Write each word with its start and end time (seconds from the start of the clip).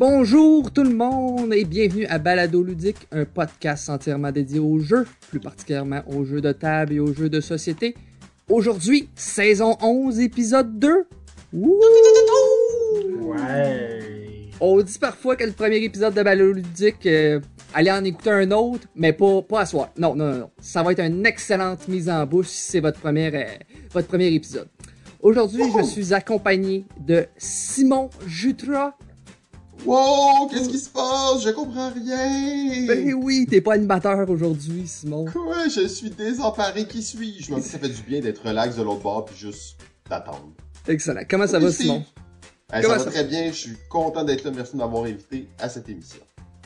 Bonjour 0.00 0.72
tout 0.72 0.82
le 0.82 0.94
monde 0.94 1.52
et 1.52 1.66
bienvenue 1.66 2.06
à 2.06 2.18
Balado 2.18 2.62
Ludique, 2.62 3.06
un 3.12 3.26
podcast 3.26 3.90
entièrement 3.90 4.32
dédié 4.32 4.58
aux 4.58 4.78
jeux, 4.78 5.06
plus 5.28 5.40
particulièrement 5.40 6.00
aux 6.06 6.24
jeux 6.24 6.40
de 6.40 6.52
table 6.52 6.94
et 6.94 7.00
aux 7.00 7.12
jeux 7.12 7.28
de 7.28 7.42
société. 7.42 7.94
Aujourd'hui, 8.48 9.10
saison 9.14 9.76
11, 9.82 10.20
épisode 10.20 10.78
2. 10.78 11.04
Wouh! 11.52 11.74
Ouais. 13.24 14.48
On 14.58 14.80
dit 14.80 14.98
parfois 14.98 15.36
que 15.36 15.44
le 15.44 15.52
premier 15.52 15.84
épisode 15.84 16.14
de 16.14 16.22
Balado 16.22 16.50
Ludique, 16.50 17.04
euh, 17.04 17.38
allez 17.74 17.90
en 17.90 18.02
écouter 18.02 18.30
un 18.30 18.50
autre, 18.52 18.88
mais 18.96 19.12
pas, 19.12 19.42
pas 19.42 19.60
à 19.60 19.66
soir. 19.66 19.90
Non, 19.98 20.14
non, 20.14 20.32
non, 20.32 20.38
non. 20.38 20.50
Ça 20.62 20.82
va 20.82 20.92
être 20.92 21.04
une 21.04 21.26
excellente 21.26 21.88
mise 21.88 22.08
en 22.08 22.24
bouche 22.24 22.46
si 22.46 22.70
c'est 22.70 22.80
votre, 22.80 23.00
première, 23.00 23.32
euh, 23.34 23.54
votre 23.92 24.08
premier 24.08 24.28
épisode. 24.28 24.68
Aujourd'hui, 25.20 25.64
je 25.76 25.82
suis 25.82 26.14
accompagné 26.14 26.86
de 26.98 27.26
Simon 27.36 28.08
Jutra. 28.26 28.96
Wow, 29.86 30.46
qu'est-ce 30.50 30.68
qui 30.68 30.78
se 30.78 30.90
passe? 30.90 31.42
Je 31.44 31.50
comprends 31.50 31.90
rien! 31.90 32.86
Ben 32.86 33.14
oui, 33.14 33.46
t'es 33.48 33.60
pas 33.60 33.74
animateur 33.74 34.28
aujourd'hui, 34.28 34.86
Simon. 34.86 35.24
Quoi? 35.32 35.68
Je 35.68 35.86
suis 35.88 36.10
désemparé. 36.10 36.84
Qui 36.86 37.02
suis-je? 37.02 37.46
Je 37.46 37.50
me 37.52 37.56
dis 37.56 37.62
que 37.62 37.68
ça 37.72 37.78
fait 37.78 37.88
du 37.88 38.02
bien 38.02 38.20
d'être 38.20 38.46
relax 38.46 38.76
de 38.76 38.82
l'autre 38.82 39.02
bord 39.02 39.24
puis 39.24 39.36
juste 39.36 39.76
d'attendre. 40.08 40.50
Excellent. 40.86 41.22
Comment 41.28 41.46
ça 41.46 41.58
va. 41.58 41.70
Simon? 41.72 42.04
Ça 42.70 42.82
ça- 42.82 42.88
va? 42.98 43.04
très 43.04 43.24
bien. 43.24 43.48
Je 43.48 43.56
suis 43.56 43.76
content 43.88 44.22
d'être 44.24 44.44
là. 44.44 44.50
Merci 44.54 44.72
de 44.72 44.78
m'avoir 44.78 45.04
invité 45.04 45.48
à 45.58 45.68
cette 45.68 45.88
émission. 45.88 46.20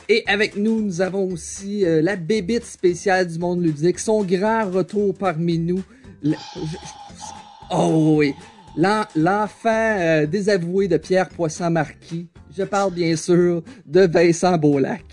Et 0.09 0.23
avec 0.27 0.55
nous, 0.55 0.81
nous 0.81 1.01
avons 1.01 1.25
aussi 1.31 1.83
euh, 1.85 2.01
la 2.01 2.15
bébite 2.15 2.65
spéciale 2.65 3.27
du 3.27 3.39
monde 3.39 3.63
ludique, 3.63 3.97
son 3.97 4.23
grand 4.23 4.69
retour 4.69 5.15
parmi 5.15 5.57
nous. 5.57 5.81
Le- 6.21 6.35
Oh 7.71 8.15
oui, 8.19 8.35
L'en- 8.77 9.05
l'enfant 9.15 9.69
euh, 9.99 10.25
désavoué 10.27 10.87
de 10.87 10.97
Pierre 10.97 11.29
Poisson-Marquis. 11.29 12.27
Je 12.57 12.63
parle 12.63 12.93
bien 12.93 13.15
sûr 13.15 13.63
de 13.85 14.01
Vincent 14.01 14.57
Beaulac. 14.57 15.03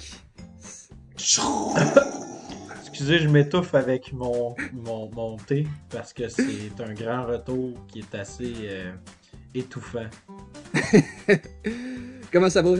Excusez, 2.80 3.18
je 3.18 3.28
m'étouffe 3.28 3.74
avec 3.74 4.12
mon, 4.12 4.54
mon, 4.72 5.10
mon 5.10 5.36
thé 5.36 5.66
parce 5.90 6.12
que 6.12 6.28
c'est 6.28 6.70
un 6.80 6.94
grand 6.94 7.26
retour 7.26 7.74
qui 7.88 8.00
est 8.00 8.14
assez 8.14 8.52
euh, 8.62 8.92
étouffant. 9.54 10.06
Comment 12.32 12.50
ça 12.50 12.62
va? 12.62 12.76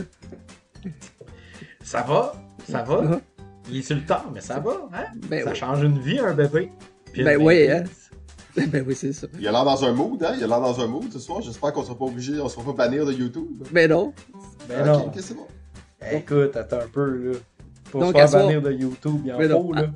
Ça 1.83 2.01
va? 2.03 2.33
Ça 2.69 2.83
va? 2.83 3.19
Il 3.69 3.77
est 3.77 3.81
sur 3.81 3.97
le 3.97 4.05
temps, 4.05 4.31
mais 4.33 4.41
ça 4.41 4.59
va, 4.59 4.89
hein? 4.93 5.05
Ben 5.29 5.43
ça 5.43 5.51
oui. 5.51 5.55
change 5.57 5.83
une 5.83 5.99
vie, 5.99 6.19
un 6.19 6.33
bébé. 6.33 6.71
Puis 7.11 7.23
Ben 7.23 7.37
oui, 7.41 7.69
hein? 7.69 7.83
Ben 8.71 8.83
oui, 8.87 8.95
c'est 8.95 9.13
ça. 9.13 9.27
Il 9.39 9.47
a 9.47 9.51
l'air 9.51 9.65
dans 9.65 9.83
un 9.83 9.93
mood, 9.93 10.21
hein? 10.23 10.33
Il 10.37 10.43
a 10.43 10.47
l'air 10.47 10.61
dans 10.61 10.79
un 10.79 10.87
mood 10.87 11.11
ce 11.11 11.19
soir. 11.19 11.41
J'espère 11.41 11.73
qu'on 11.73 11.83
sera 11.83 11.97
pas 11.97 12.05
obligé, 12.05 12.39
on 12.39 12.49
sera 12.49 12.63
pas 12.63 12.73
bannir 12.85 13.05
de 13.05 13.13
YouTube. 13.13 13.63
Ben 13.71 13.89
non. 13.89 14.13
Ben 14.69 14.85
non. 14.85 15.07
ok, 15.07 15.13
c'est 15.19 15.33
bon? 15.35 15.47
Écoute, 16.11 16.55
attends 16.55 16.81
un 16.81 16.87
peu, 16.91 17.31
là. 17.31 17.37
Pour 17.91 18.01
Donc, 18.01 18.09
se 18.11 18.13
faire 18.15 18.23
à 18.25 18.27
soir- 18.27 18.45
bannir 18.45 18.61
de 18.61 18.71
YouTube, 18.71 19.21
il 19.25 19.33
en 19.33 19.37
Ben 19.37 19.49
non. 19.49 19.63
faut, 19.67 19.73
là. 19.73 19.87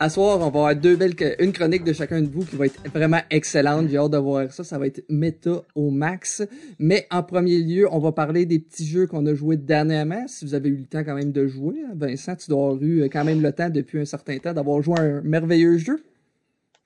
À 0.00 0.08
soir, 0.08 0.36
on 0.36 0.40
va 0.40 0.46
avoir 0.46 0.74
deux 0.74 0.96
belles, 0.96 1.14
une 1.38 1.52
chronique 1.52 1.84
de 1.84 1.92
chacun 1.92 2.20
de 2.22 2.26
vous 2.28 2.44
qui 2.44 2.56
va 2.56 2.66
être 2.66 2.80
vraiment 2.92 3.20
excellente. 3.30 3.88
J'ai 3.88 3.98
hâte 3.98 4.10
de 4.10 4.16
voir 4.18 4.50
ça. 4.52 4.64
Ça 4.64 4.76
va 4.76 4.88
être 4.88 5.04
méta 5.08 5.62
au 5.76 5.90
max. 5.90 6.42
Mais 6.80 7.06
en 7.12 7.22
premier 7.22 7.58
lieu, 7.58 7.86
on 7.92 8.00
va 8.00 8.10
parler 8.10 8.44
des 8.44 8.58
petits 8.58 8.84
jeux 8.84 9.06
qu'on 9.06 9.24
a 9.26 9.34
joués 9.34 9.56
dernièrement. 9.58 10.24
Si 10.26 10.44
vous 10.44 10.54
avez 10.54 10.70
eu 10.70 10.76
le 10.76 10.86
temps 10.86 11.04
quand 11.04 11.14
même 11.14 11.30
de 11.30 11.46
jouer, 11.46 11.76
hein. 11.86 11.92
Vincent, 11.94 12.34
tu 12.34 12.50
dois 12.50 12.62
avoir 12.70 12.82
eu 12.82 13.04
quand 13.12 13.24
même 13.24 13.42
le 13.42 13.52
temps 13.52 13.70
depuis 13.70 14.00
un 14.00 14.04
certain 14.04 14.38
temps 14.38 14.52
d'avoir 14.52 14.82
joué 14.82 14.98
à 14.98 15.02
un 15.02 15.20
merveilleux 15.22 15.78
jeu. 15.78 16.02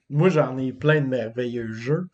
Moi, 0.08 0.28
j'en 0.28 0.56
ai 0.58 0.72
plein 0.72 1.00
de 1.00 1.06
merveilleux 1.06 1.72
jeux. 1.72 2.08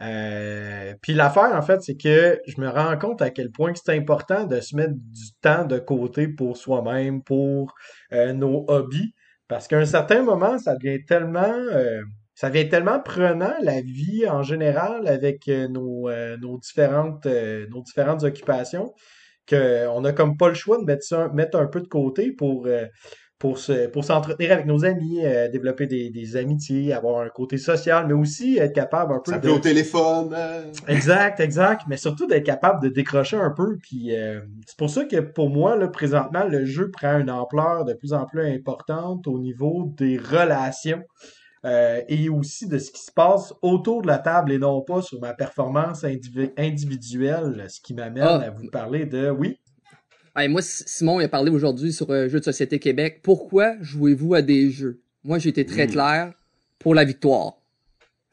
Euh, 0.00 0.94
puis 1.02 1.12
l'affaire, 1.12 1.54
en 1.54 1.62
fait, 1.62 1.82
c'est 1.82 1.96
que 1.96 2.40
je 2.46 2.60
me 2.60 2.68
rends 2.68 2.96
compte 2.98 3.20
à 3.22 3.30
quel 3.30 3.50
point 3.50 3.72
c'est 3.74 3.96
important 3.96 4.44
de 4.44 4.60
se 4.60 4.76
mettre 4.76 4.94
du 4.94 5.32
temps 5.40 5.64
de 5.64 5.78
côté 5.78 6.28
pour 6.28 6.56
soi-même, 6.56 7.22
pour 7.22 7.74
euh, 8.12 8.32
nos 8.32 8.64
hobbies. 8.68 9.14
Parce 9.48 9.66
qu'à 9.66 9.78
un 9.78 9.86
certain 9.86 10.22
moment, 10.22 10.58
ça 10.58 10.76
devient 10.76 11.04
tellement, 11.04 11.40
euh, 11.42 12.02
ça 12.34 12.50
devient 12.50 12.68
tellement 12.68 13.00
prenant 13.00 13.54
la 13.62 13.80
vie 13.80 14.28
en 14.28 14.42
général 14.42 15.08
avec 15.08 15.48
nos, 15.48 16.08
différentes, 16.58 17.26
nos 17.26 17.82
différentes 17.82 18.22
occupations 18.24 18.92
qu'on 19.48 20.04
a 20.04 20.12
comme 20.12 20.36
pas 20.36 20.48
le 20.48 20.54
choix 20.54 20.78
de 20.78 20.84
mettre 20.84 21.34
mettre 21.34 21.58
un 21.58 21.66
peu 21.66 21.80
de 21.80 21.88
côté 21.88 22.32
pour, 22.32 22.68
pour 23.38 23.58
se, 23.58 23.86
pour 23.86 24.04
s'entretenir 24.04 24.50
avec 24.52 24.66
nos 24.66 24.84
amis, 24.84 25.24
euh, 25.24 25.48
développer 25.48 25.86
des, 25.86 26.10
des 26.10 26.36
amitiés, 26.36 26.92
avoir 26.92 27.20
un 27.20 27.28
côté 27.28 27.56
social, 27.56 28.06
mais 28.08 28.12
aussi 28.14 28.58
être 28.58 28.72
capable 28.74 29.12
un 29.14 29.20
peu 29.20 29.30
S'appeler 29.30 29.52
de... 29.52 29.56
au 29.58 29.60
téléphone. 29.60 30.34
hein. 30.34 30.62
Exact, 30.88 31.38
exact, 31.38 31.82
mais 31.88 31.96
surtout 31.96 32.26
d'être 32.26 32.44
capable 32.44 32.82
de 32.82 32.88
décrocher 32.88 33.36
un 33.36 33.50
peu. 33.50 33.76
Puis 33.80 34.16
euh, 34.16 34.40
c'est 34.66 34.76
pour 34.76 34.90
ça 34.90 35.04
que 35.04 35.20
pour 35.20 35.50
moi, 35.50 35.76
là, 35.76 35.86
présentement, 35.86 36.44
le 36.46 36.64
jeu 36.64 36.90
prend 36.90 37.18
une 37.18 37.30
ampleur 37.30 37.84
de 37.84 37.92
plus 37.94 38.12
en 38.12 38.26
plus 38.26 38.44
importante 38.44 39.28
au 39.28 39.38
niveau 39.38 39.92
des 39.96 40.18
relations 40.18 41.02
euh, 41.64 42.00
et 42.08 42.28
aussi 42.28 42.66
de 42.66 42.78
ce 42.78 42.90
qui 42.90 43.02
se 43.02 43.12
passe 43.12 43.52
autour 43.62 44.02
de 44.02 44.08
la 44.08 44.18
table 44.18 44.50
et 44.52 44.58
non 44.58 44.80
pas 44.80 45.00
sur 45.02 45.20
ma 45.20 45.32
performance 45.34 46.02
indivi- 46.02 46.52
individuelle, 46.56 47.66
ce 47.68 47.80
qui 47.80 47.94
m'amène 47.94 48.24
Ah. 48.24 48.42
à 48.46 48.50
vous 48.50 48.68
parler 48.70 49.06
de 49.06 49.30
oui? 49.30 49.58
Hey, 50.38 50.46
moi, 50.48 50.60
Simon 50.62 51.18
il 51.20 51.24
a 51.24 51.28
parlé 51.28 51.50
aujourd'hui 51.50 51.92
sur 51.92 52.08
euh, 52.10 52.28
Jeux 52.28 52.38
de 52.38 52.44
Société 52.44 52.78
Québec. 52.78 53.20
Pourquoi 53.24 53.74
jouez-vous 53.80 54.34
à 54.34 54.42
des 54.42 54.70
jeux? 54.70 55.00
Moi, 55.24 55.38
j'ai 55.40 55.48
été 55.48 55.66
très 55.66 55.86
Mm. 55.86 55.90
clair 55.90 56.32
pour 56.78 56.94
la 56.94 57.04
victoire. 57.04 57.54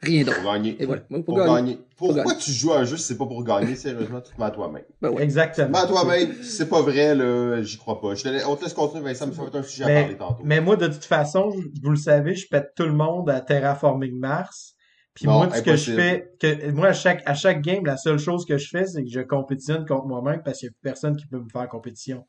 Rien 0.02 0.22
d'autre. 0.22 0.40
Pour 0.40 0.52
gagner. 0.52 0.76
Et 0.78 0.86
voilà. 0.86 1.02
Moi, 1.10 1.20
Pour, 1.24 1.34
pour 1.34 1.44
gagner. 1.44 1.54
gagner. 1.72 1.78
Pourquoi 1.96 2.34
tu 2.36 2.52
joues 2.52 2.72
à 2.72 2.78
un 2.80 2.84
jeu 2.84 2.96
si 2.96 3.04
c'est 3.04 3.16
pas 3.18 3.26
pour 3.26 3.42
gagner? 3.42 3.74
Sérieusement, 3.74 4.20
tu 4.20 4.32
te 4.32 4.38
mets 4.38 4.46
à 4.46 4.50
toi-même. 4.50 4.84
Ben 5.02 5.10
ouais. 5.10 5.22
Exactement. 5.22 5.70
Mais 5.72 5.78
à 5.78 5.86
toi-même, 5.86 6.32
si 6.42 6.52
c'est 6.52 6.68
pas 6.68 6.82
vrai, 6.82 7.14
là, 7.16 7.62
j'y 7.62 7.76
crois 7.78 8.00
pas. 8.00 8.14
Je 8.14 8.22
te 8.22 8.46
on 8.46 8.54
te 8.54 8.62
laisse 8.64 8.74
continuer, 8.74 9.02
Vincent, 9.02 9.26
mais 9.26 9.34
ça 9.34 9.40
va 9.42 9.48
être 9.48 9.56
un 9.56 9.62
sujet 9.64 9.84
à 9.84 9.86
Mais- 9.88 10.00
parler 10.02 10.16
tantôt. 10.16 10.42
Mais 10.44 10.60
moi, 10.60 10.76
de 10.76 10.86
toute 10.86 11.04
façon, 11.06 11.50
vous 11.82 11.90
le 11.90 11.96
savez, 11.96 12.34
je 12.36 12.46
pète 12.46 12.72
tout 12.76 12.84
le 12.84 12.92
monde 12.92 13.28
à 13.30 13.40
Terraforming 13.40 14.16
Mars. 14.16 14.75
Puis 15.16 15.24
Non, 15.26 15.38
moi, 15.38 15.48
ce 15.52 15.62
que 15.62 15.74
je 15.76 15.92
fais, 15.92 16.30
que 16.38 16.70
moi, 16.70 16.88
à 16.88 16.92
chaque, 16.92 17.22
à 17.26 17.32
chaque 17.34 17.62
game, 17.62 17.84
la 17.86 17.96
seule 17.96 18.18
chose 18.18 18.44
que 18.44 18.58
je 18.58 18.68
fais, 18.68 18.86
c'est 18.86 19.02
que 19.02 19.10
je 19.10 19.20
compétitionne 19.20 19.84
contre 19.86 20.06
moi-même 20.06 20.42
parce 20.44 20.58
qu'il 20.58 20.68
n'y 20.68 20.70
a 20.70 20.72
plus 20.74 20.82
personne 20.90 21.16
qui 21.16 21.26
peut 21.26 21.38
me 21.40 21.48
faire 21.50 21.66
compétition. 21.68 22.26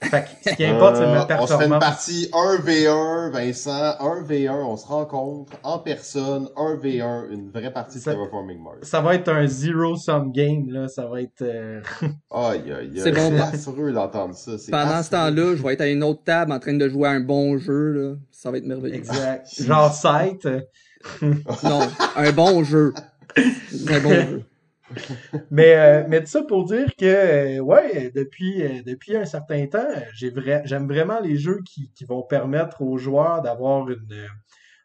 Fait 0.00 0.22
que 0.22 0.50
ce 0.50 0.54
qui 0.54 0.64
importe, 0.64 0.94
c'est 0.94 1.02
Euh, 1.02 1.12
ma 1.12 1.22
on 1.40 1.46
se 1.48 1.56
fait 1.56 1.64
une 1.64 1.70
performance. 1.70 1.80
partie 1.80 2.28
1v1, 2.32 3.30
Vincent, 3.32 3.96
1v1, 3.98 4.52
on 4.54 4.76
se 4.76 4.86
rencontre 4.86 5.52
en 5.64 5.80
personne, 5.80 6.48
1v1, 6.56 7.28
une 7.32 7.50
vraie 7.50 7.72
partie 7.72 7.98
de 7.98 8.02
Ça- 8.04 8.12
Terraforming 8.12 8.62
Mars. 8.62 8.78
Ça 8.82 9.00
va 9.00 9.16
être 9.16 9.28
un 9.28 9.48
zero-sum 9.48 10.30
game, 10.30 10.70
là. 10.70 10.86
Ça 10.86 11.06
va 11.08 11.20
être... 11.20 11.42
euh, 11.42 11.80
Aïe, 12.30 12.62
aïe, 12.62 12.72
aïe. 12.72 12.92
C'est 13.02 13.10
bon, 13.10 13.92
d'entendre 13.92 14.34
ça. 14.36 14.56
c'est 14.56 14.70
Pendant 14.70 15.02
ce 15.02 15.10
temps-là, 15.10 15.56
je 15.56 15.62
vais 15.64 15.72
être 15.72 15.80
à 15.80 15.88
une 15.88 16.04
autre 16.04 16.22
table 16.22 16.52
en 16.52 16.60
train 16.60 16.74
de 16.74 16.88
jouer 16.88 17.08
à 17.08 17.10
un 17.10 17.20
bon 17.20 17.58
jeu. 17.58 17.88
Là. 17.90 18.14
Ça 18.30 18.52
va 18.52 18.58
être 18.58 18.66
merveilleux. 18.66 18.94
exact. 18.94 19.48
Genre 19.60 19.92
site. 19.92 20.48
Non, 21.64 21.80
un 22.16 22.32
bon 22.32 22.64
jeu. 22.64 22.92
Un 23.36 24.00
bon 24.00 24.10
jeu. 24.10 24.44
Mais, 25.50 25.74
euh, 25.76 26.04
mais 26.08 26.20
tout 26.20 26.28
ça 26.28 26.42
pour 26.42 26.64
dire 26.64 26.96
que, 26.96 27.04
euh, 27.04 27.58
ouais, 27.58 28.10
depuis, 28.14 28.62
euh, 28.62 28.82
depuis 28.86 29.16
un 29.18 29.26
certain 29.26 29.66
temps, 29.66 29.86
j'ai 30.14 30.30
vra- 30.30 30.62
j'aime 30.64 30.88
vraiment 30.88 31.20
les 31.20 31.36
jeux 31.36 31.60
qui, 31.66 31.92
qui 31.94 32.06
vont 32.06 32.22
permettre 32.22 32.80
aux 32.80 32.96
joueurs 32.96 33.42
d'avoir 33.42 33.86
une, 33.90 34.26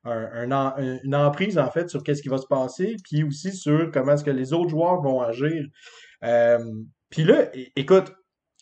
un, 0.04 0.30
un 0.34 0.52
en- 0.52 0.74
un- 0.78 1.00
une 1.06 1.16
emprise, 1.16 1.58
en 1.58 1.72
fait, 1.72 1.90
sur 1.90 2.04
qu'est-ce 2.04 2.22
qui 2.22 2.28
va 2.28 2.38
se 2.38 2.48
passer, 2.48 2.98
puis 3.06 3.24
aussi 3.24 3.54
sur 3.54 3.92
comment 3.92 4.12
est-ce 4.12 4.26
que 4.26 4.30
les 4.32 4.52
autres 4.52 4.72
joueurs 4.72 5.02
vont 5.02 5.22
agir. 5.22 5.66
Euh, 6.26 6.60
puis 7.10 7.24
là, 7.24 7.46
écoute, 7.78 8.12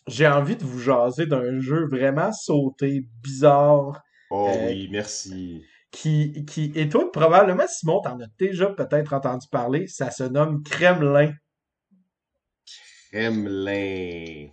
j'ai 0.06 0.28
envie 0.28 0.54
de 0.56 0.62
vous 0.64 0.78
jaser 0.78 1.26
d'un 1.26 1.58
jeu 1.58 1.86
vraiment 1.88 2.32
sauté, 2.32 3.04
bizarre, 3.20 4.00
Oh 4.30 4.46
Euh, 4.48 4.68
oui, 4.68 4.88
merci. 4.92 5.64
Qui, 5.92 6.44
qui, 6.46 6.72
et 6.74 6.88
toi, 6.88 7.12
probablement, 7.12 7.66
Simon, 7.68 8.00
t'en 8.00 8.18
as 8.18 8.26
déjà 8.38 8.66
peut-être 8.66 9.12
entendu 9.12 9.46
parler, 9.48 9.86
ça 9.86 10.10
se 10.10 10.24
nomme 10.24 10.62
Kremlin. 10.64 11.32
Kremlin. 13.12 14.48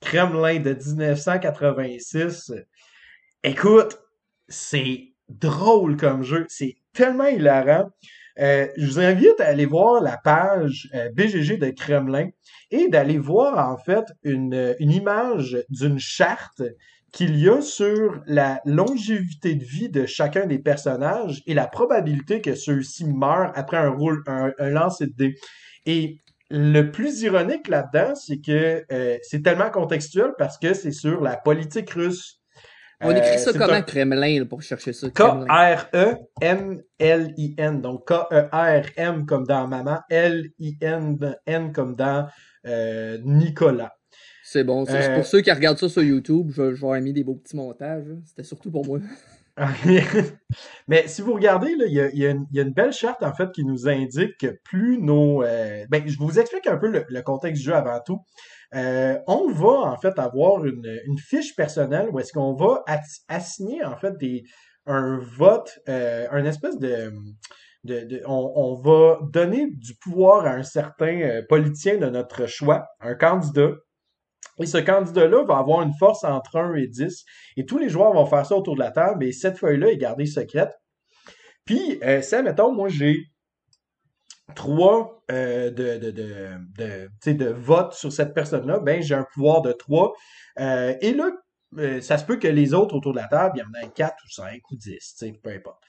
Kremlin 0.00 0.60
de 0.60 0.74
1986. 0.74 2.52
Écoute, 3.42 3.98
c'est 4.48 5.14
drôle 5.28 5.96
comme 5.96 6.22
jeu. 6.22 6.44
C'est 6.48 6.76
tellement 6.92 7.26
hilarant. 7.26 7.90
Euh, 8.38 8.68
je 8.76 8.86
vous 8.86 9.00
invite 9.00 9.40
à 9.40 9.46
aller 9.46 9.66
voir 9.66 10.02
la 10.02 10.18
page 10.18 10.90
euh, 10.94 11.10
BGG 11.12 11.58
de 11.58 11.70
Kremlin 11.70 12.28
et 12.70 12.88
d'aller 12.88 13.18
voir 13.18 13.70
en 13.70 13.76
fait 13.76 14.04
une, 14.22 14.74
une 14.78 14.90
image 14.90 15.58
d'une 15.68 15.98
charte 15.98 16.62
qu'il 17.12 17.38
y 17.38 17.48
a 17.48 17.60
sur 17.60 18.22
la 18.26 18.60
longévité 18.64 19.54
de 19.54 19.64
vie 19.64 19.90
de 19.90 20.06
chacun 20.06 20.46
des 20.46 20.58
personnages 20.58 21.42
et 21.46 21.54
la 21.54 21.66
probabilité 21.66 22.40
que 22.40 22.54
ceux-ci 22.54 23.04
meurent 23.04 23.52
après 23.54 23.76
un, 23.76 23.90
roule, 23.90 24.22
un, 24.26 24.50
un 24.58 24.70
lancer 24.70 25.06
de 25.06 25.12
dés. 25.16 25.34
Et 25.84 26.18
le 26.50 26.90
plus 26.90 27.20
ironique 27.22 27.68
là-dedans, 27.68 28.14
c'est 28.14 28.40
que 28.40 28.84
euh, 28.90 29.18
c'est 29.22 29.42
tellement 29.42 29.70
contextuel 29.70 30.30
parce 30.38 30.58
que 30.58 30.74
c'est 30.74 30.92
sur 30.92 31.20
la 31.20 31.36
politique 31.36 31.90
russe. 31.90 32.38
On 33.04 33.10
écrit 33.10 33.34
Euh, 33.34 33.38
ça 33.38 33.52
comment, 33.52 33.72
un- 33.72 33.82
Kremlin, 33.82 34.38
là, 34.40 34.44
pour 34.46 34.62
chercher 34.62 34.92
ça? 34.92 35.10
Kremlin. 35.10 35.46
Donc 37.80 38.06
K-E-R-M 38.06 39.26
comme 39.26 39.44
dans 39.44 39.66
maman, 39.66 40.00
L-I-N 40.08 41.36
N 41.46 41.72
comme 41.72 41.96
dans 41.96 42.28
euh, 42.66 43.18
Nicolas. 43.24 43.92
C'est 44.52 44.64
bon. 44.64 44.84
Euh, 44.86 45.14
pour 45.14 45.24
ceux 45.24 45.40
qui 45.40 45.50
regardent 45.50 45.78
ça 45.78 45.88
sur 45.88 46.02
YouTube, 46.02 46.50
je, 46.50 46.74
je 46.74 46.86
vais 46.86 47.00
mis 47.00 47.14
des 47.14 47.24
beaux 47.24 47.36
petits 47.36 47.56
montages. 47.56 48.04
C'était 48.26 48.42
surtout 48.42 48.70
pour 48.70 48.84
moi. 48.84 48.98
Mais 50.88 51.06
si 51.08 51.22
vous 51.22 51.32
regardez, 51.34 51.74
là, 51.76 51.84
il 51.86 51.92
y 51.92 52.18
y 52.20 52.26
a 52.26 52.30
une, 52.30 52.46
il 52.50 52.56
y 52.56 52.60
a 52.60 52.62
une 52.62 52.72
belle 52.74 52.92
charte 52.92 53.22
en 53.22 53.32
fait 53.32 53.50
qui 53.52 53.64
nous 53.64 53.88
indique 53.88 54.36
que 54.38 54.58
plus 54.64 54.98
nos. 54.98 55.42
euh, 55.42 55.84
ben, 55.88 56.02
je 56.06 56.18
vous 56.18 56.38
explique 56.38 56.66
un 56.66 56.76
peu 56.76 56.88
le, 56.88 57.04
le 57.08 57.22
contexte 57.22 57.60
du 57.62 57.66
jeu 57.68 57.74
avant 57.74 58.00
tout. 58.04 58.18
Euh, 58.74 59.18
on 59.26 59.50
va 59.50 59.90
en 59.92 59.96
fait 59.96 60.18
avoir 60.18 60.64
une, 60.66 61.00
une 61.06 61.18
fiche 61.18 61.54
personnelle 61.56 62.08
où 62.12 62.18
est-ce 62.20 62.32
qu'on 62.32 62.54
va 62.54 62.84
assigner 63.28 63.82
en 63.84 63.96
fait 63.96 64.16
des 64.18 64.42
un 64.86 65.18
vote, 65.38 65.78
euh, 65.88 66.26
un 66.30 66.44
espèce 66.44 66.78
de, 66.78 67.10
de, 67.84 68.00
de- 68.04 68.22
on, 68.26 68.52
on 68.54 68.74
va 68.74 69.18
donner 69.32 69.68
du 69.70 69.94
pouvoir 69.96 70.44
à 70.46 70.50
un 70.50 70.62
certain 70.62 71.40
politicien 71.48 71.96
de 71.98 72.06
notre 72.06 72.46
choix, 72.46 72.86
un 73.00 73.14
candidat. 73.14 73.70
Et 74.58 74.66
ce 74.66 74.78
candidat-là 74.78 75.44
va 75.44 75.58
avoir 75.58 75.82
une 75.82 75.94
force 75.94 76.24
entre 76.24 76.56
1 76.56 76.74
et 76.74 76.86
10. 76.86 77.24
Et 77.56 77.64
tous 77.64 77.78
les 77.78 77.88
joueurs 77.88 78.12
vont 78.12 78.26
faire 78.26 78.46
ça 78.46 78.56
autour 78.56 78.74
de 78.74 78.80
la 78.80 78.90
table. 78.90 79.24
Et 79.24 79.32
cette 79.32 79.58
feuille-là 79.58 79.90
est 79.90 79.96
gardée 79.96 80.26
secrète. 80.26 80.72
Puis, 81.64 81.98
euh, 82.02 82.22
ça, 82.22 82.42
mettons, 82.42 82.72
moi, 82.72 82.88
j'ai 82.88 83.16
trois 84.54 85.22
euh, 85.30 85.70
de, 85.70 86.10
de, 87.32 87.46
votes 87.46 87.94
sur 87.94 88.12
cette 88.12 88.34
personne-là. 88.34 88.80
Ben, 88.80 89.02
j'ai 89.02 89.14
un 89.14 89.26
pouvoir 89.34 89.62
de 89.62 89.72
3. 89.72 90.12
et 90.58 91.14
là, 91.14 91.30
euh, 91.78 92.00
ça 92.00 92.18
se 92.18 92.24
peut 92.24 92.36
que 92.36 92.48
les 92.48 92.74
autres 92.74 92.94
autour 92.94 93.12
de 93.12 93.18
la 93.18 93.28
table, 93.28 93.54
il 93.56 93.60
y 93.60 93.62
en 93.62 93.86
ait 93.86 93.90
4 93.90 94.14
ou 94.24 94.30
5 94.30 94.60
ou 94.70 94.76
10, 94.76 94.90
tu 94.90 94.98
sais, 94.98 95.32
peu 95.42 95.50
importe. 95.50 95.82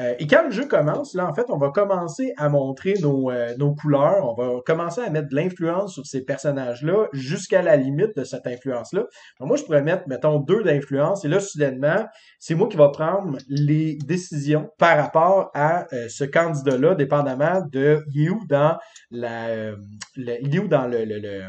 Euh, 0.00 0.14
et 0.18 0.26
quand 0.26 0.44
le 0.44 0.50
jeu 0.50 0.66
commence, 0.66 1.14
là, 1.14 1.28
en 1.28 1.34
fait, 1.34 1.44
on 1.50 1.58
va 1.58 1.70
commencer 1.70 2.32
à 2.38 2.48
montrer 2.48 2.94
nos, 3.02 3.30
euh, 3.30 3.54
nos 3.58 3.74
couleurs, 3.74 4.26
on 4.26 4.34
va 4.34 4.60
commencer 4.64 5.02
à 5.02 5.10
mettre 5.10 5.28
de 5.28 5.34
l'influence 5.36 5.92
sur 5.94 6.06
ces 6.06 6.22
personnages-là 6.24 7.08
jusqu'à 7.12 7.60
la 7.60 7.76
limite 7.76 8.16
de 8.16 8.24
cette 8.24 8.46
influence-là. 8.46 9.04
Moi, 9.40 9.56
je 9.56 9.64
pourrais 9.64 9.82
mettre, 9.82 10.04
mettons, 10.08 10.38
deux 10.40 10.62
d'influence, 10.62 11.24
et 11.24 11.28
là, 11.28 11.38
soudainement, 11.40 12.06
c'est 12.38 12.54
moi 12.54 12.68
qui 12.68 12.76
va 12.78 12.88
prendre 12.88 13.36
les 13.48 13.98
décisions 14.06 14.70
par 14.78 14.96
rapport 14.96 15.50
à 15.54 15.86
euh, 15.92 16.06
ce 16.08 16.24
candidat-là, 16.24 16.94
dépendamment 16.94 17.60
de 17.70 18.02
il 18.14 18.26
est 18.26 18.30
où 18.30 18.40
dans 18.48 18.78
la, 19.10 19.48
euh, 19.48 19.76
le- 20.16 20.38
il 20.42 20.54
est 20.54 20.58
où 20.60 20.68
dans 20.68 20.86
le, 20.86 21.04
le, 21.04 21.18
le, 21.18 21.42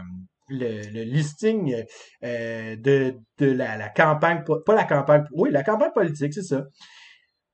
le, 0.50 1.03
listing 1.03 1.74
euh, 2.25 2.75
de, 2.75 3.13
de 3.39 3.51
la, 3.51 3.77
la 3.77 3.88
campagne, 3.89 4.44
pas 4.65 4.75
la 4.75 4.83
campagne, 4.83 5.24
oui, 5.33 5.50
la 5.51 5.63
campagne 5.63 5.92
politique, 5.94 6.33
c'est 6.33 6.42
ça. 6.44 6.63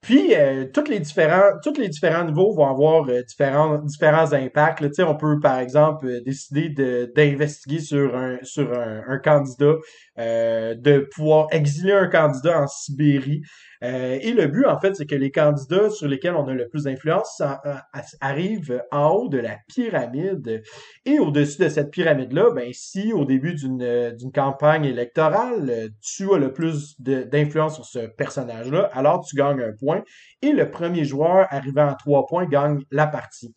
Puis, 0.02 0.36
euh, 0.36 0.66
tous 0.74 0.86
les 0.90 1.00
différents, 1.00 1.52
tous 1.64 1.74
les 1.78 1.90
différents 1.90 2.24
niveaux 2.24 2.54
vont 2.54 2.68
avoir 2.68 3.10
euh, 3.10 3.24
différents, 3.24 3.80
différents 3.80 4.32
impacts. 4.32 4.80
là. 4.82 4.90
On 5.10 5.16
peut, 5.16 5.40
par 5.40 5.60
exemple, 5.60 6.06
euh, 6.08 6.22
décider 6.22 6.70
de, 6.70 7.12
d'investiguer 7.16 7.80
sur 7.80 8.16
un, 8.16 8.38
sur 8.44 8.72
un, 8.78 9.04
un 9.08 9.18
candidat, 9.18 9.74
euh, 10.20 10.76
de 10.76 11.00
pouvoir 11.14 11.48
exiler 11.52 11.94
un 11.94 12.08
candidat 12.08 12.62
en 12.62 12.68
Sibérie. 12.68 13.42
Euh, 13.84 14.18
et 14.22 14.34
le 14.34 14.48
but, 14.48 14.66
en 14.66 14.80
fait, 14.80 14.96
c'est 14.96 15.06
que 15.06 15.16
les 15.16 15.32
candidats 15.32 15.90
sur 15.90 16.08
lesquels 16.08 16.36
on 16.36 16.48
a 16.48 16.54
le 16.54 16.68
plus 16.68 16.84
d'influence 16.84 17.36
ça, 17.38 17.62
euh, 17.66 17.76
arrivent 18.22 18.84
en 18.92 19.10
haut 19.10 19.30
de 19.30 19.38
la 19.38 19.58
pyramide. 19.68 20.64
Et 21.06 21.20
au-dessus 21.20 21.62
de 21.62 21.70
cette 21.70 21.92
pyramide-là, 21.92 22.52
ben, 22.52 22.70
si 22.74 23.14
au 23.14 23.26
début 23.26 23.54
d'une 23.54 23.82
euh, 23.82 24.12
campagne 24.34 24.86
électorale, 24.86 25.70
euh, 25.70 25.90
tu 26.02 26.34
as 26.34 26.38
le 26.38 26.54
plus 26.54 27.00
d'influence 27.00 27.76
sur 27.76 27.86
ce 27.86 28.08
personnage-là, 28.08 28.90
alors 28.94 29.24
tu 29.26 29.36
gagnes 29.36 29.62
un 29.62 29.74
point. 29.78 30.04
Et 30.42 30.52
le 30.52 30.70
premier 30.72 31.06
joueur 31.06 31.48
arrivant 31.50 31.88
à 31.88 31.96
trois 31.96 32.26
points 32.26 32.46
gagne 32.46 32.80
la 32.92 33.08
partie. 33.08 33.54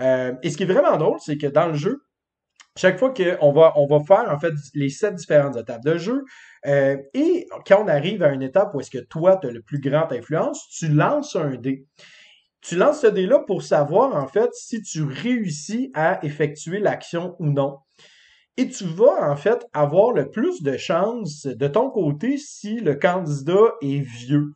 Euh, 0.00 0.32
et 0.42 0.50
ce 0.50 0.56
qui 0.56 0.64
est 0.64 0.66
vraiment 0.66 0.96
drôle, 0.96 1.18
c'est 1.20 1.36
que 1.36 1.46
dans 1.46 1.68
le 1.68 1.74
jeu, 1.74 2.02
chaque 2.76 2.98
fois 2.98 3.14
qu'on 3.14 3.52
va, 3.52 3.72
on 3.76 3.86
va 3.86 4.00
faire 4.04 4.32
en 4.32 4.38
fait 4.38 4.52
les 4.74 4.88
sept 4.88 5.14
différentes 5.14 5.56
étapes 5.56 5.84
de 5.84 5.96
jeu, 5.96 6.24
euh, 6.66 6.96
et 7.12 7.46
quand 7.66 7.84
on 7.84 7.88
arrive 7.88 8.22
à 8.22 8.32
une 8.32 8.42
étape 8.42 8.74
où 8.74 8.80
est-ce 8.80 8.90
que 8.90 9.04
toi, 9.04 9.36
tu 9.40 9.48
as 9.48 9.50
le 9.50 9.62
plus 9.62 9.80
grand 9.80 10.10
influence, 10.10 10.68
tu 10.68 10.88
lances 10.88 11.36
un 11.36 11.56
dé. 11.56 11.86
Tu 12.62 12.76
lances 12.76 13.02
ce 13.02 13.06
dé-là 13.06 13.40
pour 13.46 13.62
savoir 13.62 14.16
en 14.16 14.26
fait 14.26 14.48
si 14.54 14.80
tu 14.80 15.02
réussis 15.02 15.90
à 15.94 16.24
effectuer 16.24 16.80
l'action 16.80 17.36
ou 17.38 17.46
non. 17.46 17.78
Et 18.56 18.68
tu 18.68 18.84
vas 18.84 19.30
en 19.30 19.36
fait 19.36 19.66
avoir 19.72 20.12
le 20.12 20.30
plus 20.30 20.62
de 20.62 20.76
chances 20.76 21.46
de 21.46 21.68
ton 21.68 21.90
côté 21.90 22.38
si 22.38 22.76
le 22.76 22.94
candidat 22.94 23.74
est 23.82 24.00
vieux. 24.00 24.54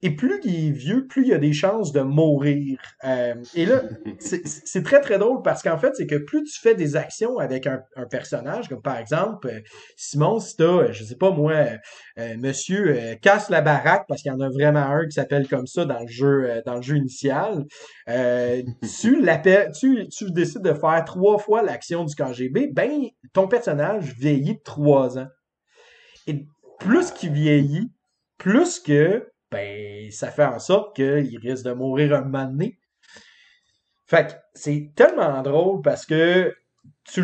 Et 0.00 0.14
plus 0.14 0.38
il 0.44 0.68
est 0.68 0.70
vieux, 0.70 1.06
plus 1.08 1.22
il 1.22 1.28
y 1.28 1.34
a 1.34 1.38
des 1.38 1.52
chances 1.52 1.90
de 1.92 2.00
mourir. 2.02 2.78
Euh, 3.04 3.34
et 3.56 3.66
là, 3.66 3.82
c'est 4.20 4.84
très 4.84 5.00
très 5.00 5.18
drôle 5.18 5.42
parce 5.42 5.62
qu'en 5.62 5.76
fait, 5.76 5.92
c'est 5.96 6.06
que 6.06 6.14
plus 6.16 6.44
tu 6.44 6.60
fais 6.60 6.76
des 6.76 6.94
actions 6.94 7.38
avec 7.38 7.66
un, 7.66 7.82
un 7.96 8.06
personnage, 8.06 8.68
comme 8.68 8.80
par 8.80 8.96
exemple, 8.96 9.48
euh, 9.48 9.60
Simon, 9.96 10.38
si 10.38 10.56
t'as, 10.56 10.64
euh, 10.64 10.92
je 10.92 11.02
sais 11.02 11.16
pas 11.16 11.32
moi, 11.32 11.66
euh, 12.18 12.36
Monsieur 12.38 12.96
euh, 12.96 13.14
casse 13.16 13.50
la 13.50 13.60
baraque 13.60 14.04
parce 14.06 14.22
qu'il 14.22 14.30
y 14.30 14.34
en 14.34 14.40
a 14.40 14.48
vraiment 14.48 14.86
un 14.86 15.04
qui 15.04 15.12
s'appelle 15.12 15.48
comme 15.48 15.66
ça 15.66 15.84
dans 15.84 16.00
le 16.00 16.06
jeu, 16.06 16.48
euh, 16.48 16.62
dans 16.64 16.76
le 16.76 16.82
jeu 16.82 16.96
initial. 16.96 17.64
Euh, 18.08 18.62
tu 19.00 19.20
l'appelles, 19.20 19.72
tu, 19.72 20.06
tu 20.08 20.30
décides 20.30 20.62
de 20.62 20.74
faire 20.74 21.04
trois 21.04 21.38
fois 21.38 21.62
l'action 21.62 22.04
du 22.04 22.14
KGB, 22.14 22.68
ben 22.72 23.08
ton 23.32 23.48
personnage 23.48 24.14
vieillit 24.16 24.54
de 24.54 24.62
trois 24.64 25.18
ans. 25.18 25.28
Et 26.28 26.46
plus 26.78 27.10
qu'il 27.10 27.32
vieillit, 27.32 27.90
plus 28.36 28.78
que 28.78 29.26
ben 29.50 30.10
ça 30.10 30.30
fait 30.30 30.44
en 30.44 30.58
sorte 30.58 30.94
qu'il 30.96 31.38
risque 31.38 31.64
de 31.64 31.72
mourir 31.72 32.14
un 32.14 32.22
moment 32.22 32.46
donné. 32.46 32.78
Fait 34.06 34.28
que 34.28 34.32
c'est 34.54 34.92
tellement 34.94 35.42
drôle 35.42 35.82
parce 35.82 36.06
que 36.06 36.54
tu, 37.04 37.22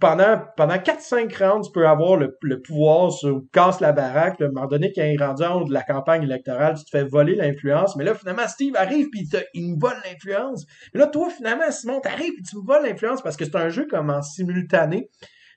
pendant, 0.00 0.40
pendant 0.56 0.74
4-5 0.74 1.36
rounds, 1.36 1.66
tu 1.66 1.72
peux 1.72 1.86
avoir 1.86 2.16
le, 2.16 2.60
pouvoir 2.62 3.12
sur 3.12 3.42
casse 3.52 3.80
la 3.80 3.92
baraque. 3.92 4.40
À 4.40 4.44
un 4.44 4.48
moment 4.48 4.66
donné, 4.66 4.92
quand 4.94 5.02
il 5.02 5.20
est 5.20 5.24
rendu 5.24 5.42
en 5.42 5.60
haut 5.60 5.64
de 5.64 5.72
la 5.72 5.82
campagne 5.82 6.22
électorale, 6.22 6.76
tu 6.76 6.84
te 6.84 6.90
fais 6.90 7.04
voler 7.04 7.34
l'influence. 7.34 7.96
Mais 7.96 8.04
là, 8.04 8.14
finalement, 8.14 8.46
Steve 8.48 8.74
arrive 8.76 9.08
puis 9.10 9.28
il 9.54 9.74
me 9.74 9.80
vole 9.80 9.96
l'influence. 10.04 10.66
Mais 10.92 11.00
là, 11.00 11.06
toi, 11.06 11.30
finalement, 11.30 11.70
Simon, 11.70 12.00
t'arrives 12.00 12.32
et 12.38 12.42
tu 12.48 12.56
me 12.56 12.66
voles 12.66 12.84
l'influence 12.84 13.22
parce 13.22 13.36
que 13.36 13.44
c'est 13.44 13.56
un 13.56 13.68
jeu 13.68 13.86
comme 13.88 14.10
en 14.10 14.22
simultané. 14.22 15.08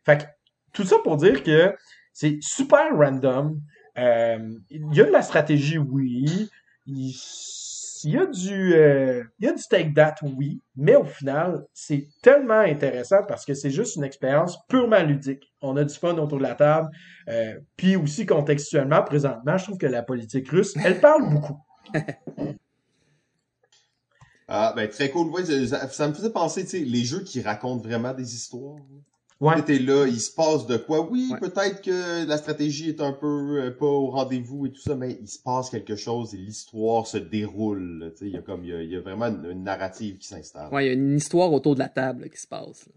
Fait 0.05 0.19
que 0.19 0.23
tout 0.73 0.83
ça 0.83 0.97
pour 1.03 1.17
dire 1.17 1.43
que 1.43 1.75
c'est 2.13 2.37
super 2.41 2.95
random. 2.95 3.59
Euh, 3.97 4.49
il 4.69 4.93
y 4.93 5.01
a 5.01 5.05
de 5.05 5.11
la 5.11 5.21
stratégie, 5.21 5.77
oui. 5.77 6.49
Il, 6.85 7.13
y 8.05 8.17
a 8.17 8.25
du, 8.25 8.73
euh, 8.73 9.23
du 9.39 9.67
take 9.69 9.93
that, 9.93 10.15
oui. 10.23 10.59
Mais 10.75 10.95
au 10.95 11.05
final, 11.05 11.65
c'est 11.73 12.07
tellement 12.21 12.59
intéressant 12.59 13.23
parce 13.27 13.45
que 13.45 13.53
c'est 13.53 13.69
juste 13.69 13.95
une 13.95 14.03
expérience 14.03 14.57
purement 14.67 15.01
ludique. 15.01 15.53
On 15.61 15.77
a 15.77 15.83
du 15.83 15.93
fun 15.93 16.17
autour 16.17 16.37
de 16.39 16.43
la 16.43 16.55
table. 16.55 16.89
Euh, 17.29 17.59
puis 17.77 17.95
aussi 17.95 18.25
contextuellement, 18.25 19.03
présentement, 19.03 19.57
je 19.57 19.63
trouve 19.65 19.77
que 19.77 19.85
la 19.85 20.03
politique 20.03 20.49
russe, 20.49 20.73
elle 20.83 20.99
parle 20.99 21.29
beaucoup. 21.29 21.57
Ah, 24.47 24.73
ben, 24.75 24.89
très 24.89 25.09
cool. 25.09 25.31
Ça, 25.67 25.87
ça 25.87 26.07
me 26.07 26.13
faisait 26.13 26.29
penser, 26.29 26.63
tu 26.63 26.69
sais, 26.71 26.79
les 26.79 27.03
jeux 27.05 27.23
qui 27.23 27.41
racontent 27.41 27.81
vraiment 27.81 28.13
des 28.13 28.35
histoires. 28.35 28.75
Ouais. 29.43 29.61
T'es 29.63 29.79
là, 29.79 30.05
il 30.07 30.19
se 30.21 30.31
passe 30.33 30.65
de 30.67 30.77
quoi. 30.77 31.01
Oui, 31.09 31.29
Ouais. 31.33 31.39
peut-être 31.39 31.81
que 31.81 32.25
la 32.27 32.37
stratégie 32.37 32.89
est 32.89 33.01
un 33.01 33.11
peu 33.11 33.61
euh, 33.61 33.71
pas 33.71 33.85
au 33.85 34.09
rendez-vous 34.09 34.67
et 34.67 34.71
tout 34.71 34.81
ça, 34.81 34.95
mais 34.95 35.17
il 35.21 35.27
se 35.27 35.39
passe 35.39 35.69
quelque 35.69 35.95
chose 35.95 36.33
et 36.33 36.37
l'histoire 36.37 37.05
se 37.07 37.17
déroule. 37.17 37.99
là, 37.99 38.09
Tu 38.11 38.17
sais, 38.17 38.25
il 38.27 38.33
y 38.33 38.37
a 38.37 38.41
comme, 38.41 38.63
il 38.63 38.69
y 38.69 38.73
a, 38.73 38.81
il 38.81 38.89
y 38.91 38.95
a 38.95 39.01
vraiment 39.01 39.25
une, 39.27 39.45
une 39.51 39.63
narrative 39.63 40.17
qui 40.17 40.27
s'installe. 40.27 40.73
Ouais, 40.73 40.85
il 40.85 40.87
y 40.87 40.91
a 40.91 40.93
une 40.93 41.17
histoire 41.17 41.51
autour 41.51 41.73
de 41.75 41.79
la 41.79 41.89
table 41.89 42.29
qui 42.29 42.39
se 42.39 42.47
passe. 42.47 42.87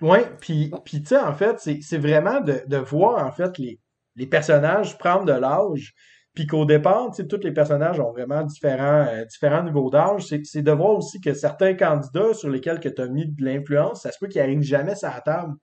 Ouais, 0.00 0.26
puis 0.40 0.72
puis 0.84 1.00
tu 1.02 1.08
sais 1.08 1.18
en 1.18 1.34
fait, 1.34 1.60
c'est 1.60 1.78
c'est 1.80 1.98
vraiment 1.98 2.40
de, 2.40 2.62
de 2.66 2.76
voir 2.78 3.24
en 3.26 3.30
fait 3.30 3.56
les 3.58 3.78
les 4.16 4.26
personnages 4.26 4.96
prendre 4.98 5.24
de 5.24 5.32
l'âge, 5.32 5.94
puis 6.34 6.46
qu'au 6.46 6.64
départ, 6.64 7.12
tu 7.14 7.26
tous 7.28 7.40
les 7.44 7.52
personnages 7.52 8.00
ont 8.00 8.10
vraiment 8.10 8.42
différents 8.42 9.06
euh, 9.06 9.24
différents 9.24 9.62
niveaux 9.62 9.88
d'âge, 9.88 10.26
c'est 10.26 10.62
de 10.62 10.72
voir 10.72 10.90
aussi 10.90 11.20
que 11.20 11.32
certains 11.32 11.74
candidats 11.74 12.34
sur 12.34 12.50
lesquels 12.50 12.80
que 12.80 12.88
tu 12.88 13.02
as 13.02 13.06
mis 13.06 13.26
de 13.26 13.44
l'influence, 13.44 14.02
ça 14.02 14.10
se 14.10 14.18
peut 14.18 14.26
qu'ils 14.26 14.40
arrivent 14.40 14.62
jamais 14.62 14.96
sur 14.96 15.08
la 15.08 15.20
table. 15.20 15.54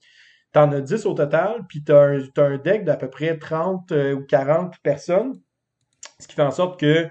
T'en 0.53 0.71
as 0.71 0.81
10 0.81 1.05
au 1.05 1.13
total, 1.13 1.65
puis 1.67 1.83
t'as 1.83 2.07
un, 2.07 2.19
t'as 2.33 2.45
un 2.45 2.57
deck 2.57 2.83
d'à 2.85 2.95
peu 2.97 3.09
près 3.09 3.37
30 3.37 3.91
euh, 3.91 4.13
ou 4.15 4.25
40 4.25 4.75
personnes, 4.83 5.39
ce 6.19 6.27
qui 6.27 6.35
fait 6.35 6.41
en 6.41 6.51
sorte 6.51 6.79
que 6.79 7.07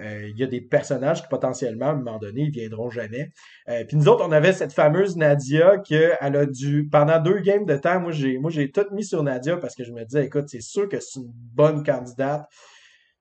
euh, 0.00 0.28
il 0.28 0.38
y 0.38 0.44
a 0.44 0.46
des 0.46 0.60
personnages 0.60 1.22
qui 1.22 1.28
potentiellement, 1.28 1.86
à 1.86 1.90
un 1.90 1.96
moment 1.96 2.18
donné, 2.18 2.42
ils 2.42 2.50
viendront 2.50 2.88
jamais. 2.90 3.30
Euh, 3.68 3.84
puis 3.84 3.96
nous 3.96 4.08
autres, 4.08 4.24
on 4.26 4.32
avait 4.32 4.52
cette 4.52 4.72
fameuse 4.72 5.16
Nadia 5.16 5.78
que 5.78 6.12
elle 6.20 6.36
a 6.36 6.46
dû 6.46 6.88
pendant 6.90 7.20
deux 7.20 7.40
games 7.40 7.64
de 7.64 7.76
temps, 7.76 8.00
moi 8.00 8.12
j'ai 8.12 8.38
moi 8.38 8.50
j'ai 8.50 8.70
tout 8.70 8.86
mis 8.92 9.04
sur 9.04 9.22
Nadia 9.22 9.56
parce 9.56 9.74
que 9.74 9.84
je 9.84 9.92
me 9.92 10.04
disais 10.04 10.24
écoute, 10.26 10.44
c'est 10.48 10.60
sûr 10.60 10.88
que 10.88 11.00
c'est 11.00 11.20
une 11.20 11.32
bonne 11.32 11.82
candidate. 11.84 12.48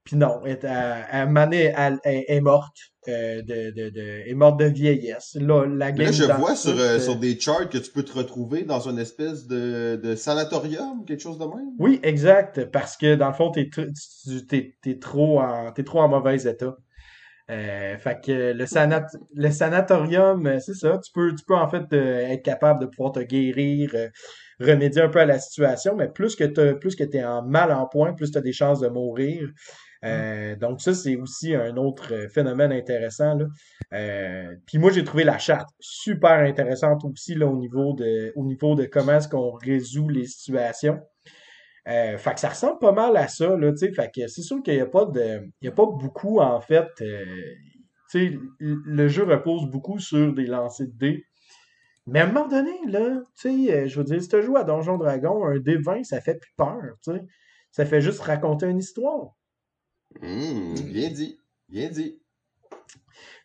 Puis 0.08 0.16
non, 0.16 0.40
elle, 0.46 0.58
elle, 0.64 1.06
elle, 1.12 1.30
Mané, 1.30 1.74
elle- 1.76 2.00
elle 2.06 2.24
est 2.30 2.40
morte 2.40 2.78
euh, 3.10 3.42
de, 3.42 3.72
de, 3.72 3.90
de 3.90 4.30
est 4.30 4.34
morte 4.34 4.58
de 4.58 4.66
vieillesse. 4.66 5.36
Là, 5.36 5.66
la 5.66 5.92
Mais 5.92 6.06
game 6.06 6.12
là, 6.12 6.12
je 6.12 6.24
vois 6.24 6.56
sur, 6.56 6.80
euh, 6.80 6.98
sur 6.98 7.18
des 7.18 7.38
charts 7.38 7.70
que 7.70 7.78
tu 7.78 7.92
peux 7.92 8.04
te 8.04 8.14
retrouver 8.14 8.64
dans 8.64 8.88
une 8.88 9.00
espèce 9.00 9.48
de, 9.48 10.00
de 10.02 10.16
sanatorium, 10.16 11.04
quelque 11.06 11.20
chose 11.20 11.38
de 11.38 11.44
même. 11.44 11.74
Oui, 11.78 12.00
exact, 12.04 12.72
parce 12.72 12.96
que 12.96 13.16
dans 13.16 13.28
le 13.28 13.34
fond, 13.34 13.52
t'es 13.52 13.70
t'es 14.82 15.00
trop 15.00 15.42
en 15.42 15.74
t'es 15.74 15.84
trop 15.84 16.00
en 16.00 16.08
mauvais 16.08 16.38
état. 16.38 16.78
Euh, 17.50 17.98
fait 17.98 18.20
que 18.26 18.54
le, 18.54 18.66
sanat 18.66 19.06
le 19.34 19.50
sanatorium, 19.52 20.46
euh, 20.48 20.60
c'est 20.60 20.74
ça, 20.74 21.00
tu 21.04 21.12
peux, 21.14 21.34
tu 21.34 21.46
peux 21.46 21.56
en 21.56 21.70
fait 21.70 21.86
euh, 21.94 22.28
être 22.28 22.44
capable 22.44 22.82
de 22.82 22.86
pouvoir 22.88 23.14
te 23.14 23.22
guérir, 23.22 23.90
remédier 24.60 25.02
un 25.04 25.10
peu 25.10 25.20
à 25.20 25.26
la 25.26 25.40
situation, 25.40 25.96
mais 25.96 26.10
plus 26.10 26.36
que 26.36 26.44
tu 26.44 26.78
plus 26.80 26.96
que 26.96 27.06
t'es 27.06 27.24
en 27.24 27.44
mal 27.44 27.72
en 27.72 27.88
point, 27.88 28.14
plus 28.14 28.32
tu 28.32 28.38
as 28.38 28.42
des 28.42 28.52
chances 28.52 28.82
de 28.82 28.90
mourir. 28.90 29.50
Euh, 30.06 30.56
donc 30.56 30.82
ça, 30.82 30.94
c'est 30.94 31.16
aussi 31.16 31.56
un 31.56 31.76
autre 31.78 32.14
euh, 32.14 32.30
phénomène 32.30 32.72
intéressant. 32.72 33.36
Là. 33.36 33.46
Euh, 33.94 34.56
puis 34.66 34.78
moi, 34.78 34.92
j'ai 34.92 35.04
trouvé 35.04 35.24
la 35.24 35.38
charte 35.38 35.70
super 35.80 36.40
intéressante 36.40 37.04
aussi 37.04 37.36
là, 37.36 37.48
au 37.48 37.58
niveau 37.58 37.94
de, 37.94 38.32
au 38.36 38.46
niveau 38.46 38.76
de 38.76 38.86
comment 38.86 39.14
est-ce 39.14 39.28
qu'on 39.28 39.52
résout 39.52 40.10
les 40.10 40.26
situations. 40.26 41.00
Euh, 41.88 42.18
fait 42.18 42.34
que 42.34 42.40
ça 42.40 42.50
ressemble 42.50 42.80
pas 42.80 42.92
mal 42.92 43.16
à 43.16 43.28
ça, 43.28 43.56
là. 43.56 43.72
Fait 43.78 44.12
que 44.14 44.28
c'est 44.28 44.42
sûr 44.42 44.62
qu'il 44.62 44.76
n'y 44.76 44.82
a 44.82 44.86
pas 44.86 45.06
de. 45.06 45.50
Il 45.62 45.66
y 45.66 45.70
a 45.70 45.72
pas 45.72 45.86
beaucoup, 45.86 46.40
en 46.40 46.60
fait. 46.60 46.88
le 48.14 49.08
jeu 49.08 49.24
repose 49.24 49.70
beaucoup 49.72 50.00
sur 50.00 50.34
des 50.34 50.46
lancers 50.46 50.88
de 50.88 50.98
dés. 50.98 51.24
Mais 52.06 52.22
à 52.22 52.26
un 52.26 52.32
moment 52.32 52.48
donné, 52.48 52.72
là, 52.88 53.22
tu 53.40 53.68
sais, 53.68 53.88
je 53.88 53.98
veux 53.98 54.04
dire, 54.04 54.22
si 54.22 54.30
tu 54.30 54.42
joues 54.42 54.58
à 54.58 54.64
Donjon 54.64 54.98
Dragon, 54.98 55.46
un 55.46 55.60
dé 55.60 55.78
20, 55.78 56.04
ça 56.04 56.22
fait 56.22 56.36
plus 56.36 56.54
peur, 56.58 56.82
tu 57.04 57.12
sais. 57.12 57.22
Ça 57.72 57.86
fait 57.86 58.02
juste 58.02 58.22
raconter 58.22 58.68
une 58.68 58.80
histoire. 58.80 59.36
Hum, 60.22 60.76
bien 60.92 61.10
dit. 61.10 61.40
Bien 61.70 61.90
dit. 61.90 62.20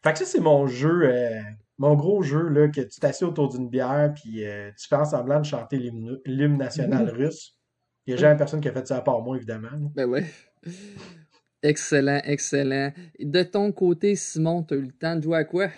Fait 0.02 0.12
que 0.12 0.18
ça, 0.18 0.24
c'est 0.24 0.40
mon 0.40 0.66
jeu, 0.66 1.02
euh, 1.04 1.40
mon 1.78 1.94
gros 1.94 2.22
jeu, 2.22 2.48
là, 2.48 2.68
que 2.68 2.80
tu 2.80 3.00
t'assieds 3.00 3.26
autour 3.26 3.48
d'une 3.48 3.68
bière, 3.68 4.12
puis 4.14 4.44
euh, 4.44 4.70
tu 4.78 4.88
fais 4.88 4.96
en 4.96 5.04
semblant 5.04 5.40
de 5.40 5.44
chanter 5.46 5.78
l'hymne 6.26 6.56
national 6.58 7.08
russe. 7.10 7.56
Il 8.06 8.14
n'y 8.14 8.18
a 8.18 8.20
jamais 8.20 8.36
personne 8.36 8.60
qui 8.60 8.68
a 8.68 8.72
fait 8.72 8.86
ça 8.86 8.96
à 8.96 9.00
part 9.00 9.22
moi, 9.22 9.36
évidemment. 9.36 9.70
là. 9.70 9.78
Ben 9.94 10.06
ouais. 10.06 10.24
Excellent, 11.62 12.20
excellent. 12.24 12.92
De 13.20 13.42
ton 13.44 13.70
côté, 13.70 14.16
Simon, 14.16 14.64
t'as 14.64 14.74
eu 14.76 14.82
le 14.82 14.92
temps 14.92 15.14
de 15.14 15.22
jouer 15.22 15.38
à 15.38 15.44
quoi? 15.44 15.68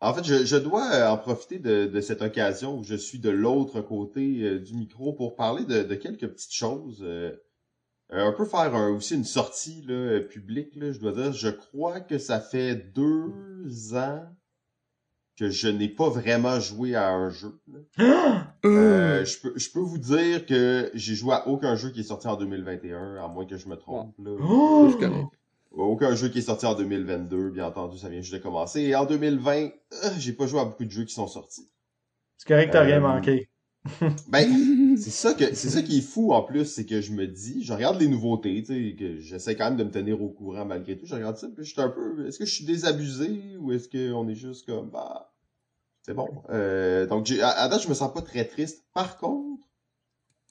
En 0.00 0.12
fait, 0.14 0.24
je, 0.24 0.44
je 0.44 0.56
dois 0.56 0.90
euh, 0.92 1.08
en 1.08 1.18
profiter 1.18 1.58
de, 1.58 1.86
de 1.86 2.00
cette 2.00 2.22
occasion 2.22 2.78
où 2.78 2.84
je 2.84 2.94
suis 2.94 3.18
de 3.18 3.30
l'autre 3.30 3.80
côté 3.82 4.42
euh, 4.42 4.58
du 4.58 4.74
micro 4.74 5.12
pour 5.12 5.34
parler 5.36 5.64
de, 5.64 5.82
de 5.82 5.94
quelques 5.94 6.28
petites 6.28 6.52
choses. 6.54 7.00
euh, 7.02 7.32
euh, 8.12 8.26
un 8.28 8.32
peu 8.32 8.44
faire 8.44 8.74
un- 8.74 8.90
aussi 8.90 9.14
une 9.14 9.24
sortie 9.24 9.82
là, 9.86 9.94
euh, 9.94 10.20
publique, 10.20 10.76
là, 10.76 10.92
je 10.92 10.98
dois 10.98 11.12
dire. 11.12 11.32
Je 11.32 11.48
crois 11.48 12.00
que 12.00 12.18
ça 12.18 12.40
fait 12.40 12.74
deux 12.76 13.94
ans 13.94 14.22
que 15.36 15.50
je 15.50 15.66
n'ai 15.68 15.88
pas 15.88 16.08
vraiment 16.10 16.60
joué 16.60 16.94
à 16.94 17.10
un 17.10 17.30
jeu. 17.30 17.58
là. 17.98 18.46
Euh, 18.64 19.26
je, 19.26 19.38
peux, 19.40 19.52
je 19.58 19.70
peux 19.70 19.80
vous 19.80 19.98
dire 19.98 20.46
que 20.46 20.90
j'ai 20.94 21.14
joué 21.14 21.34
à 21.34 21.46
aucun 21.48 21.76
jeu 21.76 21.90
qui 21.90 22.00
est 22.00 22.04
sorti 22.04 22.26
en 22.28 22.36
2021, 22.36 23.16
à 23.22 23.28
moins 23.28 23.44
que 23.44 23.58
je 23.58 23.68
me 23.68 23.76
trompe. 23.76 24.14
Là. 24.18 24.30
Oh! 24.40 24.88
Je 24.90 24.96
connais. 24.96 25.26
Aucun 25.70 26.14
jeu 26.14 26.28
qui 26.30 26.38
est 26.38 26.42
sorti 26.42 26.64
en 26.64 26.74
2022, 26.74 27.50
bien 27.50 27.66
entendu, 27.66 27.98
ça 27.98 28.08
vient 28.08 28.22
juste 28.22 28.32
de 28.32 28.38
commencer. 28.38 28.80
Et 28.80 28.94
en 28.96 29.04
2020, 29.04 29.64
euh, 29.66 29.68
j'ai 30.18 30.32
pas 30.32 30.46
joué 30.46 30.60
à 30.60 30.64
beaucoup 30.64 30.84
de 30.86 30.90
jeux 30.90 31.04
qui 31.04 31.12
sont 31.12 31.26
sortis. 31.26 31.68
C'est 32.38 32.48
correct, 32.48 32.70
t'as 32.72 32.80
rien 32.84 32.96
Euh, 32.98 33.00
manqué. 33.00 33.50
Ben, 34.28 34.96
c'est 34.96 35.10
ça 35.10 35.34
que 35.34 35.54
c'est 35.54 35.68
ça 35.68 35.82
qui 35.82 35.98
est 35.98 36.00
fou 36.00 36.32
en 36.32 36.42
plus, 36.42 36.64
c'est 36.64 36.86
que 36.86 37.00
je 37.00 37.12
me 37.12 37.26
dis, 37.26 37.62
je 37.62 37.72
regarde 37.72 38.00
les 38.00 38.08
nouveautés, 38.08 38.62
tu 38.62 38.72
sais, 38.72 38.96
que 38.96 39.18
j'essaie 39.18 39.56
quand 39.56 39.66
même 39.66 39.76
de 39.76 39.84
me 39.84 39.90
tenir 39.90 40.22
au 40.22 40.30
courant 40.30 40.64
malgré 40.64 40.96
tout. 40.96 41.06
Je 41.06 41.14
regarde 41.14 41.36
ça, 41.36 41.48
puis 41.48 41.64
je 41.64 41.72
suis 41.72 41.80
un 41.80 41.90
peu, 41.90 42.26
est-ce 42.26 42.38
que 42.38 42.46
je 42.46 42.54
suis 42.54 42.64
désabusé 42.64 43.56
ou 43.60 43.72
est-ce 43.72 43.88
qu'on 43.88 44.26
est 44.28 44.34
juste 44.34 44.66
comme, 44.66 44.90
bah, 44.90 45.34
c'est 46.02 46.14
bon. 46.14 46.28
Euh, 46.50 47.06
donc, 47.06 47.30
à 47.30 47.68
date, 47.68 47.82
je 47.82 47.88
me 47.88 47.94
sens 47.94 48.12
pas 48.12 48.22
très 48.22 48.44
triste. 48.44 48.84
Par 48.92 49.16
contre, 49.16 49.66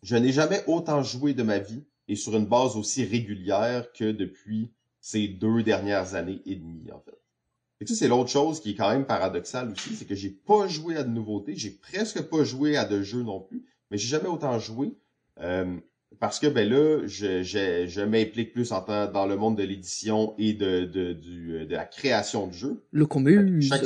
je 0.01 0.15
n'ai 0.15 0.31
jamais 0.31 0.63
autant 0.67 1.03
joué 1.03 1.33
de 1.33 1.43
ma 1.43 1.59
vie 1.59 1.85
et 2.07 2.15
sur 2.15 2.35
une 2.35 2.45
base 2.45 2.75
aussi 2.75 3.05
régulière 3.05 3.91
que 3.93 4.11
depuis 4.11 4.73
ces 4.99 5.27
deux 5.27 5.63
dernières 5.63 6.15
années 6.15 6.41
et 6.45 6.55
demie, 6.55 6.91
en 6.91 6.99
fait. 6.99 7.22
Et 7.83 7.85
ça, 7.85 7.95
c'est 7.95 8.07
l'autre 8.07 8.29
chose 8.29 8.61
qui 8.61 8.71
est 8.71 8.75
quand 8.75 8.89
même 8.89 9.05
paradoxale 9.05 9.69
aussi, 9.71 9.95
c'est 9.95 10.05
que 10.05 10.15
j'ai 10.15 10.29
pas 10.29 10.67
joué 10.69 10.95
à 10.95 11.03
de 11.03 11.09
nouveautés, 11.09 11.53
j'ai 11.57 11.71
presque 11.71 12.21
pas 12.21 12.43
joué 12.45 12.77
à 12.77 12.85
de 12.85 13.01
jeux 13.01 13.23
non 13.23 13.41
plus, 13.41 13.65
mais 13.91 13.97
j'ai 13.97 14.07
jamais 14.07 14.29
autant 14.29 14.57
joué. 14.57 14.93
euh, 15.41 15.75
parce 16.19 16.39
que 16.39 16.47
ben 16.47 16.69
là, 16.69 17.01
je, 17.07 17.43
je, 17.43 17.85
je 17.87 18.01
m'implique 18.01 18.53
plus 18.53 18.71
en 18.71 18.81
temps 18.81 19.11
dans 19.11 19.25
le 19.25 19.35
monde 19.35 19.57
de 19.57 19.63
l'édition 19.63 20.33
et 20.37 20.53
de, 20.53 20.85
de, 20.85 21.11
du, 21.11 21.65
de 21.65 21.75
la 21.75 21.85
création 21.85 22.47
de 22.47 22.53
jeux. 22.53 22.83
Locomuse. 22.93 23.67
Chaque 23.67 23.83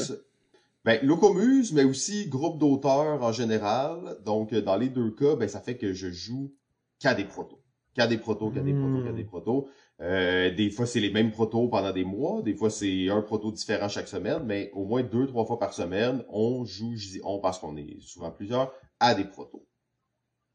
Ben, 0.86 1.00
Locomuse, 1.04 1.74
mais 1.74 1.84
aussi 1.86 2.27
groupe 2.27 2.60
d'auteurs 2.60 3.24
en 3.24 3.32
général. 3.32 4.18
Donc, 4.25 4.54
euh, 4.54 4.62
dans 4.62 4.75
les 4.77 4.89
deux 4.89 5.10
cas, 5.12 5.36
ben, 5.36 5.48
ça 5.50 5.60
fait 5.62 5.77
que 5.77 5.94
je 5.94 6.12
joue 6.12 6.51
qu'à 7.00 7.13
des 7.16 7.24
protos. 7.25 7.60
Qu'à 7.96 8.08
des 8.08 8.18
protos, 8.18 8.51
qu'à 8.51 8.62
des 8.62 8.74
protos, 8.74 9.04
qu'à 9.04 9.12
Hmm. 9.12 9.16
des 9.16 9.24
protos. 9.24 9.68
Euh, 10.00 10.54
des 10.54 10.70
fois, 10.70 10.86
c'est 10.86 11.00
les 11.00 11.12
mêmes 11.12 11.32
protos 11.32 11.68
pendant 11.70 11.92
des 11.92 12.04
mois. 12.04 12.42
Des 12.42 12.54
fois, 12.54 12.70
c'est 12.70 13.10
un 13.10 13.22
proto 13.22 13.51
différent 13.51 13.89
chaque 13.89 14.08
semaine. 14.08 14.44
Mais 14.46 14.70
au 14.74 14.86
moins 14.86 15.04
deux, 15.04 15.27
trois 15.27 15.46
fois 15.46 15.60
par 15.60 15.74
semaine, 15.74 16.24
on 16.30 16.66
joue, 16.66 16.96
on 17.24 17.39
parce 17.39 17.60
qu'on 17.60 17.77
est 17.77 18.00
souvent 18.01 18.32
plusieurs, 18.32 18.74
à 19.00 19.16
des 19.16 19.25
protos. 19.25 19.66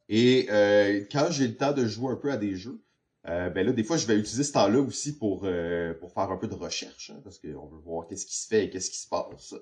Et 0.09 0.47
euh, 0.51 1.05
quand 1.11 1.29
j'ai 1.31 1.49
le 1.49 1.57
temps 1.57 1.73
de 1.73 1.87
jouer 1.87 2.13
un 2.13 2.17
peu 2.17 2.31
à 2.31 2.37
des 2.37 2.55
jeux, 2.55 2.83
euh, 3.29 3.51
ben 3.51 3.65
là, 3.65 3.73
des 3.73 3.85
fois, 3.85 3.97
je 3.97 4.07
vais 4.07 4.17
utiliser 4.17 4.43
ce 4.43 4.53
temps-là 4.53 4.81
aussi 4.81 5.17
pour, 5.17 5.43
euh, 5.45 5.95
pour 5.95 6.13
faire 6.13 6.31
un 6.31 6.37
peu 6.37 6.49
de 6.49 6.55
recherche, 6.55 7.11
hein, 7.11 7.21
parce 7.23 7.39
qu'on 7.39 7.67
veut 7.67 7.79
voir 7.85 8.07
qu'est-ce 8.09 8.27
qui 8.27 8.37
se 8.37 8.49
fait 8.49 8.65
et 8.65 8.71
qu'est-ce 8.71 8.91
qui 8.91 8.99
se 8.99 9.09
passe. 9.09 9.55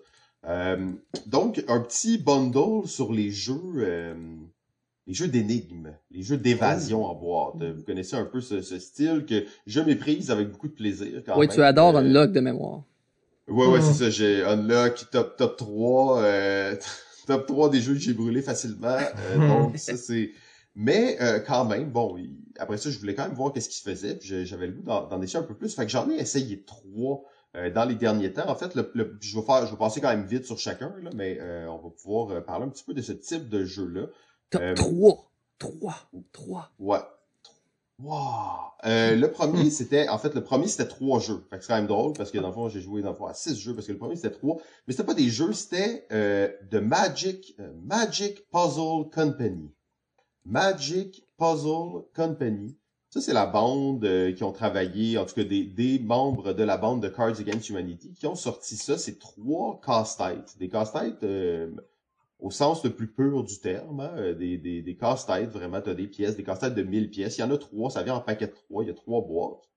Euh, 0.46 0.92
donc, 1.26 1.62
un 1.68 1.80
petit 1.80 2.16
bundle 2.16 2.88
sur 2.88 3.12
les 3.12 3.30
jeux, 3.30 4.14
les 5.10 5.14
jeux 5.14 5.26
d'énigmes, 5.26 5.92
les 6.12 6.22
jeux 6.22 6.36
d'évasion 6.36 7.04
en 7.04 7.16
boîte. 7.16 7.56
Vous 7.76 7.82
connaissez 7.82 8.14
un 8.14 8.24
peu 8.26 8.40
ce, 8.40 8.62
ce 8.62 8.78
style 8.78 9.26
que 9.28 9.44
je 9.66 9.80
méprise 9.80 10.30
avec 10.30 10.52
beaucoup 10.52 10.68
de 10.68 10.72
plaisir 10.72 11.24
quand 11.26 11.36
Oui, 11.36 11.48
même. 11.48 11.54
tu 11.56 11.60
adores 11.62 11.96
Euh, 11.96 12.00
Unlock 12.02 12.30
de 12.30 12.38
mémoire. 12.38 12.84
Ouais, 13.48 13.66
ouais, 13.66 13.80
Mm. 13.80 13.82
c'est 13.82 13.92
ça. 14.04 14.10
J'ai 14.10 14.44
Unlock, 14.44 15.10
top, 15.10 15.36
top 15.36 15.56
3, 15.56 16.20
euh, 16.22 16.76
top 17.26 17.44
3 17.48 17.70
des 17.70 17.80
jeux 17.80 17.94
que 17.94 17.98
j'ai 17.98 18.12
brûlés 18.14 18.40
facilement. 18.40 18.86
Euh, 19.32 19.48
donc, 19.48 19.78
ça, 19.78 19.96
c'est... 19.96 20.30
Mais 20.76 21.16
euh, 21.20 21.40
quand 21.40 21.64
même, 21.64 21.90
bon, 21.90 22.16
après 22.60 22.76
ça, 22.78 22.88
je 22.90 22.98
voulais 23.00 23.16
quand 23.16 23.24
même 23.26 23.34
voir 23.34 23.52
qu'est-ce 23.52 23.68
qui 23.68 23.78
se 23.78 23.82
faisait. 23.90 24.16
J'avais 24.22 24.68
le 24.68 24.74
goût 24.74 24.82
d'en 24.84 25.20
essayer 25.22 25.40
un 25.40 25.42
peu 25.42 25.56
plus. 25.56 25.74
Fait 25.74 25.86
que 25.86 25.90
j'en 25.90 26.08
ai 26.08 26.14
essayé 26.20 26.62
trois 26.62 27.24
euh, 27.56 27.68
dans 27.68 27.84
les 27.84 27.96
derniers 27.96 28.32
temps. 28.32 28.48
En 28.48 28.54
fait, 28.54 28.76
le, 28.76 28.88
le- 28.94 29.18
je 29.20 29.36
vais 29.36 29.44
faire, 29.44 29.66
je 29.66 29.72
vais 29.72 29.76
passer 29.76 30.00
quand 30.00 30.10
même 30.10 30.24
vite 30.24 30.44
sur 30.44 30.56
chacun, 30.60 30.94
là, 31.02 31.10
mais 31.16 31.38
euh, 31.40 31.66
on 31.66 31.78
va 31.78 31.90
pouvoir 32.00 32.30
euh, 32.30 32.40
parler 32.40 32.66
un 32.66 32.68
petit 32.68 32.84
peu 32.84 32.94
de 32.94 33.02
ce 33.02 33.10
type 33.10 33.48
de 33.48 33.64
jeu-là. 33.64 34.06
Top 34.50 34.62
Euh, 34.62 34.74
3. 34.74 35.30
3. 35.58 35.94
3. 36.32 36.70
Ouais. 36.78 36.98
Wow. 38.02 38.16
Euh, 38.86 39.14
le 39.14 39.30
premier, 39.30 39.68
c'était, 39.70 40.08
en 40.08 40.18
fait, 40.18 40.34
le 40.34 40.42
premier, 40.42 40.68
c'était 40.68 40.88
trois 40.88 41.20
jeux. 41.20 41.44
Fait 41.50 41.58
que 41.58 41.62
c'est 41.64 41.68
quand 41.68 41.76
même 41.76 41.86
drôle 41.86 42.14
parce 42.14 42.30
que 42.30 42.38
dans 42.38 42.48
le 42.48 42.54
fond, 42.54 42.68
j'ai 42.68 42.80
joué 42.80 43.02
dans 43.02 43.10
le 43.10 43.14
fond 43.14 43.26
à 43.26 43.34
six 43.34 43.58
jeux 43.60 43.74
parce 43.74 43.86
que 43.86 43.92
le 43.92 43.98
premier, 43.98 44.16
c'était 44.16 44.30
trois. 44.30 44.56
Mais 44.86 44.94
c'était 44.94 45.04
pas 45.04 45.14
des 45.14 45.28
jeux, 45.28 45.52
c'était 45.52 46.06
euh, 46.12 46.48
de 46.70 46.78
Magic, 46.78 47.54
euh, 47.60 47.70
Magic 47.84 48.48
Puzzle 48.50 49.10
Company. 49.14 49.70
Magic 50.46 51.26
Puzzle 51.36 52.04
Company. 52.14 52.76
Ça, 53.10 53.20
c'est 53.20 53.32
la 53.32 53.44
bande 53.46 54.04
euh, 54.04 54.32
qui 54.32 54.44
ont 54.44 54.52
travaillé, 54.52 55.18
en 55.18 55.26
tout 55.26 55.34
cas 55.34 55.44
des, 55.44 55.64
des 55.64 55.98
membres 55.98 56.52
de 56.52 56.62
la 56.62 56.76
bande 56.78 57.02
de 57.02 57.08
Cards 57.08 57.38
Against 57.40 57.68
Humanity 57.68 58.14
qui 58.14 58.26
ont 58.26 58.36
sorti 58.36 58.76
ça. 58.76 58.96
C'est 58.96 59.18
trois 59.18 59.80
casse-têtes. 59.84 60.56
Des 60.58 60.68
casse-têtes 60.68 61.22
euh, 61.24 61.70
au 62.40 62.50
sens 62.50 62.84
le 62.84 62.90
plus 62.90 63.08
pur 63.08 63.44
du 63.44 63.58
terme, 63.60 64.00
hein, 64.00 64.12
euh, 64.16 64.34
des, 64.34 64.58
des, 64.58 64.82
des 64.82 64.96
casse-têtes, 64.96 65.50
vraiment, 65.50 65.80
t'as 65.80 65.94
des 65.94 66.06
pièces, 66.06 66.36
des 66.36 66.44
casse-têtes 66.44 66.74
de 66.74 66.82
1000 66.82 67.10
pièces. 67.10 67.38
Il 67.38 67.40
y 67.40 67.44
en 67.44 67.50
a 67.50 67.58
trois, 67.58 67.90
ça 67.90 68.02
vient 68.02 68.14
en 68.14 68.20
paquet 68.20 68.46
de 68.46 68.52
trois, 68.52 68.82
il 68.84 68.88
y 68.88 68.90
a 68.90 68.94
trois 68.94 69.22
boîtes. 69.22 69.68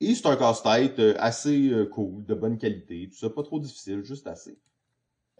Et 0.00 0.14
c'est 0.14 0.26
un 0.26 0.36
casse-tête 0.36 0.98
euh, 0.98 1.14
assez 1.18 1.70
euh, 1.70 1.86
cool, 1.86 2.24
de 2.24 2.34
bonne 2.34 2.58
qualité, 2.58 3.08
tout 3.10 3.18
ça, 3.18 3.30
pas 3.30 3.42
trop 3.42 3.60
difficile, 3.60 4.02
juste 4.02 4.26
assez. 4.26 4.58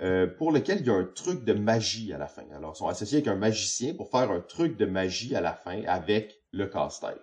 Euh, 0.00 0.26
pour 0.26 0.50
lequel 0.50 0.80
il 0.80 0.86
y 0.86 0.90
a 0.90 0.94
un 0.94 1.04
truc 1.04 1.44
de 1.44 1.52
magie 1.52 2.12
à 2.12 2.18
la 2.18 2.26
fin. 2.26 2.44
Alors, 2.56 2.72
ils 2.74 2.78
sont 2.78 2.88
associés 2.88 3.18
avec 3.18 3.28
un 3.28 3.36
magicien 3.36 3.94
pour 3.94 4.10
faire 4.10 4.30
un 4.32 4.40
truc 4.40 4.76
de 4.76 4.86
magie 4.86 5.36
à 5.36 5.40
la 5.40 5.52
fin 5.52 5.82
avec 5.86 6.42
le 6.52 6.66
casse-tête. 6.66 7.20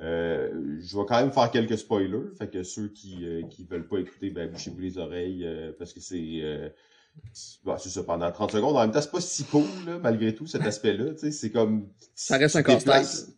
Euh, 0.00 0.78
je 0.80 0.96
vais 0.96 1.04
quand 1.06 1.20
même 1.20 1.32
faire 1.32 1.50
quelques 1.50 1.78
spoilers, 1.78 2.34
fait 2.36 2.50
que 2.50 2.62
ceux 2.62 2.88
qui 2.88 3.24
euh, 3.24 3.42
qui 3.48 3.64
veulent 3.64 3.86
pas 3.86 3.98
écouter, 3.98 4.30
ben 4.30 4.50
bouchez-vous 4.50 4.80
les 4.80 4.98
oreilles 4.98 5.46
parce 5.78 5.92
que 5.92 6.00
c'est 6.00 6.72
euh, 7.66 7.76
c'est 7.78 7.90
ça 7.90 8.02
pendant 8.02 8.30
30 8.30 8.52
secondes. 8.52 8.76
En 8.76 8.80
même 8.80 8.92
temps, 8.92 9.00
c'est 9.02 9.10
pas 9.10 9.20
si 9.20 9.44
cool 9.44 9.64
là, 9.86 9.98
malgré 9.98 10.34
tout 10.34 10.46
cet 10.46 10.62
aspect-là. 10.62 11.12
C'est 11.30 11.50
comme 11.50 11.88
Ça 12.14 12.36
reste 12.36 12.56
un 12.56 12.62
casse-tête. 12.62 13.34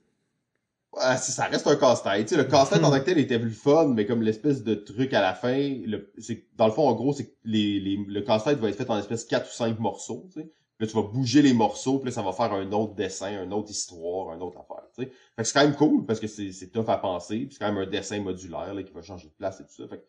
Ça 1.20 1.44
reste 1.44 1.66
un 1.68 1.76
casse-tête. 1.76 2.32
Le 2.32 2.44
casse-tête 2.44 2.82
en 2.82 2.90
tant 2.90 2.98
que 2.98 3.04
tel 3.04 3.18
était 3.18 3.38
plus 3.38 3.52
fun, 3.52 3.88
mais 3.94 4.06
comme 4.06 4.22
l'espèce 4.22 4.64
de 4.64 4.74
truc 4.74 5.14
à 5.14 5.20
la 5.20 5.34
fin, 5.34 5.56
le, 5.86 6.12
dans 6.56 6.66
le 6.66 6.72
fond, 6.72 6.88
en 6.88 6.94
gros, 6.94 7.12
c'est 7.12 7.26
que 7.26 7.34
les, 7.44 7.78
les, 7.78 7.96
le 8.06 8.20
casse-tête 8.22 8.58
va 8.58 8.68
être 8.68 8.76
fait 8.76 8.90
en 8.90 8.98
espèce 8.98 9.24
de 9.24 9.30
4 9.30 9.48
ou 9.48 9.52
5 9.52 9.78
morceaux. 9.78 10.28
Tu 10.34 10.40
sais. 10.40 10.50
Là, 10.80 10.86
tu 10.86 10.94
vas 10.94 11.02
bouger 11.02 11.42
les 11.42 11.52
morceaux, 11.52 11.98
puis 11.98 12.06
là, 12.08 12.12
ça 12.12 12.22
va 12.22 12.32
faire 12.32 12.52
un 12.54 12.72
autre 12.72 12.94
dessin, 12.94 13.44
une 13.44 13.52
autre 13.52 13.70
histoire, 13.70 14.34
une 14.34 14.42
autre 14.42 14.58
affaire. 14.58 14.82
Fait 14.96 15.06
que 15.36 15.44
c'est 15.44 15.52
quand 15.52 15.62
même 15.64 15.76
cool, 15.76 16.06
parce 16.06 16.18
que 16.18 16.26
c'est, 16.26 16.52
c'est 16.52 16.68
tough 16.68 16.88
à 16.88 16.96
penser, 16.96 17.40
puis 17.40 17.48
c'est 17.52 17.58
quand 17.58 17.70
même 17.72 17.86
un 17.86 17.90
dessin 17.90 18.20
modulaire 18.22 18.72
là, 18.72 18.82
qui 18.82 18.92
va 18.92 19.02
changer 19.02 19.28
de 19.28 19.32
place 19.34 19.60
et 19.60 19.64
tout 19.64 19.74
ça. 19.82 19.86
Fait 19.88 19.98
que- 19.98 20.04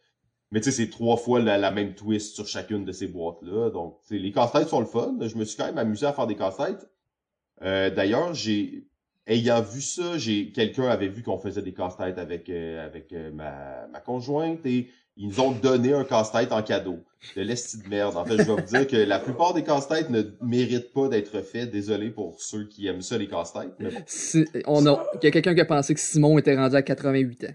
mais 0.51 0.60
tu 0.60 0.65
sais, 0.65 0.84
c'est 0.84 0.89
trois 0.89 1.15
fois 1.15 1.39
la, 1.39 1.72
même 1.72 1.96
twist 1.96 2.36
sur 2.36 2.46
chacune 2.46 2.84
de 2.84 2.91
ces 2.91 3.08
boîtes-là. 3.08 3.70
Donc, 3.70 3.98
les 4.10 4.31
casse-têtes 4.31 4.67
sont 4.67 4.81
le 4.81 4.86
fun. 4.86 5.15
Je 5.22 5.38
me 5.38 5.46
suis 5.46 5.58
quand 5.58 5.65
même 5.65 5.77
amusé 5.77 6.05
à 6.05 6.13
faire 6.13 6.27
des 6.27 6.36
casse-têtes. 6.36 6.89
Euh, 7.62 7.89
d'ailleurs, 7.89 8.34
j'ai 8.34 8.88
ayant 9.27 9.62
vu 9.62 9.81
ça, 9.81 10.17
j'ai 10.17 10.51
quelqu'un 10.51 10.89
avait 10.89 11.08
vu 11.08 11.24
qu'on 11.24 11.38
faisait 11.38 11.62
des 11.62 11.74
casse-têtes 11.74 12.17
avec 12.17 12.50
euh, 12.50 12.86
avec 12.86 13.13
euh, 13.13 13.31
ma, 13.31 13.88
ma 13.88 14.00
conjointe 14.01 14.65
et 14.65 14.89
ils 15.15 15.27
nous 15.27 15.39
ont 15.39 15.51
donné 15.51 15.93
un 15.93 16.03
casse-tête 16.03 16.51
en 16.51 16.63
cadeau. 16.63 17.00
De 17.36 17.41
l'esti 17.43 17.77
de 17.77 17.88
merde. 17.88 18.17
En 18.17 18.25
fait, 18.25 18.38
je 18.38 18.43
vais 18.43 18.62
vous 18.62 18.62
dire 18.62 18.88
que 18.88 18.96
la 18.98 19.20
plupart 19.20 19.53
des 19.53 19.63
casse-têtes 19.63 20.10
ne 20.10 20.24
méritent 20.41 20.91
pas 20.91 21.08
d'être 21.08 21.41
faits. 21.41 21.70
Désolé 21.70 22.10
pour 22.10 22.41
ceux 22.41 22.65
qui 22.67 22.88
aiment 22.88 23.01
ça, 23.01 23.17
les 23.17 23.27
casse-têtes. 23.27 23.75
on 24.65 24.81
il 24.81 25.24
y 25.24 25.27
a 25.27 25.31
quelqu'un 25.31 25.53
qui 25.53 25.62
a 25.62 25.65
pensé 25.65 25.93
que 25.93 26.00
Simon 26.00 26.39
était 26.39 26.55
rendu 26.55 26.75
à 26.75 26.81
88 26.81 27.43
ans. 27.43 27.53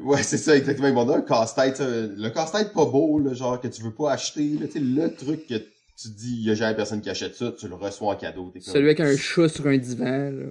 Ouais, 0.00 0.22
c'est 0.22 0.38
ça, 0.38 0.56
exactement. 0.56 0.88
Ils 0.88 0.94
m'ont 0.94 1.04
donné 1.04 1.18
un 1.18 1.22
casse-tête. 1.22 1.80
euh, 1.80 2.14
Le 2.16 2.30
casse-tête 2.30 2.72
pas 2.72 2.84
beau, 2.84 3.18
là, 3.18 3.34
genre 3.34 3.60
que 3.60 3.68
tu 3.68 3.82
veux 3.82 3.92
pas 3.94 4.12
acheter. 4.12 4.50
là, 4.58 4.66
Tu 4.66 4.72
sais, 4.74 4.80
le 4.80 5.14
truc 5.14 5.46
que 5.46 5.54
tu 5.56 6.08
dis, 6.16 6.36
il 6.40 6.44
y 6.46 6.50
a 6.50 6.54
jamais 6.54 6.76
personne 6.76 7.00
qui 7.00 7.10
achète 7.10 7.34
ça, 7.34 7.52
tu 7.58 7.66
le 7.68 7.74
reçois 7.74 8.12
en 8.12 8.16
cadeau. 8.16 8.50
comme- 8.52 8.60
Celui 8.62 8.86
avec 8.86 9.00
un 9.00 9.16
chat 9.16 9.48
sur 9.48 9.66
un 9.66 9.76
divan, 9.78 10.30
là. 10.30 10.46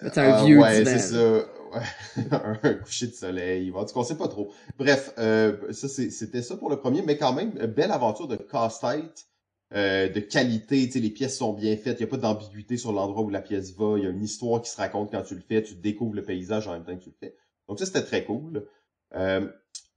C'est 0.00 0.18
un 0.18 0.32
Ah, 0.32 0.44
vieux 0.44 0.58
ouais, 0.58 0.78
divan. 0.84 0.98
c'est 0.98 1.14
là. 1.14 1.42
ça. 1.42 1.46
Ouais. 1.74 1.82
un 2.64 2.74
coucher 2.74 3.06
de 3.06 3.12
soleil. 3.14 3.70
En 3.74 3.84
tout 3.84 3.94
cas, 3.94 4.00
on 4.00 4.04
sait 4.04 4.16
pas 4.16 4.28
trop. 4.28 4.50
Bref, 4.78 5.12
euh, 5.18 5.56
ça 5.72 5.88
c'est- 5.88 6.10
c'était 6.10 6.42
ça 6.42 6.56
pour 6.56 6.68
le 6.70 6.76
premier, 6.76 7.02
mais 7.02 7.16
quand 7.16 7.32
même, 7.32 7.52
euh, 7.60 7.66
belle 7.66 7.90
aventure 7.92 8.28
de 8.28 8.36
casse-tête, 8.36 9.26
euh, 9.74 10.08
de 10.08 10.20
qualité. 10.20 10.86
Tu 10.86 10.92
sais, 10.92 10.98
les 11.00 11.08
pièces 11.10 11.38
sont 11.38 11.52
bien 11.54 11.76
faites. 11.76 11.98
Il 11.98 12.02
y 12.02 12.04
a 12.04 12.08
pas 12.08 12.16
d'ambiguïté 12.18 12.76
sur 12.76 12.92
l'endroit 12.92 13.22
où 13.22 13.30
la 13.30 13.40
pièce 13.40 13.74
va. 13.76 13.96
Il 13.96 14.04
y 14.04 14.06
a 14.06 14.10
une 14.10 14.22
histoire 14.22 14.60
qui 14.60 14.70
se 14.70 14.76
raconte 14.76 15.10
quand 15.10 15.22
tu 15.22 15.34
le 15.34 15.40
fais. 15.46 15.62
Tu 15.62 15.74
découvres 15.74 16.14
le 16.14 16.22
paysage 16.22 16.68
en 16.68 16.72
même 16.72 16.84
temps 16.84 16.96
que 16.96 17.02
tu 17.04 17.10
le 17.10 17.16
fais. 17.28 17.34
Donc 17.68 17.78
ça, 17.78 17.86
c'était 17.86 18.02
très 18.02 18.24
cool. 18.24 18.66
Euh, 19.14 19.46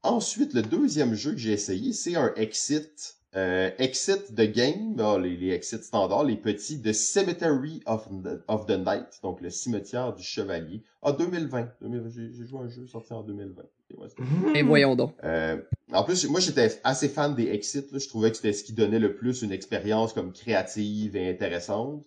ensuite, 0.03 0.53
le 0.53 0.61
deuxième 0.61 1.13
jeu 1.15 1.31
que 1.31 1.37
j'ai 1.37 1.53
essayé, 1.53 1.93
c'est 1.93 2.15
un 2.15 2.33
Exit. 2.35 3.17
Euh, 3.37 3.69
exit 3.79 4.33
the 4.33 4.49
game, 4.49 4.95
les, 5.21 5.35
les 5.35 5.49
exits 5.49 5.83
standards, 5.83 6.23
les 6.23 6.37
petits, 6.37 6.77
de 6.77 6.93
Cemetery 6.93 7.81
of 7.85 8.07
the, 8.23 8.39
of 8.47 8.65
the 8.65 8.77
Night, 8.79 9.19
donc 9.23 9.41
le 9.41 9.49
cimetière 9.49 10.13
du 10.15 10.23
chevalier. 10.23 10.83
Ah, 11.01 11.11
2020. 11.11 11.69
2020, 11.81 12.09
J'ai 12.31 12.45
joué 12.45 12.59
à 12.59 12.63
un 12.63 12.69
jeu 12.69 12.87
sorti 12.87 13.11
en 13.11 13.23
2020. 13.23 13.61
Ok, 13.63 13.99
ouais, 13.99 14.07
c'était- 14.07 14.57
Et 14.59 14.63
voyons 14.63 14.95
donc. 14.95 15.15
euh, 15.25 15.57
en 15.91 16.05
plus, 16.05 16.29
moi, 16.29 16.39
j'étais 16.39 16.79
assez 16.85 17.09
fan 17.09 17.35
des 17.35 17.47
exits. 17.49 17.83
Là. 17.91 17.99
Je 17.99 18.07
trouvais 18.07 18.29
que 18.31 18.37
c'était 18.37 18.53
ce 18.53 18.63
qui 18.63 18.71
donnait 18.71 18.99
le 18.99 19.15
plus 19.17 19.41
une 19.41 19.51
expérience 19.51 20.13
comme 20.13 20.31
créative 20.31 21.17
et 21.17 21.29
intéressante. 21.29 22.05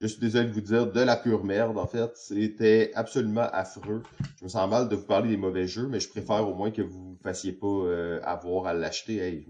Je 0.00 0.06
suis 0.06 0.20
désolé 0.20 0.48
de 0.48 0.52
vous 0.52 0.60
dire, 0.60 0.90
de 0.90 1.00
la 1.00 1.16
pure 1.16 1.44
merde, 1.44 1.76
en 1.76 1.86
fait. 1.86 2.16
C'était 2.16 2.92
absolument 2.94 3.48
affreux. 3.52 4.02
Je 4.38 4.44
me 4.44 4.48
sens 4.48 4.70
mal 4.70 4.88
de 4.88 4.94
vous 4.94 5.06
parler 5.06 5.30
des 5.30 5.36
mauvais 5.36 5.66
jeux, 5.66 5.88
mais 5.88 5.98
je 5.98 6.08
préfère 6.08 6.48
au 6.48 6.54
moins 6.54 6.70
que 6.70 6.82
vous 6.82 7.10
vous 7.10 7.18
fassiez 7.20 7.52
pas 7.52 7.66
euh, 7.66 8.20
avoir 8.22 8.66
à 8.66 8.74
l'acheter. 8.74 9.16
Hey, 9.16 9.46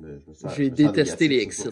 J'ai 0.57 0.71
détesté 0.71 1.29
les 1.29 1.41
exits. 1.41 1.69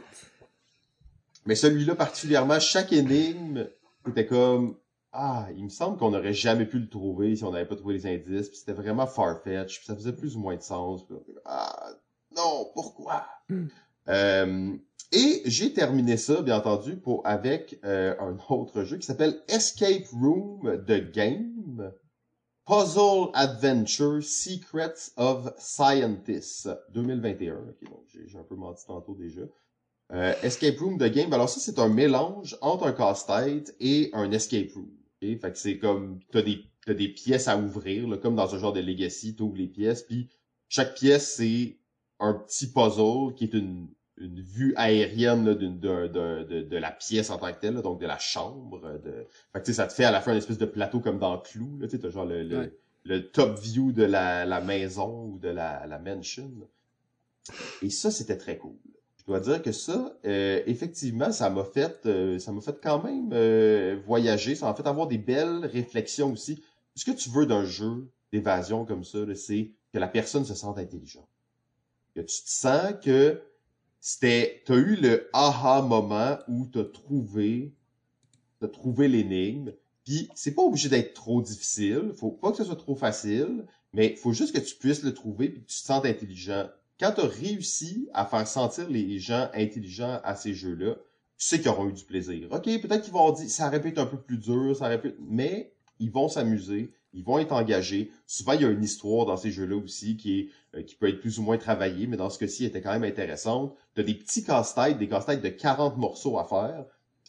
Mais 1.46 1.54
celui-là 1.54 1.94
particulièrement, 1.94 2.58
chaque 2.60 2.92
énigme, 2.92 3.68
c'était 4.04 4.26
comme 4.26 4.76
ah, 5.18 5.46
il 5.56 5.64
me 5.64 5.68
semble 5.70 5.96
qu'on 5.96 6.10
n'aurait 6.10 6.34
jamais 6.34 6.66
pu 6.66 6.78
le 6.78 6.90
trouver 6.90 7.36
si 7.36 7.44
on 7.44 7.50
n'avait 7.50 7.64
pas 7.64 7.76
trouvé 7.76 7.94
les 7.94 8.06
indices. 8.06 8.48
Puis 8.48 8.58
c'était 8.58 8.74
vraiment 8.74 9.06
farfetch, 9.06 9.78
puis 9.78 9.86
ça 9.86 9.94
faisait 9.94 10.12
plus 10.12 10.36
ou 10.36 10.40
moins 10.40 10.56
de 10.56 10.62
sens. 10.62 11.06
Puis, 11.06 11.16
ah 11.46 11.88
non, 12.36 12.70
pourquoi? 12.74 13.26
Hmm. 13.48 13.68
Euh, 14.08 14.72
Et 15.12 15.42
j'ai 15.44 15.72
terminé 15.72 16.16
ça, 16.16 16.42
bien 16.42 16.56
entendu, 16.58 16.96
pour 16.96 17.26
avec 17.26 17.78
euh, 17.84 18.14
un 18.18 18.36
autre 18.52 18.82
jeu 18.84 18.98
qui 18.98 19.06
s'appelle 19.06 19.40
Escape 19.48 20.06
Room 20.12 20.84
The 20.86 21.10
Game. 21.12 21.92
Puzzle 22.66 23.30
Adventure 23.34 24.20
Secrets 24.24 25.12
of 25.16 25.52
Scientists 25.58 26.68
2021. 26.92 27.54
Ok, 27.54 27.84
donc 27.88 28.04
j'ai 28.26 28.36
un 28.38 28.42
peu 28.42 28.56
menti 28.56 28.84
tantôt 28.86 29.14
déjà. 29.14 29.42
Euh, 30.12 30.34
escape 30.42 30.78
Room 30.80 30.98
de 30.98 31.06
Game. 31.08 31.32
Alors 31.32 31.48
ça, 31.48 31.60
c'est 31.60 31.78
un 31.78 31.88
mélange 31.88 32.56
entre 32.60 32.86
un 32.86 32.92
casse-tête 32.92 33.76
et 33.78 34.10
un 34.12 34.30
escape 34.32 34.72
room. 34.74 34.90
ok? 35.22 35.40
Fait 35.40 35.52
que 35.52 35.58
c'est 35.58 35.78
comme, 35.78 36.18
t'as 36.32 36.42
des, 36.42 36.58
t'as 36.84 36.94
des 36.94 37.08
pièces 37.08 37.46
à 37.48 37.56
ouvrir, 37.56 38.08
là, 38.08 38.16
comme 38.18 38.34
dans 38.34 38.52
un 38.54 38.58
genre 38.58 38.72
de 38.72 38.80
Legacy, 38.80 39.36
t'ouvres 39.36 39.56
les 39.56 39.68
pièces, 39.68 40.02
puis 40.02 40.28
chaque 40.68 40.94
pièce, 40.96 41.34
c'est 41.36 41.78
un 42.20 42.34
petit 42.34 42.70
puzzle 42.72 43.34
qui 43.34 43.44
est 43.44 43.54
une, 43.54 43.88
une 44.18 44.40
vue 44.40 44.72
aérienne 44.76 45.44
là, 45.44 45.54
d'une- 45.54 45.78
de, 45.78 46.06
de, 46.08 46.42
de, 46.44 46.62
de 46.62 46.76
la 46.76 46.90
pièce 46.90 47.30
en 47.30 47.38
tant 47.38 47.52
que 47.52 47.60
telle, 47.60 47.74
là, 47.74 47.82
donc 47.82 48.00
de 48.00 48.06
la 48.06 48.18
chambre. 48.18 48.80
De... 49.04 49.26
Fait 49.52 49.60
que 49.60 49.64
tu 49.64 49.72
sais, 49.72 49.74
ça 49.74 49.86
te 49.86 49.92
fait 49.92 50.04
à 50.04 50.10
la 50.10 50.20
fin 50.20 50.32
une 50.32 50.38
espèce 50.38 50.58
de 50.58 50.66
plateau 50.66 51.00
comme 51.00 51.18
dans 51.18 51.38
Clou. 51.38 51.78
Tu 51.88 51.98
t'as 51.98 52.08
genre 52.10 52.24
le, 52.24 52.42
le, 52.42 52.58
Ouais. 52.58 52.72
le 53.04 53.28
top 53.30 53.58
view 53.58 53.92
de 53.92 54.04
la, 54.04 54.44
la 54.46 54.60
maison 54.60 55.26
ou 55.26 55.38
de 55.38 55.48
la, 55.48 55.86
la 55.86 55.98
mansion. 55.98 56.50
Et 57.82 57.90
ça, 57.90 58.10
c'était 58.10 58.36
très 58.38 58.56
cool. 58.58 58.74
Je 59.18 59.24
dois 59.26 59.40
dire 59.40 59.60
que 59.62 59.72
ça, 59.72 60.16
euh, 60.24 60.62
effectivement, 60.66 61.32
ça 61.32 61.50
m'a 61.50 61.64
fait, 61.64 62.06
euh, 62.06 62.38
ça 62.38 62.52
m'a 62.52 62.60
fait 62.60 62.78
quand 62.82 63.02
même 63.02 63.30
euh, 63.32 63.98
voyager. 64.06 64.54
Ça 64.54 64.66
m'a 64.66 64.74
fait 64.74 64.86
avoir 64.86 65.06
des 65.08 65.18
belles 65.18 65.66
réflexions 65.66 66.32
aussi. 66.32 66.62
Ce 66.94 67.04
que 67.04 67.10
tu 67.10 67.28
veux 67.30 67.44
d'un 67.46 67.64
jeu 67.64 68.08
d'évasion 68.32 68.84
comme 68.84 69.04
ça, 69.04 69.18
là, 69.18 69.34
c'est 69.34 69.72
que 69.92 69.98
la 69.98 70.08
personne 70.08 70.44
se 70.44 70.54
sente 70.54 70.78
intelligente. 70.78 71.28
Que 72.16 72.22
tu 72.22 72.42
te 72.42 72.50
sens 72.50 72.94
que 73.04 73.40
c'était, 74.00 74.62
t'as 74.66 74.74
eu 74.74 74.96
le 74.96 75.28
aha 75.32 75.82
moment 75.82 76.38
où 76.48 76.66
t'as 76.66 76.84
trouvé, 76.84 77.72
t'as 78.58 78.68
trouvé 78.68 79.06
l'énigme. 79.06 79.72
Puis 80.04 80.28
c'est 80.34 80.54
pas 80.54 80.62
obligé 80.62 80.88
d'être 80.88 81.14
trop 81.14 81.42
difficile. 81.42 82.12
Faut 82.16 82.30
pas 82.30 82.50
que 82.50 82.56
ce 82.56 82.64
soit 82.64 82.76
trop 82.76 82.96
facile, 82.96 83.66
mais 83.92 84.16
faut 84.16 84.32
juste 84.32 84.54
que 84.54 84.60
tu 84.60 84.74
puisses 84.76 85.02
le 85.04 85.14
trouver 85.14 85.50
puis 85.50 85.62
que 85.62 85.68
tu 85.68 85.80
te 85.80 85.86
sentes 85.86 86.06
intelligent 86.06 86.66
quand 86.98 87.12
tu 87.12 87.20
as 87.20 87.26
réussi 87.26 88.08
à 88.14 88.24
faire 88.24 88.46
sentir 88.46 88.88
les 88.88 89.18
gens 89.18 89.48
intelligents 89.54 90.20
à 90.24 90.34
ces 90.34 90.54
jeux-là, 90.54 90.94
tu 91.38 91.46
sais 91.46 91.58
qu'ils 91.58 91.68
auront 91.68 91.88
eu 91.88 91.92
du 91.92 92.04
plaisir. 92.04 92.48
OK, 92.50 92.64
peut-être 92.64 93.02
qu'ils 93.02 93.12
vont 93.12 93.32
dire 93.32 93.50
ça 93.50 93.70
être 93.72 93.98
un 93.98 94.06
peu 94.06 94.18
plus 94.18 94.38
dur, 94.38 94.74
ça 94.74 94.92
être- 94.92 95.16
mais 95.20 95.72
ils 95.98 96.10
vont 96.10 96.28
s'amuser, 96.28 96.92
ils 97.16 97.24
vont 97.24 97.38
être 97.38 97.52
engagés. 97.52 98.12
Souvent, 98.26 98.52
il 98.52 98.62
y 98.62 98.64
a 98.64 98.70
une 98.70 98.84
histoire 98.84 99.26
dans 99.26 99.36
ces 99.36 99.50
jeux-là 99.50 99.76
aussi 99.76 100.16
qui 100.16 100.38
est 100.38 100.48
euh, 100.76 100.82
qui 100.82 100.94
peut 100.94 101.08
être 101.08 101.20
plus 101.20 101.38
ou 101.38 101.42
moins 101.42 101.56
travaillée, 101.56 102.06
mais 102.06 102.16
dans 102.16 102.30
ce 102.30 102.38
cas-ci, 102.38 102.64
elle 102.64 102.68
était 102.68 102.82
quand 102.82 102.92
même 102.92 103.04
intéressante. 103.04 103.74
Tu 103.94 104.02
as 104.02 104.04
des 104.04 104.14
petits 104.14 104.44
casse-têtes, 104.44 104.98
des 104.98 105.08
casse-têtes 105.08 105.42
de 105.42 105.48
40 105.48 105.96
morceaux 105.96 106.38
à 106.38 106.44
faire. 106.44 106.84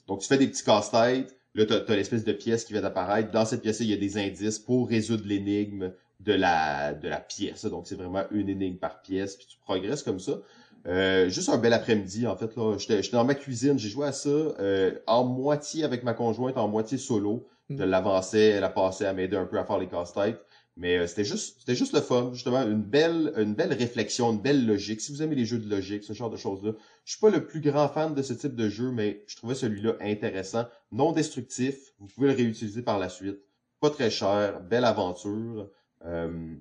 Donc, 0.08 0.20
tu 0.20 0.28
fais 0.28 0.38
des 0.38 0.48
petits 0.48 0.64
casse-têtes, 0.64 1.36
là, 1.56 1.66
tu 1.66 1.74
as, 1.74 1.96
l'espèce 1.96 2.26
de 2.26 2.34
pièce 2.34 2.66
qui 2.66 2.74
vient 2.74 2.82
d'apparaître. 2.82 3.32
Dans 3.32 3.46
cette 3.46 3.62
pièce-là, 3.62 3.86
il 3.86 3.92
y 3.92 3.94
a 3.94 3.98
des 3.98 4.18
indices 4.18 4.60
pour 4.60 4.90
résoudre 4.90 5.24
l'énigme 5.26 5.94
de 6.20 6.34
la 6.34 6.94
de 6.94 7.08
la 7.08 7.20
pièce. 7.20 7.66
Donc 7.66 7.88
c'est 7.88 7.96
vraiment 7.96 8.24
une 8.32 8.50
énigme 8.50 8.78
par 8.78 9.02
pièce, 9.02 9.36
puis 9.36 9.48
tu 9.48 9.58
progresses 9.60 10.04
comme 10.04 10.20
ça. 10.20 10.42
Euh, 10.88 11.30
juste 11.30 11.50
un 11.50 11.58
bel 11.58 11.74
après-midi, 11.74 12.28
en 12.28 12.36
fait, 12.36 12.56
là. 12.56 12.78
J'étais 12.78 13.04
j'étais 13.04 13.18
dans 13.18 13.26
ma 13.26 13.36
cuisine, 13.36 13.78
j'ai 13.78 13.90
joué 13.90 14.08
à 14.08 14.12
ça 14.12 14.30
euh, 14.30 14.98
en 15.06 15.24
moitié 15.26 15.84
avec 15.84 16.04
ma 16.04 16.14
conjointe, 16.14 16.58
en 16.58 16.68
moitié 16.68 16.98
solo. 16.98 17.48
Je 17.70 17.76
Mm. 17.76 17.84
l'avançais, 17.86 18.48
elle 18.50 18.64
a 18.64 18.70
passé 18.70 19.06
à 19.06 19.14
m'aider 19.14 19.36
un 19.38 19.46
peu 19.46 19.58
à 19.60 19.66
faire 19.66 19.78
les 19.80 19.88
casse-têtes. 19.88 20.40
Mais 20.80 20.98
euh, 21.00 21.08
c'était 21.08 21.26
juste 21.26 21.58
c'était 21.60 21.74
juste 21.76 21.94
le 21.94 22.02
fun, 22.02 22.30
justement, 22.34 22.62
une 22.62 22.84
belle 22.84 23.34
une 23.38 23.56
belle 23.56 23.74
réflexion, 23.74 24.32
une 24.32 24.40
belle 24.42 24.66
logique. 24.68 25.02
Si 25.02 25.12
vous 25.12 25.24
aimez 25.24 25.34
les 25.36 25.44
jeux 25.46 25.58
de 25.58 25.68
logique, 25.68 26.04
ce 26.04 26.14
genre 26.14 26.30
de 26.30 26.38
choses-là, 26.38 26.74
je 27.04 27.12
suis 27.14 27.20
pas 27.20 27.32
le 27.32 27.46
plus 27.48 27.62
grand 27.62 27.88
fan 27.90 28.14
de 28.14 28.22
ce 28.22 28.34
type 28.34 28.54
de 28.56 28.70
jeu, 28.70 28.92
mais 28.92 29.24
je 29.26 29.36
trouvais 29.38 29.56
celui-là 29.56 29.96
intéressant, 30.02 30.66
non 30.92 31.14
destructif. 31.14 31.94
Vous 32.00 32.06
pouvez 32.08 32.28
le 32.28 32.36
réutiliser 32.36 32.84
par 32.84 33.00
la 33.00 33.10
suite. 33.10 33.40
Pas 33.80 33.90
très 33.90 34.12
cher, 34.12 34.62
belle 34.62 34.86
aventure. 34.86 35.68
Euh, 36.06 36.54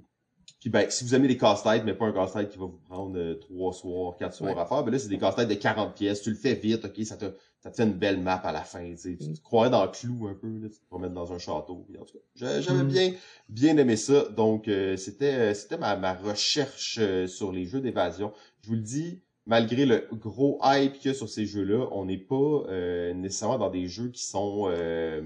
puis 0.60 0.70
ben, 0.70 0.88
si 0.88 1.04
vous 1.04 1.14
aimez 1.14 1.28
les 1.28 1.36
casse-têtes, 1.36 1.84
mais 1.84 1.92
pas 1.92 2.06
un 2.06 2.12
casse-tête 2.12 2.48
qui 2.48 2.56
va 2.58 2.64
vous 2.66 2.80
prendre 2.88 3.18
euh, 3.18 3.34
trois 3.34 3.72
soirs, 3.74 4.16
quatre 4.16 4.34
soirs 4.34 4.54
Ouais. 4.56 4.60
à 4.62 4.64
faire, 4.64 4.82
ben 4.82 4.92
là, 4.92 4.98
c'est 4.98 5.08
des 5.08 5.18
casse-têtes 5.18 5.48
de 5.48 5.54
40 5.54 5.94
pièces. 5.94 6.22
Tu 6.22 6.30
le 6.30 6.36
fais 6.36 6.54
vite, 6.54 6.84
ok, 6.86 7.04
ça 7.04 7.16
te, 7.18 7.26
ça 7.66 7.70
te 7.72 7.76
fait 7.76 7.82
une 7.84 7.94
belle 7.98 8.20
map 8.20 8.36
à 8.36 8.52
la 8.52 8.62
fin, 8.62 8.88
tu 8.92 8.96
sais. 8.96 9.16
Tu 9.16 9.32
te 9.32 9.42
croirais 9.42 9.70
dans 9.70 9.84
le 9.84 9.90
clou 9.90 10.28
un 10.28 10.34
peu, 10.34 10.46
là, 10.58 10.68
tu 10.68 10.78
te 10.78 10.86
promènes 10.86 11.14
dans 11.14 11.32
un 11.32 11.38
château. 11.38 11.84
puis 11.88 11.98
en 11.98 12.04
tout 12.04 12.14
cas, 12.18 12.24
j'a- 12.36 12.60
j'avais 12.60 12.84
Mm. 12.84 12.88
bien, 12.88 13.12
bien 13.48 13.76
aimé 13.76 13.96
ça. 13.96 14.24
Donc, 14.30 14.68
euh, 14.68 14.96
c'était, 14.96 15.34
euh, 15.34 15.54
c'était 15.54 15.78
ma, 15.78 15.96
ma 15.96 16.14
recherche 16.14 16.98
euh, 17.00 17.26
sur 17.26 17.52
les 17.52 17.66
jeux 17.66 17.80
d'évasion. 17.80 18.32
Je 18.62 18.68
vous 18.68 18.74
le 18.76 18.80
dis, 18.82 19.20
malgré 19.46 19.84
le 19.86 20.06
gros 20.12 20.60
hype 20.62 20.94
qu'il 20.94 21.10
y 21.10 21.14
a 21.14 21.18
sur 21.18 21.28
ces 21.28 21.46
jeux-là, 21.46 21.88
on 21.92 22.04
n'est 22.04 22.18
pas 22.18 22.36
euh, 22.68 23.12
nécessairement 23.14 23.58
dans 23.58 23.70
des 23.70 23.88
jeux 23.88 24.10
qui 24.10 24.24
sont... 24.24 24.68
euh, 24.70 25.20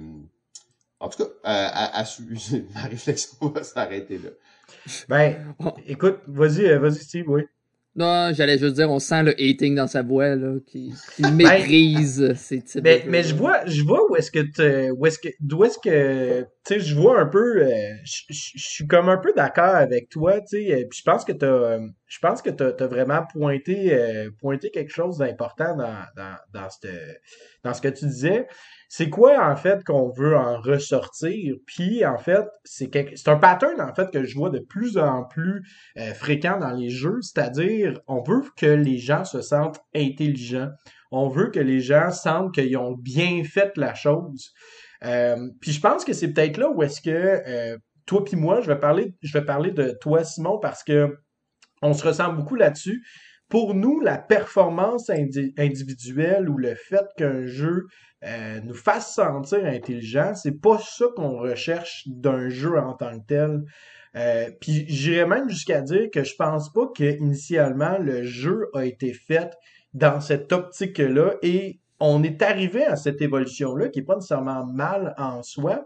en 1.01 1.09
tout 1.09 1.19
cas, 1.25 1.31
à, 1.45 1.99
à, 2.01 2.03
à 2.03 2.05
ma 2.75 2.83
réflexion 2.83 3.49
va 3.49 3.63
s'arrêter 3.65 4.19
là. 4.19 4.31
Ben, 5.09 5.55
écoute, 5.87 6.21
vas-y, 6.27 6.67
euh, 6.67 6.79
vas-y, 6.79 6.97
Steve, 6.97 7.29
oui. 7.29 7.43
Non, 7.97 8.33
j'allais 8.33 8.57
juste 8.59 8.77
dire, 8.77 8.91
on 8.91 9.01
sent 9.01 9.25
le 9.25 9.33
hating 9.33 9.75
dans 9.75 9.89
sa 9.89 10.03
voix, 10.03 10.37
là, 10.37 10.55
qui, 10.67 10.93
qui 11.17 11.23
méprise 11.33 12.35
ces 12.35 12.63
types 12.63 12.83
Mais, 12.85 13.01
Ben, 13.01 13.11
mais 13.11 13.23
je 13.25 13.35
vois, 13.35 13.67
je 13.67 13.83
vois 13.83 14.01
où 14.11 14.17
est-ce 14.17 14.31
que 14.31 14.41
te- 14.41 14.91
où 14.93 15.07
est-ce 15.07 15.19
que, 15.19 15.29
d'où 15.41 15.65
est-ce 15.65 15.79
que, 15.79 16.43
tu 16.43 16.47
sais, 16.75 16.81
je 16.81 16.95
vois 16.95 17.21
un 17.21 17.27
peu, 17.27 17.63
euh, 17.65 17.69
je 18.05 18.25
suis 18.31 18.87
comme 18.87 19.09
un 19.09 19.19
peu 19.19 19.33
d'accord 19.35 19.75
avec 19.75 20.09
toi, 20.09 20.41
tu 20.41 20.47
sais, 20.63 20.73
euh, 20.73 20.87
puis 20.89 21.01
je 21.01 21.03
pense 21.03 21.25
que 21.25 21.33
t'as, 21.33 21.47
euh, 21.47 21.81
je 22.11 22.19
pense 22.19 22.43
que 22.43 22.51
t'as, 22.51 22.73
t'as 22.73 22.89
vraiment 22.89 23.23
pointé, 23.33 23.95
euh, 23.95 24.31
pointé 24.41 24.73
quelque 24.73 24.91
chose 24.91 25.19
d'important 25.19 25.77
dans, 25.77 26.05
dans, 26.17 26.37
dans 26.53 26.69
dans 27.63 27.73
ce 27.73 27.81
que 27.81 27.89
tu 27.89 28.05
disais. 28.05 28.49
C'est 28.89 29.09
quoi, 29.09 29.49
en 29.49 29.55
fait, 29.55 29.85
qu'on 29.85 30.11
veut 30.11 30.37
en 30.37 30.61
ressortir? 30.61 31.55
Puis, 31.67 32.05
en 32.05 32.19
fait, 32.19 32.45
c'est 32.65 33.29
un 33.29 33.37
pattern, 33.37 33.81
en 33.81 33.95
fait, 33.95 34.11
que 34.11 34.25
je 34.25 34.37
vois 34.37 34.51
de 34.51 34.59
plus 34.59 34.99
en 34.99 35.23
plus 35.23 35.63
euh, 35.99 36.13
fréquent 36.13 36.59
dans 36.59 36.73
les 36.73 36.91
jeux, 36.91 37.21
c'est-à-dire, 37.23 38.01
on 38.09 38.23
veut 38.23 38.43
que 38.57 38.67
les 38.67 38.99
gens 38.99 39.25
se 39.25 39.41
sentent 39.41 39.79
intelligents. 39.95 40.71
On 41.13 41.29
veut 41.29 41.51
que 41.51 41.61
les 41.61 41.79
gens 41.79 42.11
sentent 42.11 42.53
qu'ils 42.53 42.77
ont 42.77 42.97
bien 42.97 43.45
fait 43.45 43.77
la 43.77 43.95
chose. 43.95 44.53
Euh, 45.05 45.37
puis 45.61 45.71
je 45.71 45.81
pense 45.81 46.05
que 46.05 46.13
c'est 46.13 46.33
peut-être 46.33 46.57
là 46.57 46.71
où 46.71 46.83
est-ce 46.83 47.01
que 47.01 47.11
euh, 47.11 47.79
toi 48.05 48.25
puis 48.25 48.37
moi, 48.37 48.61
je 48.63 48.67
vais 48.67 48.81
parler, 48.81 49.15
je 49.23 49.33
vais 49.33 49.45
parler 49.45 49.71
de 49.71 49.97
toi, 50.01 50.25
Simon, 50.25 50.59
parce 50.59 50.83
que 50.83 51.17
on 51.83 51.93
se 51.93 52.07
ressemble 52.07 52.37
beaucoup 52.37 52.57
là-dessus. 52.57 53.05
Pour 53.49 53.75
nous, 53.75 54.01
la 54.01 54.17
performance 54.17 55.11
indi- 55.11 55.53
individuelle 55.59 56.49
ou 56.49 56.57
le 56.57 56.75
fait 56.75 57.05
qu'un 57.17 57.47
jeu 57.47 57.87
euh, 58.25 58.61
nous 58.63 58.75
fasse 58.75 59.15
sentir 59.15 59.65
intelligent, 59.65 60.35
c'est 60.35 60.61
pas 60.61 60.79
ça 60.79 61.07
qu'on 61.17 61.39
recherche 61.39 62.05
d'un 62.07 62.49
jeu 62.49 62.79
en 62.79 62.95
tant 62.95 63.19
que 63.19 63.27
tel. 63.27 63.63
Euh, 64.17 64.51
puis 64.61 64.85
j'irais 64.89 65.27
même 65.27 65.49
jusqu'à 65.49 65.81
dire 65.83 66.09
que 66.13 66.25
je 66.25 66.35
pense 66.37 66.73
pas 66.73 66.87
que 66.95 67.19
initialement 67.19 67.99
le 67.99 68.25
jeu 68.25 68.69
a 68.75 68.85
été 68.85 69.13
fait 69.13 69.51
dans 69.95 70.21
cette 70.21 70.53
optique-là 70.53 71.35
et 71.43 71.81
on 72.01 72.23
est 72.23 72.43
arrivé 72.43 72.85
à 72.85 72.97
cette 72.97 73.21
évolution-là 73.21 73.89
qui 73.89 74.01
est 74.01 74.05
pas 74.05 74.17
nécessairement 74.17 74.67
mal 74.67 75.15
en 75.19 75.43
soi, 75.43 75.85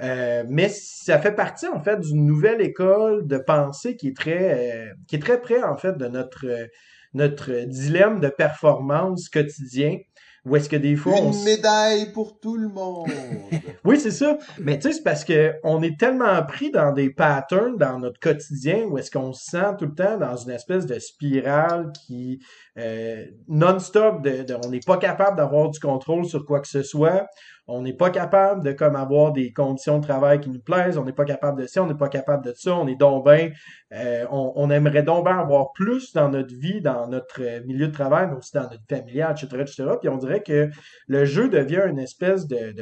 euh, 0.00 0.44
mais 0.48 0.68
ça 0.68 1.18
fait 1.18 1.32
partie 1.32 1.68
en 1.68 1.82
fait 1.82 2.00
d'une 2.00 2.24
nouvelle 2.24 2.60
école 2.60 3.26
de 3.26 3.38
pensée 3.38 3.96
qui 3.96 4.08
est 4.08 4.16
très 4.16 4.88
euh, 4.88 4.92
qui 5.06 5.16
est 5.16 5.20
très 5.20 5.40
près 5.40 5.62
en 5.62 5.76
fait 5.76 5.96
de 5.98 6.06
notre 6.06 6.46
euh, 6.46 6.66
notre 7.14 7.66
dilemme 7.66 8.20
de 8.20 8.28
performance 8.28 9.28
quotidien 9.28 9.98
où 10.44 10.56
est-ce 10.56 10.68
que 10.68 10.76
des 10.76 10.96
fois 10.96 11.16
Une 11.18 11.44
médaille 11.44 12.10
pour 12.12 12.40
tout 12.40 12.56
le 12.56 12.68
monde. 12.68 13.08
oui, 13.84 14.00
c'est 14.00 14.10
ça. 14.10 14.38
Mais 14.58 14.76
tu 14.76 14.88
sais, 14.88 14.94
c'est 14.94 15.02
parce 15.04 15.24
que 15.24 15.52
on 15.62 15.82
est 15.82 15.96
tellement 15.96 16.42
pris 16.44 16.72
dans 16.72 16.90
des 16.90 17.10
patterns 17.10 17.76
dans 17.76 18.00
notre 18.00 18.18
quotidien 18.18 18.86
où 18.90 18.98
est-ce 18.98 19.10
qu'on 19.10 19.32
se 19.32 19.50
sent 19.50 19.76
tout 19.78 19.86
le 19.86 19.94
temps 19.94 20.18
dans 20.18 20.36
une 20.36 20.50
espèce 20.50 20.84
de 20.84 20.98
spirale 20.98 21.92
qui 21.92 22.40
euh, 22.78 23.26
non-stop, 23.48 24.26
on 24.64 24.70
n'est 24.70 24.80
pas 24.80 24.96
capable 24.96 25.36
d'avoir 25.36 25.70
du 25.70 25.78
contrôle 25.78 26.24
sur 26.24 26.46
quoi 26.46 26.60
que 26.60 26.68
ce 26.68 26.82
soit. 26.82 27.26
On 27.66 27.82
n'est 27.82 27.92
pas 27.92 28.10
capable 28.10 28.64
de 28.64 28.72
comme 28.72 28.96
avoir 28.96 29.32
des 29.32 29.52
conditions 29.52 29.98
de 29.98 30.02
travail 30.02 30.40
qui 30.40 30.48
nous 30.48 30.60
plaisent. 30.60 30.96
On 30.96 31.04
n'est 31.04 31.12
pas 31.12 31.26
capable 31.26 31.60
de 31.60 31.66
ça, 31.66 31.82
on 31.82 31.86
n'est 31.86 31.94
pas 31.94 32.08
capable 32.08 32.44
de 32.44 32.52
ça. 32.54 32.74
On 32.74 32.86
est 32.86 32.96
donc 32.96 33.26
euh, 33.28 34.24
on, 34.30 34.70
aimerait 34.70 35.02
donc 35.02 35.26
bien 35.26 35.38
avoir 35.38 35.72
plus 35.72 36.12
dans 36.14 36.30
notre 36.30 36.54
vie, 36.54 36.80
dans 36.80 37.08
notre 37.08 37.42
euh, 37.42 37.60
milieu 37.66 37.88
de 37.88 37.92
travail, 37.92 38.28
mais 38.30 38.36
aussi 38.36 38.52
dans 38.54 38.68
notre 38.68 38.82
familial, 38.88 39.32
etc., 39.32 39.62
etc. 39.62 39.84
Puis 40.00 40.08
on 40.08 40.16
dirait 40.16 40.42
que 40.42 40.70
le 41.06 41.24
jeu 41.24 41.48
devient 41.48 41.82
une 41.88 41.98
espèce 41.98 42.46
de, 42.46 42.74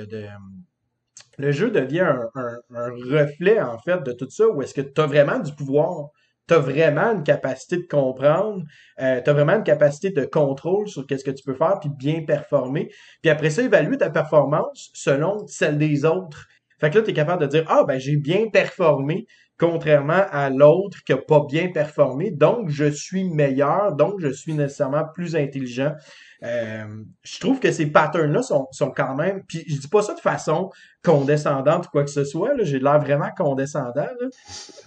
le 1.39 1.53
jeu 1.53 1.71
devient 1.71 2.15
un 2.35 2.91
reflet, 3.11 3.61
en 3.61 3.79
fait, 3.79 4.03
de 4.03 4.13
tout 4.13 4.31
ça, 4.31 4.49
où 4.49 4.63
est-ce 4.63 4.75
que 4.75 4.83
tu 4.83 5.01
as 5.01 5.07
vraiment 5.07 5.39
du 5.39 5.53
pouvoir, 5.55 6.11
tu 6.51 6.55
as 6.55 6.59
vraiment 6.59 7.13
une 7.13 7.23
capacité 7.23 7.77
de 7.77 7.87
comprendre, 7.87 8.65
euh, 9.01 9.21
tu 9.23 9.31
as 9.31 9.33
vraiment 9.33 9.55
une 9.55 9.63
capacité 9.63 10.11
de 10.11 10.25
contrôle 10.25 10.89
sur 10.89 11.07
qu'est-ce 11.07 11.23
que 11.23 11.31
tu 11.31 11.45
peux 11.45 11.55
faire, 11.55 11.79
puis 11.81 11.91
bien 11.97 12.25
performer. 12.25 12.91
Puis 13.23 13.31
après 13.31 13.51
ça, 13.51 13.63
évaluer 13.63 13.99
ta 13.99 14.11
performance 14.11 14.91
selon 14.93 15.47
celle 15.47 15.79
des 15.79 16.05
autres. 16.05 16.49
Fait 16.81 16.91
que 16.91 16.99
là, 16.99 17.05
tu 17.05 17.11
es 17.11 17.15
capable 17.15 17.43
de 17.43 17.47
dire, 17.47 17.65
ah, 17.69 17.85
ben, 17.87 18.01
j'ai 18.01 18.17
bien 18.17 18.49
performé, 18.53 19.27
contrairement 19.61 20.25
à 20.31 20.49
l'autre 20.49 21.05
qui 21.05 21.13
a 21.13 21.19
pas 21.19 21.45
bien 21.45 21.69
performé, 21.69 22.31
donc 22.31 22.71
je 22.71 22.91
suis 22.91 23.29
meilleur, 23.29 23.95
donc 23.95 24.15
je 24.19 24.33
suis 24.33 24.55
nécessairement 24.55 25.05
plus 25.15 25.37
intelligent. 25.37 25.93
Euh, 26.43 26.87
je 27.23 27.39
trouve 27.39 27.61
que 27.61 27.71
ces 27.71 27.85
patterns-là 27.87 28.43
sont, 28.43 28.67
sont 28.73 28.91
quand 28.91 29.15
même. 29.15 29.43
Puis 29.47 29.63
je 29.69 29.77
dis 29.77 29.89
pas 29.89 30.01
ça 30.01 30.15
de 30.15 30.21
façon 30.21 30.71
condescendante 31.05 31.87
ou 31.87 31.91
quoi 31.91 32.05
que 32.05 32.11
ce 32.11 32.25
soit. 32.25 32.53
J'ai 32.63 32.79
l'air 32.79 32.99
vraiment 32.99 33.29
condescendant. 33.37 33.93
Là. 33.95 34.29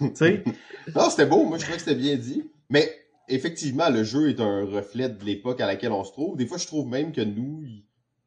non, 0.00 1.10
c'était 1.10 1.26
beau. 1.26 1.44
Moi, 1.44 1.58
je 1.58 1.62
trouvais 1.62 1.76
que 1.78 1.84
c'était 1.84 1.94
bien 1.94 2.16
dit. 2.16 2.50
Mais 2.68 2.90
effectivement, 3.28 3.88
le 3.88 4.02
jeu 4.02 4.30
est 4.30 4.40
un 4.40 4.64
reflet 4.64 5.08
de 5.08 5.24
l'époque 5.24 5.60
à 5.60 5.66
laquelle 5.66 5.92
on 5.92 6.02
se 6.02 6.10
trouve. 6.10 6.36
Des 6.36 6.46
fois, 6.46 6.58
je 6.58 6.66
trouve 6.66 6.88
même 6.88 7.12
que 7.12 7.20
nous, 7.20 7.62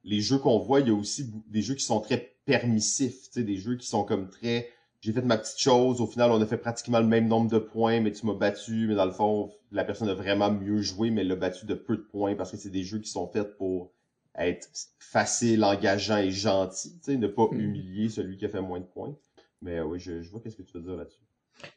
les 0.05 0.21
jeux 0.21 0.37
qu'on 0.37 0.59
voit, 0.59 0.79
il 0.79 0.87
y 0.87 0.91
a 0.91 0.95
aussi 0.95 1.29
des 1.49 1.61
jeux 1.61 1.75
qui 1.75 1.83
sont 1.83 1.99
très 1.99 2.37
permissifs. 2.45 3.29
Des 3.35 3.57
jeux 3.57 3.75
qui 3.75 3.87
sont 3.87 4.05
comme 4.05 4.29
très. 4.29 4.69
J'ai 5.01 5.13
fait 5.13 5.21
ma 5.21 5.37
petite 5.37 5.59
chose. 5.59 6.01
Au 6.01 6.07
final, 6.07 6.31
on 6.31 6.41
a 6.41 6.45
fait 6.45 6.57
pratiquement 6.57 6.99
le 6.99 7.05
même 7.05 7.27
nombre 7.27 7.49
de 7.49 7.59
points, 7.59 7.99
mais 8.01 8.11
tu 8.11 8.25
m'as 8.25 8.33
battu. 8.33 8.87
Mais 8.87 8.95
dans 8.95 9.05
le 9.05 9.11
fond, 9.11 9.51
la 9.71 9.83
personne 9.83 10.09
a 10.09 10.13
vraiment 10.13 10.51
mieux 10.51 10.81
joué, 10.81 11.11
mais 11.11 11.21
elle 11.21 11.27
l'a 11.29 11.35
battu 11.35 11.65
de 11.65 11.73
peu 11.75 11.97
de 11.97 12.01
points 12.01 12.35
parce 12.35 12.51
que 12.51 12.57
c'est 12.57 12.69
des 12.69 12.83
jeux 12.83 12.99
qui 12.99 13.09
sont 13.09 13.27
faits 13.27 13.55
pour 13.57 13.91
être 14.35 14.67
facile, 14.99 15.63
engageant 15.63 16.17
et 16.17 16.31
gentil. 16.31 16.99
Tu 16.99 17.11
sais, 17.13 17.17
ne 17.17 17.27
pas 17.27 17.47
Mm. 17.51 17.59
humilier 17.59 18.09
celui 18.09 18.37
qui 18.37 18.45
a 18.45 18.49
fait 18.49 18.61
moins 18.61 18.79
de 18.79 18.85
points. 18.85 19.15
Mais 19.61 19.79
euh, 19.79 19.85
oui, 19.85 19.99
je, 19.99 20.21
je 20.21 20.29
vois 20.31 20.41
qu'est-ce 20.41 20.55
que 20.57 20.61
tu 20.63 20.73
veux 20.77 20.83
dire 20.83 20.95
là-dessus. 20.95 21.21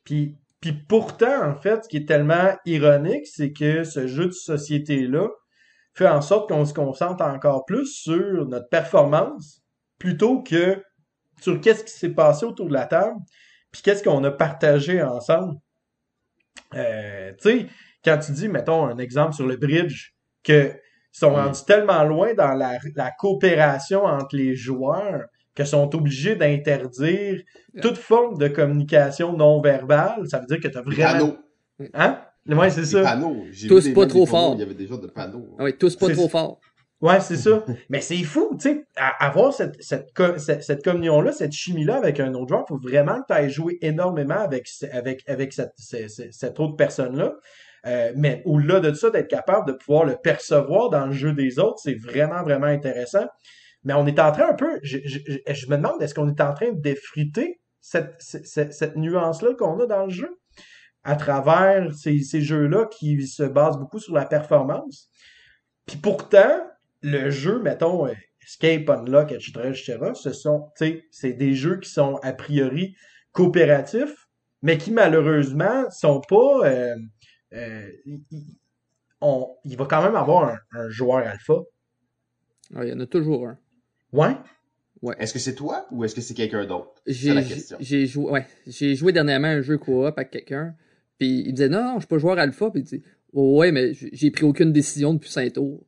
Puis, 0.05 0.37
puis 0.61 0.73
pourtant, 0.73 1.43
en 1.51 1.55
fait, 1.57 1.85
ce 1.85 1.89
qui 1.89 1.97
est 1.99 2.09
tellement 2.09 2.55
ironique, 2.67 3.27
c'est 3.27 3.53
que 3.53 3.85
ce 3.85 4.07
jeu 4.07 4.27
de 4.27 4.33
société-là 4.33 5.29
fait 5.95 6.09
en 6.09 6.21
sorte 6.21 6.49
qu'on 6.51 6.65
se 6.65 6.75
concentre 6.75 7.23
encore 7.25 7.65
plus 7.65 7.87
sur 7.87 8.47
notre 8.47 8.69
performance 8.69 9.63
plutôt 9.99 10.43
que 10.43 10.83
sur 11.41 11.61
qu'est-ce 11.61 11.85
qui 11.85 11.93
s'est 11.93 12.11
passé 12.15 12.45
autour 12.47 12.69
de 12.69 12.73
la 12.73 12.87
table, 12.87 13.17
puis 13.71 13.83
qu'est-ce 13.83 14.03
qu'on 14.03 14.23
a 14.25 14.31
partagé 14.31 15.03
ensemble. 15.03 15.57
Euh, 16.75 17.33
tu 17.41 17.51
sais, 17.61 17.67
quand 18.05 18.19
tu 18.19 18.33
dis, 18.33 18.49
mettons, 18.49 18.87
un 18.87 18.99
exemple 18.99 19.35
sur 19.35 19.47
le 19.47 19.57
bridge, 19.57 20.13
que 20.43 20.73
sont 21.13 21.35
rendus 21.35 21.65
tellement 21.67 22.05
loin 22.05 22.35
dans 22.35 22.55
la, 22.55 22.79
la 22.95 23.11
coopération 23.11 24.05
entre 24.05 24.37
les 24.37 24.55
joueurs 24.55 25.25
que 25.55 25.65
sont 25.65 25.95
obligés 25.97 26.37
d'interdire 26.37 27.43
toute 27.83 27.99
forme 27.99 28.39
de 28.39 28.47
communication 28.49 29.37
non 29.37 29.61
verbale, 29.61 30.27
ça 30.29 30.39
veut 30.39 30.47
dire 30.47 30.61
que 30.61 30.69
tu 30.69 30.79
as 30.79 30.83
Des 30.83 30.91
vraiment... 30.95 31.13
panneaux. 31.13 31.37
Hein? 31.95 32.21
Ouais, 32.49 32.71
c'est 32.71 32.83
Des 32.83 32.87
ça. 32.87 33.03
panneaux. 33.03 33.45
J'ai 33.51 33.69
Tous 33.69 33.83
vu 33.83 33.89
des 33.91 33.95
pas 33.95 34.07
trop 34.07 34.21
des 34.21 34.27
forts. 34.31 34.55
Il 34.55 34.61
y 34.61 34.63
avait 34.63 34.75
déjà 34.75 34.97
de 34.97 35.07
panneaux. 35.09 35.57
Ah 35.59 35.65
oui, 35.65 35.77
tous 35.77 35.97
pas 35.97 36.11
trop 36.11 36.29
fort. 36.29 36.61
Ouais, 37.01 37.21
c'est 37.21 37.37
ça. 37.37 37.65
Mais 37.89 38.01
c'est 38.03 38.23
fou, 38.25 38.51
tu 38.61 38.69
sais, 38.69 38.85
avoir 39.19 39.55
cette, 39.55 39.83
cette, 39.83 40.09
cette, 40.39 40.63
cette 40.63 40.85
communion-là, 40.85 41.33
cette 41.33 41.53
chimie-là 41.53 41.97
avec 41.97 42.21
un 42.21 42.35
autre 42.35 42.49
joueur, 42.49 42.67
faut 42.69 42.79
vraiment 42.79 43.21
que 43.23 43.27
tu 43.29 43.33
ailles 43.33 43.51
jouer 43.51 43.79
énormément 43.81 44.39
avec, 44.39 44.69
avec, 44.93 45.23
avec 45.27 45.53
cette, 45.53 45.73
ce- 45.79 46.09
ce- 46.09 46.31
cette 46.31 46.61
autre 46.61 46.77
personne-là. 46.77 47.33
Euh, 47.87 48.13
mais 48.17 48.43
au-delà 48.45 48.81
de 48.81 48.93
ça, 48.93 49.09
d'être 49.09 49.29
capable 49.29 49.67
de 49.67 49.73
pouvoir 49.73 50.05
le 50.05 50.17
percevoir 50.23 50.91
dans 50.91 51.07
le 51.07 51.13
jeu 51.13 51.33
des 51.33 51.59
autres, 51.59 51.79
c'est 51.83 51.95
vraiment, 51.95 52.43
vraiment 52.43 52.67
intéressant. 52.67 53.27
Mais 53.85 53.95
on 53.95 54.07
est 54.07 54.19
en 54.21 54.31
train 54.33 54.51
un 54.51 54.55
peu, 54.55 54.79
je, 54.83 54.99
je, 55.07 55.21
je- 55.27 55.55
je 55.55 55.67
me 55.71 55.77
demande, 55.77 56.03
est-ce 56.03 56.15
qu'on 56.15 56.29
est 56.29 56.41
en 56.43 56.53
train 56.53 56.73
d'effriter 56.73 57.61
cette, 57.81 58.13
cette, 58.19 58.47
cette- 58.47 58.73
cette 58.75 58.97
nuance-là 58.97 59.55
qu'on 59.59 59.81
a 59.81 59.87
dans 59.87 60.05
le 60.05 60.11
jeu 60.11 60.39
à 61.03 61.17
travers 61.17 61.95
ces, 61.95 62.19
ces 62.21 62.43
jeux-là 62.43 62.85
qui 62.93 63.27
se 63.27 63.43
basent 63.45 63.79
beaucoup 63.79 63.99
sur 64.01 64.15
la 64.15 64.27
performance? 64.27 65.09
Puis 65.87 65.97
pourtant, 65.97 66.61
le 67.03 67.31
jeu, 67.31 67.61
mettons, 67.63 68.07
euh, 68.07 68.13
Escape, 68.43 68.89
Unlock, 68.89 69.33
etc., 69.33 69.53
etc., 69.67 69.99
ce 70.15 70.33
sont, 70.33 70.71
tu 70.77 70.85
sais, 70.87 71.05
c'est 71.11 71.33
des 71.33 71.55
jeux 71.55 71.79
qui 71.79 71.91
sont 71.91 72.17
a 72.23 72.33
priori 72.33 72.95
coopératifs, 73.33 74.29
mais 74.63 74.77
qui 74.79 74.91
malheureusement 74.93 75.89
sont 75.91 76.21
pas. 76.29 76.69
euh, 76.69 76.97
euh, 77.53 77.89
on, 79.21 79.49
il 79.65 79.77
va 79.77 79.87
quand 79.87 80.03
même 80.03 80.17
avoir 80.17 80.49
un, 80.49 80.59
un 80.73 80.89
joueur 80.91 81.19
alpha. 81.27 81.55
Ah, 82.75 82.85
Il 82.85 82.91
y 82.91 82.93
en 82.93 83.01
a 83.01 83.07
toujours 83.07 83.49
un. 83.49 83.59
Ouais. 84.13 84.37
Est-ce 85.19 85.33
que 85.33 85.39
c'est 85.39 85.55
toi 85.55 85.87
ou 85.91 86.05
est-ce 86.05 86.15
que 86.15 86.21
c'est 86.21 86.35
quelqu'un 86.35 86.67
d'autre? 86.67 86.93
C'est 87.07 87.13
J'ai 87.15 87.35
la 87.35 87.43
question. 87.43 87.77
j'ai 87.81 88.07
joué, 88.07 88.31
ouais, 88.33 88.47
j'ai 88.67 88.95
joué 88.95 89.13
dernièrement 89.13 89.49
un 89.49 89.63
jeu 89.63 89.79
coop 89.79 90.05
avec 90.05 90.31
quelqu'un. 90.31 90.75
Puis 91.19 91.41
il 91.41 91.47
me 91.49 91.53
disait 91.53 91.69
non, 91.69 91.83
non, 91.83 91.95
je 91.95 92.01
suis 92.01 92.07
pas 92.09 92.19
joueur 92.19 92.39
alpha. 92.39 92.71
Puis 92.71 92.81
il 92.83 92.85
dit 92.85 93.03
oh, 93.33 93.59
ouais, 93.59 93.73
mais 93.73 93.95
j'ai 93.95 94.11
j'ai 94.13 94.31
pris 94.31 94.45
aucune 94.45 94.73
décision 94.73 95.15
depuis 95.15 95.31
5 95.31 95.55
tours. 95.55 95.87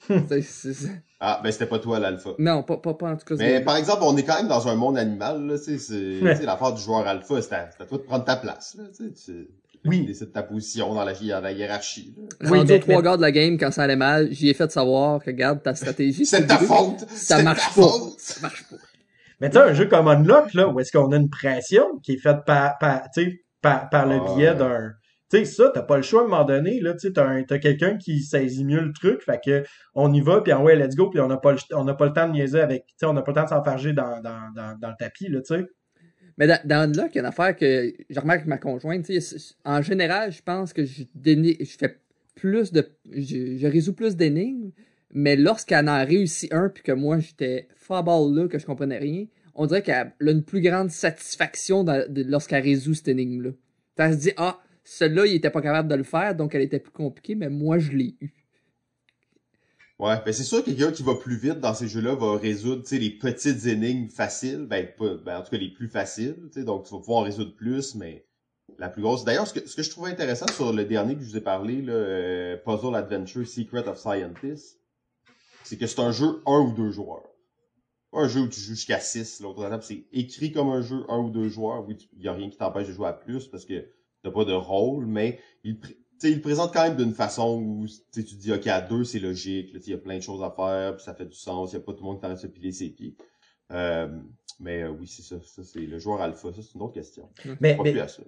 C'est- 0.28 0.42
c'est- 0.42 0.74
c'est- 0.74 1.02
Ah, 1.20 1.40
ben 1.42 1.50
c'était 1.50 1.66
pas 1.66 1.78
toi 1.78 1.98
l'alpha. 1.98 2.30
non, 2.38 2.62
pas, 2.62 2.76
pas, 2.76 2.92
pas 2.94 3.10
en 3.12 3.16
tout 3.16 3.24
cas. 3.24 3.34
Mais 3.38 3.58
c'est- 3.58 3.64
par 3.64 3.76
exemple, 3.76 4.02
on 4.02 4.16
est 4.16 4.24
quand 4.24 4.36
même 4.36 4.48
dans 4.48 4.68
un 4.68 4.74
monde 4.74 4.98
animal, 4.98 5.46
là, 5.46 5.58
tu 5.58 5.64
sais, 5.64 5.78
c'est, 5.78 6.18
tu 6.20 6.36
sais, 6.40 6.44
l'affaire 6.44 6.72
du 6.72 6.82
joueur 6.82 7.06
alpha, 7.06 7.40
c'est 7.40 7.52
à, 7.54 7.70
c'est 7.70 7.82
à 7.82 7.86
toi 7.86 7.98
de 7.98 8.02
prendre 8.02 8.24
ta 8.24 8.36
place, 8.36 8.76
là, 8.78 8.84
tu 8.94 9.14
sais, 9.14 9.32
tu, 9.32 9.48
Oui. 9.86 10.00
tu 10.00 10.06
décides 10.06 10.32
ta 10.32 10.42
position 10.42 10.92
dans 10.94 11.04
la, 11.04 11.12
hi- 11.12 11.28
dans 11.28 11.40
la 11.40 11.52
hiérarchie, 11.52 12.14
là. 12.40 12.50
Mais- 12.50 12.74
aux 12.74 12.78
trois 12.78 13.00
gars 13.02 13.16
de 13.16 13.22
la 13.22 13.32
game, 13.32 13.56
quand 13.58 13.70
ça 13.70 13.84
allait 13.84 13.96
mal, 13.96 14.28
j'y 14.32 14.50
ai 14.50 14.54
fait 14.54 14.70
savoir 14.70 15.20
que, 15.20 15.30
regarde, 15.30 15.62
ta 15.62 15.74
stratégie, 15.74 16.26
C'est 16.26 16.42
de 16.42 16.46
ta 16.48 16.58
faute! 16.58 17.00
Ça 17.08 17.36
C'est 17.36 17.38
de 17.38 17.42
marche 17.44 17.60
ta 17.74 17.80
pas. 17.80 17.88
faute! 17.88 18.14
Ça 18.18 18.40
marche 18.42 18.64
pas. 18.68 18.76
Mais 19.40 19.48
tu 19.50 19.56
sais, 19.56 19.62
un 19.62 19.72
jeu 19.72 19.86
comme 19.86 20.08
Unlock, 20.08 20.52
là, 20.54 20.68
où 20.68 20.78
est-ce 20.80 20.92
qu'on 20.92 21.10
a 21.12 21.16
une 21.16 21.30
pression 21.30 21.84
qui 22.02 22.12
est 22.12 22.18
faite 22.18 22.44
par, 22.46 22.78
par, 22.78 23.02
tu 23.14 23.24
sais, 23.24 23.40
par, 23.62 23.88
par 23.88 24.06
le 24.06 24.16
Ah, 24.20 24.34
biais 24.36 24.50
ouais. 24.50 24.54
d'un. 24.56 24.92
Tu 25.34 25.44
sais, 25.44 25.52
ça, 25.52 25.70
t'as 25.74 25.82
pas 25.82 25.96
le 25.96 26.02
choix 26.02 26.20
à 26.20 26.24
un 26.24 26.28
moment 26.28 26.44
donné, 26.44 26.80
là, 26.80 26.92
tu 26.92 27.00
sais, 27.00 27.12
t'as, 27.12 27.26
un- 27.26 27.42
t'as 27.42 27.58
quelqu'un 27.58 27.96
qui 27.96 28.20
saisit 28.20 28.64
mieux 28.64 28.80
le 28.80 28.92
truc, 28.92 29.22
fait 29.22 29.40
que 29.44 29.64
on 29.94 30.12
y 30.12 30.20
va, 30.20 30.40
puis 30.42 30.52
en 30.52 30.62
ouais, 30.62 30.76
let's 30.76 30.94
go, 30.94 31.10
puis 31.10 31.18
on 31.18 31.26
n'a 31.26 31.36
pas, 31.38 31.52
le- 31.52 31.96
pas 31.96 32.06
le 32.06 32.12
temps 32.12 32.28
de 32.28 32.34
niaiser 32.34 32.60
avec, 32.60 32.84
on 33.02 33.12
n'a 33.12 33.22
pas 33.22 33.32
le 33.32 33.34
temps 33.36 33.44
de 33.44 33.48
s'enfarger 33.48 33.92
dans, 33.92 34.20
dans, 34.22 34.52
dans, 34.54 34.88
le 34.88 34.94
tapis, 34.96 35.28
là, 35.28 35.40
tu 35.40 35.56
sais. 35.56 35.64
Mais 36.38 36.46
dans, 36.46 36.60
dans 36.64 36.88
Unlock, 36.88 37.10
il 37.12 37.16
y 37.16 37.18
a 37.18 37.22
une 37.22 37.26
affaire 37.26 37.56
que 37.56 37.92
je 38.08 38.20
remarque 38.20 38.40
avec 38.40 38.48
ma 38.48 38.58
conjointe. 38.58 39.10
En 39.64 39.82
général, 39.82 40.32
je 40.32 40.42
pense 40.42 40.72
que 40.72 40.84
je, 40.84 41.02
je 41.24 41.76
fais 41.78 41.98
plus 42.34 42.72
de. 42.72 42.88
Je, 43.10 43.66
résous 43.66 43.94
plus 43.94 44.16
d'énigmes. 44.16 44.70
Mais 45.12 45.36
lorsqu'elle 45.36 45.88
en 45.88 46.04
réussit 46.04 46.52
un, 46.52 46.68
puis 46.68 46.82
que 46.82 46.90
moi 46.90 47.20
j'étais 47.20 47.68
fabal 47.76 48.34
là, 48.34 48.48
que 48.48 48.58
je 48.58 48.66
comprenais 48.66 48.98
rien, 48.98 49.26
on 49.54 49.66
dirait 49.66 49.82
qu'elle 49.82 50.12
a 50.20 50.30
une 50.30 50.42
plus 50.42 50.60
grande 50.60 50.90
satisfaction 50.90 51.84
lorsqu'elle 52.08 52.64
résout 52.64 52.94
cette 52.94 53.08
énigme-là. 53.08 53.50
Elle 53.96 54.12
se 54.14 54.18
dit 54.18 54.32
Ah, 54.36 54.58
celui-là, 54.84 55.26
il 55.26 55.34
était 55.34 55.50
pas 55.50 55.62
capable 55.62 55.88
de 55.88 55.94
le 55.94 56.04
faire, 56.04 56.34
donc 56.36 56.54
elle 56.54 56.62
était 56.62 56.78
plus 56.78 56.92
compliquée, 56.92 57.34
mais 57.34 57.48
moi 57.48 57.78
je 57.78 57.92
l'ai 57.92 58.16
eu. 58.20 58.32
Ouais, 59.98 60.16
ben 60.24 60.32
c'est 60.32 60.44
sûr 60.44 60.64
que 60.64 60.70
quelqu'un 60.70 60.90
qui 60.90 61.04
va 61.04 61.14
plus 61.14 61.36
vite 61.36 61.60
dans 61.60 61.72
ces 61.72 61.88
jeux-là 61.88 62.14
va 62.16 62.36
résoudre, 62.36 62.82
les 62.90 63.10
petites 63.10 63.64
énigmes 63.66 64.08
faciles, 64.08 64.66
ben, 64.68 64.86
pas, 64.98 65.14
ben, 65.14 65.38
en 65.38 65.42
tout 65.42 65.50
cas 65.50 65.56
les 65.56 65.70
plus 65.70 65.88
faciles, 65.88 66.36
donc 66.56 66.84
tu 66.84 66.92
vas 66.92 66.98
pouvoir 66.98 67.24
résoudre 67.24 67.54
plus, 67.54 67.94
mais 67.94 68.26
la 68.78 68.88
plus 68.88 69.02
grosse. 69.02 69.24
D'ailleurs, 69.24 69.46
ce 69.46 69.54
que, 69.54 69.82
je 69.82 69.90
trouvais 69.90 70.10
intéressant 70.10 70.48
sur 70.48 70.72
le 70.72 70.84
dernier 70.84 71.14
que 71.14 71.22
je 71.22 71.26
vous 71.26 71.36
ai 71.36 71.40
parlé, 71.40 71.80
là, 71.80 71.92
euh, 71.92 72.56
Puzzle 72.56 72.96
Adventure 72.96 73.46
Secret 73.46 73.86
of 73.86 73.98
Scientist, 73.98 74.80
c'est 75.62 75.76
que 75.78 75.86
c'est 75.86 76.00
un 76.00 76.10
jeu 76.10 76.42
un 76.44 76.58
ou 76.60 76.72
deux 76.72 76.90
joueurs. 76.90 77.22
Un 78.12 78.28
jeu 78.28 78.40
où 78.40 78.48
tu 78.48 78.60
joues 78.60 78.74
jusqu'à 78.74 79.00
six, 79.00 79.40
l'autre 79.40 79.68
table, 79.68 79.82
c'est 79.82 80.04
écrit 80.12 80.52
comme 80.52 80.68
un 80.68 80.82
jeu 80.82 81.04
un 81.08 81.18
ou 81.18 81.30
deux 81.30 81.48
joueurs. 81.48 81.86
Oui, 81.86 81.96
il 82.16 82.22
y 82.22 82.28
a 82.28 82.32
rien 82.32 82.50
qui 82.50 82.56
t'empêche 82.56 82.88
de 82.88 82.92
jouer 82.92 83.08
à 83.08 83.12
plus 83.12 83.46
parce 83.46 83.64
que 83.64 83.86
t'as 84.24 84.30
pas 84.32 84.44
de 84.44 84.52
rôle, 84.52 85.06
mais 85.06 85.38
il, 85.62 85.74
pr- 85.76 85.88
tu 85.88 85.96
sais, 86.18 86.30
il 86.30 86.36
le 86.36 86.40
présente 86.40 86.72
quand 86.72 86.82
même 86.82 86.96
d'une 86.96 87.12
façon 87.14 87.60
où 87.60 87.86
tu 88.12 88.24
te 88.24 88.34
dis, 88.34 88.52
OK, 88.52 88.66
à 88.66 88.80
deux, 88.80 89.04
c'est 89.04 89.18
logique, 89.20 89.70
il 89.74 89.90
y 89.90 89.94
a 89.94 89.98
plein 89.98 90.16
de 90.16 90.22
choses 90.22 90.42
à 90.42 90.50
faire, 90.50 90.96
puis 90.96 91.04
ça 91.04 91.14
fait 91.14 91.26
du 91.26 91.36
sens, 91.36 91.72
il 91.72 91.74
y 91.74 91.78
a 91.78 91.80
pas 91.80 91.92
tout 91.92 92.00
le 92.02 92.06
monde 92.06 92.16
qui 92.16 92.22
t'arrête 92.22 92.38
de 92.38 92.42
se 92.42 92.46
piler 92.46 92.72
ses 92.72 92.90
pieds. 92.90 93.14
Euh, 93.72 94.08
mais 94.60 94.82
euh, 94.82 94.90
oui, 94.90 95.06
c'est 95.06 95.22
ça, 95.22 95.36
ça 95.44 95.62
c'est 95.64 95.80
le 95.80 95.98
joueur 95.98 96.20
alpha, 96.22 96.52
ça 96.52 96.62
c'est 96.62 96.74
une 96.74 96.82
autre 96.82 96.94
question. 96.94 97.28
Mais, 97.60 97.76
Pas 97.76 97.82
mais, 97.82 97.92
plus 97.92 98.00
à 98.00 98.08
ça. 98.08 98.22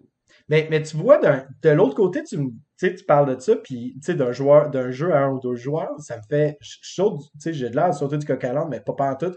mais, 0.48 0.66
mais 0.70 0.82
tu 0.82 0.96
vois, 0.96 1.18
d'un- 1.18 1.46
de 1.62 1.70
l'autre 1.70 1.94
côté, 1.94 2.22
tu, 2.24 2.36
me- 2.38 2.50
tu 2.50 2.56
sais, 2.76 2.94
tu 2.94 3.04
parles 3.04 3.34
de 3.34 3.40
ça, 3.40 3.56
puis 3.56 3.94
tu 3.94 4.00
sais, 4.02 4.14
d'un 4.14 4.32
joueur, 4.32 4.70
d'un 4.70 4.90
jeu 4.90 5.12
à 5.14 5.20
un 5.24 5.32
ou 5.32 5.40
deux 5.40 5.54
joueurs, 5.56 5.98
ça 6.00 6.16
me 6.18 6.22
fait, 6.28 6.58
j'ai 6.60 7.70
de 7.70 7.76
l'air 7.76 7.90
de 7.90 7.94
sauter 7.94 8.18
du 8.18 8.26
coq 8.26 8.42
à 8.44 8.64
mais 8.66 8.80
pas 8.80 8.92
pas 8.94 9.12
en 9.12 9.16
tout. 9.16 9.34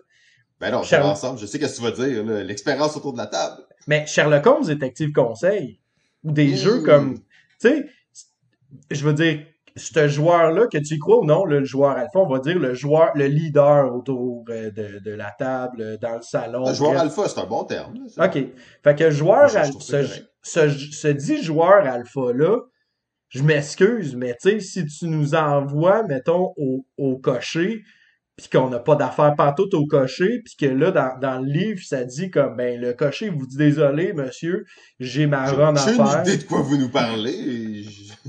Ben 0.60 0.72
non, 0.72 0.84
Charles- 0.84 1.06
ensemble, 1.12 1.40
je 1.40 1.46
sais 1.46 1.58
qu'est-ce 1.58 1.80
que 1.80 1.86
tu 1.88 1.92
vas 2.00 2.06
dire, 2.08 2.26
là, 2.26 2.44
l'expérience 2.44 2.98
autour 2.98 3.14
de 3.14 3.18
la 3.18 3.28
table. 3.28 3.62
Mais 3.88 4.06
Sherlock 4.06 4.46
Holmes 4.46 4.66
Détective 4.66 5.12
Conseil, 5.14 5.79
ou 6.24 6.32
des 6.32 6.52
Mmh. 6.52 6.56
jeux 6.56 6.82
comme, 6.82 7.16
tu 7.60 7.70
sais, 7.70 7.86
je 8.92 9.04
veux 9.04 9.14
dire, 9.14 9.40
ce 9.76 10.08
joueur-là, 10.08 10.68
que 10.68 10.78
tu 10.78 10.96
y 10.96 11.00
crois 11.00 11.20
ou 11.20 11.26
non, 11.26 11.46
le 11.46 11.64
joueur 11.64 11.92
alpha, 11.92 12.20
on 12.20 12.28
va 12.28 12.40
dire 12.40 12.60
le 12.60 12.74
joueur, 12.74 13.12
le 13.16 13.28
leader 13.28 13.96
autour 13.96 14.44
euh, 14.50 14.72
de, 14.72 15.00
de 15.00 15.12
la 15.12 15.32
table, 15.32 15.98
dans 16.02 16.16
le 16.16 16.22
salon. 16.22 16.68
Un 16.68 16.74
joueur 16.74 16.92
bref. 16.92 17.04
alpha, 17.04 17.28
c'est 17.30 17.40
un 17.40 17.46
bon 17.46 17.64
terme. 17.64 17.94
ça. 18.10 18.26
OK. 18.26 18.38
Fait 18.84 18.96
que 18.96 19.10
joueur, 19.12 19.50
ce, 19.50 20.04
ce, 20.42 20.70
ce 20.70 21.08
dit 21.08 21.42
joueur 21.42 21.86
alpha-là, 21.86 22.58
je 23.30 23.44
m'excuse, 23.44 24.16
mais 24.16 24.36
tu 24.42 24.50
sais, 24.50 24.60
si 24.60 24.86
tu 24.86 25.06
nous 25.08 25.36
envoies, 25.36 26.04
mettons, 26.04 26.52
au, 26.58 26.86
au 26.98 27.18
cocher, 27.18 27.84
puis 28.40 28.50
qu'on 28.58 28.70
n'a 28.70 28.80
pas 28.80 28.96
d'affaires 28.96 29.36
pantoute 29.36 29.74
au 29.74 29.86
cocher, 29.86 30.42
puis 30.46 30.56
que 30.60 30.66
là, 30.66 30.92
dans, 30.92 31.20
dans 31.20 31.40
le 31.40 31.52
livre, 31.52 31.82
ça 31.84 32.04
dit 32.06 32.30
comme, 32.32 32.56
ben, 32.56 32.80
le 32.80 32.94
cocher 32.94 33.30
vous 33.30 33.46
dit, 33.46 33.58
désolé, 33.58 34.14
monsieur, 34.14 34.66
j'ai 35.00 35.28
ma 35.28 35.52
run 35.52 35.76
à 35.76 35.86
J'ai 35.86 35.96
une 35.96 36.06
faire. 36.06 36.22
idée 36.22 36.38
de 36.38 36.44
quoi 36.44 36.62
vous 36.62 36.78
nous 36.78 36.90
parlez. 36.90 37.84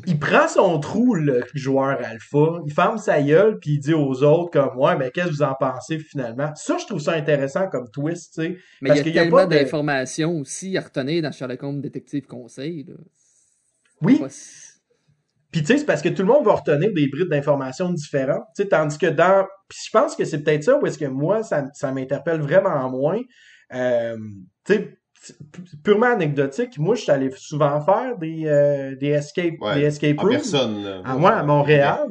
Il 0.07 0.19
prend 0.19 0.49
son 0.49 0.79
trou, 0.81 1.15
le 1.15 1.43
joueur 1.55 1.99
alpha, 2.05 2.61
il 2.67 2.73
ferme 2.73 2.99
sa 2.99 3.23
gueule, 3.23 3.59
puis 3.61 3.73
il 3.75 3.79
dit 3.81 3.95
aux 3.95 4.23
autres 4.23 4.51
comme, 4.51 4.77
ouais, 4.79 4.97
mais 4.97 5.11
qu'est-ce 5.11 5.29
que 5.29 5.33
vous 5.35 5.43
en 5.43 5.55
pensez 5.59 5.99
finalement? 5.99 6.51
Ça, 6.57 6.77
je 6.81 6.87
trouve 6.87 7.01
ça 7.01 7.13
intéressant 7.13 7.69
comme 7.69 7.89
twist, 7.91 8.35
tu 8.35 8.43
sais. 8.43 8.57
Mais 8.83 8.89
Parce 8.89 9.01
il 9.01 9.07
y 9.15 9.19
a 9.19 9.23
tellement 9.23 9.45
de- 9.47 9.51
d'informations 9.51 10.39
aussi 10.39 10.77
à 10.77 10.81
retenir 10.81 11.23
dans 11.23 11.31
Sherlock 11.33 11.63
Holmes 11.63 11.81
Détective 11.81 12.27
Conseil. 12.27 12.85
Là. 12.89 12.95
Oui, 14.03 14.21
Puis 15.53 15.63
tu 15.63 15.67
sais, 15.69 15.79
c'est 15.79 15.87
parce 15.87 16.03
que 16.03 16.09
tout 16.09 16.23
le 16.23 16.29
monde 16.29 16.45
va 16.45 16.55
retenir 16.55 16.93
des 16.93 17.09
brides 17.09 17.29
d'informations 17.29 17.91
différentes. 17.93 18.45
Tu 18.57 18.63
sais, 18.63 18.69
tandis 18.69 18.99
que 18.99 19.07
dans. 19.07 19.47
Puis 19.69 19.79
je 19.87 19.91
pense 19.93 20.15
que 20.17 20.25
c'est 20.25 20.43
peut-être 20.43 20.63
ça 20.65 20.79
où 20.79 20.87
est-ce 20.87 20.99
que 20.99 21.07
moi, 21.07 21.43
ça, 21.43 21.65
ça 21.75 21.93
m'interpelle 21.93 22.41
vraiment 22.41 22.89
moins. 22.91 23.21
Euh, 23.75 24.17
tu 24.65 24.75
sais, 24.75 24.99
purement 25.85 26.07
anecdotique, 26.13 26.79
moi, 26.79 26.95
je 26.95 27.03
suis 27.03 27.11
allé 27.13 27.31
souvent 27.37 27.81
faire 27.81 28.17
des, 28.19 28.45
euh, 28.47 28.97
des 28.97 29.09
escape, 29.09 29.55
Ouais, 29.61 29.75
des 29.77 29.83
escape 29.87 30.19
rooms. 30.19 30.31
personne. 30.31 30.83
Là. 30.85 31.03
À 31.05 31.17
moi, 31.17 31.33
à 31.33 31.43
Montréal. 31.43 32.09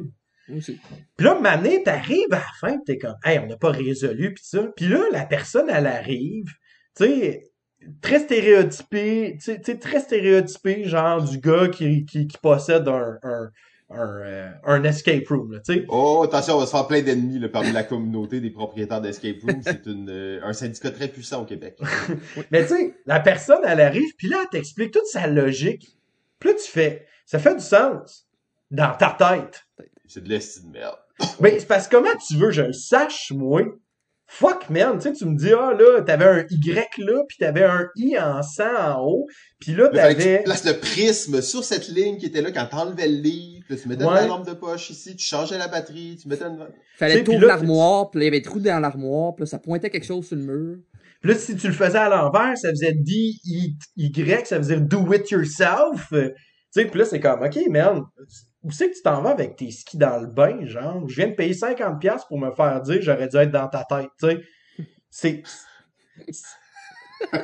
aussi. 0.54 0.78
Puis 1.16 1.26
là, 1.26 1.38
Mané, 1.40 1.82
t'arrives 1.82 2.32
à 2.32 2.36
la 2.36 2.44
fin, 2.60 2.76
pis 2.78 2.84
t'es 2.86 2.98
comme, 2.98 3.16
hey, 3.24 3.38
on 3.38 3.46
n'a 3.46 3.56
pas 3.56 3.70
résolu, 3.70 4.34
pis 4.34 4.44
ça. 4.44 4.66
Puis 4.76 4.86
là, 4.88 5.00
la 5.12 5.24
personne, 5.26 5.66
elle 5.68 5.86
arrive, 5.86 6.46
tu 6.96 7.04
sais, 7.04 7.42
très 8.00 8.20
stéréotypé, 8.20 9.36
tu 9.38 9.44
sais, 9.44 9.58
tu 9.60 9.72
sais, 9.72 9.78
très 9.78 10.00
stéréotypé, 10.00 10.84
genre 10.84 11.22
du 11.22 11.38
gars 11.38 11.68
qui, 11.68 12.04
qui, 12.04 12.26
qui 12.26 12.38
possède 12.38 12.86
un, 12.88 13.18
un, 13.22 13.50
un, 13.90 14.20
euh, 14.20 14.50
un 14.64 14.84
escape 14.84 15.26
room, 15.28 15.52
là, 15.52 15.60
tu 15.60 15.74
sais. 15.74 15.84
Oh, 15.88 16.22
attention, 16.24 16.56
on 16.56 16.60
va 16.60 16.66
se 16.66 16.70
faire 16.70 16.86
plein 16.86 17.02
d'ennemis 17.02 17.38
là, 17.38 17.48
parmi 17.48 17.72
la 17.72 17.82
communauté 17.82 18.40
des 18.40 18.50
propriétaires 18.50 19.00
d'escape 19.00 19.42
room. 19.42 19.60
C'est 19.62 19.86
une, 19.86 20.08
euh, 20.08 20.40
un 20.42 20.52
syndicat 20.52 20.90
très 20.90 21.08
puissant 21.08 21.42
au 21.42 21.44
Québec. 21.44 21.78
Mais 22.50 22.62
tu 22.66 22.74
sais, 22.74 22.94
la 23.06 23.20
personne, 23.20 23.60
elle 23.64 23.80
arrive, 23.80 24.14
puis 24.16 24.28
là, 24.28 24.38
elle 24.42 24.48
t'explique 24.48 24.92
toute 24.92 25.06
sa 25.06 25.26
logique. 25.26 25.96
Puis 26.38 26.50
là, 26.50 26.54
tu 26.54 26.70
fais, 26.70 27.06
ça 27.26 27.38
fait 27.38 27.54
du 27.54 27.64
sens 27.64 28.26
dans 28.70 28.94
ta 28.96 29.16
tête. 29.18 29.64
C'est 30.06 30.22
de 30.22 30.28
l'estime 30.28 30.70
de 30.72 30.78
merde. 30.78 30.98
Ben, 31.40 31.54
c'est 31.58 31.66
parce 31.66 31.86
que 31.86 31.96
comment 31.96 32.16
tu 32.26 32.36
veux, 32.36 32.48
que 32.48 32.52
je 32.52 32.62
le 32.62 32.72
sache, 32.72 33.30
moi? 33.32 33.62
Fuck, 34.32 34.70
man, 34.70 34.96
tu 34.96 35.02
sais, 35.08 35.12
tu 35.12 35.24
me 35.26 35.36
dis, 35.36 35.52
ah, 35.52 35.72
là, 35.76 36.02
t'avais 36.02 36.24
un 36.24 36.44
Y 36.48 36.98
là, 36.98 37.24
puis 37.28 37.36
t'avais 37.38 37.64
un 37.64 37.88
I 37.96 38.16
en 38.16 38.42
sang 38.42 38.76
en 38.78 39.02
haut, 39.02 39.26
puis 39.58 39.72
là, 39.74 39.88
que 39.88 39.90
tu 39.90 39.96
t'avais... 39.96 40.42
places 40.44 40.64
le 40.64 40.78
prisme 40.78 41.42
sur 41.42 41.64
cette 41.64 41.88
ligne 41.88 42.16
qui 42.16 42.26
était 42.26 42.40
là 42.40 42.52
quand 42.52 42.66
t'enlevais 42.66 43.08
le 43.08 43.16
livre. 43.16 43.64
puis 43.66 43.74
là, 43.74 43.82
tu 43.82 43.88
mettais 43.88 44.04
Ouais. 44.04 44.22
une 44.22 44.28
lampe 44.28 44.46
de 44.46 44.52
poche 44.54 44.88
ici, 44.90 45.16
tu 45.16 45.26
changeais 45.26 45.58
la 45.58 45.66
batterie, 45.66 46.16
tu 46.16 46.28
mettais 46.28 46.44
une... 46.44 46.64
Fallait 46.96 47.24
là, 47.24 47.38
l'armoire, 47.40 48.08
puis 48.10 48.20
là, 48.20 48.24
il 48.24 48.26
y 48.26 48.28
avait 48.28 48.38
des 48.38 48.44
trous 48.44 48.60
dans 48.60 48.78
l'armoire, 48.78 49.34
puis 49.34 49.42
là, 49.42 49.46
ça 49.46 49.58
pointait 49.58 49.90
quelque 49.90 50.06
chose 50.06 50.24
sur 50.24 50.36
le 50.36 50.42
mur. 50.44 50.76
Puis 51.20 51.32
là, 51.32 51.36
si 51.36 51.56
tu 51.56 51.66
le 51.66 51.74
faisais 51.74 51.98
à 51.98 52.08
l'envers, 52.08 52.56
ça 52.56 52.70
faisait 52.70 52.92
D-I-Y, 52.94 54.46
ça 54.46 54.58
faisait 54.58 54.80
do 54.80 55.12
it 55.12 55.28
yourself. 55.30 56.06
Tu 56.10 56.30
sais, 56.70 56.84
puis 56.84 57.00
là, 57.00 57.04
c'est 57.04 57.18
comme, 57.20 57.42
OK, 57.42 57.58
man, 57.68 58.02
où 58.62 58.70
c'est 58.70 58.90
que 58.90 58.96
tu 58.96 59.02
t'en 59.02 59.22
vas 59.22 59.30
avec 59.30 59.56
tes 59.56 59.70
skis 59.70 59.96
dans 59.96 60.18
le 60.20 60.26
bain, 60.26 60.64
genre? 60.66 61.08
Je 61.08 61.16
viens 61.16 61.28
de 61.28 61.34
payer 61.34 61.54
50$ 61.54 62.26
pour 62.28 62.38
me 62.38 62.50
faire 62.52 62.80
dire 62.82 63.00
j'aurais 63.00 63.28
dû 63.28 63.36
être 63.36 63.50
dans 63.50 63.68
ta 63.68 63.84
tête, 63.84 64.10
tu 64.18 64.28
sais. 64.28 64.42
C'est... 65.10 65.42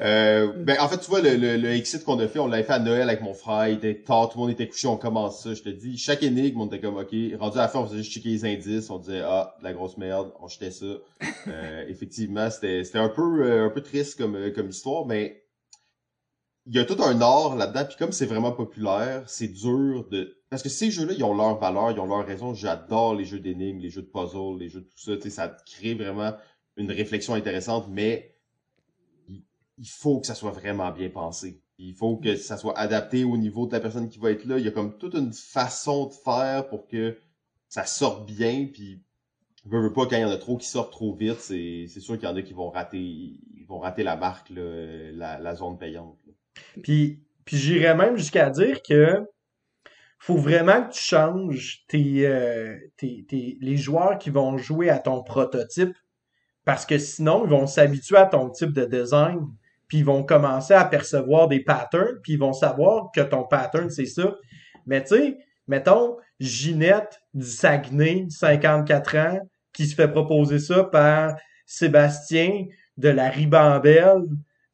Euh, 0.00 0.52
ben, 0.52 0.76
en 0.80 0.88
fait, 0.88 0.98
tu 0.98 1.10
vois, 1.10 1.20
le, 1.20 1.34
le, 1.34 1.56
le 1.56 1.70
exit 1.70 2.04
qu'on 2.04 2.18
a 2.20 2.28
fait, 2.28 2.38
on 2.38 2.46
l'avait 2.46 2.62
fait 2.62 2.74
à 2.74 2.78
Noël 2.78 3.08
avec 3.08 3.20
mon 3.20 3.34
frère, 3.34 3.66
il 3.68 3.78
était 3.78 4.00
tard, 4.00 4.28
tout 4.28 4.38
le 4.38 4.42
monde 4.42 4.52
était 4.52 4.68
couché, 4.68 4.86
on 4.86 4.96
commence 4.96 5.42
ça, 5.42 5.54
je 5.54 5.62
te 5.62 5.68
dis, 5.68 5.98
chaque 5.98 6.22
énigme, 6.22 6.60
on 6.60 6.66
était 6.66 6.80
comme, 6.80 6.96
ok, 6.96 7.12
rendu 7.38 7.58
à 7.58 7.62
la 7.62 7.68
fin, 7.68 7.80
on 7.80 7.86
faisait 7.86 7.98
juste 7.98 8.12
checker 8.12 8.28
les 8.28 8.44
indices, 8.44 8.90
on 8.90 8.98
disait, 8.98 9.22
ah, 9.24 9.56
de 9.58 9.64
la 9.64 9.72
grosse 9.72 9.96
merde, 9.96 10.32
on 10.40 10.48
jetait 10.48 10.70
ça. 10.70 10.86
Euh, 11.46 11.84
effectivement, 11.88 12.50
c'était, 12.50 12.84
c'était 12.84 12.98
un 12.98 13.08
peu, 13.08 13.42
euh, 13.42 13.66
un 13.66 13.70
peu 13.70 13.80
triste 13.80 14.18
comme, 14.18 14.36
euh, 14.36 14.50
comme 14.50 14.68
histoire, 14.68 15.06
mais 15.06 15.44
il 16.68 16.74
y 16.74 16.78
a 16.78 16.84
tout 16.84 17.02
un 17.02 17.18
art 17.22 17.56
là-dedans, 17.56 17.86
puis 17.86 17.96
comme 17.96 18.12
c'est 18.12 18.26
vraiment 18.26 18.52
populaire, 18.52 19.24
c'est 19.26 19.48
dur 19.48 20.06
de, 20.10 20.36
parce 20.50 20.62
que 20.62 20.68
ces 20.68 20.90
jeux-là, 20.90 21.14
ils 21.16 21.24
ont 21.24 21.34
leur 21.34 21.58
valeur, 21.58 21.92
ils 21.92 21.98
ont 21.98 22.06
leur 22.06 22.26
raison, 22.26 22.52
j'adore 22.52 23.14
les 23.14 23.24
jeux 23.24 23.40
d'énigmes, 23.40 23.78
les 23.78 23.88
jeux 23.88 24.02
de 24.02 24.06
puzzle, 24.06 24.58
les 24.58 24.68
jeux 24.68 24.80
de 24.80 24.86
tout 24.86 24.98
ça, 24.98 25.16
tu 25.16 25.22
sais, 25.22 25.30
ça 25.30 25.48
crée 25.48 25.94
vraiment 25.94 26.34
une 26.76 26.92
réflexion 26.92 27.32
intéressante, 27.32 27.86
mais 27.88 28.34
il 29.28 29.88
faut 29.88 30.20
que 30.20 30.26
ça 30.26 30.34
soit 30.34 30.50
vraiment 30.50 30.90
bien 30.90 31.08
pensé. 31.08 31.62
Il 31.78 31.94
faut 31.94 32.16
que 32.16 32.36
ça 32.36 32.58
soit 32.58 32.76
adapté 32.78 33.24
au 33.24 33.38
niveau 33.38 33.66
de 33.66 33.72
la 33.72 33.80
personne 33.80 34.08
qui 34.10 34.18
va 34.18 34.30
être 34.30 34.44
là. 34.44 34.58
Il 34.58 34.64
y 34.64 34.68
a 34.68 34.72
comme 34.72 34.98
toute 34.98 35.14
une 35.14 35.32
façon 35.32 36.06
de 36.06 36.12
faire 36.12 36.68
pour 36.68 36.86
que 36.88 37.16
ça 37.68 37.84
sorte 37.86 38.26
bien. 38.26 38.66
Puis, 38.72 39.00
veux, 39.64 39.80
veux 39.80 39.92
pas, 39.92 40.06
quand 40.06 40.16
il 40.16 40.22
y 40.22 40.24
en 40.24 40.30
a 40.30 40.36
trop 40.36 40.56
qui 40.56 40.66
sortent 40.66 40.90
trop 40.90 41.14
vite, 41.14 41.38
c'est 41.38 41.86
sûr 41.86 42.18
qu'il 42.18 42.28
y 42.28 42.32
en 42.32 42.36
a 42.36 42.42
qui 42.42 42.52
vont 42.52 42.70
rater 42.70 42.98
ils 42.98 43.66
vont 43.68 43.78
rater 43.78 44.02
la 44.02 44.16
marque, 44.16 44.50
là, 44.50 45.38
la 45.38 45.54
zone 45.54 45.78
payante. 45.78 46.18
Puis, 46.82 47.20
j'irais 47.50 47.94
même 47.94 48.16
jusqu'à 48.16 48.50
dire 48.50 48.82
que 48.82 49.24
faut 50.18 50.36
vraiment 50.36 50.82
que 50.82 50.92
tu 50.92 51.00
changes 51.00 51.84
euh, 51.94 52.76
tes- 52.96 53.58
les 53.60 53.76
joueurs 53.76 54.18
qui 54.18 54.30
vont 54.30 54.58
jouer 54.58 54.90
à 54.90 54.98
ton 54.98 55.22
prototype 55.22 55.96
parce 56.64 56.84
que 56.84 56.98
sinon, 56.98 57.44
ils 57.44 57.50
vont 57.50 57.66
s'habituer 57.66 58.16
à 58.16 58.26
ton 58.26 58.50
type 58.50 58.72
de 58.72 58.84
design 58.84 59.40
puis 59.86 59.98
ils 59.98 60.04
vont 60.04 60.22
commencer 60.22 60.74
à 60.74 60.84
percevoir 60.84 61.48
des 61.48 61.60
patterns 61.60 62.18
puis 62.22 62.34
ils 62.34 62.38
vont 62.38 62.52
savoir 62.52 63.10
que 63.14 63.20
ton 63.22 63.44
pattern, 63.44 63.88
c'est 63.88 64.06
ça. 64.06 64.34
Mais 64.86 65.02
tu 65.02 65.16
sais, 65.16 65.38
mettons, 65.66 66.16
Ginette 66.40 67.20
du 67.32 67.46
Saguenay, 67.46 68.26
54 68.28 69.16
ans, 69.16 69.38
qui 69.72 69.86
se 69.86 69.94
fait 69.94 70.08
proposer 70.08 70.58
ça 70.58 70.84
par 70.84 71.36
Sébastien 71.64 72.64
de 72.96 73.08
la 73.08 73.30
Ribambelle, 73.30 74.24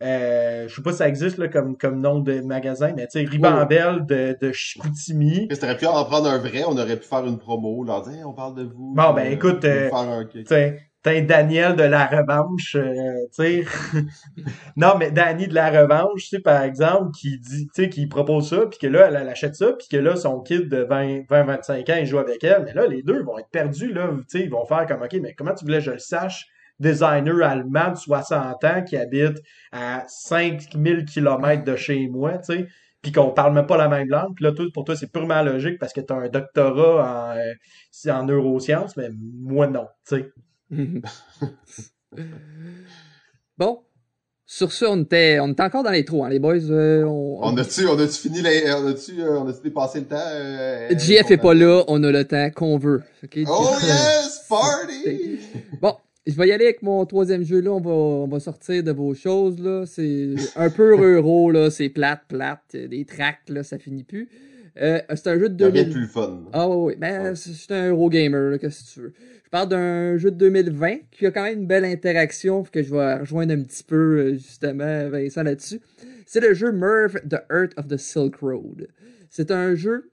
euh, 0.02 0.66
je 0.68 0.74
sais 0.74 0.82
pas 0.82 0.92
si 0.92 0.98
ça 0.98 1.08
existe 1.08 1.38
là, 1.38 1.48
comme, 1.48 1.76
comme 1.76 2.00
nom 2.00 2.18
de 2.18 2.40
magasin, 2.40 2.92
mais 2.96 3.06
tu 3.06 3.20
sais, 3.20 3.24
Ribambelle 3.24 4.04
de, 4.06 4.36
de 4.40 4.52
Chicoutimi. 4.52 5.48
Que 5.48 5.54
t'aurais 5.54 5.76
pu 5.76 5.86
en 5.86 6.04
prendre 6.04 6.28
un 6.28 6.38
vrai, 6.38 6.64
on 6.66 6.76
aurait 6.76 6.96
pu 6.96 7.06
faire 7.06 7.24
une 7.24 7.38
promo, 7.38 7.84
leur 7.84 8.02
dire, 8.02 8.14
Hey, 8.14 8.24
on 8.24 8.32
parle 8.32 8.54
de 8.54 8.64
vous. 8.64 8.94
Bon, 8.94 9.12
ben, 9.14 9.26
euh, 9.26 9.30
écoute, 9.30 9.64
euh. 9.64 9.88
Tu 10.32 10.44
sais, 10.46 10.80
Daniel 11.04 11.76
de 11.76 11.84
la 11.84 12.06
revanche, 12.06 12.76
euh, 12.76 13.26
tu 13.34 13.64
sais. 13.64 13.64
non, 14.76 14.94
mais 14.98 15.10
Danny 15.10 15.46
de 15.46 15.54
la 15.54 15.70
revanche, 15.70 16.24
tu 16.24 16.28
sais, 16.28 16.40
par 16.40 16.62
exemple, 16.62 17.12
qui 17.12 17.38
dit, 17.38 17.66
tu 17.74 17.84
sais, 17.84 17.88
qui 17.88 18.06
propose 18.06 18.48
ça, 18.48 18.66
puis 18.66 18.78
que 18.78 18.86
là, 18.86 19.08
elle, 19.08 19.16
elle 19.20 19.28
achète 19.28 19.54
ça, 19.54 19.72
puis 19.72 19.86
que 19.88 19.96
là, 19.96 20.16
son 20.16 20.40
kid 20.40 20.68
de 20.68 20.82
20, 20.82 21.22
20, 21.28 21.44
25 21.44 21.88
ans, 21.90 21.96
il 21.98 22.06
joue 22.06 22.18
avec 22.18 22.42
elle. 22.42 22.64
Mais 22.64 22.74
là, 22.74 22.86
les 22.86 23.02
deux 23.02 23.22
vont 23.22 23.38
être 23.38 23.50
perdus, 23.50 23.92
là. 23.92 24.08
Tu 24.12 24.38
sais, 24.38 24.44
ils 24.44 24.50
vont 24.50 24.64
faire 24.64 24.86
comme, 24.86 25.02
OK, 25.02 25.14
mais 25.22 25.34
comment 25.34 25.54
tu 25.54 25.64
voulais 25.64 25.78
que 25.78 25.84
je 25.84 25.90
le 25.92 25.98
sache? 25.98 26.48
Designer 26.78 27.42
allemand 27.42 27.92
de 27.92 27.96
60 27.96 28.64
ans 28.64 28.82
qui 28.82 28.96
habite 28.96 29.38
à 29.72 30.04
5000 30.08 31.04
kilomètres 31.04 31.64
de 31.64 31.76
chez 31.76 32.08
moi, 32.08 32.38
tu 32.38 32.54
sais. 32.54 32.66
puis 33.02 33.12
qu'on 33.12 33.30
parle 33.30 33.54
même 33.54 33.66
pas 33.66 33.76
la 33.76 33.88
même 33.88 34.08
langue. 34.08 34.34
Puis 34.34 34.44
là, 34.44 34.52
pour 34.72 34.84
toi, 34.84 34.96
c'est 34.96 35.10
purement 35.10 35.42
logique 35.42 35.78
parce 35.78 35.92
que 35.92 36.00
tu 36.00 36.12
as 36.12 36.16
un 36.16 36.28
doctorat 36.28 37.32
en, 37.32 37.36
euh, 37.36 38.12
en 38.12 38.24
neurosciences, 38.24 38.96
mais 38.96 39.08
moi, 39.12 39.66
non, 39.66 39.86
tu 40.08 40.16
sais. 40.16 40.32
bon. 43.58 43.84
Sur 44.46 44.72
ce, 44.72 44.84
on 44.84 45.02
était, 45.02 45.40
on 45.40 45.48
était 45.52 45.62
encore 45.62 45.82
dans 45.82 45.90
les 45.90 46.04
trous, 46.04 46.22
hein, 46.22 46.28
les 46.28 46.38
boys. 46.38 46.70
Euh, 46.70 47.02
on... 47.04 47.38
on 47.42 47.56
a-tu, 47.56 47.86
on 47.86 47.98
a-tu 47.98 48.12
fini 48.12 48.42
les, 48.42 48.70
on 48.74 48.86
a-tu, 48.86 49.22
euh, 49.22 49.38
on 49.40 49.48
a-tu 49.48 49.62
dépassé 49.62 50.00
le 50.00 50.06
temps? 50.06 50.16
Euh, 50.20 50.90
JF 50.90 51.30
est 51.30 51.38
pas 51.38 51.54
là, 51.54 51.82
on 51.88 52.02
a 52.04 52.10
le 52.12 52.24
temps 52.26 52.50
qu'on 52.54 52.76
veut. 52.76 53.02
Oh 53.48 53.68
yes, 53.82 54.44
party! 54.48 55.40
bon, 55.80 55.96
je 56.26 56.34
vais 56.34 56.48
y 56.48 56.52
aller 56.52 56.64
avec 56.64 56.82
mon 56.82 57.04
troisième 57.06 57.42
jeu 57.42 57.60
là. 57.60 57.72
On 57.72 57.80
va, 57.80 57.90
on 57.90 58.28
va 58.28 58.40
sortir 58.40 58.82
de 58.82 58.92
vos 58.92 59.14
choses 59.14 59.58
là. 59.60 59.84
C'est 59.86 60.34
un 60.56 60.70
peu 60.70 60.96
euro 61.16 61.50
là. 61.50 61.70
C'est 61.70 61.88
plate, 61.88 62.22
plate. 62.28 62.76
Des 62.76 63.04
tracks 63.04 63.48
là, 63.48 63.62
ça 63.62 63.78
finit 63.78 64.04
plus. 64.04 64.28
Euh, 64.80 65.00
c'est 65.14 65.28
un 65.28 65.38
jeu 65.38 65.48
de 65.48 65.54
2000. 65.54 65.90
plus 65.90 66.06
fun. 66.06 66.42
Ah 66.52 66.68
oui, 66.68 66.94
ben 66.98 67.22
ouais. 67.22 67.34
c'est 67.36 67.72
un 67.72 67.90
Eurogamer, 67.90 68.58
qu'est-ce 68.60 68.82
que 68.82 68.94
tu 68.94 69.00
veux? 69.00 69.12
Je 69.44 69.50
parle 69.50 69.68
d'un 69.68 70.16
jeu 70.16 70.32
de 70.32 70.36
2020 70.36 70.96
qui 71.12 71.26
a 71.26 71.30
quand 71.30 71.44
même 71.44 71.60
une 71.60 71.66
belle 71.66 71.84
interaction, 71.84 72.64
que 72.64 72.82
je 72.82 72.90
vais 72.90 73.14
rejoindre 73.14 73.52
un 73.52 73.62
petit 73.62 73.84
peu 73.84 74.18
euh, 74.18 74.32
justement 74.32 75.08
Vincent 75.10 75.44
là-dessus. 75.44 75.80
C'est 76.26 76.40
le 76.40 76.54
jeu 76.54 76.72
Merv 76.72 77.20
The 77.28 77.44
Earth 77.52 77.78
of 77.78 77.86
the 77.86 77.96
Silk 77.96 78.36
Road. 78.36 78.88
C'est 79.30 79.52
un 79.52 79.76
jeu 79.76 80.10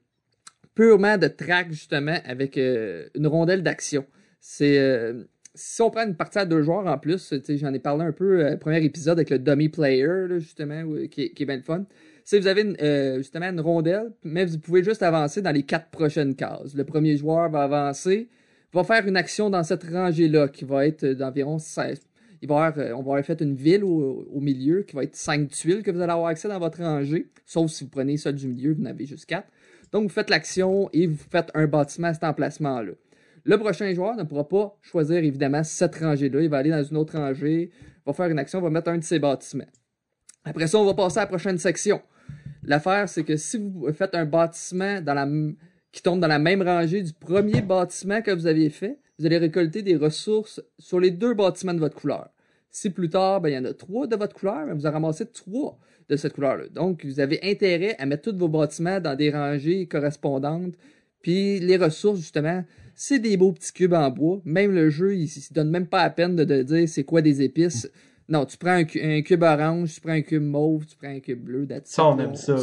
purement 0.74 1.18
de 1.18 1.28
track 1.28 1.70
justement 1.70 2.18
avec 2.24 2.56
euh, 2.56 3.08
une 3.14 3.26
rondelle 3.26 3.62
d'action. 3.62 4.06
C'est 4.40 4.78
euh, 4.78 5.24
si 5.54 5.82
on 5.82 5.90
prend 5.90 6.06
une 6.06 6.16
partie 6.16 6.38
à 6.38 6.46
deux 6.46 6.62
joueurs 6.62 6.86
en 6.86 6.98
plus, 6.98 7.34
j'en 7.48 7.74
ai 7.74 7.78
parlé 7.78 8.04
un 8.04 8.12
peu 8.12 8.52
au 8.52 8.56
premier 8.56 8.82
épisode 8.84 9.18
avec 9.18 9.30
le 9.30 9.38
dummy 9.38 9.68
player 9.68 10.26
justement 10.38 10.82
qui, 11.10 11.32
est 11.38 11.44
bien 11.44 11.56
le 11.56 11.62
fun 11.62 11.84
si 12.24 12.38
vous 12.38 12.46
avez 12.46 12.64
euh, 12.82 13.18
justement 13.18 13.46
une 13.46 13.60
rondelle, 13.60 14.12
mais 14.24 14.44
vous 14.44 14.58
pouvez 14.58 14.82
juste 14.82 15.02
avancer 15.02 15.42
dans 15.42 15.50
les 15.50 15.64
quatre 15.64 15.90
prochaines 15.90 16.34
cases. 16.34 16.74
Le 16.74 16.84
premier 16.84 17.16
joueur 17.16 17.50
va 17.50 17.62
avancer, 17.62 18.28
va 18.72 18.84
faire 18.84 19.06
une 19.06 19.16
action 19.16 19.50
dans 19.50 19.62
cette 19.62 19.84
rangée-là 19.84 20.48
qui 20.48 20.64
va 20.64 20.86
être 20.86 21.04
d'environ 21.04 21.58
16. 21.58 22.00
Il 22.40 22.48
va 22.48 22.72
euh, 22.76 22.92
on 22.92 23.02
va 23.02 23.12
avoir 23.12 23.24
fait 23.24 23.40
une 23.40 23.54
ville 23.54 23.84
au, 23.84 24.40
milieu 24.40 24.82
qui 24.82 24.96
va 24.96 25.04
être 25.04 25.14
5 25.14 25.48
tuiles 25.48 25.82
que 25.82 25.90
vous 25.90 26.00
allez 26.00 26.12
avoir 26.12 26.28
accès 26.28 26.48
dans 26.48 26.58
votre 26.58 26.82
rangée, 26.82 27.28
sauf 27.46 27.70
si 27.70 27.84
vous 27.84 27.90
prenez 27.90 28.16
celle 28.16 28.34
du 28.34 28.48
milieu, 28.48 28.72
vous 28.72 28.82
n'avez 28.82 29.06
juste 29.06 29.26
4. 29.26 29.46
Donc 29.92 30.04
vous 30.04 30.08
faites 30.08 30.30
l'action 30.30 30.88
et 30.92 31.06
vous 31.06 31.22
faites 31.30 31.50
un 31.54 31.66
bâtiment 31.66 32.08
à 32.08 32.14
cet 32.14 32.24
emplacement-là. 32.24 32.92
Le 33.44 33.58
prochain 33.58 33.92
joueur 33.92 34.14
ne 34.16 34.22
pourra 34.22 34.48
pas 34.48 34.76
choisir 34.82 35.18
évidemment 35.18 35.64
cette 35.64 35.96
rangée-là. 35.96 36.42
Il 36.42 36.48
va 36.48 36.58
aller 36.58 36.70
dans 36.70 36.82
une 36.82 36.96
autre 36.96 37.16
rangée, 37.16 37.70
va 38.06 38.12
faire 38.12 38.26
une 38.26 38.38
action, 38.38 38.60
va 38.60 38.70
mettre 38.70 38.90
un 38.90 38.98
de 38.98 39.04
ses 39.04 39.18
bâtiments. 39.18 39.66
Après 40.44 40.66
ça, 40.66 40.78
on 40.78 40.84
va 40.84 40.94
passer 40.94 41.18
à 41.18 41.22
la 41.22 41.26
prochaine 41.26 41.58
section. 41.58 42.00
L'affaire, 42.64 43.08
c'est 43.08 43.24
que 43.24 43.36
si 43.36 43.58
vous 43.58 43.92
faites 43.92 44.14
un 44.14 44.24
bâtiment 44.24 45.00
qui 45.90 46.02
tombe 46.02 46.20
dans 46.20 46.28
la 46.28 46.38
même 46.38 46.62
rangée 46.62 47.02
du 47.02 47.12
premier 47.12 47.60
bâtiment 47.60 48.22
que 48.22 48.30
vous 48.30 48.46
aviez 48.46 48.70
fait, 48.70 48.98
vous 49.18 49.26
allez 49.26 49.38
récolter 49.38 49.82
des 49.82 49.96
ressources 49.96 50.62
sur 50.78 51.00
les 51.00 51.10
deux 51.10 51.34
bâtiments 51.34 51.74
de 51.74 51.80
votre 51.80 51.96
couleur. 51.96 52.30
Si 52.70 52.90
plus 52.90 53.10
tard, 53.10 53.40
ben, 53.40 53.50
il 53.50 53.54
y 53.54 53.58
en 53.58 53.64
a 53.64 53.74
trois 53.74 54.06
de 54.06 54.16
votre 54.16 54.34
couleur, 54.34 54.66
vous 54.74 54.86
avez 54.86 54.94
ramassé 54.94 55.26
trois 55.26 55.78
de 56.08 56.16
cette 56.16 56.32
couleur-là. 56.32 56.68
Donc, 56.70 57.04
vous 57.04 57.20
avez 57.20 57.38
intérêt 57.42 57.96
à 57.98 58.06
mettre 58.06 58.30
tous 58.30 58.38
vos 58.38 58.48
bâtiments 58.48 59.00
dans 59.00 59.14
des 59.14 59.30
rangées 59.30 59.86
correspondantes. 59.86 60.74
Puis 61.22 61.60
les 61.60 61.76
ressources, 61.76 62.20
justement, 62.20 62.64
c'est 62.94 63.18
des 63.18 63.36
beaux 63.36 63.52
petits 63.52 63.72
cubes 63.72 63.94
en 63.94 64.10
bois. 64.10 64.40
Même 64.44 64.72
le 64.72 64.90
jeu, 64.90 65.14
il, 65.14 65.24
ne 65.24 65.54
donne 65.54 65.70
même 65.70 65.86
pas 65.86 66.02
la 66.02 66.10
peine 66.10 66.36
de 66.36 66.62
dire 66.62 66.88
c'est 66.88 67.04
quoi 67.04 67.22
des 67.22 67.42
épices. 67.42 67.88
Non, 68.28 68.46
tu 68.46 68.56
prends 68.56 68.82
un, 68.82 69.22
cube 69.22 69.42
orange, 69.42 69.94
tu 69.94 70.00
prends 70.00 70.12
un 70.12 70.22
cube 70.22 70.42
mauve, 70.42 70.86
tu 70.86 70.96
prends 70.96 71.10
un 71.10 71.20
cube 71.20 71.42
bleu. 71.42 71.66
Ça, 71.84 72.06
on 72.06 72.18
aime 72.18 72.34
ça. 72.34 72.56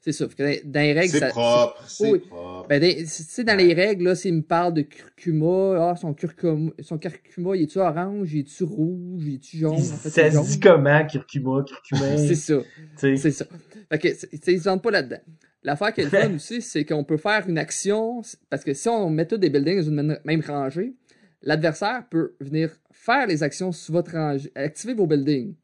C'est 0.00 0.12
ça. 0.12 0.26
Dans 0.64 0.80
les 0.80 0.92
règles, 0.92 1.18
c'est 1.18 1.28
propre. 1.28 1.84
C'est 1.88 2.18
propre. 2.20 2.68
Ben, 2.68 2.80
dans 2.80 3.56
les 3.56 3.74
règles, 3.74 4.04
là, 4.04 4.14
s'il 4.14 4.34
me 4.34 4.42
parle 4.42 4.74
de 4.74 4.82
curcuma, 4.82 5.90
ah, 5.90 5.96
son 5.96 6.14
curcuma, 6.14 6.70
son 6.80 6.98
curcuma, 6.98 7.56
il 7.56 7.64
est-tu 7.64 7.78
orange, 7.78 8.32
il 8.32 8.40
est-tu 8.40 8.64
rouge, 8.64 9.22
il 9.26 9.34
est-tu 9.34 9.58
jaune? 9.58 9.74
En 9.74 9.78
ça 9.78 10.08
se 10.10 10.50
dit 10.50 10.60
comment, 10.60 11.04
curcuma, 11.04 11.64
curcuma? 11.64 12.16
c'est 12.16 12.36
ça. 12.36 12.58
C'est 12.96 13.30
ça. 13.30 13.44
Fait 13.90 13.98
que, 13.98 14.08
ils 14.50 14.56
ne 14.56 14.78
pas 14.78 14.90
là-dedans. 14.90 15.20
L'affaire 15.62 15.92
qui 15.92 16.02
est 16.02 16.04
le 16.04 16.10
fun 16.10 16.34
aussi, 16.34 16.62
c'est 16.62 16.84
qu'on 16.84 17.04
peut 17.04 17.16
faire 17.16 17.48
une 17.48 17.58
action, 17.58 18.22
parce 18.50 18.64
que 18.64 18.74
si 18.74 18.88
on 18.88 19.10
met 19.10 19.26
tous 19.26 19.38
des 19.38 19.50
buildings 19.50 19.78
dans 19.78 20.02
une 20.02 20.18
même 20.24 20.40
rangée, 20.40 20.94
l'adversaire 21.42 22.04
peut 22.10 22.34
venir 22.40 22.70
faire 22.92 23.26
les 23.26 23.42
actions 23.42 23.72
sur 23.72 23.94
votre 23.94 24.12
rangée, 24.12 24.50
activer 24.54 24.94
vos 24.94 25.06
buildings. 25.06 25.54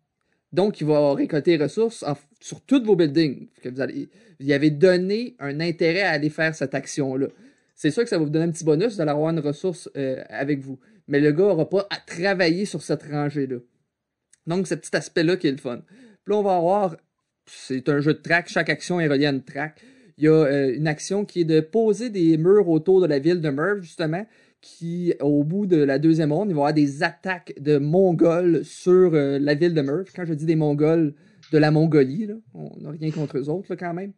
Donc, 0.52 0.80
il 0.80 0.86
va 0.86 1.14
récolter 1.14 1.58
des 1.58 1.64
ressources 1.64 2.04
sur 2.40 2.60
tous 2.60 2.82
vos 2.84 2.94
buildings. 2.94 3.48
Que 3.60 3.68
vous, 3.68 3.80
allez, 3.80 4.08
vous 4.38 4.52
avez 4.52 4.70
donné 4.70 5.34
un 5.40 5.58
intérêt 5.58 6.02
à 6.02 6.10
aller 6.10 6.30
faire 6.30 6.54
cette 6.54 6.76
action-là. 6.76 7.26
C'est 7.74 7.90
sûr 7.90 8.04
que 8.04 8.08
ça 8.08 8.18
va 8.18 8.24
vous 8.24 8.30
donner 8.30 8.44
un 8.44 8.52
petit 8.52 8.64
bonus, 8.64 8.94
vous 8.94 9.00
allez 9.00 9.10
avoir 9.10 9.30
une 9.30 9.40
ressource 9.40 9.90
euh, 9.96 10.22
avec 10.28 10.60
vous. 10.60 10.78
Mais 11.08 11.18
le 11.18 11.32
gars 11.32 11.42
n'aura 11.42 11.68
pas 11.68 11.88
à 11.90 11.96
travailler 11.96 12.66
sur 12.66 12.82
cette 12.82 13.02
rangée-là. 13.02 13.56
Donc, 14.46 14.68
ce 14.68 14.76
petit 14.76 14.94
aspect-là 14.94 15.36
qui 15.36 15.48
est 15.48 15.52
le 15.52 15.58
fun. 15.58 15.78
Puis 15.78 16.32
là, 16.32 16.36
on 16.36 16.42
va 16.42 16.56
avoir, 16.56 16.96
c'est 17.46 17.88
un 17.88 18.00
jeu 18.00 18.14
de 18.14 18.18
track, 18.18 18.48
chaque 18.48 18.70
action 18.70 19.00
est 19.00 19.08
reliée 19.08 19.26
à 19.26 19.30
une 19.30 19.42
track. 19.42 19.80
Il 20.16 20.24
y 20.24 20.28
a 20.28 20.32
euh, 20.32 20.74
une 20.74 20.86
action 20.86 21.24
qui 21.24 21.40
est 21.40 21.44
de 21.44 21.60
poser 21.60 22.10
des 22.10 22.36
murs 22.36 22.68
autour 22.68 23.00
de 23.00 23.06
la 23.06 23.18
ville 23.18 23.40
de 23.40 23.50
Merv, 23.50 23.80
justement, 23.80 24.26
qui, 24.60 25.12
au 25.20 25.44
bout 25.44 25.66
de 25.66 25.76
la 25.76 25.98
deuxième 25.98 26.32
ronde, 26.32 26.48
il 26.50 26.54
va 26.54 26.58
y 26.58 26.60
avoir 26.60 26.74
des 26.74 27.02
attaques 27.02 27.54
de 27.60 27.78
Mongols 27.78 28.64
sur 28.64 29.14
euh, 29.14 29.38
la 29.38 29.54
ville 29.54 29.74
de 29.74 29.80
Merv. 29.82 30.04
Quand 30.14 30.24
je 30.24 30.34
dis 30.34 30.46
des 30.46 30.56
Mongols, 30.56 31.14
de 31.52 31.58
la 31.58 31.70
Mongolie, 31.70 32.26
là. 32.26 32.34
on 32.54 32.70
n'a 32.80 32.90
rien 32.90 33.10
contre 33.10 33.38
eux 33.38 33.48
autres 33.48 33.74
quand 33.74 33.92
même. 33.92 34.12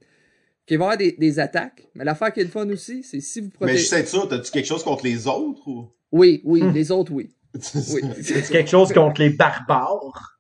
Qu'il 0.67 0.79
va 0.79 0.85
y 0.85 0.87
avoir 0.95 1.15
des, 1.19 1.39
attaques. 1.39 1.89
Mais 1.95 2.05
l'affaire 2.05 2.33
qui 2.33 2.41
est 2.41 2.45
le 2.45 2.51
fun 2.51 2.69
aussi, 2.71 3.03
c'est 3.03 3.21
si 3.21 3.41
vous 3.41 3.51
protégez... 3.51 3.79
Mais 3.79 3.83
je 3.83 3.87
sais 3.87 4.07
ça, 4.07 4.27
t'as-tu 4.29 4.51
quelque 4.51 4.67
chose 4.67 4.83
contre 4.83 5.05
les 5.05 5.27
autres 5.27 5.67
ou... 5.67 5.89
Oui, 6.13 6.41
oui, 6.45 6.63
hmm. 6.63 6.73
les 6.73 6.91
autres, 6.91 7.13
oui. 7.13 7.35
oui. 7.55 8.01
C'est 8.21 8.49
quelque 8.51 8.71
chose 8.71 8.93
contre 8.93 9.21
les 9.21 9.31
barbares? 9.31 10.36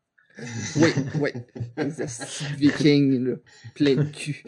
Oui, 0.77 0.91
oui. 1.21 1.31
Les 1.77 1.91
vikings, 2.57 3.37
plein 3.75 3.95
de 3.97 4.05
cul. 4.05 4.43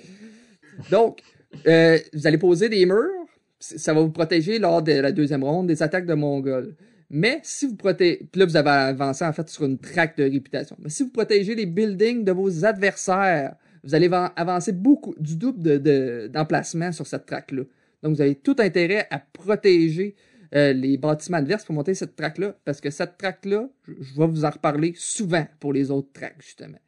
Donc, 0.90 1.22
euh, 1.66 1.98
vous 2.12 2.26
allez 2.26 2.38
poser 2.38 2.68
des 2.68 2.84
murs 2.86 3.18
ça 3.60 3.92
va 3.92 4.00
vous 4.00 4.10
protéger 4.10 4.58
lors 4.58 4.82
de 4.82 4.92
la 4.92 5.12
deuxième 5.12 5.44
ronde 5.44 5.66
des 5.66 5.82
attaques 5.82 6.06
de 6.06 6.14
Mongols. 6.14 6.74
Mais 7.10 7.40
si 7.42 7.66
vous 7.66 7.76
protégez, 7.76 8.28
puis 8.30 8.40
là 8.40 8.46
vous 8.46 8.56
avez 8.56 8.70
avancé 8.70 9.24
en 9.24 9.32
fait 9.32 9.48
sur 9.48 9.64
une 9.64 9.78
traque 9.78 10.16
de 10.18 10.24
réputation. 10.24 10.76
Mais 10.80 10.90
si 10.90 11.02
vous 11.02 11.10
protégez 11.10 11.54
les 11.54 11.66
buildings 11.66 12.24
de 12.24 12.32
vos 12.32 12.64
adversaires, 12.64 13.56
vous 13.82 13.94
allez 13.94 14.10
avancer 14.36 14.72
beaucoup 14.72 15.14
du 15.18 15.36
double 15.36 16.28
d'emplacement 16.28 16.92
sur 16.92 17.06
cette 17.06 17.26
traque 17.26 17.52
là. 17.52 17.62
Donc 18.02 18.14
vous 18.14 18.20
avez 18.20 18.34
tout 18.34 18.56
intérêt 18.58 19.06
à 19.10 19.18
protéger 19.18 20.14
euh, 20.54 20.72
les 20.72 20.96
bâtiments 20.96 21.38
adverses 21.38 21.64
pour 21.64 21.74
monter 21.74 21.94
cette 21.94 22.16
traque 22.16 22.38
là, 22.38 22.56
parce 22.64 22.80
que 22.80 22.90
cette 22.90 23.18
traque 23.18 23.44
là, 23.44 23.68
je, 23.86 23.92
vais 23.92 24.26
vous 24.26 24.44
en 24.44 24.50
reparler 24.50 24.94
souvent 24.96 25.46
pour 25.60 25.72
les 25.72 25.90
autres 25.90 26.12
tracks 26.12 26.40
justement. 26.40 26.78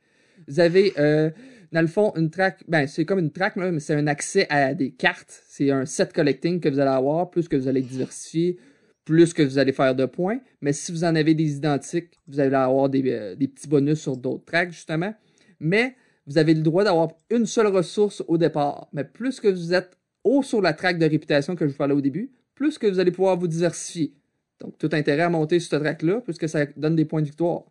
Vous 0.48 0.60
avez 0.60 0.92
euh, 0.98 1.30
dans 1.72 1.82
le 1.82 1.86
fond, 1.86 2.12
une 2.16 2.30
track, 2.30 2.64
ben, 2.66 2.86
c'est 2.86 3.04
comme 3.04 3.20
une 3.20 3.30
track, 3.30 3.56
mais 3.56 3.78
c'est 3.78 3.94
un 3.94 4.06
accès 4.06 4.46
à 4.50 4.74
des 4.74 4.90
cartes. 4.90 5.42
C'est 5.48 5.70
un 5.70 5.86
set 5.86 6.12
collecting 6.12 6.60
que 6.60 6.68
vous 6.68 6.80
allez 6.80 6.90
avoir, 6.90 7.30
plus 7.30 7.46
que 7.46 7.56
vous 7.56 7.68
allez 7.68 7.82
diversifier, 7.82 8.58
plus 9.04 9.32
que 9.32 9.42
vous 9.42 9.58
allez 9.58 9.72
faire 9.72 9.94
de 9.94 10.06
points. 10.06 10.40
Mais 10.60 10.72
si 10.72 10.90
vous 10.90 11.04
en 11.04 11.14
avez 11.14 11.34
des 11.34 11.56
identiques, 11.56 12.10
vous 12.26 12.40
allez 12.40 12.54
avoir 12.54 12.88
des, 12.88 13.02
euh, 13.06 13.36
petits 13.36 13.68
bonus 13.68 14.00
sur 14.00 14.16
d'autres 14.16 14.44
tracks, 14.44 14.72
justement. 14.72 15.14
Mais 15.60 15.94
vous 16.26 16.38
avez 16.38 16.54
le 16.54 16.62
droit 16.62 16.82
d'avoir 16.82 17.10
une 17.30 17.46
seule 17.46 17.68
ressource 17.68 18.22
au 18.26 18.36
départ. 18.36 18.88
Mais 18.92 19.04
plus 19.04 19.38
que 19.38 19.48
vous 19.48 19.72
êtes 19.72 19.96
haut 20.24 20.42
sur 20.42 20.60
la 20.60 20.72
track 20.72 20.98
de 20.98 21.06
réputation 21.06 21.54
que 21.54 21.66
je 21.66 21.72
vous 21.72 21.78
parlais 21.78 21.94
au 21.94 22.00
début, 22.00 22.32
plus 22.60 22.76
que 22.76 22.86
vous 22.86 22.98
allez 22.98 23.10
pouvoir 23.10 23.38
vous 23.38 23.48
diversifier. 23.48 24.12
Donc, 24.60 24.76
tout 24.76 24.90
intérêt 24.92 25.22
à 25.22 25.30
monter 25.30 25.58
sur 25.60 25.70
cette 25.70 25.80
track-là, 25.80 26.20
puisque 26.20 26.46
ça 26.46 26.66
donne 26.76 26.94
des 26.94 27.06
points 27.06 27.22
de 27.22 27.26
victoire. 27.26 27.62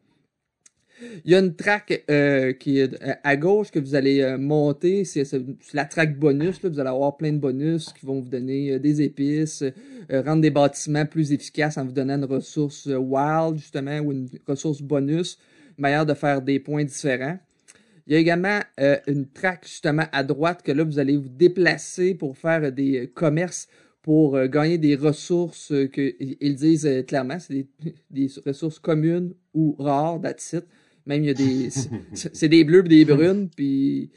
Il 1.23 1.31
y 1.31 1.35
a 1.35 1.39
une 1.39 1.55
track 1.55 2.05
euh, 2.09 2.53
qui 2.53 2.79
est 2.79 2.99
euh, 3.03 3.13
à 3.23 3.37
gauche 3.37 3.69
que 3.69 3.77
vous 3.77 3.93
allez 3.93 4.21
euh, 4.21 4.39
monter. 4.39 5.05
C'est 5.05 5.23
la 5.73 5.85
track 5.85 6.17
bonus. 6.17 6.59
Vous 6.63 6.79
allez 6.79 6.89
avoir 6.89 7.17
plein 7.17 7.31
de 7.31 7.37
bonus 7.37 7.93
qui 7.93 8.03
vont 8.07 8.19
vous 8.19 8.29
donner 8.29 8.79
des 8.79 9.03
épices, 9.03 9.63
rendre 10.09 10.41
des 10.41 10.49
bâtiments 10.49 11.05
plus 11.05 11.31
efficaces 11.33 11.77
en 11.77 11.85
vous 11.85 11.91
donnant 11.91 12.15
une 12.15 12.25
ressource 12.25 12.87
wild, 12.87 13.57
justement, 13.57 13.99
ou 13.99 14.11
une 14.11 14.27
ressource 14.47 14.81
bonus, 14.81 15.37
manière 15.77 16.07
de 16.07 16.15
faire 16.15 16.41
des 16.41 16.59
points 16.59 16.83
différents. 16.83 17.37
Il 18.07 18.13
y 18.13 18.15
a 18.15 18.19
également 18.19 18.59
une 19.05 19.27
track 19.27 19.67
justement 19.67 20.05
à 20.11 20.23
droite 20.23 20.63
que 20.63 20.71
là, 20.71 20.83
vous 20.83 20.97
allez 20.97 21.15
vous 21.15 21.29
déplacer 21.29 22.15
pour 22.15 22.35
faire 22.35 22.71
des 22.71 23.11
commerces 23.13 23.67
pour 24.01 24.39
gagner 24.47 24.77
des 24.77 24.95
ressources 24.95 25.69
que 25.91 26.15
ils 26.19 26.55
disent 26.55 26.87
clairement, 27.07 27.39
c'est 27.39 27.53
des, 27.53 27.67
des, 28.09 28.27
ressources 28.45 28.79
communes 28.79 29.33
ou 29.53 29.75
rares, 29.77 30.21
that's 30.21 30.55
même 31.09 31.23
il 31.23 31.27
y 31.27 31.29
a 31.29 31.33
des. 31.33 31.69
c'est 32.13 32.47
des 32.49 32.63
bleus 32.63 32.85
et 32.85 32.89
des 32.89 33.05
brunes, 33.05 33.49
puis 33.49 34.11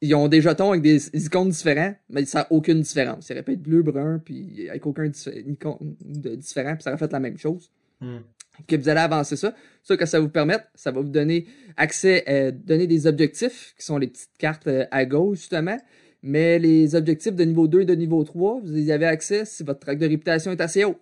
ils 0.00 0.14
ont 0.14 0.28
des 0.28 0.40
jetons 0.40 0.70
avec 0.70 0.82
des 0.82 1.08
icônes 1.14 1.50
différents, 1.50 1.94
mais 2.08 2.24
ça 2.24 2.40
n'a 2.40 2.46
aucune 2.50 2.80
différence. 2.80 3.26
Ça 3.26 3.34
aurait 3.34 3.42
pu 3.42 3.52
être 3.52 3.62
bleu, 3.62 3.82
brun, 3.82 4.20
puis 4.24 4.68
avec 4.68 4.86
aucun 4.86 5.04
icône 5.06 5.96
de 6.00 6.36
différent, 6.36 6.74
puis 6.74 6.84
ça 6.84 6.90
aurait 6.90 6.98
fait 6.98 7.12
la 7.12 7.20
même 7.20 7.36
chose. 7.36 7.70
Hmm. 8.02 8.20
que 8.66 8.76
vous 8.76 8.88
allez 8.88 9.00
avancer 9.00 9.36
ça. 9.36 9.54
Ça, 9.82 9.94
que 9.94 10.06
ça 10.06 10.20
vous 10.20 10.30
permette, 10.30 10.66
ça 10.74 10.90
va 10.90 11.02
vous 11.02 11.10
donner 11.10 11.46
accès, 11.76 12.24
euh, 12.28 12.50
donner 12.50 12.86
des 12.86 13.06
objectifs, 13.06 13.74
qui 13.78 13.84
sont 13.84 13.98
les 13.98 14.06
petites 14.06 14.30
cartes 14.38 14.66
euh, 14.68 14.86
à 14.90 15.04
gauche, 15.04 15.40
justement. 15.40 15.76
Mais 16.22 16.58
les 16.58 16.94
objectifs 16.94 17.34
de 17.34 17.44
niveau 17.44 17.66
2 17.66 17.82
et 17.82 17.84
de 17.84 17.94
niveau 17.94 18.22
3, 18.24 18.60
vous 18.62 18.78
y 18.78 18.92
avez 18.92 19.06
accès 19.06 19.44
si 19.44 19.62
votre 19.62 19.80
track 19.80 19.98
de 19.98 20.06
réputation 20.06 20.52
est 20.52 20.60
assez 20.60 20.84
haut. 20.84 20.96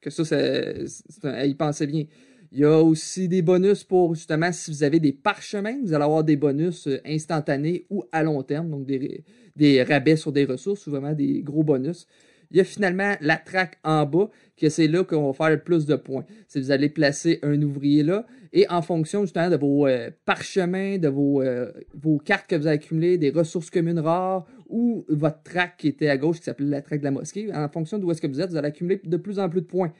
Que 0.00 0.10
ça, 0.10 0.24
c'est, 0.24 1.54
pensez 1.58 1.86
bien. 1.86 2.04
Il 2.52 2.60
y 2.60 2.64
a 2.64 2.80
aussi 2.80 3.28
des 3.28 3.42
bonus 3.42 3.84
pour, 3.84 4.14
justement, 4.14 4.50
si 4.52 4.70
vous 4.70 4.82
avez 4.82 5.00
des 5.00 5.12
parchemins, 5.12 5.76
vous 5.82 5.92
allez 5.92 6.04
avoir 6.04 6.24
des 6.24 6.36
bonus 6.36 6.86
euh, 6.86 7.00
instantanés 7.04 7.86
ou 7.90 8.04
à 8.12 8.22
long 8.22 8.42
terme, 8.42 8.70
donc 8.70 8.86
des, 8.86 9.24
des 9.56 9.82
rabais 9.82 10.16
sur 10.16 10.32
des 10.32 10.44
ressources 10.44 10.86
ou 10.86 10.90
vraiment 10.90 11.12
des 11.12 11.42
gros 11.42 11.64
bonus. 11.64 12.06
Il 12.50 12.56
y 12.56 12.60
a 12.60 12.64
finalement 12.64 13.14
la 13.20 13.36
traque 13.36 13.78
en 13.84 14.06
bas, 14.06 14.30
que 14.56 14.68
c'est 14.68 14.88
là 14.88 15.04
qu'on 15.04 15.26
va 15.26 15.32
faire 15.32 15.50
le 15.50 15.58
plus 15.58 15.86
de 15.86 15.96
points. 15.96 16.24
Si 16.48 16.60
vous 16.60 16.70
allez 16.70 16.88
placer 16.88 17.38
un 17.42 17.60
ouvrier 17.62 18.02
là, 18.02 18.26
et 18.52 18.66
en 18.70 18.80
fonction 18.82 19.22
justement 19.22 19.50
de 19.50 19.56
vos 19.56 19.86
euh, 19.86 20.10
parchemins, 20.24 20.98
de 20.98 21.08
vos, 21.08 21.42
euh, 21.42 21.70
vos 21.94 22.18
cartes 22.18 22.46
que 22.48 22.56
vous 22.56 22.66
avez 22.66 22.76
accumulées, 22.76 23.18
des 23.18 23.30
ressources 23.30 23.70
communes 23.70 23.98
rares, 23.98 24.46
ou 24.68 25.04
votre 25.08 25.42
traque 25.42 25.76
qui 25.78 25.88
était 25.88 26.08
à 26.08 26.16
gauche, 26.16 26.38
qui 26.38 26.44
s'appelait 26.44 26.68
la 26.68 26.82
traque 26.82 27.00
de 27.00 27.04
la 27.04 27.10
mosquée, 27.10 27.52
en 27.54 27.68
fonction 27.68 27.98
d'où 27.98 28.10
est-ce 28.10 28.20
que 28.20 28.26
vous 28.26 28.40
êtes, 28.40 28.50
vous 28.50 28.56
allez 28.56 28.68
accumuler 28.68 29.00
de 29.04 29.16
plus 29.16 29.38
en 29.38 29.48
plus 29.48 29.60
de 29.60 29.66
points. 29.66 29.92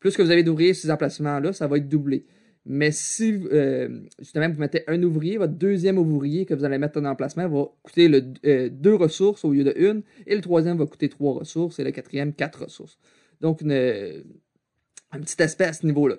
Plus 0.00 0.16
que 0.16 0.22
vous 0.22 0.30
avez 0.30 0.42
d'ouvriers 0.42 0.74
sur 0.74 0.82
ces 0.82 0.90
emplacements-là, 0.90 1.52
ça 1.52 1.66
va 1.68 1.76
être 1.76 1.88
doublé. 1.88 2.26
Mais 2.64 2.92
si, 2.92 3.40
euh, 3.50 4.02
justement, 4.20 4.48
vous 4.48 4.60
mettez 4.60 4.84
un 4.86 5.02
ouvrier, 5.02 5.36
votre 5.36 5.54
deuxième 5.54 5.98
ouvrier 5.98 6.46
que 6.46 6.54
vous 6.54 6.64
allez 6.64 6.78
mettre 6.78 7.00
en 7.00 7.04
emplacement 7.04 7.48
va 7.48 7.64
coûter 7.82 8.08
euh, 8.44 8.68
deux 8.70 8.94
ressources 8.94 9.44
au 9.44 9.52
lieu 9.52 9.64
de 9.64 9.74
une, 9.76 10.02
et 10.26 10.34
le 10.36 10.40
troisième 10.40 10.78
va 10.78 10.86
coûter 10.86 11.08
trois 11.08 11.34
ressources, 11.34 11.80
et 11.80 11.84
le 11.84 11.90
quatrième, 11.90 12.32
quatre 12.32 12.64
ressources. 12.64 12.98
Donc, 13.40 13.62
une, 13.62 13.72
un 13.72 15.20
petit 15.20 15.42
aspect 15.42 15.64
à 15.64 15.72
ce 15.72 15.86
niveau-là. 15.86 16.16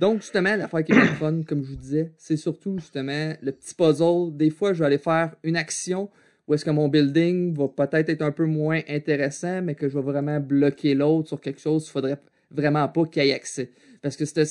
Donc, 0.00 0.20
justement, 0.20 0.56
l'affaire 0.56 0.84
qui 0.84 0.92
est 0.92 0.94
fun, 1.18 1.42
comme 1.42 1.64
je 1.64 1.70
vous 1.70 1.76
disais, 1.76 2.12
c'est 2.18 2.36
surtout, 2.36 2.78
justement, 2.78 3.34
le 3.40 3.52
petit 3.52 3.74
puzzle. 3.74 4.36
Des 4.36 4.50
fois, 4.50 4.72
je 4.72 4.80
vais 4.80 4.86
aller 4.86 4.98
faire 4.98 5.34
une 5.42 5.56
action 5.56 6.10
où 6.46 6.54
est-ce 6.54 6.64
que 6.64 6.70
mon 6.70 6.88
building 6.88 7.56
va 7.56 7.68
peut-être 7.68 8.10
être 8.10 8.22
un 8.22 8.32
peu 8.32 8.44
moins 8.44 8.80
intéressant, 8.88 9.62
mais 9.62 9.74
que 9.74 9.88
je 9.88 9.94
vais 9.96 10.04
vraiment 10.04 10.40
bloquer 10.40 10.94
l'autre 10.94 11.28
sur 11.28 11.40
quelque 11.40 11.60
chose, 11.60 11.86
il 11.86 11.90
faudrait 11.90 12.18
vraiment 12.50 12.86
pas 12.88 13.06
qu'il 13.06 13.24
y 13.24 13.30
ait 13.30 13.34
accès. 13.34 13.70
Parce 14.02 14.16
que 14.16 14.26
c'était 14.26 14.44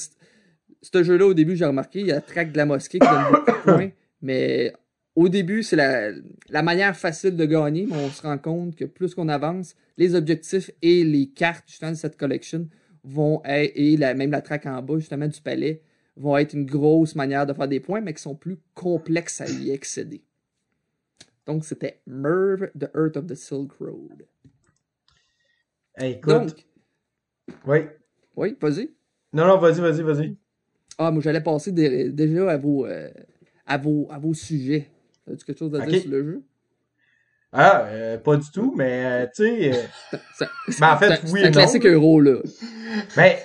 ce 0.84 1.04
jeu-là, 1.04 1.26
au 1.26 1.34
début, 1.34 1.56
j'ai 1.56 1.66
remarqué, 1.66 2.02
il 2.02 2.08
y 2.08 2.12
a 2.12 2.16
la 2.16 2.22
traque 2.22 2.52
de 2.52 2.58
la 2.58 2.66
mosquée 2.66 3.00
qui 3.00 3.08
donne 3.08 3.32
beaucoup 3.32 3.52
de 3.52 3.74
points, 3.74 3.92
mais 4.22 4.74
au 5.16 5.30
début, 5.30 5.64
c'est 5.64 5.76
la, 5.76 6.12
la, 6.50 6.62
manière 6.62 6.96
facile 6.96 7.36
de 7.36 7.46
gagner, 7.46 7.88
mais 7.90 7.96
on 7.98 8.10
se 8.10 8.22
rend 8.22 8.38
compte 8.38 8.76
que 8.76 8.86
plus 8.86 9.16
qu'on 9.16 9.30
avance, 9.30 9.76
les 9.98 10.16
objectifs 10.16 10.72
et 10.82 11.04
les 11.04 11.30
cartes 11.30 11.66
justement 11.68 11.92
de 11.92 11.98
cette 11.98 12.18
collection 12.18 12.68
vont 13.04 13.42
être, 13.46 13.72
et 13.76 13.96
la, 13.98 14.14
même 14.14 14.32
la 14.32 14.42
traque 14.42 14.66
en 14.66 14.82
bas 14.82 14.98
justement 14.98 15.28
du 15.28 15.40
palais, 15.42 15.82
vont 16.16 16.38
être 16.38 16.54
une 16.54 16.66
grosse 16.66 17.16
manière 17.16 17.46
de 17.46 17.54
faire 17.54 17.68
des 17.68 17.80
points, 17.80 18.02
mais 18.02 18.14
qui 18.14 18.22
sont 18.22 18.36
plus 18.36 18.58
complexes 18.74 19.42
à 19.42 19.48
y 19.48 19.72
accéder. 19.72 20.24
Donc, 21.46 21.66
c'était 21.66 22.02
Merv, 22.08 22.72
The 22.78 22.90
Earth 22.96 23.18
of 23.18 23.28
the 23.28 23.36
Silk 23.36 23.72
Road. 23.80 24.26
écoute. 26.00 26.34
Donc, 26.34 26.66
oui. 27.66 27.80
Oui, 28.36 28.58
vas-y. 28.60 28.92
Non, 29.34 29.48
non, 29.48 29.58
vas-y, 29.58 29.82
vas-y, 29.82 30.02
vas-y. 30.02 30.38
Ah, 30.98 31.12
moi, 31.12 31.22
j'allais 31.22 31.41
passer 31.41 31.72
déjà 31.72 32.52
à 32.52 32.58
vos, 32.58 32.86
euh, 32.86 33.10
à 33.66 33.78
vos, 33.78 34.08
à 34.12 34.20
vos 34.20 34.34
sujets. 34.34 34.89
As-tu 35.32 35.46
quelque 35.46 35.60
chose 35.60 35.76
à 35.76 35.86
dire 35.86 36.02
sur 36.02 36.12
le 36.12 36.24
jeu? 36.24 36.44
Ah, 37.52 37.86
euh, 37.86 38.18
pas 38.18 38.38
du 38.38 38.50
tout, 38.52 38.74
mais 38.76 39.06
euh, 39.06 39.28
tu 39.34 39.44
sais. 39.44 39.89
ben, 40.80 40.94
en 40.94 40.98
fait, 40.98 41.22
oui. 41.32 41.41
C'est 41.41 41.48
un 41.48 41.52
classique 41.52 41.86
euro, 41.86 42.20
là. 42.20 42.38
Ben, 43.16 43.36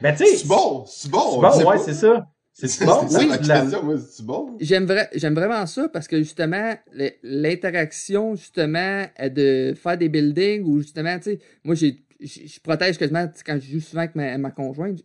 ben 0.00 0.16
tu 0.16 0.24
sais. 0.24 0.36
C'est 0.36 0.48
bon, 0.48 0.84
c'est 0.86 1.10
bon. 1.10 1.50
C'est 1.52 1.62
bon, 1.62 1.70
ouais, 1.70 1.78
c'est 1.78 1.94
ça. 1.94 2.26
C'est 2.52 2.84
bon, 2.86 3.06
oui. 3.10 3.98
c'est 4.08 4.24
bon. 4.24 4.56
J'aime 4.60 4.90
j'aime 5.14 5.34
vraiment 5.34 5.66
ça 5.66 5.88
parce 5.88 6.08
que 6.08 6.18
justement, 6.18 6.74
l'interaction, 7.22 8.34
justement, 8.34 9.04
de 9.20 9.74
faire 9.76 9.98
des 9.98 10.08
buildings 10.08 10.64
ou 10.64 10.80
justement, 10.80 11.16
tu 11.18 11.32
sais, 11.32 11.38
moi, 11.64 11.74
j'ai 11.74 12.05
je 12.20 12.60
protège 12.60 12.98
quasiment 12.98 13.30
quand 13.44 13.58
je 13.60 13.72
joue 13.72 13.80
souvent 13.80 14.02
avec 14.02 14.14
ma, 14.14 14.38
ma 14.38 14.50
conjointe, 14.50 15.02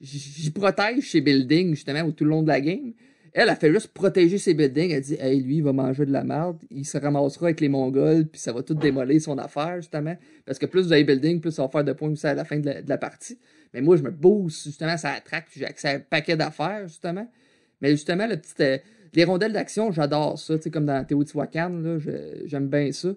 j'y 0.00 0.50
protège 0.50 1.10
ses 1.10 1.20
buildings 1.20 1.74
justement 1.74 2.10
tout 2.10 2.24
le 2.24 2.30
long 2.30 2.42
de 2.42 2.48
la 2.48 2.60
game. 2.60 2.92
Elle 3.38 3.50
a 3.50 3.54
fait 3.56 3.70
juste 3.70 3.88
protéger 3.88 4.38
ses 4.38 4.54
buildings. 4.54 4.92
Elle 4.92 5.02
dit 5.02 5.16
Hey, 5.20 5.42
lui, 5.42 5.56
il 5.56 5.62
va 5.62 5.74
manger 5.74 6.06
de 6.06 6.10
la 6.10 6.24
merde, 6.24 6.56
il 6.70 6.86
se 6.86 6.96
ramassera 6.96 7.48
avec 7.48 7.60
les 7.60 7.68
Mongols, 7.68 8.26
puis 8.26 8.40
ça 8.40 8.50
va 8.50 8.62
tout 8.62 8.72
démolir 8.72 9.20
son 9.20 9.36
affaire, 9.36 9.76
justement. 9.76 10.16
Parce 10.46 10.58
que 10.58 10.64
plus 10.64 10.86
vous 10.86 10.92
avez 10.92 11.04
building, 11.04 11.40
plus 11.40 11.52
ça 11.52 11.62
va 11.62 11.68
faire 11.68 11.84
de 11.84 11.92
points 11.92 12.14
à 12.22 12.32
la 12.32 12.46
fin 12.46 12.58
de 12.58 12.82
la, 12.86 12.96
partie. 12.96 13.38
Mais 13.74 13.82
moi, 13.82 13.96
je 13.96 14.02
me 14.02 14.10
booste, 14.10 14.64
justement, 14.64 14.96
ça 14.96 15.10
attraque, 15.10 15.48
j'ai 15.54 15.66
accès 15.66 15.88
à 15.88 15.90
un 15.96 16.00
paquet 16.00 16.34
d'affaires, 16.34 16.88
justement. 16.88 17.30
Mais 17.82 17.90
justement, 17.90 18.26
le 18.26 18.38
petit, 18.38 18.54
euh, 18.60 18.78
les 19.12 19.24
rondelles 19.24 19.52
d'action, 19.52 19.92
j'adore 19.92 20.38
ça, 20.38 20.56
tu 20.56 20.62
sais, 20.62 20.70
comme 20.70 20.86
dans 20.86 21.04
Teotihuacan, 21.04 21.98
j'aime 22.46 22.68
bien 22.68 22.90
ça. 22.92 23.10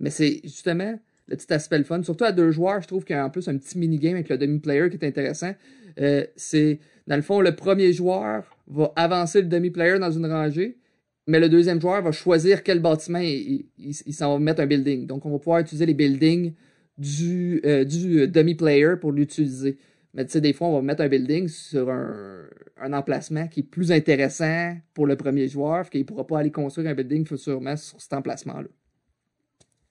Mais 0.00 0.08
c'est 0.08 0.40
justement 0.44 0.98
le 1.28 1.36
petit 1.36 1.52
aspect 1.52 1.78
le 1.78 1.84
fun. 1.84 2.02
Surtout 2.02 2.24
à 2.24 2.32
deux 2.32 2.50
joueurs, 2.50 2.80
je 2.80 2.88
trouve 2.88 3.04
qu'il 3.04 3.14
y 3.14 3.18
a 3.18 3.24
en 3.24 3.30
plus 3.30 3.48
un 3.48 3.56
petit 3.56 3.78
mini-game 3.78 4.14
avec 4.14 4.28
le 4.28 4.38
demi-player 4.38 4.88
qui 4.90 4.96
est 4.96 5.06
intéressant. 5.06 5.54
Euh, 6.00 6.24
c'est, 6.36 6.80
dans 7.06 7.16
le 7.16 7.22
fond, 7.22 7.40
le 7.40 7.54
premier 7.54 7.92
joueur 7.92 8.44
va 8.66 8.92
avancer 8.96 9.42
le 9.42 9.48
demi-player 9.48 9.98
dans 9.98 10.10
une 10.10 10.26
rangée, 10.26 10.78
mais 11.26 11.40
le 11.40 11.48
deuxième 11.48 11.80
joueur 11.80 12.02
va 12.02 12.12
choisir 12.12 12.62
quel 12.62 12.80
bâtiment 12.80 13.20
il, 13.20 13.94
s'en 14.12 14.32
va 14.32 14.38
mettre 14.38 14.60
un 14.60 14.66
building. 14.66 15.06
Donc, 15.06 15.26
on 15.26 15.30
va 15.30 15.38
pouvoir 15.38 15.60
utiliser 15.60 15.86
les 15.86 15.94
buildings 15.94 16.54
du, 16.96 17.60
euh, 17.64 17.84
du 17.84 18.26
demi-player 18.28 18.94
pour 19.00 19.12
l'utiliser. 19.12 19.76
Mais 20.14 20.24
tu 20.24 20.32
sais, 20.32 20.40
des 20.40 20.54
fois, 20.54 20.68
on 20.68 20.76
va 20.76 20.82
mettre 20.82 21.02
un 21.02 21.08
building 21.08 21.48
sur 21.48 21.90
un, 21.90 22.46
un, 22.80 22.92
emplacement 22.94 23.46
qui 23.46 23.60
est 23.60 23.64
plus 23.64 23.92
intéressant 23.92 24.74
pour 24.94 25.06
le 25.06 25.16
premier 25.16 25.48
joueur, 25.48 25.90
qu'il 25.90 26.00
ne 26.00 26.06
pourra 26.06 26.26
pas 26.26 26.38
aller 26.38 26.50
construire 26.50 26.88
un 26.88 26.94
building 26.94 27.26
futurement 27.26 27.76
sur 27.76 28.00
cet 28.00 28.14
emplacement-là. 28.14 28.68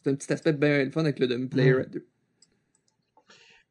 C'est 0.07 0.13
un 0.13 0.15
petit 0.15 0.31
aspect 0.31 0.53
bien 0.53 0.89
fun 0.89 1.01
avec 1.01 1.19
le 1.19 1.27
demi-player 1.27 1.73
mm. 1.73 1.81
à 1.81 1.85
deux. 1.85 2.05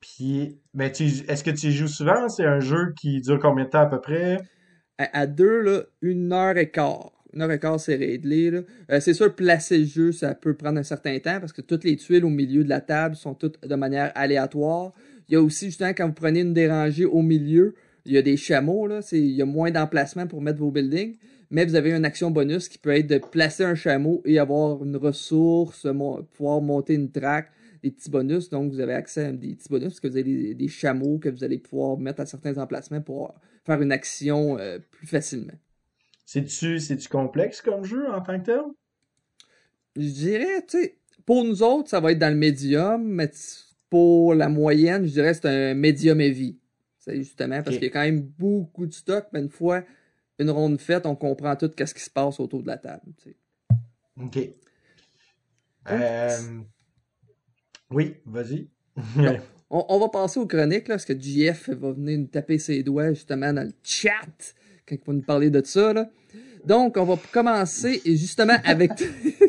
Puis, 0.01 0.59
ben, 0.75 0.91
est-ce 0.91 1.43
que 1.43 1.51
tu 1.51 1.69
y 1.69 1.73
joues 1.73 1.89
souvent? 1.89 2.29
C'est 2.29 2.45
un 2.45 2.61
jeu 2.61 2.93
qui 2.95 3.23
dure 3.23 3.39
combien 3.41 3.65
de 3.65 3.71
temps 3.71 3.81
à 3.81 3.87
peu 3.87 4.03
près? 4.03 4.39
À, 4.99 5.27
deux, 5.27 5.63
là, 5.63 5.83
une 6.03 6.31
heure 6.35 6.59
et 6.59 6.71
quart. 6.71 7.13
Une 7.33 7.41
heure 7.41 7.51
et 7.51 7.59
quart, 7.59 7.81
c'est 7.81 7.97
réglé. 7.97 8.51
Euh, 8.91 9.01
c'est 9.01 9.15
sûr, 9.15 9.35
placer 9.35 9.79
le 9.79 9.87
jeu, 9.87 10.13
ça 10.13 10.35
peut 10.35 10.55
prendre 10.55 10.79
un 10.79 10.83
certain 10.83 11.19
temps 11.21 11.41
parce 11.41 11.55
que 11.55 11.63
toutes 11.63 11.85
les 11.85 11.97
tuiles 11.97 12.25
au 12.27 12.31
milieu 12.31 12.63
de 12.63 12.69
la 12.69 12.83
table 12.83 13.17
sont 13.17 13.35
toutes 13.35 13.67
de 13.67 13.75
manière 13.75 14.13
aléatoire. 14.15 14.93
Il 15.29 15.33
y 15.33 15.37
a 15.37 15.43
aussi, 15.43 15.67
justement, 15.67 15.91
quand 15.91 16.07
vous 16.07 16.13
prenez 16.13 16.41
une 16.41 16.53
dérangée 16.53 17.07
au 17.07 17.23
milieu, 17.23 17.75
il 18.05 18.13
y 18.13 18.19
a 18.19 18.23
des 18.23 18.37
chameaux, 18.37 18.87
là. 18.87 19.01
Il 19.13 19.33
y 19.33 19.41
a 19.41 19.47
moins 19.47 19.71
d'emplacement 19.71 20.27
pour 20.27 20.43
mettre 20.43 20.59
vos 20.59 20.71
buildings 20.71 21.17
mais 21.51 21.65
vous 21.65 21.75
avez 21.75 21.93
une 21.93 22.05
action 22.05 22.31
bonus 22.31 22.69
qui 22.69 22.79
peut 22.79 22.91
être 22.91 23.07
de 23.07 23.19
placer 23.19 23.65
un 23.65 23.75
chameau 23.75 24.23
et 24.25 24.39
avoir 24.39 24.85
une 24.85 24.97
ressource, 24.97 25.87
pouvoir 26.33 26.61
monter 26.61 26.95
une 26.95 27.11
traque, 27.11 27.51
des 27.83 27.91
petits 27.91 28.11
bonus. 28.11 28.51
Donc, 28.51 28.73
vous 28.73 28.81
avez 28.81 28.95
accès 28.95 29.27
à 29.27 29.33
des 29.33 29.55
petits 29.55 29.69
bonus 29.69 29.89
parce 29.89 30.01
que 30.01 30.09
vous 30.09 30.17
avez 30.17 30.55
des, 30.55 30.69
chameaux 30.69 31.19
que 31.19 31.29
vous 31.29 31.45
allez 31.45 31.59
pouvoir 31.59 31.99
mettre 31.99 32.21
à 32.21 32.27
certains 32.27 32.59
emplacements 32.59 33.01
pour 33.01 33.35
faire 33.65 33.81
une 33.81 33.93
action 33.93 34.59
euh, 34.59 34.79
plus 34.91 35.07
facilement. 35.07 35.55
C'est-tu, 36.25 36.81
c'est-tu 36.81 37.09
complexe 37.09 37.61
comme 37.61 37.85
jeu 37.85 38.11
en 38.11 38.21
tant 38.21 38.39
que 38.41 38.47
tel? 38.47 38.61
Je 39.95 40.09
dirais, 40.09 40.65
tu 40.67 40.79
sais, 40.79 40.99
pour 41.25 41.45
nous 41.45 41.63
autres, 41.63 41.89
ça 41.89 42.01
va 42.01 42.13
être 42.13 42.19
dans 42.19 42.33
le 42.33 42.39
médium, 42.39 43.05
mais 43.05 43.31
pour 43.89 44.35
la 44.35 44.49
moyenne, 44.49 45.07
je 45.07 45.13
dirais 45.13 45.33
que 45.33 45.39
c'est 45.43 45.49
un 45.49 45.75
médium 45.75 46.21
heavy. 46.21 46.59
C'est 46.99 47.17
justement 47.17 47.63
parce 47.63 47.77
qu'il 47.77 47.85
y 47.85 47.91
a 47.91 47.93
quand 47.93 48.01
même 48.01 48.21
beaucoup 48.21 48.87
de 48.87 48.93
stock, 48.93 49.27
mais 49.33 49.41
une 49.41 49.49
fois 49.49 49.85
une 50.39 50.51
ronde 50.51 50.81
faite, 50.81 51.07
on 51.07 51.17
comprend 51.17 51.57
tout 51.57 51.71
ce 51.79 51.95
qui 51.95 52.03
se 52.03 52.11
passe 52.11 52.41
autour 52.41 52.63
de 52.63 52.69
la 52.69 52.79
table. 52.79 53.13
OK. 54.21 54.39
Euh, 55.91 56.39
oui, 57.91 58.17
vas-y. 58.27 58.69
on, 59.71 59.99
va 59.99 60.09
passer 60.09 60.41
aux 60.41 60.47
chroniques, 60.47 60.89
là, 60.89 60.95
parce 60.95 61.05
que 61.05 61.19
JF 61.19 61.71
va 61.71 61.93
venir 61.93 62.19
nous 62.19 62.27
taper 62.27 62.59
ses 62.59 62.83
doigts 62.83 63.13
justement 63.13 63.53
dans 63.53 63.63
le 63.63 63.73
chat 63.83 64.55
quand 64.87 64.97
il 64.97 65.07
va 65.07 65.13
nous 65.13 65.23
parler 65.23 65.51
de 65.51 65.63
ça. 65.65 65.93
Là. 65.93 66.09
Donc, 66.65 66.97
on 66.97 67.05
va 67.05 67.17
commencer 67.33 68.01
justement 68.05 68.57
avec. 68.65 68.91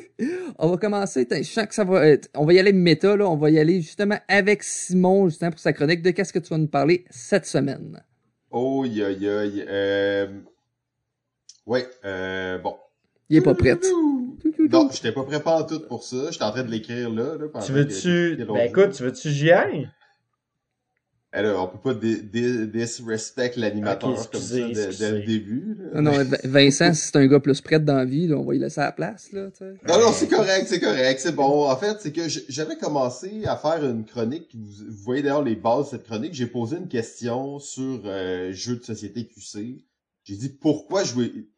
on 0.60 0.70
va 0.70 0.78
commencer. 0.78 1.28
Je 1.30 1.44
sens 1.44 1.66
que 1.66 1.74
ça 1.74 1.84
va 1.84 2.08
être. 2.08 2.30
On 2.36 2.46
va 2.46 2.54
y 2.54 2.60
aller 2.60 2.74
méta, 2.74 3.16
là. 3.16 3.28
On 3.28 3.38
va 3.38 3.50
y 3.50 3.58
aller 3.60 3.82
justement 3.82 4.20
avec 4.28 4.64
Simon, 4.64 5.28
justement, 5.28 5.52
pour 5.52 5.60
sa 5.60 5.74
chronique 5.74 6.04
de 6.04 6.12
qu'est-ce 6.12 6.34
que 6.34 6.40
tu 6.40 6.50
vas 6.50 6.60
nous 6.60 6.68
parler 6.68 7.06
cette 7.10 7.46
semaine. 7.46 8.04
Oh, 8.52 8.86
yo, 8.86 9.06
euh... 9.08 10.28
Oui, 11.68 11.82
euh, 12.06 12.58
bon. 12.58 12.78
Il 13.30 13.38
est 13.38 13.42
pas 13.42 13.54
prêt. 13.54 13.78
Non, 14.72 14.90
j'étais 14.92 15.12
pas 15.12 15.24
prêt 15.24 15.42
pas 15.42 15.64
tout 15.64 15.82
pour 15.82 16.04
ça. 16.04 16.32
J'étais 16.32 16.46
en 16.46 16.52
train 16.52 16.64
de 16.64 16.72
l'écrire 16.72 17.10
là. 17.10 17.36
là 17.38 17.62
tu 17.62 17.74
veux-tu. 17.74 18.38
Ben 18.38 18.68
écoute, 18.68 18.94
tu 18.94 19.04
veux-tu 19.04 19.30
j'y 19.30 19.52
aille? 19.52 19.90
Alors, 21.34 21.66
on 21.66 21.78
peut 21.78 21.94
pas 21.94 22.00
disrespect 22.00 23.52
l'animateur 23.58 24.16
comme 24.32 24.42
ça 24.42 24.56
dès, 24.56 25.12
le 25.12 25.26
début. 25.26 25.76
là. 25.78 26.02
Non, 26.02 26.14
non, 26.14 26.26
Vincent, 26.46 26.94
si 26.94 27.08
c'est 27.08 27.18
un 27.18 27.28
gars 27.28 27.42
plus 27.42 27.60
prêt 27.60 27.82
dans 27.82 27.98
la 27.98 28.06
vie, 28.06 28.28
là, 28.28 28.38
on 28.38 28.46
va 28.46 28.56
y 28.56 28.60
laisser 28.60 28.80
la 28.80 28.94
place, 28.94 29.32
là, 29.34 29.52
tu 29.52 29.58
sais. 29.58 29.74
Non, 29.88 30.00
non, 30.00 30.14
c'est 30.14 30.30
correct, 30.30 30.68
c'est 30.68 30.80
correct, 30.80 31.20
c'est 31.20 31.36
bon. 31.36 31.70
En 31.70 31.76
fait, 31.76 31.98
c'est 32.00 32.14
que 32.14 32.22
j'avais 32.48 32.78
commencé 32.78 33.44
à 33.46 33.58
faire 33.58 33.86
une 33.86 34.06
chronique. 34.06 34.50
Vous, 34.56 34.86
vous 34.88 35.04
voyez 35.04 35.22
d'ailleurs 35.22 35.44
les 35.44 35.58
bases 35.58 35.88
de 35.88 35.90
cette 35.92 36.06
chronique. 36.06 36.34
J'ai 36.34 36.48
posé 36.48 36.78
une 36.78 36.88
question 36.88 37.60
sur 37.60 38.02
euh, 38.06 38.54
jeux 38.54 38.78
de 38.78 38.84
société 38.84 39.28
QC. 39.28 39.86
J'ai 40.24 40.36
dit 40.36 40.50
pourquoi 40.50 41.04
jouer. 41.04 41.50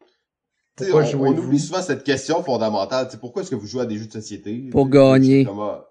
Pourquoi 0.90 1.04
on, 1.28 1.36
oublie 1.38 1.58
souvent 1.58 1.82
cette 1.82 2.04
question 2.04 2.42
fondamentale. 2.42 3.08
Pourquoi 3.20 3.42
est-ce 3.42 3.50
que 3.50 3.56
vous 3.56 3.66
jouez 3.66 3.82
à 3.82 3.86
des 3.86 3.96
jeux 3.98 4.06
de 4.06 4.12
société? 4.12 4.68
Pour 4.70 4.88
gagner. 4.88 5.44
comme, 5.44 5.60
ah. 5.60 5.86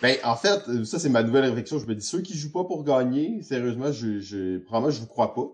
Ben, 0.00 0.16
en 0.24 0.36
fait, 0.36 0.62
euh, 0.68 0.84
ça 0.84 0.98
c'est 0.98 1.08
ma 1.08 1.22
nouvelle 1.22 1.44
réflexion. 1.46 1.78
Je 1.78 1.86
me 1.86 1.94
dis 1.94 2.06
ceux 2.06 2.20
qui 2.20 2.36
jouent 2.36 2.52
pas 2.52 2.64
pour 2.64 2.84
gagner, 2.84 3.42
sérieusement, 3.42 3.90
je, 3.90 4.20
je, 4.20 4.58
premièrement, 4.58 4.90
je 4.90 5.00
vous 5.00 5.06
crois 5.06 5.34
pas. 5.34 5.48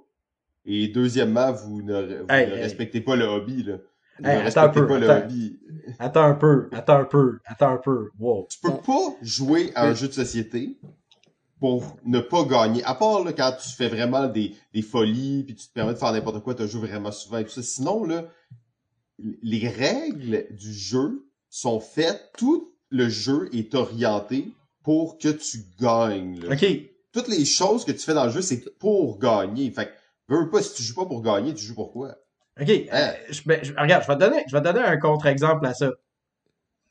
Et 0.67 0.89
deuxièmement, 0.89 1.53
vous 1.53 1.83
ne, 1.83 1.93
vous 2.23 2.27
Hey, 2.29 2.47
ne 2.49 2.55
hey. 2.55 2.63
respectez 2.63 3.01
pas 3.01 3.17
le 3.17 3.25
hobby, 3.25 3.63
là. 3.63 3.77
Vous 4.19 4.29
Hey, 4.29 4.43
ne 4.43 4.47
attends 4.47 4.61
un 4.63 4.71
respectez 4.71 4.81
peu, 4.81 4.87
pas 4.87 4.99
le 4.99 5.11
attends. 5.11 5.25
hobby. 5.27 5.59
Attends 5.99 6.25
un 6.25 6.35
peu, 6.35 6.69
attends 6.73 6.99
un 6.99 7.05
peu, 7.05 7.39
attends 7.47 7.73
un 7.73 7.77
peu. 7.79 8.09
Wow. 8.19 8.47
Tu 8.51 8.59
peux 8.61 8.71
pas 8.77 9.15
jouer 9.23 9.73
à 9.75 9.87
un 9.87 9.95
jeu 9.95 10.09
de 10.09 10.13
société 10.13 10.79
pour 11.59 11.97
ne 12.05 12.21
pas 12.21 12.45
gagner. 12.45 12.85
À 12.85 12.95
part 12.95 13.25
là, 13.25 13.33
quand 13.33 13.53
tu 13.63 13.71
fais 13.71 13.89
vraiment 13.89 14.27
des, 14.27 14.55
des 14.75 14.83
folies, 14.83 15.45
puis 15.45 15.55
tu 15.55 15.69
te 15.69 15.73
permets 15.73 15.95
de 15.95 15.99
faire 15.99 16.13
n'importe 16.13 16.43
quoi, 16.43 16.55
tu 16.55 16.69
joues 16.69 16.81
vraiment 16.81 17.11
souvent 17.13 17.39
et 17.39 17.45
tout 17.45 17.51
ça. 17.51 17.63
Sinon, 17.63 18.05
là, 18.05 18.25
les 19.19 19.69
règles 19.69 20.47
du 20.51 20.73
jeu 20.73 21.27
sont 21.49 21.81
faites, 21.81 22.33
tout 22.37 22.73
le 22.91 23.09
jeu 23.09 23.49
est 23.53 23.75
orienté 23.75 24.49
pour 24.83 25.19
que 25.19 25.29
tu 25.29 25.59
gagnes. 25.81 26.41
là. 26.41 26.55
Ok. 26.55 26.67
Toutes 27.13 27.29
les 27.29 27.45
choses 27.45 27.85
que 27.85 27.93
tu 27.93 28.01
fais 28.01 28.15
dans 28.15 28.25
le 28.27 28.33
jeu, 28.33 28.43
c'est 28.43 28.77
pour 28.79 29.19
gagner. 29.19 29.71
Fait 29.71 29.87
que, 29.87 29.93
veux 30.35 30.51
pas, 30.51 30.63
si 30.63 30.75
tu 30.75 30.83
joues 30.83 30.97
pas 30.97 31.07
pour 31.07 31.23
gagner, 31.23 31.55
tu 31.55 31.65
joues 31.65 31.75
pour 31.77 31.93
quoi? 31.93 32.17
Ok. 32.61 32.69
euh, 32.71 33.13
je, 33.31 33.43
ben, 33.47 33.61
je- 33.65 33.73
regarde, 33.75 34.03
je 34.03 34.09
vais 34.09 34.15
te 34.15 34.21
donner, 34.21 34.45
je 34.49 34.53
vais 34.57 34.61
te 34.63 34.65
donner 34.69 34.81
un 34.81 34.97
contre-exemple 34.99 35.65
à 35.67 35.75
ça. 35.75 35.91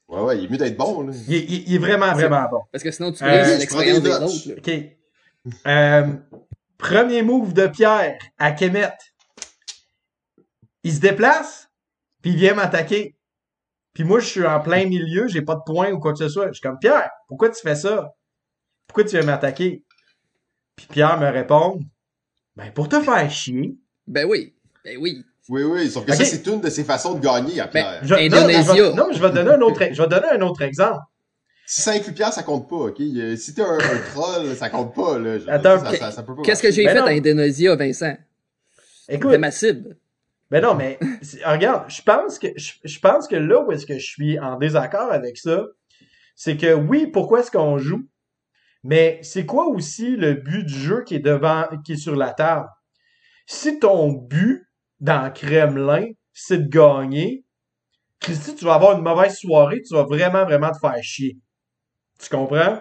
Ouais, 0.09 0.21
ouais, 0.21 0.37
il 0.37 0.45
est 0.45 0.49
mieux 0.49 0.57
d'être 0.57 0.77
bon, 0.77 1.01
là. 1.01 1.13
Il, 1.27 1.33
est- 1.35 1.43
il 1.45 1.53
est- 1.55 1.63
il 1.67 1.75
est 1.75 1.77
vraiment, 1.77 2.13
vraiment 2.13 2.47
bon. 2.49 2.61
Parce 2.71 2.83
que 2.83 2.91
sinon, 2.91 3.11
tu 3.11 3.23
Euh, 3.23 3.57
l'expérience 3.57 4.01
des 4.01 4.09
autres, 4.11 4.49
là. 4.49 4.55
OK. 4.57 5.57
Euh, 5.67 6.13
premier 6.77 7.21
move 7.21 7.53
de 7.53 7.67
Pierre 7.67 8.17
à 8.37 8.51
Kemet. 8.51 8.91
Il 10.83 10.93
se 10.93 10.99
déplace, 10.99 11.69
puis 12.23 12.31
il 12.31 12.37
vient 12.37 12.55
m'attaquer. 12.55 13.15
Puis 13.93 14.03
moi, 14.03 14.19
je 14.19 14.25
suis 14.25 14.43
en 14.45 14.59
plein 14.59 14.85
milieu, 14.87 15.27
j'ai 15.27 15.43
pas 15.43 15.53
de 15.53 15.61
point 15.63 15.91
ou 15.91 15.99
quoi 15.99 16.13
que 16.13 16.17
ce 16.19 16.27
soit. 16.29 16.47
Je 16.47 16.53
suis 16.53 16.61
comme, 16.61 16.79
Pierre, 16.79 17.11
pourquoi 17.27 17.49
tu 17.51 17.61
fais 17.61 17.75
ça? 17.75 18.11
Pourquoi 18.87 19.03
tu 19.03 19.11
viens 19.15 19.23
m'attaquer? 19.25 19.83
Puis 20.75 20.87
Pierre 20.89 21.19
me 21.19 21.27
répond, 21.29 21.79
ben, 22.55 22.71
pour 22.71 22.89
te 22.89 22.99
faire 23.01 23.29
chier. 23.29 23.75
Ben 24.07 24.25
oui. 24.27 24.55
Ben 24.83 24.97
oui. 24.99 25.23
Oui, 25.49 25.63
oui, 25.63 25.91
sauf 25.91 26.05
que 26.05 26.13
ça, 26.15 26.23
c'est 26.25 26.47
une 26.47 26.61
de 26.61 26.69
ses 26.69 26.83
façons 26.85 27.13
de 27.15 27.19
gagner 27.19 27.59
à 27.59 27.67
Pierre. 27.67 27.99
Je, 28.01 28.15
non, 28.15 28.47
mais 28.47 28.63
je 28.63 28.71
vais- 28.71 28.93
non, 28.95 29.07
mais 29.09 29.13
je 29.13 29.21
vais 29.21 29.29
te 29.29 29.35
donner 29.35 29.51
un 29.51 29.61
autre, 29.61 29.79
je 29.91 30.01
vais 30.01 30.07
donner 30.07 30.27
un 30.31 30.41
autre 30.41 30.61
exemple. 30.61 31.01
Si 31.65 31.81
ça 31.81 31.91
inclut 31.91 32.13
Pierre, 32.13 32.33
ça 32.33 32.43
compte 32.43 32.69
pas, 32.69 32.75
ok? 32.75 32.97
Si 33.37 33.53
t'es 33.53 33.61
un, 33.61 33.77
un 33.77 33.97
troll, 34.13 34.55
ça 34.55 34.69
compte 34.69 34.95
pas, 34.95 35.19
là. 35.19 35.39
Je- 35.39 35.47
Attends, 35.49 35.79
ça, 35.79 35.95
ça, 35.97 36.11
ça 36.11 36.23
peut 36.23 36.35
pas 36.35 36.41
Qu'est-ce 36.43 36.61
que 36.61 36.71
j'ai 36.71 36.85
Ben 36.85 36.93
fait 36.95 36.99
non. 37.01 37.05
à 37.07 37.11
Indonésia, 37.11 37.75
Vincent? 37.75 38.15
Écoute, 39.09 39.31
C'était 39.31 39.37
ma 39.37 39.51
cible. 39.51 39.97
Ben 40.51 40.61
non, 40.61 40.75
mais 40.75 40.99
regarde, 41.45 41.89
je 41.89 42.01
pense 42.01 42.37
que 42.37 42.47
je, 42.55 42.73
je 42.83 42.99
pense 42.99 43.27
que 43.27 43.35
là 43.35 43.61
où 43.61 43.71
est-ce 43.71 43.85
que 43.85 43.97
je 43.97 44.05
suis 44.05 44.39
en 44.39 44.57
désaccord 44.57 45.11
avec 45.11 45.37
ça, 45.37 45.65
c'est 46.35 46.57
que 46.57 46.73
oui, 46.73 47.07
pourquoi 47.07 47.39
est-ce 47.39 47.51
qu'on 47.51 47.77
joue, 47.77 48.07
mais 48.83 49.19
c'est 49.23 49.45
quoi 49.45 49.67
aussi 49.67 50.15
le 50.15 50.33
but 50.33 50.65
du 50.65 50.73
jeu 50.73 51.03
qui 51.03 51.15
est 51.15 51.19
devant, 51.19 51.65
qui 51.85 51.93
est 51.93 51.97
sur 51.97 52.15
la 52.15 52.33
table? 52.33 52.67
Si 53.47 53.79
ton 53.79 54.11
but 54.11 54.67
dans 54.99 55.31
Kremlin, 55.33 56.07
c'est 56.33 56.57
de 56.57 56.69
gagner, 56.69 57.45
si 58.21 58.55
tu 58.55 58.65
vas 58.65 58.75
avoir 58.75 58.97
une 58.97 59.03
mauvaise 59.03 59.35
soirée, 59.35 59.81
tu 59.81 59.93
vas 59.93 60.03
vraiment, 60.03 60.45
vraiment 60.45 60.71
te 60.71 60.79
faire 60.79 61.01
chier. 61.03 61.39
Tu 62.19 62.29
comprends? 62.29 62.79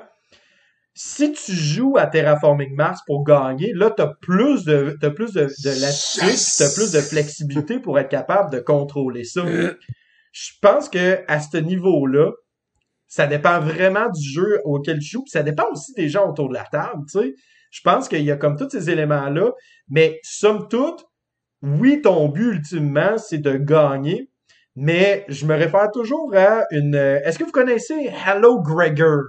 Si 0.95 1.33
tu 1.33 1.53
joues 1.53 1.97
à 1.97 2.07
Terraforming 2.07 2.75
Mars 2.75 3.01
pour 3.07 3.25
gagner, 3.25 3.73
là, 3.75 3.91
t'as 3.91 4.13
plus 4.21 4.65
de, 4.65 4.97
t'as 5.01 5.11
plus 5.11 5.33
de, 5.33 5.45
de 5.65 5.81
latitude, 5.81 6.29
Yes! 6.29 6.57
t'as 6.59 6.75
plus 6.75 6.93
de 6.93 7.01
flexibilité 7.01 7.79
pour 7.79 7.99
être 7.99 8.11
capable 8.11 8.51
de 8.53 8.59
contrôler 8.61 9.25
ça. 9.25 9.43
Je 10.33 10.51
pense 10.61 10.89
que 10.91 11.21
à 11.29 11.41
ce 11.41 11.57
niveau-là, 11.57 12.31
ça 13.09 13.27
dépend 13.27 13.61
vraiment 13.61 14.09
du 14.11 14.23
jeu 14.23 14.61
auquel 14.65 14.99
tu 14.99 15.07
joues, 15.09 15.25
pis 15.25 15.31
ça 15.31 15.43
dépend 15.43 15.65
aussi 15.71 15.93
des 15.95 16.09
gens 16.09 16.29
autour 16.31 16.49
de 16.49 16.55
la 16.55 16.65
table, 16.65 17.03
tu 17.11 17.21
sais. 17.21 17.35
Je 17.71 17.81
pense 17.83 18.07
qu'il 18.09 18.23
y 18.23 18.31
a 18.31 18.37
comme 18.37 18.57
tous 18.59 18.69
ces 18.71 18.91
éléments-là, 18.91 19.51
mais 19.89 20.19
somme 20.23 20.69
toute, 20.69 21.05
oui, 21.63 22.03
ton 22.03 22.29
but 22.29 22.53
ultimement, 22.57 23.17
c'est 23.17 23.39
de 23.39 23.53
gagner, 23.57 24.31
mais 24.77 25.25
je 25.29 25.47
me 25.47 25.55
réfère 25.55 25.91
toujours 25.91 26.35
à 26.35 26.65
une... 26.71 26.95
euh, 26.95 27.21
Est-ce 27.25 27.39
que 27.39 27.45
vous 27.45 27.51
connaissez 27.53 28.11
Hello 28.27 28.61
Gregor? 28.61 29.23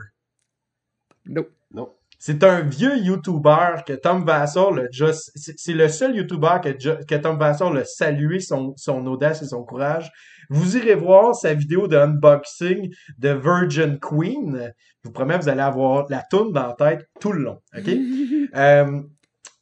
Non. 1.25 1.89
C'est 2.19 2.43
un 2.45 2.61
vieux 2.61 2.97
YouTuber 2.97 3.83
que 3.85 3.91
Tom 3.91 4.23
Vassar 4.23 4.71
l'a 4.71 4.83
déjà... 4.83 5.11
C'est 5.11 5.73
le 5.73 5.89
seul 5.89 6.15
YouTuber 6.15 6.61
que, 6.63 7.15
Tom 7.15 7.37
Vassar 7.37 7.73
l'a 7.73 7.83
salué 7.83 8.39
son, 8.39 8.73
son 8.77 9.05
audace 9.07 9.41
et 9.41 9.47
son 9.47 9.63
courage. 9.65 10.09
Vous 10.49 10.77
irez 10.77 10.95
voir 10.95 11.35
sa 11.35 11.53
vidéo 11.53 11.87
de 11.87 11.97
unboxing 11.97 12.93
de 13.17 13.29
Virgin 13.29 13.99
Queen. 13.99 14.71
Je 15.03 15.09
vous 15.09 15.11
promets, 15.11 15.37
vous 15.37 15.49
allez 15.49 15.61
avoir 15.61 16.05
la 16.09 16.23
toune 16.29 16.53
dans 16.53 16.67
la 16.67 16.73
tête 16.73 17.09
tout 17.19 17.33
le 17.33 17.43
long. 17.43 17.59
OK? 17.77 17.89
Euh, 18.55 19.01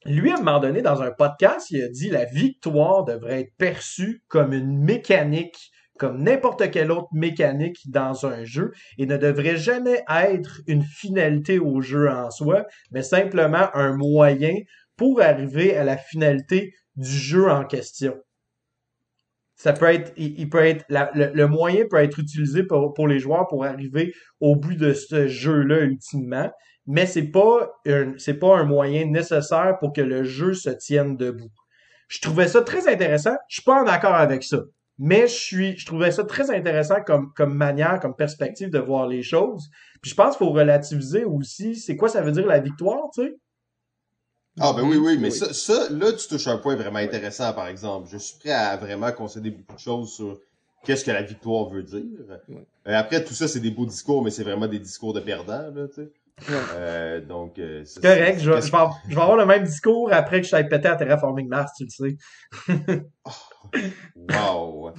lui, 0.06 0.32
à 0.32 0.36
un 0.36 0.38
moment 0.38 0.60
donné, 0.60 0.82
dans 0.82 1.02
un 1.02 1.12
podcast, 1.12 1.72
il 1.72 1.82
a 1.82 1.88
dit 1.88 2.10
la 2.10 2.26
victoire 2.26 3.06
devrait 3.06 3.42
être 3.42 3.54
perçue 3.58 4.22
comme 4.28 4.52
une 4.52 4.84
mécanique, 4.84 5.72
comme 6.02 6.24
n'importe 6.24 6.72
quelle 6.72 6.92
autre 6.92 7.10
mécanique 7.14 7.92
dans 7.92 8.26
un 8.26 8.44
jeu, 8.44 8.72
et 8.98 9.06
ne 9.06 9.18
devrait 9.18 9.56
jamais 9.56 10.04
être 10.10 10.62
une 10.66 10.82
finalité 10.82 11.60
au 11.60 11.80
jeu 11.82 12.10
en 12.10 12.32
soi, 12.32 12.66
mais 12.90 13.04
simplement 13.04 13.70
un 13.76 13.96
moyen 13.96 14.56
pour 14.98 15.22
arriver 15.22 15.78
à 15.78 15.84
la 15.84 15.98
finalité 15.98 16.74
du 16.96 17.08
jeu 17.08 17.52
en 17.52 17.66
question. 17.66 18.16
Ça 19.56 19.74
peut 19.74 19.94
être, 19.94 20.12
le, 20.18 21.46
moyen 21.46 21.86
peut 21.88 21.98
être 21.98 22.18
utilisé 22.18 22.64
pour, 22.64 23.08
les 23.08 23.20
joueurs 23.20 23.48
pour 23.48 23.64
arriver 23.64 24.12
au 24.40 24.56
but 24.56 24.80
de 24.80 24.94
ce 24.94 25.28
jeu-là 25.28 25.82
ultimement, 25.82 26.50
mais 26.88 27.06
c'est 27.06 27.28
pas 27.28 27.80
pas 27.86 28.58
un 28.58 28.64
moyen 28.64 29.06
nécessaire 29.06 29.78
pour 29.80 29.94
que 29.94 30.02
le 30.02 30.24
jeu 30.24 30.56
se 30.56 30.72
tienne 30.72 31.16
debout. 31.16 31.52
Je 32.08 32.22
trouvais 32.22 32.48
ça 32.48 32.64
très 32.64 32.92
intéressant. 32.92 33.36
Je 33.48 33.58
suis 33.58 33.64
pas 33.64 33.84
en 33.84 33.86
accord 33.86 34.16
avec 34.16 34.42
ça. 34.44 34.64
Mais 35.04 35.22
je 35.28 35.34
suis, 35.34 35.78
je 35.78 35.86
trouvais 35.88 36.12
ça 36.12 36.24
très 36.24 36.52
intéressant 36.52 37.02
comme, 37.02 37.34
comme 37.34 37.56
manière, 37.56 38.00
comme 38.00 38.16
perspective 38.16 38.70
de 38.70 38.78
voir 38.78 39.08
les 39.08 39.24
choses. 39.24 39.68
Puis 40.00 40.12
je 40.12 40.16
pense 40.16 40.38
qu'il 40.38 40.46
faut 40.46 40.54
relativiser 40.54 41.26
aussi, 41.26 41.76
c'est 41.76 41.96
quoi 41.96 42.08
ça 42.08 42.22
veut 42.22 42.32
dire 42.32 42.46
la 42.46 42.60
victoire, 42.60 43.10
tu 43.12 43.24
sais? 43.24 43.36
Ah 44.60 44.74
ben 44.74 44.84
oui, 44.84 44.98
oui, 44.98 45.18
mais 45.18 45.30
Oui. 45.30 45.32
Ça, 45.32 45.54
ça, 45.54 45.90
là, 45.90 46.14
tu 46.14 46.28
touches 46.28 46.48
un 46.48 46.58
point 46.58 46.76
vraiment 46.76 47.00
intéressant, 47.00 47.52
par 47.54 47.68
exemple. 47.68 48.10
Je 48.12 48.18
suis 48.20 48.38
prêt 48.38 48.52
à 48.52 48.78
vraiment 48.78 49.12
concéder 49.12 49.50
beaucoup 49.50 49.74
de 49.74 49.80
choses 49.80 50.14
sur 50.14 50.40
qu'est-ce 50.84 51.04
que 51.04 51.10
la 51.12 51.24
victoire 51.24 51.68
veut 51.70 51.82
dire. 51.82 52.04
Ouais. 52.50 52.68
Euh, 52.88 52.94
après, 52.96 53.24
tout 53.24 53.34
ça, 53.34 53.48
c'est 53.48 53.60
des 53.60 53.72
beaux 53.72 53.88
discours, 53.88 54.24
mais 54.24 54.30
c'est 54.30 54.44
vraiment 54.44 54.68
des 54.68 54.80
discours 54.80 55.14
de 55.14 55.20
perdants, 55.20 55.72
là, 55.74 55.88
tu 55.88 55.96
sais. 55.96 56.12
Euh, 56.76 57.22
donc, 57.22 57.58
euh, 57.58 57.86
ça, 57.86 58.02
C'est 58.02 58.20
correct, 58.20 58.40
je 58.40 58.52
vais, 58.52 58.62
je, 58.62 58.72
vais, 58.72 58.78
avoir- 58.78 59.00
je 59.08 59.16
vais 59.16 59.22
avoir 59.22 59.38
le 59.38 59.46
même 59.48 59.64
discours 59.64 60.12
après 60.14 60.42
que 60.42 60.46
je 60.46 60.52
t'aille 60.52 60.70
pété 60.70 60.88
à 60.88 60.96
Terraforming 60.96 61.48
Mars, 61.48 61.72
tu 61.76 61.86
le 61.86 61.90
sais. 61.90 62.18
Wow. 64.16 64.92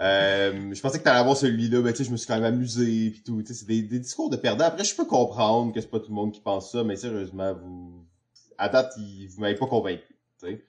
Euh, 0.00 0.74
je 0.74 0.80
pensais 0.80 0.98
que 0.98 1.04
t'allais 1.04 1.20
avoir 1.20 1.36
celui-là, 1.36 1.80
mais 1.80 1.92
tu 1.92 1.98
sais, 1.98 2.04
je 2.04 2.10
me 2.10 2.16
suis 2.16 2.26
quand 2.26 2.34
même 2.40 2.44
amusé 2.54 3.10
pis 3.10 3.22
tout. 3.22 3.40
Tu 3.42 3.48
sais, 3.48 3.54
c'est 3.54 3.66
des, 3.66 3.82
des 3.82 3.98
discours 4.00 4.30
de 4.30 4.36
perdants. 4.36 4.64
Après, 4.64 4.84
je 4.84 4.94
peux 4.96 5.04
comprendre 5.04 5.72
que 5.72 5.80
c'est 5.80 5.90
pas 5.90 6.00
tout 6.00 6.08
le 6.08 6.14
monde 6.14 6.32
qui 6.32 6.40
pense 6.40 6.72
ça, 6.72 6.82
mais 6.82 6.96
sérieusement, 6.96 7.54
vous, 7.54 8.04
à 8.58 8.68
date, 8.68 8.92
il- 8.96 9.28
vous 9.28 9.40
m'avez 9.40 9.54
pas 9.54 9.66
convaincu. 9.66 10.02
tu 10.40 10.46
sais. 10.46 10.64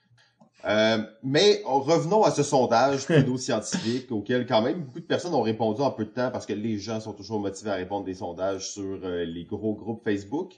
Euh, 0.66 0.98
mais 1.24 1.62
revenons 1.66 2.24
à 2.24 2.32
ce 2.32 2.42
sondage 2.42 3.06
pseudo-scientifique 3.06 4.10
auquel 4.12 4.46
quand 4.46 4.62
même 4.62 4.82
beaucoup 4.84 5.02
de 5.02 5.06
personnes 5.06 5.34
ont 5.34 5.42
répondu 5.42 5.82
en 5.82 5.92
peu 5.92 6.06
de 6.06 6.10
temps 6.12 6.32
parce 6.32 6.46
que 6.46 6.54
les 6.54 6.78
gens 6.80 7.02
sont 7.02 7.12
toujours 7.12 7.40
motivés 7.42 7.72
à 7.72 7.76
répondre 7.76 8.06
des 8.06 8.14
sondages 8.14 8.70
sur 8.72 9.00
euh, 9.04 9.26
les 9.26 9.44
gros 9.44 9.74
groupes 9.74 10.04
Facebook. 10.06 10.54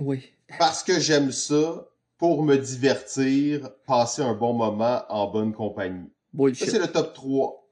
Oui. 0.00 0.32
Parce 0.60 0.84
que 0.84 1.00
j'aime 1.00 1.32
ça 1.32 1.88
pour 2.18 2.42
me 2.42 2.56
divertir, 2.56 3.70
passer 3.86 4.22
un 4.22 4.34
bon 4.34 4.52
moment 4.52 5.02
en 5.08 5.30
bonne 5.30 5.52
compagnie. 5.52 6.10
Ça, 6.54 6.66
c'est 6.66 6.78
le 6.78 6.88
top 6.88 7.14
3. 7.14 7.64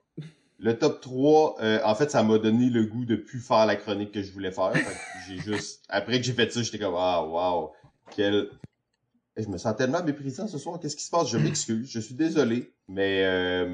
Le 0.59 0.79
top 0.79 1.01
3, 1.03 1.57
euh, 1.61 1.81
en 1.85 1.95
fait, 1.95 2.11
ça 2.11 2.23
m'a 2.23 2.39
donné 2.39 2.71
le 2.71 2.85
goût 2.85 3.05
de 3.05 3.17
plus 3.17 3.41
faire 3.41 3.67
la 3.67 3.77
chronique 3.77 4.13
que 4.13 4.23
je 4.23 4.33
voulais 4.33 4.53
faire. 4.53 4.73
J'ai 5.29 5.39
juste, 5.39 5.85
après 5.89 6.19
que 6.19 6.25
j'ai 6.25 6.33
fait 6.33 6.51
ça, 6.51 6.63
j'étais 6.63 6.79
comme, 6.79 6.95
ah, 6.97 7.23
wow, 7.23 7.73
quel... 8.15 8.49
Et 9.37 9.43
Je 9.43 9.49
me 9.49 9.59
sens 9.59 9.77
tellement 9.77 10.03
méprisant 10.03 10.47
ce 10.49 10.57
soir. 10.57 10.81
Qu'est-ce 10.81 10.97
qui 10.97 11.05
se 11.05 11.11
passe? 11.11 11.29
Je 11.29 11.37
m'excuse. 11.37 11.91
Je 11.91 12.01
suis 12.01 12.15
désolé. 12.15 12.73
Mais, 12.89 13.23
euh... 13.27 13.67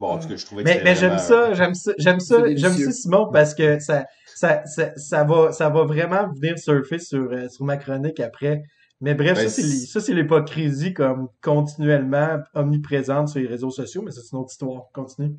bon, 0.00 0.08
en 0.08 0.18
tout 0.18 0.26
cas, 0.26 0.34
je 0.34 0.44
trouvais 0.44 0.64
que 0.64 0.68
Mais, 0.68 0.82
mais 0.82 0.96
j'aime 0.96 1.10
vraiment- 1.12 1.22
ça, 1.22 1.52
j'aime 1.54 1.74
ça, 1.74 1.92
j'aime 1.98 2.18
ça, 2.18 2.42
j'aime 2.56 2.72
ça, 2.76 2.90
Simon, 2.90 3.30
parce 3.32 3.54
que 3.54 3.78
ça, 3.78 4.06
ça, 4.34 4.66
ça, 4.66 4.90
ça 4.96 5.22
va, 5.22 5.52
ça 5.52 5.68
va 5.68 5.84
vraiment 5.84 6.28
venir 6.32 6.58
surfer 6.58 6.98
sur, 6.98 7.30
euh, 7.30 7.48
sur 7.48 7.64
ma 7.64 7.76
chronique 7.76 8.18
après. 8.18 8.64
Mais 9.00 9.14
bref, 9.14 9.38
Ben, 9.38 9.48
ça, 9.48 10.00
c'est 10.00 10.12
l'hypocrisie 10.12 10.92
comme 10.92 11.28
continuellement 11.40 12.38
omniprésente 12.54 13.28
sur 13.28 13.40
les 13.40 13.46
réseaux 13.46 13.70
sociaux, 13.70 14.02
mais 14.02 14.10
ça, 14.10 14.20
c'est 14.22 14.32
une 14.32 14.42
autre 14.42 14.52
histoire. 14.52 14.90
Continue. 14.92 15.36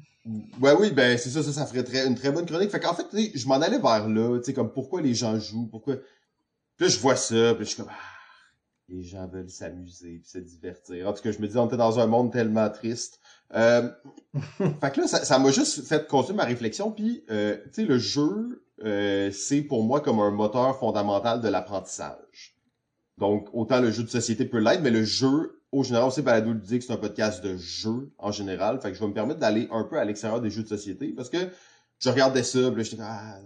Ouais, 0.59 0.73
oui, 0.79 0.91
ben 0.91 1.17
c'est 1.17 1.29
ça, 1.29 1.41
ça, 1.41 1.51
ça 1.51 1.65
ferait 1.65 1.83
très, 1.83 2.05
une 2.07 2.15
très 2.15 2.31
bonne 2.31 2.45
chronique. 2.45 2.69
Fait 2.69 2.79
qu'en 2.79 2.93
fait, 2.93 3.05
je 3.11 3.47
m'en 3.47 3.55
allais 3.55 3.79
vers 3.79 4.07
là, 4.07 4.37
tu 4.37 4.45
sais, 4.45 4.53
comme 4.53 4.71
pourquoi 4.71 5.01
les 5.01 5.13
gens 5.13 5.39
jouent, 5.39 5.67
pourquoi. 5.67 5.95
Puis 5.95 6.85
là, 6.85 6.87
je 6.87 6.99
vois 6.99 7.15
ça, 7.15 7.53
puis 7.55 7.65
je 7.65 7.69
suis 7.69 7.77
comme, 7.77 7.91
ah, 7.91 8.11
les 8.89 9.03
gens 9.03 9.27
veulent 9.27 9.49
s'amuser, 9.49 10.19
puis 10.19 10.29
se 10.29 10.37
divertir. 10.37 11.07
En 11.07 11.13
tout 11.13 11.23
cas, 11.23 11.31
je 11.31 11.39
me 11.39 11.47
dis, 11.47 11.57
on 11.57 11.67
était 11.67 11.77
dans 11.77 11.99
un 11.99 12.07
monde 12.07 12.31
tellement 12.31 12.69
triste. 12.69 13.19
Euh, 13.53 13.89
fait 14.57 14.91
que 14.91 15.01
là, 15.01 15.07
ça 15.07 15.23
ça 15.23 15.39
m'a 15.39 15.51
juste 15.51 15.87
fait 15.87 16.07
continuer 16.07 16.37
ma 16.37 16.45
réflexion, 16.45 16.91
puis, 16.91 17.23
euh, 17.29 17.57
tu 17.65 17.81
sais, 17.81 17.85
le 17.85 17.97
jeu, 17.97 18.63
euh, 18.83 19.31
c'est 19.31 19.61
pour 19.61 19.83
moi 19.83 20.01
comme 20.01 20.19
un 20.19 20.31
moteur 20.31 20.77
fondamental 20.79 21.41
de 21.41 21.47
l'apprentissage. 21.47 22.50
Donc, 23.21 23.49
autant 23.53 23.79
le 23.79 23.91
jeu 23.91 24.01
de 24.01 24.09
société 24.09 24.45
peut 24.45 24.57
l'être, 24.57 24.81
mais 24.81 24.89
le 24.89 25.03
jeu, 25.03 25.61
au 25.71 25.83
général, 25.83 26.11
sait 26.11 26.23
Balado 26.23 26.55
dit 26.55 26.79
que 26.79 26.83
c'est 26.83 26.91
un 26.91 26.97
podcast 26.97 27.43
de 27.43 27.55
jeu 27.55 28.09
en 28.17 28.31
général. 28.31 28.81
Fait 28.81 28.89
que 28.89 28.95
je 28.95 28.99
vais 28.99 29.07
me 29.07 29.13
permettre 29.13 29.39
d'aller 29.39 29.67
un 29.71 29.83
peu 29.83 29.99
à 29.99 30.05
l'extérieur 30.05 30.41
des 30.41 30.49
jeux 30.49 30.63
de 30.63 30.67
société 30.67 31.09
parce 31.09 31.29
que 31.29 31.37
je 31.99 32.09
regardais 32.09 32.41
ça, 32.41 32.71
puis 32.71 32.77
là, 32.77 32.83
j'étais 32.83 33.03
ah, 33.05 33.37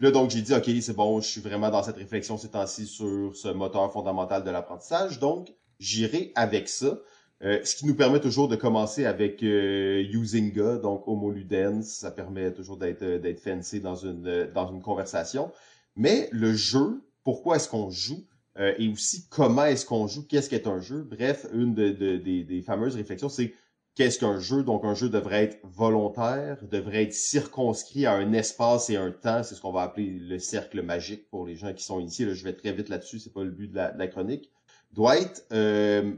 là, 0.00 0.10
donc, 0.10 0.30
j'ai 0.30 0.40
dit, 0.40 0.54
OK, 0.54 0.70
c'est 0.80 0.96
bon, 0.96 1.20
je 1.20 1.28
suis 1.28 1.42
vraiment 1.42 1.68
dans 1.68 1.82
cette 1.82 1.98
réflexion 1.98 2.38
ces 2.38 2.48
temps-ci 2.48 2.86
sur 2.86 3.36
ce 3.36 3.48
moteur 3.48 3.92
fondamental 3.92 4.42
de 4.42 4.50
l'apprentissage. 4.50 5.20
Donc, 5.20 5.52
j'irai 5.78 6.32
avec 6.34 6.70
ça. 6.70 6.98
Euh, 7.42 7.60
ce 7.62 7.76
qui 7.76 7.84
nous 7.86 7.94
permet 7.94 8.20
toujours 8.20 8.48
de 8.48 8.56
commencer 8.56 9.04
avec 9.04 9.42
euh, 9.42 10.02
Usinga, 10.14 10.78
donc 10.78 11.06
Homo 11.06 11.30
Ludens. 11.30 11.82
Ça 11.82 12.10
permet 12.10 12.54
toujours 12.54 12.78
d'être 12.78 13.02
euh, 13.02 13.18
d'être 13.18 13.40
fancy 13.40 13.80
dans 13.80 13.96
une, 13.96 14.26
euh, 14.26 14.50
dans 14.50 14.70
une 14.72 14.80
conversation. 14.80 15.52
Mais 15.94 16.30
le 16.32 16.54
jeu, 16.54 17.02
pourquoi 17.22 17.56
est-ce 17.56 17.68
qu'on 17.68 17.90
joue? 17.90 18.24
Euh, 18.60 18.74
et 18.78 18.88
aussi 18.90 19.26
comment 19.30 19.64
est-ce 19.64 19.86
qu'on 19.86 20.06
joue, 20.06 20.26
qu'est-ce 20.26 20.50
qu'est 20.50 20.66
un 20.66 20.80
jeu? 20.80 21.02
Bref, 21.02 21.46
une 21.54 21.74
de, 21.74 21.90
de- 21.90 22.16
des, 22.16 22.62
fameuses 22.62 22.94
réflexions, 22.94 23.30
c'est 23.30 23.54
qu'est-ce 23.94 24.18
qu'un 24.18 24.38
jeu? 24.38 24.62
Donc 24.62 24.84
un 24.84 24.94
jeu 24.94 25.08
devrait 25.08 25.44
être 25.44 25.58
volontaire, 25.64 26.58
devrait 26.70 27.04
être 27.04 27.14
circonscrit 27.14 28.04
à 28.04 28.12
un 28.12 28.32
espace 28.34 28.90
et 28.90 28.96
un 28.96 29.12
temps. 29.12 29.42
C'est 29.42 29.54
ce 29.54 29.62
qu'on 29.62 29.72
va 29.72 29.82
appeler 29.82 30.10
le 30.10 30.38
cercle 30.38 30.82
magique 30.82 31.30
pour 31.30 31.46
les 31.46 31.56
gens 31.56 31.72
qui 31.72 31.82
sont 31.82 32.00
initiés. 32.00 32.32
Je 32.34 32.44
vais 32.44 32.52
très 32.52 32.72
vite 32.72 32.90
là-dessus, 32.90 33.18
c'est 33.18 33.32
pas 33.32 33.44
le 33.44 33.50
but 33.50 33.68
de 33.68 33.76
la, 33.76 34.08
chronique. 34.08 34.50
Doit 34.92 35.18
être 35.18 35.46
euh, 35.52 36.12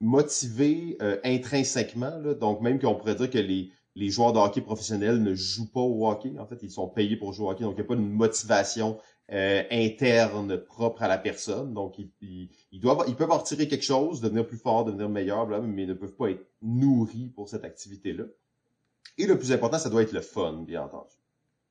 motivé 0.00 0.98
euh, 1.00 1.16
intrinsèquement. 1.24 2.20
Donc 2.38 2.60
même 2.60 2.78
qu'on 2.78 2.96
pourrait 2.96 3.14
dire 3.14 3.30
que 3.30 3.38
les, 3.38 3.70
les 3.94 4.10
joueurs 4.10 4.34
de 4.34 4.38
hockey 4.38 4.60
professionnels 4.60 5.22
ne 5.22 5.34
jouent 5.34 5.72
pas 5.72 5.80
au 5.80 6.06
hockey. 6.06 6.34
En 6.38 6.46
fait, 6.46 6.58
ils 6.62 6.70
sont 6.70 6.88
payés 6.88 7.16
pour 7.16 7.32
jouer 7.32 7.46
au 7.46 7.50
hockey. 7.50 7.64
Donc 7.64 7.74
il 7.74 7.80
n'y 7.80 7.86
a 7.86 7.88
pas 7.88 7.94
une 7.94 8.10
motivation 8.10 8.98
euh, 9.30 9.62
interne 9.70 10.56
propre 10.56 11.02
à 11.02 11.08
la 11.08 11.18
personne. 11.18 11.74
Donc, 11.74 11.98
ils, 11.98 12.10
ils, 12.22 12.48
ils 12.72 12.80
doivent, 12.80 13.14
peuvent 13.14 13.30
en 13.30 13.38
retirer 13.38 13.68
quelque 13.68 13.84
chose, 13.84 14.22
devenir 14.22 14.46
plus 14.46 14.56
fort, 14.56 14.86
devenir 14.86 15.10
meilleur, 15.10 15.46
mais 15.62 15.82
ils 15.82 15.88
ne 15.88 15.94
peuvent 15.94 16.14
pas 16.14 16.30
être 16.30 16.46
nourris 16.62 17.30
pour 17.34 17.48
cette 17.48 17.64
activité-là. 17.64 18.24
Et 19.18 19.26
le 19.26 19.38
plus 19.38 19.52
important, 19.52 19.78
ça 19.78 19.90
doit 19.90 20.02
être 20.02 20.12
le 20.12 20.22
fun, 20.22 20.64
bien 20.66 20.82
entendu. 20.84 21.14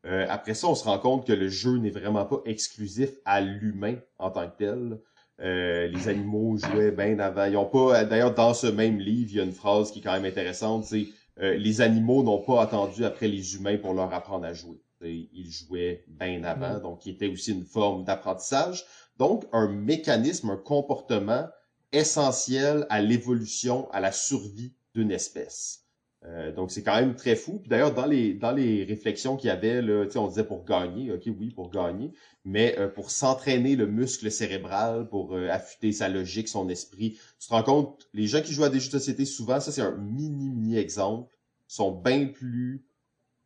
Euh, 0.06 0.28
après 0.30 0.54
ça, 0.54 0.68
on 0.68 0.76
se 0.76 0.84
rend 0.84 1.00
compte 1.00 1.26
que 1.26 1.34
le 1.34 1.50
jeu 1.50 1.78
n'est 1.78 1.90
vraiment 1.90 2.26
pas 2.26 2.42
exclusif 2.46 3.10
à 3.26 3.42
l'humain 3.42 3.96
en 4.20 4.30
tant 4.30 4.48
que 4.48 4.58
tel. 4.58 5.00
Euh, 5.40 5.88
les 5.88 6.10
animaux 6.10 6.58
jouaient 6.58 6.92
bien 6.92 7.18
avant. 7.18 7.46
Ils 7.46 7.58
ont 7.58 7.66
pas. 7.66 8.06
D'ailleurs, 8.06 8.36
dans 8.36 8.54
ce 8.54 8.68
même 8.68 9.00
livre, 9.00 9.32
il 9.32 9.38
y 9.38 9.40
a 9.40 9.44
une 9.44 9.52
phrase 9.52 9.92
qui 9.92 10.00
est 10.00 10.02
quand 10.04 10.14
même 10.14 10.26
intéressante. 10.26 10.86
C'est 10.86 11.08
les 11.40 11.82
animaux 11.82 12.24
n'ont 12.24 12.42
pas 12.42 12.64
attendu 12.64 13.06
après 13.06 13.28
les 13.28 13.56
humains 13.56 13.78
pour 13.78 13.94
leur 13.94 14.12
apprendre 14.12 14.46
à 14.46 14.54
jouer. 14.54 14.82
Et 15.04 15.30
ils 15.34 15.52
jouaient 15.52 16.04
bien 16.08 16.44
avant, 16.44 16.80
donc 16.80 17.00
qui 17.00 17.12
était 17.12 17.28
aussi 17.28 17.52
une 17.52 17.66
forme 17.66 18.04
d'apprentissage. 18.04 18.86
Donc, 19.18 19.46
un 19.52 19.68
mécanisme, 19.68 20.50
un 20.50 20.58
comportement 20.58 21.48
essentiel 21.92 22.86
à 22.90 23.02
l'évolution, 23.02 23.90
à 23.92 24.00
la 24.00 24.12
survie 24.12 24.74
d'une 24.96 25.12
espèce. 25.12 25.84
Euh, 26.26 26.52
donc, 26.52 26.72
c'est 26.72 26.84
quand 26.84 26.96
même 27.00 27.16
très 27.16 27.36
fou. 27.36 27.60
Puis 27.60 27.70
d'ailleurs, 27.70 27.94
dans 27.94 28.06
les, 28.06 28.34
dans 28.34 28.52
les 28.52 28.84
réflexions 28.84 29.38
qu'il 29.38 29.48
y 29.48 29.52
avait, 29.52 29.82
là, 29.82 30.06
on 30.16 30.28
disait 30.28 30.44
pour 30.44 30.66
gagner, 30.66 31.12
ok, 31.12 31.24
oui, 31.40 31.52
pour 31.52 31.70
gagner, 31.70 32.12
mais 32.44 32.78
euh, 32.80 32.88
pour 32.88 33.12
s'entraîner 33.12 33.76
le 33.76 33.86
muscle 33.86 34.30
cérébral, 34.32 35.08
pour 35.10 35.36
euh, 35.36 35.50
affûter 35.50 35.92
sa 35.92 36.10
logique, 36.10 36.48
son 36.48 36.70
esprit. 36.70 37.20
Tu 37.40 37.48
te 37.48 37.54
rends 37.54 37.64
compte, 37.64 38.10
les 38.14 38.28
gens 38.28 38.42
qui 38.42 38.52
jouent 38.52 38.64
à 38.64 38.70
des 38.70 38.80
jeux 38.80 38.88
de 38.88 38.98
société, 38.98 39.26
souvent, 39.26 39.60
ça 39.60 39.72
c'est 39.72 39.82
un 39.82 39.96
mini, 39.96 40.50
mini 40.50 40.78
exemple, 40.78 41.32
sont 41.68 41.92
bien 41.92 42.28
plus 42.28 42.87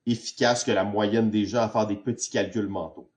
efficaces 0.05 0.63
que 0.63 0.71
la 0.71 0.83
moyenne 0.83 1.29
des 1.29 1.45
gens 1.45 1.61
à 1.61 1.69
faire 1.69 1.87
des 1.87 1.95
petits 1.95 2.29
calculs 2.29 2.67
mentaux. 2.67 3.09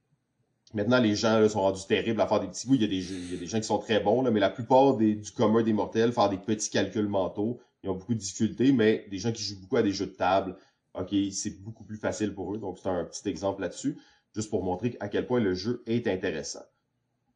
Maintenant, 0.74 0.98
les 0.98 1.14
gens 1.14 1.48
sont 1.48 1.60
rendus 1.60 1.86
terribles 1.86 2.20
à 2.20 2.26
faire 2.26 2.40
des 2.40 2.48
petits... 2.48 2.66
Oui, 2.68 2.78
il 2.78 2.82
y 2.82 3.34
a 3.34 3.38
des, 3.38 3.46
gens 3.46 3.58
qui 3.58 3.66
sont 3.66 3.78
très 3.78 4.00
bons, 4.00 4.28
mais 4.30 4.40
la 4.40 4.50
plupart 4.50 4.96
du 4.96 5.30
commun 5.36 5.62
des 5.62 5.72
mortels, 5.72 6.12
faire 6.12 6.28
des 6.28 6.36
petits 6.36 6.68
calculs 6.68 7.06
mentaux, 7.06 7.60
ils 7.84 7.90
ont 7.90 7.94
beaucoup 7.94 8.14
de 8.14 8.18
difficultés, 8.18 8.72
mais 8.72 9.06
des 9.10 9.18
gens 9.18 9.30
qui 9.30 9.42
jouent 9.44 9.60
beaucoup 9.60 9.76
à 9.76 9.82
des 9.82 9.92
jeux 9.92 10.06
de 10.06 10.12
table, 10.12 10.56
OK, 10.98 11.14
c'est 11.30 11.62
beaucoup 11.62 11.84
plus 11.84 11.96
facile 11.96 12.34
pour 12.34 12.54
eux. 12.54 12.58
Donc, 12.58 12.78
c'est 12.82 12.88
un 12.88 13.04
petit 13.04 13.28
exemple 13.28 13.62
là-dessus, 13.62 13.98
juste 14.34 14.50
pour 14.50 14.64
montrer 14.64 14.96
à 14.98 15.08
quel 15.08 15.26
point 15.26 15.40
le 15.40 15.54
jeu 15.54 15.82
est 15.86 16.08
intéressant. 16.08 16.64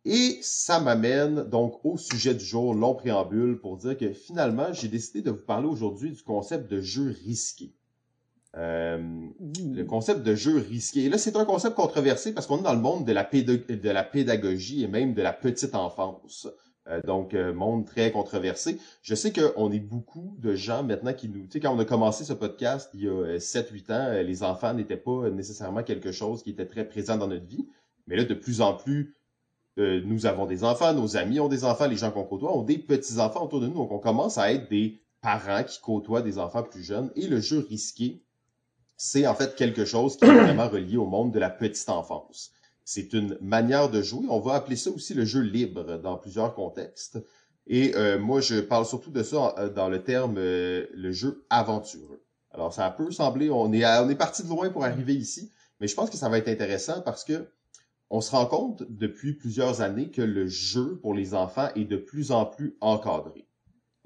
Et 0.05 0.39
ça 0.43 0.81
m'amène 0.81 1.45
donc 1.45 1.85
au 1.85 1.97
sujet 1.97 2.35
du 2.35 2.45
jour, 2.45 2.75
long 2.75 2.95
préambule, 2.95 3.61
pour 3.61 3.77
dire 3.77 3.97
que 3.97 4.13
finalement, 4.13 4.73
j'ai 4.73 4.89
décidé 4.89 5.23
de 5.23 5.31
vous 5.31 5.45
parler 5.45 5.69
aujourd'hui 5.69 6.11
du 6.11 6.23
concept 6.23 6.71
de 6.71 6.81
jeu 6.81 7.15
risqué. 7.25 7.75
Euh, 8.57 9.29
le 9.75 9.83
concept 9.85 10.23
de 10.23 10.35
jeu 10.35 10.59
risqué. 10.59 11.05
Et 11.05 11.09
là, 11.09 11.19
c'est 11.19 11.37
un 11.37 11.45
concept 11.45 11.77
controversé 11.77 12.33
parce 12.33 12.47
qu'on 12.47 12.59
est 12.59 12.63
dans 12.63 12.75
le 12.75 12.81
monde 12.81 13.05
de 13.05 13.13
la, 13.13 13.25
péda- 13.25 13.57
de 13.57 13.91
la 13.91 14.03
pédagogie 14.03 14.83
et 14.83 14.89
même 14.89 15.15
de 15.15 15.23
la 15.23 15.33
petite 15.33 15.75
enfance. 15.75 16.49
Euh, 16.89 17.03
donc, 17.03 17.35
euh, 17.35 17.53
monde 17.53 17.85
très 17.85 18.11
controversé. 18.11 18.79
Je 19.03 19.15
sais 19.15 19.33
qu'on 19.33 19.71
est 19.71 19.81
beaucoup 19.81 20.35
de 20.39 20.55
gens 20.55 20.83
maintenant 20.83 21.13
qui 21.13 21.29
nous... 21.29 21.43
Tu 21.43 21.53
sais, 21.53 21.61
quand 21.61 21.75
on 21.75 21.79
a 21.79 21.85
commencé 21.85 22.25
ce 22.25 22.33
podcast 22.33 22.91
il 22.95 23.03
y 23.03 23.09
a 23.09 23.37
7-8 23.39 23.93
ans, 23.93 24.23
les 24.23 24.43
enfants 24.43 24.73
n'étaient 24.73 24.97
pas 24.97 25.29
nécessairement 25.29 25.83
quelque 25.83 26.11
chose 26.13 26.43
qui 26.43 26.51
était 26.51 26.67
très 26.67 26.89
présent 26.89 27.19
dans 27.19 27.29
notre 27.29 27.47
vie. 27.47 27.69
Mais 28.07 28.17
là, 28.17 28.25
de 28.25 28.35
plus 28.35 28.63
en 28.63 28.73
plus, 28.73 29.15
nous 29.77 30.27
avons 30.27 30.47
des 30.47 30.65
enfants, 30.65 30.93
nos 30.93 31.17
amis 31.17 31.39
ont 31.39 31.49
des 31.49 31.65
enfants, 31.65 31.87
les 31.87 31.97
gens 31.97 32.11
qu'on 32.11 32.25
côtoie 32.25 32.57
ont 32.57 32.63
des 32.63 32.79
petits-enfants 32.79 33.45
autour 33.45 33.61
de 33.61 33.69
nous. 33.69 33.75
Donc, 33.75 33.93
on 33.93 33.99
commence 34.01 34.39
à 34.39 34.51
être 34.53 34.69
des 34.69 35.03
parents 35.21 35.63
qui 35.63 35.79
côtoient 35.81 36.23
des 36.23 36.39
enfants 36.39 36.63
plus 36.65 36.83
jeunes. 36.83 37.13
Et 37.15 37.29
le 37.29 37.39
jeu 37.39 37.65
risqué, 37.69 38.23
c'est 38.99 39.27
en 39.29 39.35
fait 39.35 39.55
quelque 39.55 39.85
chose 39.85 40.17
qui 40.17 40.25
est 40.25 40.35
vraiment 40.35 40.69
relié 40.69 40.97
au 40.97 41.07
monde 41.07 41.33
de 41.33 41.39
la 41.39 41.49
petite 41.49 41.89
enfance. 41.89 42.51
C'est 42.85 43.13
une 43.13 43.39
manière 43.41 43.91
de 43.91 44.03
jouer. 44.03 44.27
On 44.29 44.41
va 44.41 44.55
appeler 44.55 44.77
ça 44.77 44.91
aussi 44.91 45.15
le 45.15 45.25
jeu 45.25 45.41
libre 45.41 45.99
dans 45.99 46.17
plusieurs 46.17 46.55
contextes. 46.55 47.19
Et 47.69 47.95
euh, 47.95 48.19
moi, 48.19 48.41
je 48.41 48.61
parle 48.61 48.87
surtout 48.87 49.11
de 49.11 49.23
ça 49.23 49.55
euh, 49.59 49.69
dans 49.69 49.89
le 49.89 50.03
terme 50.03 50.37
euh, 50.39 50.87
le 50.93 51.13
jeu 51.13 51.47
aventureux. 51.49 52.25
Alors, 52.51 52.73
ça 52.73 52.91
peut 52.91 53.11
sembler, 53.13 53.51
on 53.51 53.73
est, 53.73 53.85
on 53.85 54.09
est 54.09 54.17
parti 54.17 54.43
de 54.43 54.49
loin 54.49 54.69
pour 54.71 54.85
arriver 54.85 55.15
ici, 55.15 55.53
mais 55.81 55.87
je 55.87 55.95
pense 55.95 56.11
que 56.11 56.17
ça 56.17 56.29
va 56.29 56.39
être 56.39 56.49
intéressant 56.49 57.01
parce 57.03 57.25
que 57.25 57.47
on 58.11 58.21
se 58.21 58.31
rend 58.31 58.47
compte 58.47 58.85
depuis 58.89 59.35
plusieurs 59.35 59.83
années 59.83 60.11
que 60.11 60.23
le 60.23 60.49
jeu 60.49 60.99
pour 61.03 61.15
les 61.15 61.35
enfants 61.35 61.69
est 61.77 61.85
de 61.85 61.99
plus 61.99 62.33
en 62.33 62.47
plus 62.47 62.77
encadré 62.81 63.47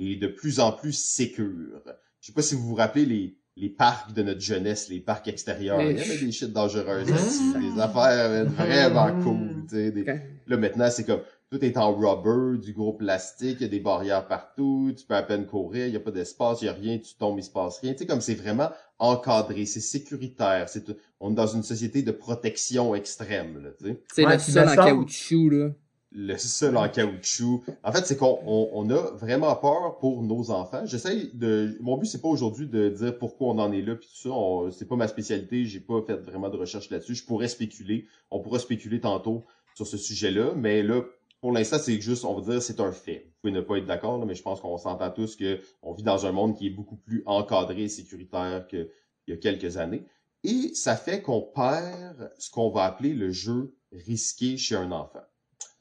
et 0.01 0.17
de 0.17 0.27
plus 0.27 0.59
en 0.59 0.73
plus 0.73 0.93
sécure. 0.93 1.81
Je 2.21 2.27
sais 2.27 2.33
pas 2.33 2.43
si 2.43 2.57
vous 2.57 2.67
vous 2.67 2.75
rappelez 2.75 3.07
les, 3.07 3.39
les 3.57 3.69
parcs 3.69 4.13
de 4.15 4.23
notre 4.23 4.41
jeunesse, 4.41 4.89
les 4.89 5.01
parcs 5.01 5.29
extérieurs. 5.29 5.81
Il 5.83 5.99
y 5.99 6.01
avait 6.01 6.19
des 6.19 6.33
shit 6.33 6.53
dangereuses 6.53 7.09
là-dessus, 7.11 7.75
des 7.75 7.81
affaires 7.81 8.31
euh, 8.31 8.45
vraiment 8.45 9.23
cool. 9.23 9.65
tu 9.69 9.77
sais, 9.77 9.91
des- 9.93 10.05
Là, 10.47 10.57
maintenant, 10.57 10.89
c'est 10.91 11.05
comme, 11.05 11.21
tout 11.51 11.63
est 11.63 11.77
en 11.77 11.95
rubber, 11.95 12.59
du 12.59 12.73
gros 12.73 12.95
plastique, 12.95 13.59
il 13.61 13.63
y 13.63 13.67
a 13.67 13.69
des 13.69 13.79
barrières 13.81 14.27
partout, 14.27 14.93
tu 14.97 15.05
peux 15.05 15.15
à 15.15 15.23
peine 15.23 15.45
courir, 15.47 15.85
il 15.87 15.91
n'y 15.91 15.97
a 15.97 16.01
pas 16.01 16.11
d'espace, 16.11 16.63
il 16.63 16.65
n'y 16.65 16.71
a 16.71 16.73
rien, 16.73 16.99
tu 16.99 17.15
tombes, 17.15 17.39
il 17.39 17.43
se 17.45 17.51
passe 17.51 17.79
rien. 17.81 17.93
Tu 17.93 17.99
sais, 17.99 18.07
comme 18.07 18.23
c'est 18.23 18.35
vraiment 18.35 18.71
encadré, 18.99 19.67
c'est 19.67 19.81
sécuritaire, 19.81 20.69
c'est, 20.71 20.85
on 21.21 21.33
est 21.33 21.35
dans 21.35 21.47
une 21.47 21.63
société 21.63 22.03
de 22.03 22.11
protection 22.11 22.95
extrême, 22.95 23.63
là, 23.63 23.71
tu 23.79 23.85
sais. 23.85 24.01
C'est 24.15 24.25
Ouais, 24.27 24.33
le 24.35 24.39
sol 24.39 24.63
en 24.69 24.75
semble- 24.75 24.85
caoutchouc, 24.89 25.51
là. 25.51 25.69
Le 26.15 26.37
sol 26.37 26.77
en 26.77 26.89
caoutchouc. 26.89 27.65
En 27.83 27.93
fait, 27.93 28.05
c'est 28.07 28.17
qu'on 28.17 28.39
on, 28.47 28.71
on 28.75 28.91
a 28.91 29.11
vraiment 29.13 29.55
peur 29.57 29.99
pour 29.99 30.23
nos 30.23 30.51
enfants. 30.51 30.85
J'essaye 30.85 31.31
de, 31.33 31.77
mon 31.81 31.97
but, 31.97 32.07
c'est 32.07 32.21
pas 32.21 32.29
aujourd'hui 32.29 32.67
de 32.67 32.91
dire 32.91 33.17
pourquoi 33.19 33.49
on 33.49 33.59
en 33.59 33.73
est 33.73 33.83
là, 33.83 33.95
puis 33.95 34.09
tout 34.09 34.29
ça. 34.29 34.77
C'est 34.77 34.89
pas 34.89 34.97
ma 34.97 35.09
spécialité, 35.09 35.65
j'ai 35.65 35.81
pas 35.81 36.03
fait 36.03 36.17
vraiment 36.17 36.51
de 36.51 36.57
recherche 36.57 36.91
là-dessus. 36.91 37.15
Je 37.15 37.25
pourrais 37.25 37.49
spéculer. 37.49 38.07
On 38.31 38.41
pourra 38.41 38.59
spéculer 38.59 39.01
tantôt 39.01 39.45
sur 39.75 39.87
ce 39.87 39.97
sujet-là, 39.97 40.53
mais 40.55 40.83
là, 40.83 41.03
pour 41.41 41.51
l'instant, 41.51 41.79
c'est 41.79 42.01
juste, 42.01 42.25
on 42.25 42.39
va 42.39 42.53
dire, 42.53 42.63
c'est 42.63 42.79
un 42.79 42.93
fait. 42.93 43.27
Vous 43.27 43.33
pouvez 43.43 43.53
ne 43.53 43.61
pas 43.61 43.77
être 43.79 43.87
d'accord, 43.87 44.25
mais 44.25 44.37
je 44.37 44.43
pense 44.43 44.61
qu'on 44.61 44.79
s'entend 44.79 45.11
tous 45.11 45.35
que 45.35 45.61
on 45.83 45.93
vit 45.93 46.05
dans 46.05 46.25
un 46.25 46.31
monde 46.33 46.57
qui 46.57 46.69
est 46.69 46.71
beaucoup 46.71 46.97
plus 46.97 47.25
encadré 47.27 47.83
et 47.83 47.89
sécuritaire 47.89 48.67
qu'il 48.69 48.89
y 49.27 49.33
a 49.33 49.37
quelques 49.37 49.77
années. 49.77 50.05
Et 50.45 50.73
ça 50.75 50.97
fait 50.97 51.21
qu'on 51.21 51.43
perd 51.43 52.33
ce 52.39 52.51
qu'on 52.51 52.71
va 52.71 52.85
appeler 52.85 53.13
le 53.13 53.33
jeu 53.33 53.75
risqué 53.91 54.57
chez 54.57 54.77
un 54.77 54.93
enfant. 54.93 55.23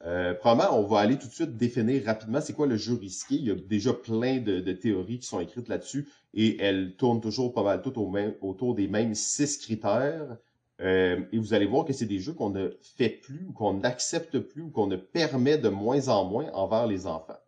Euh, 0.04 0.34
premièrement, 0.34 0.78
on 0.78 0.84
va 0.84 0.98
aller 0.98 1.16
tout 1.16 1.28
de 1.28 1.32
suite 1.32 1.56
définir 1.56 2.04
rapidement 2.04 2.40
c'est 2.40 2.54
quoi 2.54 2.66
le 2.66 2.76
jeu 2.76 2.94
risqué. 2.94 3.36
Il 3.36 3.46
y 3.46 3.50
a 3.50 3.54
déjà 3.54 3.92
plein 3.92 4.38
de, 4.38 4.60
de 4.60 4.72
théories 4.72 5.20
qui 5.20 5.26
sont 5.26 5.40
écrites 5.40 5.68
là-dessus 5.68 6.08
et 6.34 6.60
elles 6.60 6.96
tournent 6.96 7.20
toujours 7.20 7.52
pas 7.52 7.62
mal 7.62 7.82
toutes 7.82 7.98
au 7.98 8.08
même, 8.08 8.34
autour 8.40 8.74
des 8.74 8.88
mêmes 8.88 9.14
six 9.14 9.58
critères. 9.58 10.36
Euh, 10.80 11.20
et 11.30 11.38
vous 11.38 11.54
allez 11.54 11.66
voir 11.66 11.84
que 11.84 11.92
c'est 11.92 12.06
des 12.06 12.18
jeux 12.18 12.32
qu'on 12.32 12.50
ne 12.50 12.70
fait 12.96 13.10
plus 13.10 13.46
ou 13.48 13.52
qu'on 13.52 13.74
n'accepte 13.74 14.40
plus 14.40 14.62
ou 14.62 14.70
qu'on 14.70 14.88
ne 14.88 14.96
permet 14.96 15.56
de 15.56 15.68
moins 15.68 16.08
en 16.08 16.24
moins 16.24 16.50
envers 16.52 16.88
les 16.88 17.06
enfants. 17.06 17.38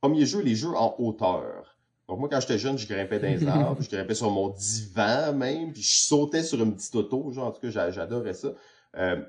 Premier 0.00 0.24
jeu, 0.24 0.40
les 0.40 0.54
jeux 0.54 0.74
en 0.74 0.94
hauteur. 0.98 1.76
Donc 2.08 2.18
moi, 2.18 2.28
quand 2.30 2.40
j'étais 2.40 2.58
jeune, 2.58 2.78
je 2.78 2.88
grimpais 2.88 3.20
dans 3.20 3.28
les 3.28 3.46
arbres, 3.46 3.82
je 3.82 3.90
grimpais 3.90 4.14
sur 4.14 4.30
mon 4.30 4.48
divan 4.48 5.34
même, 5.34 5.72
puis 5.72 5.82
je 5.82 6.00
sautais 6.00 6.42
sur 6.42 6.62
une 6.62 6.74
petite 6.74 6.94
auto, 6.94 7.30
genre, 7.30 7.48
en 7.48 7.50
tout 7.52 7.60
cas, 7.60 7.90
j'adorais 7.90 8.34
ça. 8.34 8.48
Euh, 8.96 9.22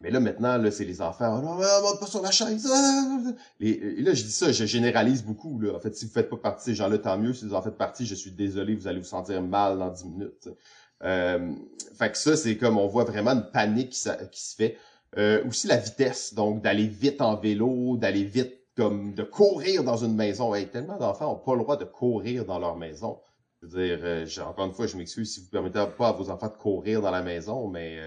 mais 0.00 0.10
là, 0.10 0.20
maintenant, 0.20 0.58
là, 0.58 0.70
c'est 0.70 0.84
les 0.84 1.02
enfants. 1.02 1.38
Oh 1.38 1.44
non, 1.44 1.56
monte 1.56 1.98
pas 1.98 2.06
sur 2.06 2.22
la 2.22 2.30
chaise. 2.30 2.68
Et, 3.58 4.00
là, 4.00 4.14
je 4.14 4.22
dis 4.22 4.30
ça, 4.30 4.52
je 4.52 4.64
généralise 4.64 5.24
beaucoup. 5.24 5.58
Là. 5.60 5.74
En 5.74 5.80
fait, 5.80 5.94
si 5.96 6.04
vous 6.04 6.12
faites 6.12 6.30
pas 6.30 6.36
partie 6.36 6.70
de 6.70 6.74
ces 6.76 6.76
gens-là, 6.76 6.98
tant 6.98 7.18
mieux. 7.18 7.34
Si 7.34 7.44
vous 7.44 7.54
en 7.54 7.62
faites 7.62 7.76
partie, 7.76 8.06
je 8.06 8.14
suis 8.14 8.30
désolé, 8.30 8.76
vous 8.76 8.86
allez 8.86 9.00
vous 9.00 9.04
sentir 9.04 9.42
mal 9.42 9.78
dans 9.78 9.90
10 9.90 10.04
minutes. 10.04 10.48
Euh, 11.02 11.52
fait 11.98 12.12
que 12.12 12.18
ça, 12.18 12.36
c'est 12.36 12.56
comme 12.56 12.78
on 12.78 12.86
voit 12.86 13.04
vraiment 13.04 13.32
une 13.32 13.50
panique 13.50 13.90
qui, 13.90 13.98
se 14.40 14.54
fait. 14.56 14.76
Euh, 15.16 15.44
aussi 15.48 15.66
la 15.66 15.78
vitesse, 15.78 16.32
donc 16.34 16.62
d'aller 16.62 16.86
vite 16.86 17.20
en 17.20 17.34
vélo, 17.34 17.96
d'aller 17.96 18.24
vite 18.24 18.54
comme 18.76 19.14
de 19.14 19.24
courir 19.24 19.82
dans 19.82 19.96
une 19.96 20.14
maison. 20.14 20.52
Tellement 20.70 20.98
d'enfants 20.98 21.32
ont 21.32 21.44
pas 21.44 21.54
le 21.54 21.62
droit 21.62 21.76
de 21.76 21.84
courir 21.84 22.44
dans 22.44 22.60
leur 22.60 22.76
maison. 22.76 23.18
Je 23.62 23.66
veux 23.66 23.84
dire, 23.84 23.98
euh, 24.02 24.26
encore 24.46 24.66
une 24.66 24.72
fois, 24.72 24.86
je 24.86 24.96
m'excuse 24.96 25.34
si 25.34 25.40
vous 25.40 25.48
permettez 25.48 25.84
pas 25.96 26.08
à 26.08 26.12
vos 26.12 26.30
enfants 26.30 26.46
de 26.46 26.56
courir 26.56 27.02
dans 27.02 27.10
la 27.10 27.22
maison, 27.22 27.66
mais... 27.66 27.98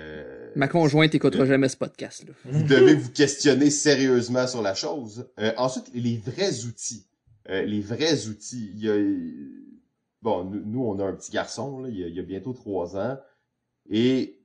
Ma 0.55 0.67
conjointe 0.67 1.15
écoutera 1.15 1.45
jamais 1.45 1.69
ce 1.69 1.77
podcast. 1.77 2.25
Là. 2.27 2.33
Vous 2.45 2.63
devez 2.63 2.95
vous 2.95 3.11
questionner 3.11 3.69
sérieusement 3.69 4.47
sur 4.47 4.61
la 4.61 4.73
chose. 4.73 5.27
Euh, 5.39 5.51
ensuite, 5.57 5.91
les 5.93 6.17
vrais 6.17 6.65
outils. 6.65 7.05
Euh, 7.49 7.63
les 7.63 7.81
vrais 7.81 8.27
outils. 8.27 8.71
Il 8.75 8.83
y 8.83 8.89
a, 8.89 8.95
bon, 10.21 10.43
nous, 10.43 10.83
on 10.83 10.99
a 10.99 11.05
un 11.05 11.13
petit 11.13 11.31
garçon, 11.31 11.81
là, 11.81 11.89
il, 11.89 11.97
y 11.97 12.19
a, 12.19 12.23
bientôt 12.23 12.53
trois 12.53 12.95
ans, 12.97 13.17
et 13.89 14.37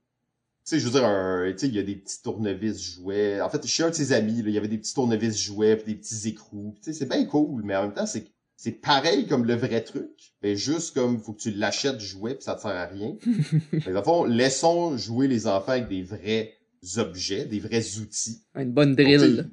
tu 0.64 0.70
sais, 0.70 0.80
je 0.80 0.88
veux 0.88 0.92
dire, 0.92 1.54
tu 1.54 1.58
sais, 1.58 1.68
il 1.68 1.74
y 1.74 1.78
a 1.78 1.82
des 1.82 1.94
petits 1.94 2.22
tournevis 2.22 2.80
jouets. 2.80 3.40
En 3.40 3.48
fait, 3.48 3.64
je 3.64 3.70
suis 3.70 3.82
un 3.82 3.90
de 3.90 3.94
ses 3.94 4.12
amis, 4.12 4.42
là, 4.42 4.48
il 4.48 4.54
y 4.54 4.58
avait 4.58 4.68
des 4.68 4.78
petits 4.78 4.94
tournevis 4.94 5.38
jouets, 5.38 5.76
puis 5.76 5.94
des 5.94 6.00
petits 6.00 6.28
écrous. 6.28 6.74
Tu 6.78 6.84
sais, 6.84 6.92
c'est 6.92 7.08
bien 7.08 7.24
cool, 7.26 7.62
mais 7.62 7.76
en 7.76 7.82
même 7.82 7.94
temps, 7.94 8.06
c'est 8.06 8.24
c'est 8.56 8.72
pareil 8.72 9.26
comme 9.26 9.44
le 9.44 9.54
vrai 9.54 9.82
truc, 9.82 10.34
mais 10.42 10.56
juste 10.56 10.94
comme 10.94 11.18
faut 11.18 11.34
que 11.34 11.42
tu 11.42 11.50
l'achètes 11.50 12.00
jouet 12.00 12.34
puis 12.34 12.44
ça 12.44 12.54
te 12.54 12.62
sert 12.62 12.70
à 12.70 12.86
rien. 12.86 13.16
mais 13.72 13.92
dans 13.92 13.98
le 13.98 14.02
fond, 14.02 14.24
laissons 14.24 14.96
jouer 14.96 15.28
les 15.28 15.46
enfants 15.46 15.72
avec 15.72 15.88
des 15.88 16.02
vrais 16.02 16.54
objets, 16.96 17.44
des 17.44 17.60
vrais 17.60 17.98
outils. 17.98 18.42
Une 18.54 18.72
bonne 18.72 18.94
drill. 18.94 19.50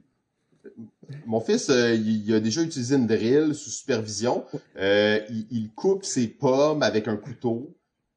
mon 1.26 1.42
fils, 1.42 1.70
euh, 1.70 1.94
il, 1.94 2.34
a 2.34 2.40
déjà 2.40 2.62
utilisé 2.62 2.96
une 2.96 3.08
drill 3.08 3.54
sous 3.54 3.70
supervision. 3.70 4.46
Euh, 4.78 5.20
il, 5.30 5.48
il, 5.52 5.72
coupe 5.72 6.06
ses 6.06 6.28
pommes 6.28 6.82
avec 6.82 7.08
un 7.08 7.18
couteau. 7.18 7.76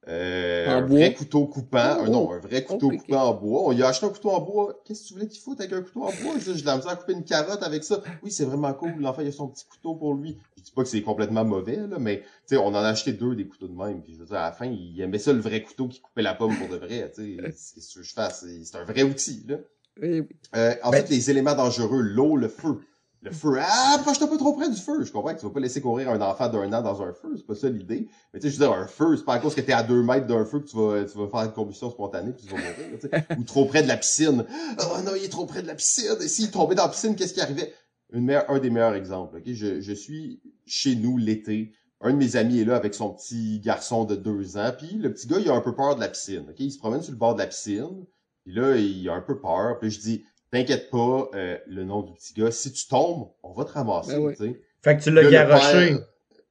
Euh, 0.08 0.68
un 0.68 0.86
vrai 0.86 1.14
couteau 1.14 1.46
coupant. 1.46 1.98
Oh, 2.00 2.08
non, 2.08 2.32
un 2.32 2.38
vrai 2.38 2.62
couteau 2.62 2.90
coupant 2.90 3.30
en 3.30 3.34
bois. 3.34 3.62
On 3.64 3.70
lui 3.72 3.82
a 3.82 3.88
acheté 3.88 4.06
un 4.06 4.10
couteau 4.10 4.30
en 4.30 4.40
bois. 4.40 4.80
Qu'est-ce 4.84 5.02
que 5.02 5.08
tu 5.08 5.14
voulais 5.14 5.26
qu'il 5.26 5.40
foute 5.40 5.60
avec 5.60 5.72
un 5.72 5.82
couteau 5.82 6.02
en 6.02 6.12
bois? 6.22 6.34
Je, 6.38 6.52
je 6.52 6.64
l'ai 6.64 6.70
à 6.70 6.96
couper 6.96 7.12
une 7.14 7.24
carotte 7.24 7.62
avec 7.62 7.82
ça. 7.82 8.00
Oui, 8.22 8.30
c'est 8.30 8.44
vraiment 8.44 8.72
cool. 8.72 8.94
L'enfant, 9.00 9.22
il 9.22 9.28
a 9.28 9.32
son 9.32 9.48
petit 9.48 9.64
couteau 9.66 9.94
pour 9.94 10.14
lui. 10.14 10.38
Je 10.56 10.62
dis 10.62 10.70
pas 10.70 10.82
que 10.82 10.88
c'est 10.88 11.02
complètement 11.02 11.44
mauvais, 11.44 11.76
là, 11.76 11.98
mais 11.98 12.22
on 12.52 12.68
en 12.68 12.74
a 12.74 12.88
acheté 12.88 13.12
deux 13.12 13.34
des 13.34 13.46
couteaux 13.46 13.68
de 13.68 13.76
même. 13.76 14.00
Puis 14.02 14.14
je 14.14 14.18
veux 14.20 14.26
dire, 14.26 14.36
à 14.36 14.46
la 14.46 14.52
fin, 14.52 14.66
il 14.66 15.00
aimait 15.00 15.18
ça 15.18 15.32
le 15.32 15.40
vrai 15.40 15.62
couteau 15.62 15.88
qui 15.88 16.00
coupait 16.00 16.22
la 16.22 16.34
pomme 16.34 16.56
pour 16.56 16.68
de 16.68 16.76
vrai. 16.76 17.12
C'est 17.14 17.80
ce 17.80 17.98
que 17.98 18.02
je 18.02 18.12
fasse. 18.12 18.44
C'est 18.62 18.78
un 18.78 18.84
vrai 18.84 19.02
outil. 19.02 19.44
Là. 19.48 19.56
Euh, 20.02 20.74
en 20.82 20.90
ben 20.90 20.98
fait, 20.98 21.10
les 21.10 21.30
éléments 21.30 21.54
dangereux, 21.54 22.02
l'eau, 22.02 22.36
le 22.36 22.48
feu. 22.48 22.80
Le 23.22 23.32
feu, 23.32 23.58
ah, 23.60 23.96
approche-toi 23.98 24.28
pas 24.28 24.36
trop 24.36 24.52
près 24.52 24.68
du 24.68 24.76
feu. 24.76 25.02
Je 25.02 25.10
comprends 25.10 25.34
que 25.34 25.40
tu 25.40 25.46
vas 25.46 25.52
pas 25.52 25.60
laisser 25.60 25.80
courir 25.80 26.10
un 26.10 26.20
enfant 26.20 26.48
d'un 26.48 26.72
an 26.72 26.82
dans 26.82 27.02
un 27.02 27.12
feu, 27.12 27.34
c'est 27.36 27.46
pas 27.46 27.54
ça 27.54 27.68
l'idée. 27.68 28.08
Mais 28.32 28.40
tu 28.40 28.46
sais, 28.46 28.54
je 28.54 28.60
veux 28.60 28.66
dire, 28.66 28.76
un 28.76 28.86
feu, 28.86 29.16
c'est 29.16 29.24
pas 29.24 29.34
à 29.34 29.38
cause 29.38 29.54
que 29.54 29.60
t'es 29.60 29.72
à 29.72 29.82
deux 29.82 30.02
mètres 30.02 30.26
d'un 30.26 30.44
feu 30.44 30.60
que 30.60 30.68
tu 30.68 30.76
vas, 30.76 31.04
tu 31.04 31.18
vas 31.18 31.26
faire 31.28 31.42
une 31.42 31.52
combustion 31.52 31.90
spontanée 31.90 32.32
puis 32.32 32.46
tu 32.46 32.54
vas 32.54 32.60
mourir, 32.60 33.24
Ou 33.38 33.42
trop 33.42 33.64
près 33.64 33.82
de 33.82 33.88
la 33.88 33.96
piscine. 33.96 34.44
Oh 34.80 34.96
non, 35.04 35.12
il 35.16 35.24
est 35.24 35.28
trop 35.28 35.46
près 35.46 35.62
de 35.62 35.66
la 35.66 35.74
piscine. 35.74 36.16
Et 36.20 36.28
s'il 36.28 36.50
tombait 36.50 36.74
dans 36.74 36.84
la 36.84 36.90
piscine, 36.90 37.16
qu'est-ce 37.16 37.34
qui 37.34 37.40
arrivait? 37.40 37.72
Une 38.12 38.24
meilleure, 38.24 38.48
un 38.48 38.60
des 38.60 38.70
meilleurs 38.70 38.94
exemples, 38.94 39.38
ok? 39.38 39.44
Je, 39.46 39.80
je 39.80 39.92
suis 39.92 40.40
chez 40.64 40.94
nous 40.94 41.16
l'été. 41.16 41.72
Un 42.00 42.12
de 42.12 42.18
mes 42.18 42.36
amis 42.36 42.60
est 42.60 42.64
là 42.64 42.76
avec 42.76 42.94
son 42.94 43.10
petit 43.10 43.58
garçon 43.60 44.04
de 44.04 44.14
deux 44.14 44.56
ans. 44.58 44.70
Puis 44.76 44.92
le 44.98 45.12
petit 45.12 45.26
gars, 45.26 45.38
il 45.40 45.48
a 45.48 45.54
un 45.54 45.60
peu 45.62 45.74
peur 45.74 45.96
de 45.96 46.00
la 46.00 46.08
piscine, 46.08 46.44
ok? 46.48 46.60
Il 46.60 46.70
se 46.70 46.78
promène 46.78 47.02
sur 47.02 47.12
le 47.12 47.18
bord 47.18 47.34
de 47.34 47.40
la 47.40 47.46
piscine. 47.46 48.04
Puis 48.44 48.54
là, 48.54 48.76
il 48.76 49.08
a 49.08 49.14
un 49.14 49.22
peu 49.22 49.40
peur. 49.40 49.78
Puis 49.80 49.90
je 49.90 50.00
dis, 50.00 50.24
T'inquiète 50.52 50.90
pas, 50.90 51.28
euh, 51.34 51.58
le 51.66 51.84
nom 51.84 52.02
du 52.02 52.12
petit 52.14 52.34
gars, 52.34 52.50
si 52.50 52.72
tu 52.72 52.86
tombes, 52.86 53.30
on 53.42 53.52
va 53.52 53.64
te 53.64 53.72
ramasser, 53.72 54.16
ben 54.16 54.30
tu 54.30 54.44
sais. 54.44 54.60
Fait 54.82 54.96
que 54.96 55.02
tu 55.02 55.10
l'as 55.10 55.28
garoché. 55.28 55.96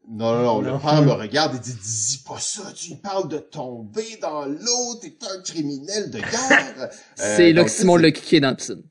Non, 0.07 0.33
non, 0.35 0.43
non, 0.43 0.61
le 0.61 0.79
père 0.79 1.01
me 1.01 1.13
regarde 1.13 1.55
et 1.55 1.59
dit, 1.59 1.73
dis 1.73 2.23
pas 2.27 2.37
ça, 2.39 2.71
tu 2.75 2.95
parles 2.97 3.27
de 3.27 3.39
tomber 3.39 4.17
dans 4.21 4.45
l'eau, 4.45 4.95
t'es 5.01 5.17
un 5.21 5.41
criminel 5.41 6.11
de 6.11 6.19
guerre. 6.19 6.89
c'est 7.15 7.53
là 7.53 7.63
que 7.63 7.71
Simon 7.71 7.95
l'a 7.95 8.11
kické 8.11 8.39
dans 8.39 8.49
la 8.49 8.55
piscine. 8.55 8.83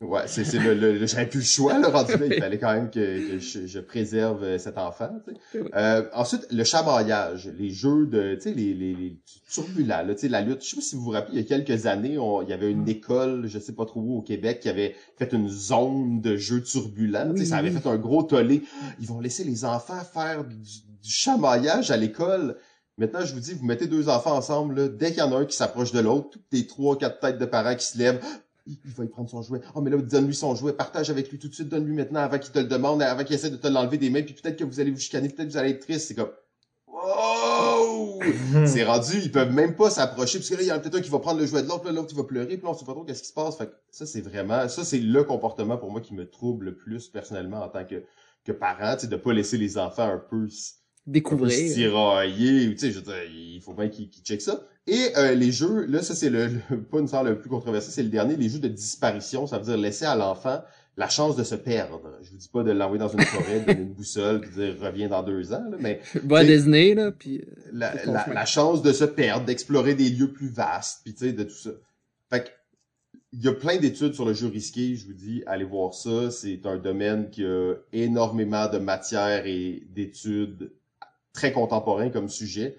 Ouais, 0.00 0.22
c'est 0.26 0.44
c'est 0.44 0.58
le, 0.58 0.72
le, 0.72 1.04
j'avais 1.06 1.26
plus 1.26 1.40
le 1.40 1.44
choix 1.44 1.78
là 1.78 1.88
rendu 1.90 2.12
là, 2.16 2.24
il 2.24 2.34
fallait 2.40 2.58
quand 2.58 2.72
même 2.72 2.88
que, 2.88 3.32
que 3.32 3.38
je, 3.38 3.66
je, 3.66 3.80
préserve 3.80 4.42
euh, 4.42 4.56
cet 4.56 4.78
enfant. 4.78 5.10
Tu 5.26 5.34
sais. 5.52 5.64
euh, 5.74 6.08
ensuite, 6.14 6.46
le 6.50 6.64
chamaillage, 6.64 7.50
les 7.58 7.68
jeux 7.68 8.06
de, 8.06 8.34
tu 8.36 8.40
sais, 8.40 8.54
les, 8.54 8.72
les, 8.72 8.94
les 8.94 9.20
turbulents, 9.50 10.02
là, 10.02 10.14
tu 10.14 10.22
sais, 10.22 10.28
la 10.28 10.40
lutte. 10.40 10.64
Je 10.64 10.70
sais 10.70 10.76
pas 10.76 10.82
si 10.82 10.96
vous 10.96 11.02
vous 11.02 11.10
rappelez, 11.10 11.34
il 11.36 11.42
y 11.42 11.44
a 11.44 11.46
quelques 11.46 11.84
années, 11.84 12.16
on, 12.16 12.40
il 12.40 12.48
y 12.48 12.54
avait 12.54 12.70
une 12.70 12.88
école, 12.88 13.46
je 13.46 13.58
sais 13.58 13.74
pas 13.74 13.84
trop 13.84 14.00
où 14.00 14.16
au 14.16 14.22
Québec, 14.22 14.60
qui 14.60 14.70
avait 14.70 14.96
fait 15.18 15.34
une 15.34 15.50
zone 15.50 16.22
de 16.22 16.34
jeux 16.34 16.62
turbulents. 16.62 17.34
Tu 17.34 17.40
sais, 17.42 17.50
ça 17.50 17.58
avait 17.58 17.70
fait 17.70 17.86
un 17.86 17.98
gros 17.98 18.22
tollé. 18.22 18.62
Ils 19.00 19.06
vont 19.06 19.20
laisser 19.20 19.44
les 19.44 19.66
enfants 19.66 20.00
faire 20.02 20.44
du, 20.44 20.56
du 20.56 21.10
chamaillage 21.10 21.90
à 21.90 21.98
l'école. 21.98 22.56
Maintenant, 22.96 23.20
je 23.22 23.34
vous 23.34 23.40
dis, 23.40 23.52
vous 23.52 23.66
mettez 23.66 23.86
deux 23.86 24.08
enfants 24.08 24.34
ensemble, 24.34 24.76
là, 24.76 24.88
dès 24.88 25.10
qu'il 25.10 25.18
y 25.18 25.22
en 25.22 25.32
a 25.32 25.40
un 25.40 25.44
qui 25.44 25.56
s'approche 25.56 25.92
de 25.92 26.00
l'autre, 26.00 26.30
toutes 26.30 26.52
les 26.52 26.66
trois, 26.66 26.96
quatre 26.96 27.20
têtes 27.20 27.38
de 27.38 27.44
parents 27.46 27.74
qui 27.74 27.84
se 27.84 27.98
lèvent, 27.98 28.20
il, 28.66 28.78
va 28.96 29.04
y 29.04 29.08
prendre 29.08 29.28
son 29.28 29.42
jouet. 29.42 29.60
Oh, 29.74 29.80
mais 29.80 29.90
là, 29.90 29.96
donne-lui 29.98 30.34
son 30.34 30.54
jouet, 30.54 30.72
partage 30.72 31.10
avec 31.10 31.30
lui 31.30 31.38
tout 31.38 31.48
de 31.48 31.54
suite, 31.54 31.68
donne-lui 31.68 31.94
maintenant 31.94 32.20
avant 32.20 32.38
qu'il 32.38 32.52
te 32.52 32.58
le 32.58 32.66
demande, 32.66 33.02
avant 33.02 33.24
qu'il 33.24 33.34
essaie 33.34 33.50
de 33.50 33.56
te 33.56 33.68
l'enlever 33.68 33.98
des 33.98 34.10
mains, 34.10 34.22
puis 34.22 34.34
peut-être 34.34 34.56
que 34.56 34.64
vous 34.64 34.80
allez 34.80 34.90
vous 34.90 34.98
chicaner, 34.98 35.28
peut-être 35.28 35.48
que 35.48 35.52
vous 35.52 35.58
allez 35.58 35.70
être 35.70 35.80
triste. 35.80 36.08
C'est 36.08 36.14
comme, 36.14 36.30
wow! 36.86 38.20
c'est 38.66 38.84
rendu, 38.84 39.18
ils 39.18 39.32
peuvent 39.32 39.52
même 39.52 39.76
pas 39.76 39.90
s'approcher, 39.90 40.38
parce 40.38 40.50
que 40.50 40.54
là, 40.54 40.62
il 40.62 40.68
y 40.68 40.72
en 40.72 40.76
a 40.76 40.78
peut-être 40.78 40.96
un 40.96 41.00
qui 41.00 41.10
va 41.10 41.18
prendre 41.18 41.40
le 41.40 41.46
jouet 41.46 41.62
de 41.62 41.68
l'autre, 41.68 41.84
là, 41.86 41.92
l'autre 41.92 42.08
qui 42.08 42.14
va 42.14 42.24
pleurer, 42.24 42.56
puis 42.56 42.64
là, 42.64 42.70
on 42.70 42.74
sait 42.74 42.84
pas 42.84 42.92
trop 42.92 43.04
qu'est-ce 43.04 43.22
qui 43.22 43.28
se 43.28 43.34
passe. 43.34 43.56
Fait 43.56 43.66
que 43.66 43.74
ça, 43.90 44.06
c'est 44.06 44.20
vraiment, 44.20 44.68
ça, 44.68 44.84
c'est 44.84 44.98
le 44.98 45.24
comportement 45.24 45.76
pour 45.76 45.90
moi 45.90 46.00
qui 46.00 46.14
me 46.14 46.28
trouble 46.28 46.66
le 46.66 46.76
plus 46.76 47.08
personnellement 47.08 47.62
en 47.62 47.68
tant 47.68 47.84
que, 47.84 48.04
que 48.44 48.52
parent, 48.52 48.94
tu 48.94 49.02
sais, 49.02 49.06
de 49.06 49.16
pas 49.16 49.32
laisser 49.32 49.58
les 49.58 49.78
enfants 49.78 50.08
un 50.08 50.18
peu 50.18 50.48
découvrir. 51.06 51.52
Se 51.52 51.74
tirailler, 51.74 52.74
tu 52.74 52.78
sais, 52.78 52.92
je 52.92 53.00
il 53.32 53.60
faut 53.60 53.74
bien 53.74 53.88
qu'ils 53.88 54.08
qu 54.08 54.20
checkent 54.22 54.42
ça. 54.42 54.66
Et 54.86 55.16
euh, 55.16 55.34
les 55.34 55.52
jeux, 55.52 55.84
là, 55.86 56.02
ça 56.02 56.14
c'est 56.14 56.30
le, 56.30 56.48
le, 56.70 56.82
pas 56.82 56.98
une 56.98 57.08
sorte 57.08 57.26
le 57.26 57.38
plus 57.38 57.50
controversé, 57.50 57.90
c'est 57.90 58.02
le 58.02 58.08
dernier, 58.08 58.36
les 58.36 58.48
jeux 58.48 58.58
de 58.58 58.68
disparition, 58.68 59.46
ça 59.46 59.58
veut 59.58 59.64
dire 59.64 59.76
laisser 59.76 60.04
à 60.04 60.16
l'enfant 60.16 60.62
la 60.96 61.08
chance 61.08 61.36
de 61.36 61.44
se 61.44 61.54
perdre. 61.54 62.00
Je 62.22 62.30
vous 62.30 62.36
dis 62.36 62.48
pas 62.48 62.62
de 62.62 62.72
l'envoyer 62.72 62.98
dans 62.98 63.08
une 63.08 63.22
forêt, 63.22 63.60
donner 63.60 63.80
une 63.80 63.92
boussole, 63.92 64.40
puis 64.40 64.50
dire 64.50 64.76
reviens 64.80 65.08
dans 65.08 65.22
deux 65.22 65.52
ans, 65.52 65.64
là, 65.70 65.76
mais 65.78 66.00
va 66.24 66.44
Disney 66.44 66.94
là, 66.94 67.12
puis 67.12 67.38
euh, 67.38 67.44
la, 67.72 67.94
la, 68.04 68.26
la, 68.26 68.44
chance 68.44 68.82
de 68.82 68.92
se 68.92 69.04
perdre, 69.04 69.46
d'explorer 69.46 69.94
des 69.94 70.10
lieux 70.10 70.32
plus 70.32 70.48
vastes, 70.48 71.00
puis 71.04 71.14
tu 71.14 71.26
sais 71.26 71.32
de 71.32 71.44
tout 71.44 71.50
ça. 71.50 71.70
Fait 72.28 72.44
que 72.44 72.48
il 73.32 73.44
y 73.44 73.48
a 73.48 73.52
plein 73.52 73.76
d'études 73.76 74.14
sur 74.14 74.24
le 74.24 74.34
jeu 74.34 74.48
risqué, 74.48 74.96
je 74.96 75.06
vous 75.06 75.12
dis, 75.12 75.42
allez 75.46 75.64
voir 75.64 75.94
ça. 75.94 76.32
C'est 76.32 76.66
un 76.66 76.78
domaine 76.78 77.30
qui 77.30 77.44
a 77.44 77.74
énormément 77.92 78.68
de 78.68 78.78
matière 78.78 79.46
et 79.46 79.84
d'études 79.90 80.72
très 81.32 81.52
contemporains 81.52 82.10
comme 82.10 82.28
sujet. 82.28 82.76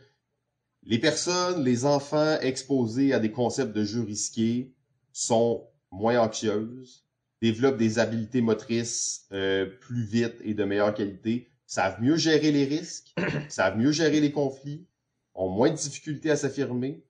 Les 0.83 0.99
personnes, 0.99 1.63
les 1.63 1.85
enfants 1.85 2.39
exposés 2.39 3.13
à 3.13 3.19
des 3.19 3.31
concepts 3.31 3.75
de 3.75 3.83
jeux 3.83 4.01
risqués 4.01 4.73
sont 5.11 5.67
moins 5.91 6.19
anxieuses, 6.19 7.05
développent 7.41 7.77
des 7.77 7.99
habiletés 7.99 8.41
motrices 8.41 9.25
euh, 9.31 9.65
plus 9.65 10.03
vite 10.03 10.35
et 10.43 10.53
de 10.53 10.63
meilleure 10.63 10.93
qualité, 10.93 11.49
savent 11.65 12.01
mieux 12.01 12.17
gérer 12.17 12.51
les 12.51 12.65
risques, 12.65 13.13
savent 13.49 13.77
mieux 13.77 13.91
gérer 13.91 14.19
les 14.19 14.31
conflits, 14.31 14.87
ont 15.33 15.49
moins 15.49 15.69
de 15.69 15.75
difficultés 15.75 16.31
à 16.31 16.35
s'affirmer, 16.35 17.05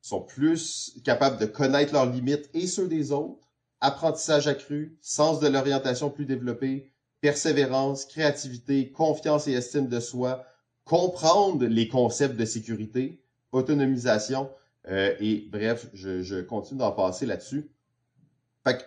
sont 0.00 0.20
plus 0.20 0.98
capables 1.04 1.38
de 1.38 1.46
connaître 1.46 1.92
leurs 1.92 2.10
limites 2.10 2.50
et 2.54 2.66
ceux 2.66 2.88
des 2.88 3.12
autres, 3.12 3.52
apprentissage 3.80 4.48
accru, 4.48 4.98
sens 5.00 5.40
de 5.40 5.48
l'orientation 5.48 6.10
plus 6.10 6.26
développé, 6.26 6.92
persévérance, 7.20 8.04
créativité, 8.04 8.90
confiance 8.90 9.46
et 9.46 9.52
estime 9.52 9.88
de 9.88 10.00
soi, 10.00 10.44
comprendre 10.84 11.64
les 11.66 11.88
concepts 11.88 12.36
de 12.36 12.44
sécurité, 12.44 13.20
autonomisation, 13.52 14.50
euh, 14.88 15.14
et 15.20 15.48
bref, 15.50 15.86
je, 15.94 16.40
continue 16.40 16.80
d'en 16.80 16.92
passer 16.92 17.26
là-dessus. 17.26 17.70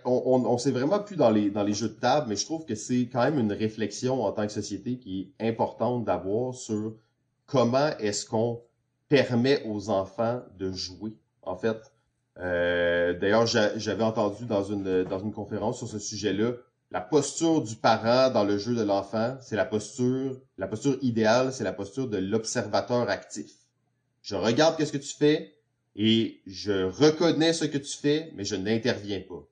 On, 0.05 0.45
on 0.45 0.57
sait 0.57 0.71
vraiment 0.71 0.99
plus 0.99 1.17
dans 1.17 1.29
les, 1.29 1.73
jeux 1.73 1.89
de 1.89 1.99
table, 1.99 2.27
mais 2.29 2.35
je 2.37 2.45
trouve 2.45 2.65
que 2.65 2.75
c'est 2.75 3.09
quand 3.11 3.23
même 3.23 3.39
une 3.39 3.51
réflexion 3.51 4.23
en 4.23 4.31
tant 4.31 4.45
que 4.47 4.53
société 4.53 4.97
qui 4.97 5.33
est 5.39 5.47
importante 5.47 6.05
d'avoir 6.05 6.53
sur 6.53 6.95
comment 7.45 7.89
est-ce 7.99 8.25
qu'on 8.25 8.61
permet 9.09 9.63
aux 9.65 9.89
enfants 9.89 10.41
de 10.57 10.71
jouer, 10.71 11.17
en 11.41 11.57
fait. 11.57 11.91
Euh, 12.39 13.17
D'ailleurs, 13.19 13.45
j'avais 13.45 14.03
entendu 14.03 14.45
dans 14.45 14.63
une, 14.63 15.03
dans 15.03 15.19
une 15.19 15.33
conférence 15.33 15.77
sur 15.77 15.87
ce 15.87 15.99
sujet-là, 15.99 16.53
la 16.95 17.01
posture 17.01 17.61
du 17.61 17.75
parent 17.75 18.29
dans 18.29 18.45
le 18.45 18.57
jeu 18.57 18.73
de 18.73 18.81
l'enfant, 18.81 19.35
c'est 19.41 19.57
la 19.57 19.65
posture, 19.65 20.39
la 20.57 20.65
posture 20.65 20.97
idéale, 21.01 21.51
c'est 21.51 21.65
la 21.65 21.73
posture 21.73 22.07
de 22.07 22.15
l'observateur 22.15 23.09
actif. 23.09 23.51
Je 24.21 24.35
regarde 24.35 24.77
qu'est-ce 24.77 24.93
que 24.93 24.97
tu 24.97 25.13
fais, 25.13 25.55
et 25.97 26.39
je 26.47 26.85
reconnais 26.85 27.51
ce 27.51 27.65
que 27.65 27.77
tu 27.77 27.97
fais, 27.97 28.31
mais 28.37 28.45
je 28.45 28.55
n'interviens 28.55 29.19
pas. 29.19 29.45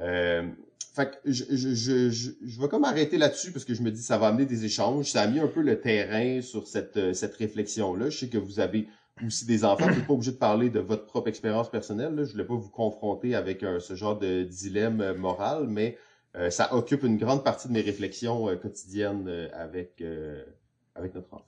Euh, 0.00 0.50
fait 0.94 1.10
que 1.10 1.32
je, 1.32 1.44
je, 1.48 1.74
je, 1.74 2.10
je, 2.10 2.30
je 2.44 2.60
vais 2.60 2.68
comme 2.68 2.84
arrêter 2.84 3.16
là-dessus 3.16 3.52
parce 3.52 3.64
que 3.64 3.72
je 3.72 3.80
me 3.80 3.90
dis 3.90 4.02
ça 4.02 4.18
va 4.18 4.26
amener 4.26 4.44
des 4.44 4.66
échanges. 4.66 5.10
Ça 5.10 5.22
a 5.22 5.26
mis 5.28 5.40
un 5.40 5.48
peu 5.48 5.62
le 5.62 5.80
terrain 5.80 6.42
sur 6.42 6.68
cette, 6.68 6.98
euh, 6.98 7.14
cette 7.14 7.36
réflexion-là. 7.36 8.10
Je 8.10 8.18
sais 8.18 8.28
que 8.28 8.36
vous 8.36 8.60
avez 8.60 8.86
aussi 9.24 9.46
des 9.46 9.64
enfants. 9.64 9.86
Vous 9.86 9.94
n'êtes 9.94 10.06
pas 10.06 10.12
obligé 10.12 10.32
de 10.32 10.36
parler 10.36 10.68
de 10.68 10.80
votre 10.80 11.06
propre 11.06 11.28
expérience 11.28 11.70
personnelle. 11.70 12.14
Là. 12.14 12.24
Je 12.24 12.32
voulais 12.32 12.44
pas 12.44 12.54
vous 12.54 12.68
confronter 12.68 13.34
avec 13.34 13.62
un, 13.62 13.80
ce 13.80 13.94
genre 13.94 14.18
de 14.18 14.42
dilemme 14.42 15.00
euh, 15.00 15.14
moral, 15.14 15.66
mais 15.66 15.96
euh, 16.36 16.50
ça 16.50 16.74
occupe 16.74 17.02
une 17.02 17.16
grande 17.16 17.44
partie 17.44 17.68
de 17.68 17.72
mes 17.72 17.80
réflexions 17.80 18.48
euh, 18.48 18.56
quotidiennes 18.56 19.26
euh, 19.28 19.48
avec, 19.52 20.02
avec 20.94 21.14
notre 21.14 21.34
enfant. 21.34 21.44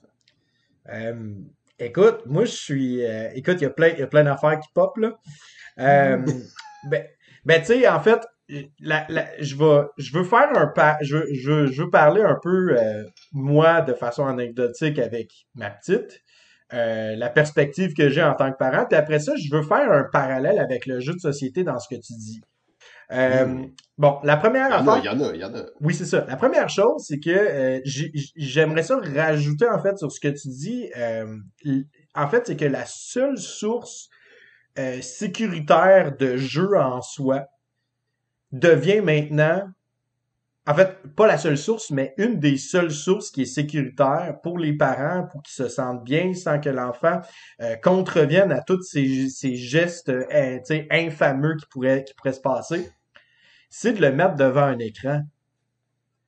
écoute, 1.78 2.26
moi 2.26 2.44
je 2.44 2.52
suis. 2.52 3.00
écoute, 3.34 3.56
il 3.60 3.62
y 3.62 3.66
a 3.66 3.70
plein, 3.70 3.88
il 3.88 3.98
y 3.98 4.02
a 4.02 4.06
plein 4.06 4.24
d'affaires 4.24 4.58
qui 4.58 4.68
pop 4.74 4.96
là. 4.96 5.18
ben, 5.76 6.24
ben 7.44 7.60
tu 7.60 7.66
sais, 7.66 7.88
en 7.88 8.00
fait, 8.00 8.20
la, 8.80 9.06
la, 9.08 9.26
je 9.40 9.56
vais, 9.56 9.86
je 9.98 10.16
veux 10.16 10.24
faire 10.24 10.48
un 10.56 10.66
pa 10.66 10.98
je, 11.00 11.16
je, 11.32 11.66
je 11.66 11.82
veux 11.82 11.90
parler 11.90 12.22
un 12.22 12.38
peu 12.42 12.76
euh, 12.78 13.04
moi 13.32 13.80
de 13.80 13.94
façon 13.94 14.26
anecdotique 14.26 14.98
avec 14.98 15.46
ma 15.54 15.70
petite, 15.70 16.22
euh, 16.72 17.16
la 17.16 17.30
perspective 17.30 17.94
que 17.94 18.08
j'ai 18.08 18.22
en 18.22 18.34
tant 18.34 18.50
que 18.52 18.56
parent, 18.56 18.86
puis 18.86 18.98
après 18.98 19.20
ça, 19.20 19.32
je 19.36 19.54
veux 19.54 19.62
faire 19.62 19.90
un 19.90 20.04
parallèle 20.12 20.58
avec 20.58 20.86
le 20.86 21.00
jeu 21.00 21.14
de 21.14 21.18
société 21.18 21.64
dans 21.64 21.78
ce 21.78 21.88
que 21.88 22.00
tu 22.00 22.14
dis. 22.14 22.42
Euh, 23.12 23.46
mm. 23.46 23.70
Bon, 23.98 24.18
la 24.24 24.36
première 24.36 24.68
il 24.68 24.70
y 24.70 24.88
affaire. 24.88 24.98
Il 24.98 25.04
y 25.04 25.08
en 25.08 25.20
a, 25.20 25.34
il 25.34 25.40
y 25.40 25.44
en 25.44 25.54
a. 25.54 25.62
Oui, 25.80 25.94
c'est 25.94 26.06
ça. 26.06 26.24
La 26.28 26.36
première 26.36 26.68
chose, 26.68 27.04
c'est 27.06 27.20
que 27.20 27.30
euh, 27.30 27.80
j'aimerais 28.36 28.82
ça 28.82 28.98
rajouter 28.98 29.68
en 29.68 29.80
fait 29.80 29.98
sur 29.98 30.10
ce 30.10 30.18
que 30.18 30.28
tu 30.28 30.48
dis. 30.48 30.90
Euh, 30.96 31.36
en 32.14 32.28
fait, 32.28 32.46
c'est 32.46 32.56
que 32.56 32.64
la 32.64 32.84
seule 32.86 33.38
source 33.38 34.08
sécuritaire 35.02 36.16
de 36.16 36.38
jeu 36.38 36.76
en 36.78 37.02
soi, 37.02 37.44
devient 38.52 39.02
maintenant, 39.02 39.68
en 40.66 40.74
fait, 40.74 40.96
pas 41.14 41.26
la 41.26 41.36
seule 41.36 41.58
source, 41.58 41.90
mais 41.90 42.14
une 42.16 42.38
des 42.38 42.56
seules 42.56 42.90
sources 42.90 43.30
qui 43.30 43.42
est 43.42 43.46
sécuritaire 43.46 44.38
pour 44.42 44.58
les 44.58 44.74
parents, 44.74 45.26
pour 45.30 45.42
qu'ils 45.42 45.54
se 45.54 45.68
sentent 45.68 46.04
bien 46.04 46.32
sans 46.32 46.58
que 46.58 46.70
l'enfant 46.70 47.20
contrevienne 47.82 48.50
à 48.50 48.62
tous 48.62 48.82
ces, 48.82 49.28
ces 49.28 49.56
gestes 49.56 50.10
infameux 50.90 51.56
qui 51.56 51.66
pourraient, 51.70 52.04
qui 52.04 52.14
pourraient 52.14 52.32
se 52.32 52.40
passer, 52.40 52.90
c'est 53.74 53.94
de 53.94 54.02
le 54.02 54.12
mettre 54.12 54.34
devant 54.34 54.64
un 54.64 54.78
écran. 54.78 55.22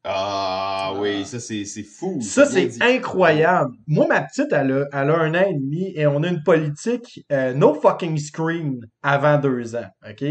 Ah 0.02 0.94
oui, 0.98 1.26
ça 1.26 1.38
c'est 1.38 1.64
fou. 1.82 2.20
Ça 2.22 2.46
c'est 2.46 2.82
incroyable. 2.82 3.74
Moi, 3.86 4.06
ma 4.06 4.22
petite, 4.22 4.52
elle 4.52 4.72
a, 4.72 4.84
elle 4.92 5.10
a 5.10 5.18
un 5.18 5.34
an 5.34 5.44
et 5.48 5.54
demi 5.54 5.92
et 5.94 6.06
on 6.06 6.22
a 6.22 6.28
une 6.28 6.42
politique 6.42 7.24
euh, 7.30 7.52
no 7.52 7.74
fucking 7.74 8.16
screen 8.16 8.80
avant 9.02 9.38
deux 9.38 9.76
ans. 9.76 9.88
OK? 10.08 10.24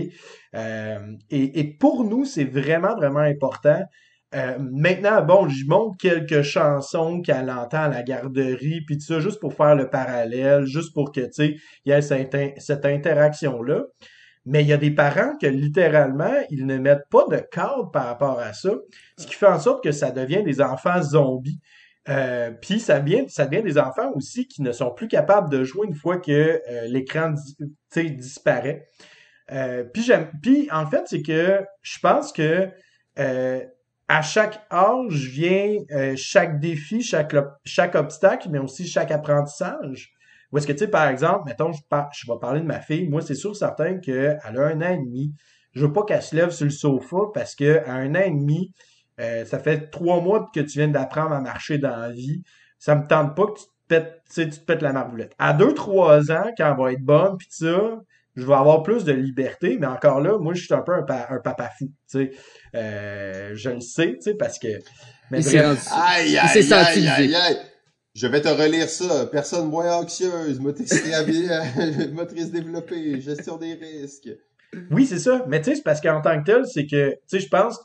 Euh, 0.56 1.00
et, 1.30 1.60
et 1.60 1.64
pour 1.78 2.04
nous, 2.04 2.26
c'est 2.26 2.46
vraiment, 2.46 2.96
vraiment 2.96 3.20
important. 3.20 3.82
Euh, 4.34 4.58
maintenant, 4.60 5.24
bon, 5.24 5.48
je 5.48 5.66
montre 5.68 5.96
quelques 6.00 6.42
chansons 6.42 7.22
qu'elle 7.22 7.52
entend 7.52 7.84
à 7.84 7.90
la 7.90 8.02
garderie, 8.02 8.82
puis 8.88 8.98
tout 8.98 9.06
ça, 9.06 9.20
juste 9.20 9.40
pour 9.40 9.54
faire 9.54 9.76
le 9.76 9.90
parallèle, 9.90 10.66
juste 10.66 10.94
pour 10.96 11.12
que, 11.12 11.22
tu 11.22 11.32
sais, 11.34 11.56
il 11.86 11.92
y 11.92 11.96
ait 11.96 12.02
cette, 12.02 12.36
cette 12.58 12.86
interaction-là. 12.86 13.84
Mais 14.46 14.62
il 14.62 14.68
y 14.68 14.74
a 14.74 14.78
des 14.78 14.92
parents 14.92 15.38
que 15.40 15.48
littéralement, 15.48 16.34
ils 16.50 16.66
ne 16.66 16.78
mettent 16.78 17.08
pas 17.10 17.26
de 17.30 17.38
cadre 17.38 17.90
par 17.92 18.06
rapport 18.06 18.40
à 18.40 18.54
ça, 18.54 18.72
ce 19.18 19.26
qui 19.26 19.36
fait 19.36 19.48
en 19.48 19.60
sorte 19.60 19.84
que 19.84 19.92
ça 19.92 20.12
devient 20.12 20.44
des 20.44 20.62
enfants 20.62 21.02
zombies. 21.02 21.60
Euh, 22.10 22.52
puis 22.52 22.80
ça 22.82 23.00
devient, 23.00 23.26
des 23.64 23.78
enfants 23.78 24.12
aussi 24.14 24.48
qui 24.48 24.62
ne 24.62 24.74
sont 24.74 24.92
plus 24.92 25.08
capables 25.08 25.50
de 25.50 25.64
jouer 25.64 25.88
une 25.88 25.96
fois 25.96 26.18
que 26.18 26.62
euh, 26.70 26.88
l'écran 26.88 27.34
disparaît. 27.96 28.90
Euh, 29.52 29.84
puis 29.84 30.70
en 30.72 30.90
fait 30.90 31.04
c'est 31.06 31.22
que 31.22 31.62
je 31.82 32.00
pense 32.00 32.32
que 32.34 32.70
à 33.16 34.22
chaque 34.22 34.66
âge 34.72 35.28
vient 35.30 35.78
chaque 36.16 36.60
défi, 36.60 37.02
chaque 37.02 37.96
obstacle, 37.96 38.50
mais 38.50 38.60
aussi 38.60 38.86
chaque 38.86 39.12
apprentissage. 39.12 40.13
Ou 40.54 40.60
est-ce 40.60 40.68
que, 40.68 40.72
tu 40.72 40.80
sais, 40.80 40.88
par 40.88 41.08
exemple, 41.08 41.46
mettons, 41.48 41.72
je, 41.72 41.82
je 42.14 42.32
vais 42.32 42.38
parler 42.40 42.62
de 42.62 42.66
ma 42.66 42.80
fille. 42.80 43.10
Moi, 43.10 43.22
c'est 43.22 43.34
sûr 43.34 43.56
certain 43.56 43.98
qu'elle 43.98 44.40
a 44.44 44.62
un 44.62 44.82
an 44.82 44.94
et 44.94 44.98
demi. 44.98 45.34
Je 45.72 45.88
veux 45.88 45.92
pas 45.92 46.04
qu'elle 46.04 46.22
se 46.22 46.36
lève 46.36 46.52
sur 46.52 46.66
le 46.66 46.72
sofa 46.72 47.18
parce 47.34 47.56
que 47.56 47.80
à 47.88 47.94
un 47.94 48.14
an 48.14 48.22
et 48.24 48.30
demi, 48.30 48.72
euh, 49.20 49.46
ça 49.46 49.58
fait 49.58 49.90
trois 49.90 50.22
mois 50.22 50.48
que 50.54 50.60
tu 50.60 50.78
viens 50.78 50.88
d'apprendre 50.88 51.32
à 51.32 51.42
marcher 51.42 51.80
dans 51.80 51.96
la 51.96 52.12
vie. 52.12 52.44
Ça 52.78 52.94
me 52.94 53.08
tente 53.08 53.36
pas 53.36 53.48
que 53.48 53.58
tu 53.58 53.66
te 53.66 53.72
pètes, 53.88 54.22
tu 54.32 54.48
te 54.48 54.64
pètes 54.64 54.84
la 54.84 54.94
marboulette. 54.94 55.34
À 55.40 55.54
deux, 55.54 55.74
trois 55.74 56.32
ans, 56.32 56.46
quand 56.56 56.72
elle 56.72 56.84
va 56.84 56.92
être 56.92 57.02
bonne, 57.02 57.36
puis 57.38 57.48
ça, 57.50 58.00
je 58.36 58.46
vais 58.46 58.54
avoir 58.54 58.84
plus 58.84 59.06
de 59.06 59.12
liberté, 59.12 59.78
mais 59.80 59.88
encore 59.88 60.22
là, 60.22 60.38
moi, 60.38 60.54
je 60.54 60.66
suis 60.66 60.74
un 60.76 60.82
peu 60.82 60.94
un, 60.94 61.04
papa 61.04 61.72
fou, 61.80 61.86
tu 62.12 62.30
sais. 62.30 62.32
Euh, 62.76 63.52
je 63.56 63.72
le 63.72 63.82
sais, 63.82 64.18
tu 64.18 64.22
sais, 64.22 64.34
parce 64.36 64.60
que... 64.60 64.68
Mais 65.32 65.44
il 65.44 65.58
aïe, 65.58 66.38
aïe, 66.38 66.38
aïe, 66.38 67.08
aïe, 67.08 67.36
aïe. 67.36 67.58
Je 68.16 68.28
vais 68.28 68.42
te 68.42 68.48
relire 68.48 68.90
ça. 68.90 69.26
Personne 69.26 69.70
moins 69.70 69.96
anxieuse, 69.96 70.60
motrice, 72.12 72.52
développée, 72.52 73.20
gestion 73.20 73.58
des 73.58 73.74
risques. 73.74 74.30
Oui, 74.92 75.06
c'est 75.06 75.20
ça. 75.20 75.46
Mais 75.48 75.62
tu 75.62 75.72
sais, 75.72 75.76
c'est 75.78 75.84
parce 75.84 76.02
qu'en 76.02 76.22
tant 76.22 76.40
que 76.40 76.46
tel, 76.46 76.66
c'est 76.66 76.86
que, 76.86 77.12
tu 77.12 77.18
sais, 77.28 77.40
je 77.40 77.50
pense, 77.50 77.80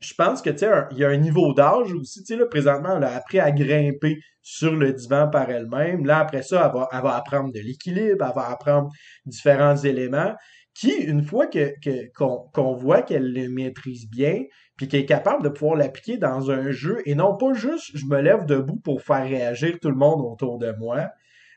je, 0.00 0.14
pense 0.14 0.42
que, 0.42 0.50
tu 0.50 0.58
sais, 0.58 0.70
il 0.92 0.98
y 0.98 1.04
a 1.04 1.08
un 1.08 1.16
niveau 1.16 1.52
d'âge 1.52 1.92
aussi. 1.94 2.20
Tu 2.20 2.34
sais, 2.34 2.36
là, 2.36 2.46
présentement, 2.46 2.96
elle 2.96 3.04
a 3.04 3.16
appris 3.16 3.40
à 3.40 3.50
grimper 3.50 4.18
sur 4.40 4.74
le 4.74 4.92
divan 4.92 5.28
par 5.28 5.50
elle-même. 5.50 6.04
Là, 6.06 6.18
après 6.18 6.42
ça, 6.42 6.64
elle 6.66 6.78
va, 6.78 6.88
elle 6.92 7.02
va 7.02 7.16
apprendre 7.16 7.52
de 7.52 7.60
l'équilibre, 7.60 8.24
elle 8.24 8.34
va 8.34 8.50
apprendre 8.50 8.90
différents 9.26 9.76
éléments 9.76 10.34
qui, 10.74 10.92
une 10.92 11.22
fois 11.22 11.46
que 11.46 11.74
qu'on 12.14 12.74
voit 12.74 13.02
qu'elle 13.02 13.32
les 13.32 13.48
maîtrise 13.48 14.08
bien, 14.08 14.42
puis 14.76 14.88
qu'elle 14.88 15.00
est 15.00 15.06
capable 15.06 15.42
de 15.42 15.48
pouvoir 15.48 15.76
l'appliquer 15.76 16.16
dans 16.16 16.50
un 16.50 16.70
jeu, 16.70 16.98
et 17.04 17.14
non 17.14 17.36
pas 17.36 17.52
juste 17.52 17.90
je 17.94 18.06
me 18.06 18.20
lève 18.20 18.46
debout 18.46 18.80
pour 18.82 19.02
faire 19.02 19.24
réagir 19.24 19.78
tout 19.80 19.90
le 19.90 19.96
monde 19.96 20.20
autour 20.20 20.58
de 20.58 20.72
moi. 20.78 21.08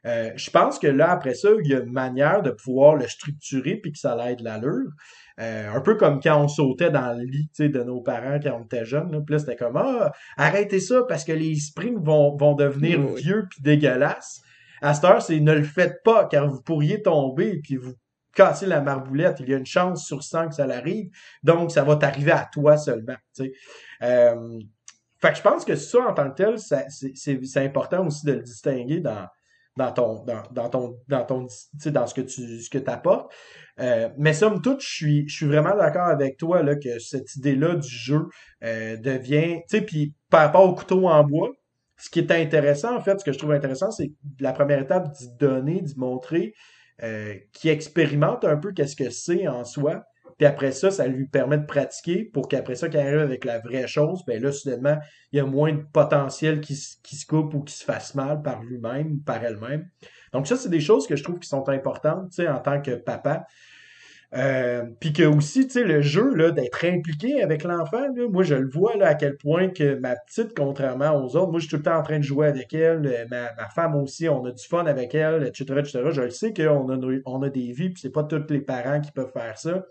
Euh, 0.06 0.32
je 0.36 0.52
pense 0.52 0.78
que 0.78 0.88
là, 0.88 1.10
après 1.10 1.34
ça, 1.34 1.50
il 1.64 1.70
y 1.70 1.74
a 1.74 1.80
une 1.80 1.92
manière 1.92 2.44
de 2.44 2.52
pouvoir 2.52 2.96
le 2.96 3.08
structurer 3.08 3.78
puis 3.78 3.92
que 3.92 3.98
ça 3.98 4.16
l'aide 4.16 4.42
l'allure. 4.42 4.92
Euh, 5.40 5.70
un 5.74 5.82
peu 5.82 5.96
comme 5.96 6.22
quand 6.22 6.44
on 6.44 6.48
sautait 6.48 6.92
dans 6.92 7.18
le 7.18 7.24
lit 7.24 7.50
de 7.60 7.84
nos 7.84 8.02
parents 8.02 8.40
quand 8.42 8.60
on 8.60 8.64
était 8.64 8.86
jeunes. 8.86 9.12
Là. 9.12 9.20
Puis 9.26 9.34
là, 9.34 9.40
c'était 9.40 9.56
comme 9.56 9.78
Ah, 9.78 10.12
arrêtez 10.38 10.80
ça 10.80 11.02
parce 11.08 11.24
que 11.24 11.32
les 11.32 11.56
springs 11.56 12.04
vont, 12.04 12.38
vont 12.38 12.54
devenir 12.54 13.02
vieux 13.16 13.48
puis 13.50 13.62
dégueulasses. 13.62 14.42
À 14.82 14.94
cette 14.94 15.06
heure, 15.06 15.22
c'est 15.22 15.40
ne 15.40 15.54
le 15.54 15.64
faites 15.64 16.04
pas 16.04 16.26
car 16.26 16.48
vous 16.48 16.62
pourriez 16.62 17.02
tomber 17.02 17.60
puis 17.64 17.76
vous 17.76 17.94
casser 18.36 18.68
la 18.68 18.82
marboulette. 18.82 19.38
Il 19.40 19.50
y 19.50 19.54
a 19.54 19.58
une 19.58 19.66
chance 19.66 20.06
sur 20.06 20.24
100 20.24 20.50
que 20.50 20.56
ça 20.56 20.68
l'arrive. 20.68 21.10
Donc, 21.42 21.72
ça 21.72 21.84
va 21.84 21.96
t'arriver 21.96 22.32
à 22.32 22.48
toi 22.52 22.78
seulement. 22.78 23.16
Euh, 24.04 24.60
fait 25.20 25.32
que 25.32 25.38
je 25.38 25.42
pense 25.42 25.66
que 25.66 25.76
ça, 25.76 26.00
en 26.08 26.14
tant 26.14 26.30
que 26.30 26.36
tel, 26.36 26.60
c'est 26.60 27.66
important 27.66 28.06
aussi 28.06 28.26
de 28.26 28.34
le 28.34 28.42
distinguer 28.42 29.00
dans, 29.00 29.26
dans 29.78 29.92
ton 29.92 30.24
dans, 30.24 30.44
dans 30.52 30.70
ton 30.70 31.00
dans 31.08 31.26
ton 31.26 31.48
dans 31.86 32.08
ce 32.08 32.14
que 32.14 32.22
tu 32.22 32.62
ce 32.62 32.70
que 32.70 32.90
apportes. 32.90 33.34
Euh, 33.80 34.10
mais 34.18 34.34
somme 34.34 34.62
toute, 34.62 34.82
je 34.82 34.88
suis 34.88 35.28
je 35.28 35.36
suis 35.36 35.46
vraiment 35.46 35.76
d'accord 35.76 36.08
avec 36.08 36.38
toi 36.38 36.64
là 36.64 36.76
que 36.76 37.00
cette 37.00 37.36
idée 37.36 37.56
là 37.56 37.76
du 37.76 37.88
jeu 37.88 38.28
euh, 38.64 38.98
devient 38.98 39.62
puis 39.86 40.14
par 40.30 40.42
rapport 40.42 40.64
au 40.64 40.74
couteau 40.76 41.08
en 41.08 41.24
bois, 41.24 41.52
ce 41.98 42.10
qui 42.10 42.20
est 42.20 42.32
intéressant 42.32 42.96
en 42.96 43.02
fait, 43.02 43.20
ce 43.20 43.26
que 43.26 43.34
je 43.34 43.38
trouve 43.38 43.52
intéressant, 43.52 43.92
c'est 43.92 44.12
la 44.40 44.54
première 44.54 44.80
étape 44.80 45.12
d'y 45.12 45.30
donner, 45.38 45.82
d'y 45.82 45.98
montrer 45.98 46.54
euh, 47.04 47.36
qui 47.52 47.70
expérimente 47.70 48.46
un 48.46 48.58
peu 48.58 48.72
qu'est-ce 48.72 48.96
que 48.96 49.10
c'est 49.10 49.48
en 49.48 49.64
soi. 49.66 50.06
Puis 50.38 50.46
après 50.46 50.72
ça, 50.72 50.92
ça 50.92 51.08
lui 51.08 51.28
permet 51.28 51.58
de 51.58 51.66
pratiquer 51.66 52.26
pour 52.26 52.50
qu'après 52.50 52.76
ça, 52.76 52.90
qu'il 52.90 53.00
arrive 53.00 53.20
avec 53.20 53.46
la 53.46 53.60
vraie 53.60 53.88
chose, 53.88 54.24
ben 54.28 54.42
là, 54.42 54.52
soudainement, 54.52 54.98
il 55.32 55.38
y 55.38 55.40
a 55.40 55.46
moins 55.46 55.74
de 55.74 55.84
potentiel 55.94 56.60
qui, 56.60 56.78
qui 57.04 57.16
se 57.16 57.26
coupe 57.26 57.54
ou 57.54 57.62
qui 57.62 57.74
se 57.74 57.86
fasse 57.86 58.16
mal 58.16 58.42
par 58.42 58.62
lui-même, 58.62 59.22
par 59.22 59.44
elle-même. 59.44 59.90
Donc 60.34 60.48
ça, 60.48 60.58
c'est 60.58 60.70
des 60.70 60.82
choses 60.82 61.08
que 61.08 61.16
je 61.16 61.24
trouve 61.24 61.40
qui 61.40 61.48
sont 61.48 61.68
importantes, 61.70 62.30
tu 62.30 62.44
sais, 62.44 62.50
en 62.50 62.60
tant 62.60 62.82
que 62.82 62.92
papa. 62.92 63.46
Euh, 64.36 64.84
puis 65.00 65.14
que 65.14 65.24
aussi, 65.24 65.66
tu 65.66 65.74
sais, 65.74 65.84
le 65.84 66.02
jeu, 66.02 66.34
là, 66.36 66.52
d'être 66.52 66.84
impliqué 66.84 67.42
avec 67.42 67.64
l'enfant, 67.64 68.06
moi, 68.30 68.44
je 68.44 68.56
le 68.56 68.70
vois, 68.70 68.98
là, 68.98 69.08
à 69.08 69.16
quel 69.16 69.38
point 69.38 69.70
que 69.70 69.96
ma 69.96 70.16
petite, 70.18 70.54
contrairement 70.56 71.12
aux 71.14 71.38
autres, 71.38 71.52
moi, 71.52 71.60
je 71.60 71.68
suis 71.68 71.70
tout 71.70 71.78
le 71.78 71.84
temps 71.84 71.98
en 71.98 72.04
train 72.04 72.20
de 72.20 72.24
jouer 72.24 72.48
avec 72.48 72.74
elle, 72.74 73.06
euh, 73.08 73.26
ma, 73.30 73.54
ma 73.54 73.70
femme 73.70 73.96
aussi, 73.96 74.28
on 74.28 74.44
a 74.46 74.52
du 74.52 74.66
fun 74.66 74.86
avec 74.86 75.16
elle, 75.16 75.48
etc., 75.48 75.80
etc. 75.80 76.02
Je 76.12 76.22
le 76.22 76.30
sais 76.32 76.54
qu'on 76.54 76.90
a, 76.90 77.20
on 77.26 77.42
a 77.44 77.50
des 77.50 77.72
vies, 77.72 77.90
puis 77.90 78.02
c'est 78.02 78.12
pas 78.12 78.24
tous 78.24 78.44
les 78.50 78.60
parents 78.60 79.00
qui 79.00 79.12
peuvent 79.12 79.32
faire 79.32 79.58
ça. 79.58 79.86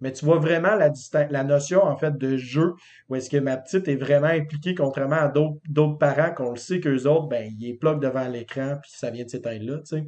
Mais 0.00 0.12
tu 0.12 0.24
vois 0.24 0.38
vraiment 0.38 0.76
la, 0.76 0.92
la 1.30 1.42
notion, 1.42 1.82
en 1.82 1.96
fait, 1.96 2.16
de 2.16 2.36
jeu, 2.36 2.74
où 3.08 3.16
est-ce 3.16 3.28
que 3.28 3.36
ma 3.36 3.56
petite 3.56 3.88
est 3.88 3.96
vraiment 3.96 4.28
impliquée, 4.28 4.76
contrairement 4.76 5.16
à 5.16 5.28
d'autres 5.28 5.98
parents 5.98 6.32
qu'on 6.32 6.50
le 6.50 6.56
sait 6.56 6.78
qu'eux 6.78 7.06
autres, 7.08 7.26
ben, 7.26 7.50
ils 7.58 7.76
bloquent 7.76 7.98
devant 7.98 8.28
l'écran, 8.28 8.76
puis 8.80 8.92
ça 8.94 9.10
vient 9.10 9.24
de 9.24 9.30
s'éteindre 9.30 9.64
là, 9.64 9.78
tu 9.78 9.86
sais. 9.86 10.04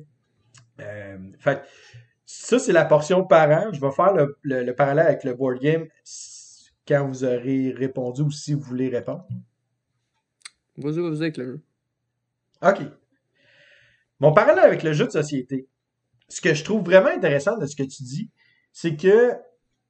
Euh, 0.80 1.18
fait 1.40 1.62
ça, 2.32 2.58
c'est 2.60 2.72
la 2.72 2.84
portion 2.84 3.24
parent. 3.24 3.72
Je 3.72 3.80
vais 3.80 3.90
faire 3.90 4.12
le, 4.12 4.36
le, 4.42 4.72
parallèle 4.72 5.06
avec 5.06 5.24
le 5.24 5.34
board 5.34 5.58
game 5.58 5.86
quand 6.86 7.06
vous 7.06 7.24
aurez 7.24 7.72
répondu 7.76 8.22
ou 8.22 8.30
si 8.30 8.54
vous 8.54 8.60
voulez 8.60 8.88
répondre. 8.88 9.26
Vas-y, 10.76 11.00
vas-y 11.00 11.22
avec 11.22 11.36
le 11.36 11.46
jeu. 11.46 11.62
OK. 12.62 12.80
Mon 14.20 14.32
parallèle 14.32 14.64
avec 14.64 14.82
le 14.84 14.92
jeu 14.92 15.06
de 15.06 15.10
société, 15.10 15.66
ce 16.28 16.40
que 16.40 16.54
je 16.54 16.62
trouve 16.62 16.84
vraiment 16.84 17.08
intéressant 17.08 17.56
de 17.58 17.66
ce 17.66 17.74
que 17.74 17.82
tu 17.82 18.04
dis, 18.04 18.30
c'est 18.72 18.96
que, 18.96 19.32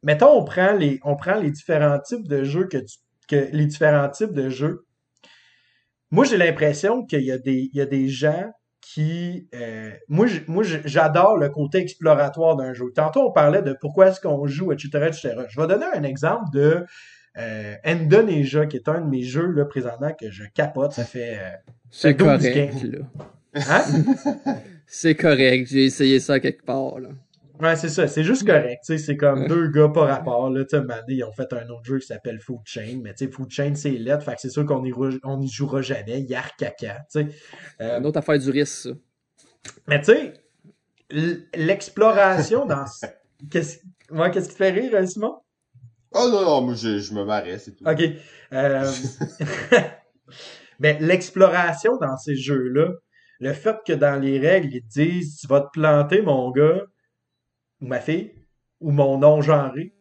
mettons, 0.03 0.33
on 0.33 0.45
prend 0.45 0.73
les, 0.73 0.99
on 1.05 1.17
prend 1.17 1.39
les 1.39 1.51
différents 1.51 1.99
types 2.01 2.27
de 2.27 2.43
jeux 2.45 2.69
que 2.69 2.79
tu, 2.79 2.99
que 3.29 3.51
les 3.53 3.67
différents 3.67 4.09
types 4.09 4.33
de 4.33 4.49
jeux. 4.49 4.87
Moi, 6.11 6.25
j'ai 6.25 6.39
l'impression 6.39 7.05
qu'il 7.05 7.23
y 7.23 7.33
a 7.33 7.39
des, 7.39 7.69
il 7.73 7.77
y 7.77 7.81
a 7.83 7.87
des 7.87 8.09
gens 8.09 8.51
qui, 8.93 9.47
euh, 9.55 9.93
moi, 10.09 10.27
j'adore 10.85 11.37
le 11.37 11.49
côté 11.49 11.79
exploratoire 11.79 12.57
d'un 12.57 12.75
jeu. 12.75 12.87
Tantôt, 12.93 13.29
on 13.29 13.31
parlait 13.31 13.63
de 13.63 13.77
pourquoi 13.81 14.09
est-ce 14.09 14.21
qu'on 14.21 14.47
joue, 14.49 14.73
etc., 14.73 14.89
etc. 15.07 15.35
Je 15.49 15.61
vais 15.61 15.69
donner 15.69 15.87
un 15.95 16.03
exemple 16.03 16.47
de 16.53 16.85
euh, 17.39 17.75
Indonesia, 17.85 18.67
qui 18.67 18.77
est 18.77 18.89
un 18.89 19.01
de 19.01 19.09
mes 19.09 19.23
jeux 19.23 19.47
là 19.53 19.65
présentement 19.65 20.13
que 20.19 20.31
je 20.33 20.43
capote. 20.55 20.93
Ça 20.93 21.05
fait, 21.05 21.39
euh, 21.39 21.73
c'est 21.91 22.17
correct 22.17 22.83
là. 22.83 22.99
Hein? 23.55 23.85
c'est 24.87 25.15
correct. 25.15 25.69
J'ai 25.71 25.85
essayé 25.85 26.19
ça 26.19 26.41
quelque 26.41 26.65
part 26.65 26.99
là. 26.99 27.11
Ouais, 27.61 27.77
c'est 27.77 27.89
ça. 27.89 28.09
C'est 28.09 28.25
juste 28.25 28.47
correct. 28.47 28.83
C'est 28.85 29.17
comme 29.17 29.47
deux 29.47 29.69
gars 29.69 29.89
par 29.89 30.07
rapport. 30.07 30.51
Là, 30.51 30.65
tu 30.65 30.77
ils 31.09 31.25
ont 31.25 31.33
fait 31.33 31.53
un 31.53 31.69
autre 31.69 31.85
jeu 31.85 31.99
qui 31.99 32.07
s'appelle 32.07 32.41
Food 32.41 32.61
Chain. 32.65 33.01
Mais 33.03 33.15
tu 33.15 33.27
sais, 33.27 33.31
Food 33.31 33.51
Chain, 33.51 33.75
c'est 33.75 33.91
lettre. 33.91 34.25
Fait 34.25 34.35
que 34.35 34.41
c'est 34.41 34.51
sûr 34.51 34.65
qu'on 34.65 34.85
y, 34.85 34.93
on 35.25 35.41
y 35.41 35.49
jouera 35.49 35.83
jamais. 35.83 36.23
Yar 36.23 36.57
caca. 36.57 37.07
Euh, 37.17 37.99
Une 37.99 38.07
autre 38.07 38.19
affaire 38.19 38.39
du 38.39 38.51
risque, 38.51 38.89
ça. 38.89 38.91
Mais 39.87 40.01
tu 40.01 40.13
sais, 40.13 40.35
l'exploration 41.55 42.67
dans. 42.67 42.85
Qu'est-ce 43.51 43.79
ouais, 44.11 44.31
qui 44.31 44.43
te 44.43 44.53
fait 44.53 44.71
rire, 44.71 44.93
hein, 44.95 45.07
Simon? 45.07 45.39
Oh 46.13 46.29
non, 46.31 46.43
non, 46.43 46.61
moi 46.61 46.75
je, 46.75 46.99
je 46.99 47.15
me 47.15 47.25
marrais, 47.25 47.59
c'est 47.59 47.77
tout. 47.77 47.85
OK. 47.87 48.03
Euh... 48.53 48.91
mais 50.81 50.99
l'exploration 51.01 51.97
dans 51.99 52.17
ces 52.17 52.35
jeux-là, 52.35 52.89
le 53.39 53.53
fait 53.53 53.77
que 53.87 53.93
dans 53.93 54.21
les 54.21 54.39
règles, 54.39 54.75
ils 54.75 54.83
te 54.83 54.89
disent 54.89 55.37
tu 55.37 55.47
vas 55.47 55.61
te 55.61 55.71
planter, 55.73 56.21
mon 56.21 56.51
gars, 56.51 56.83
ou 57.81 57.87
ma 57.87 58.01
fille, 58.01 58.33
ou 58.81 58.91
mon 58.91 59.19
non-genré. 59.19 59.95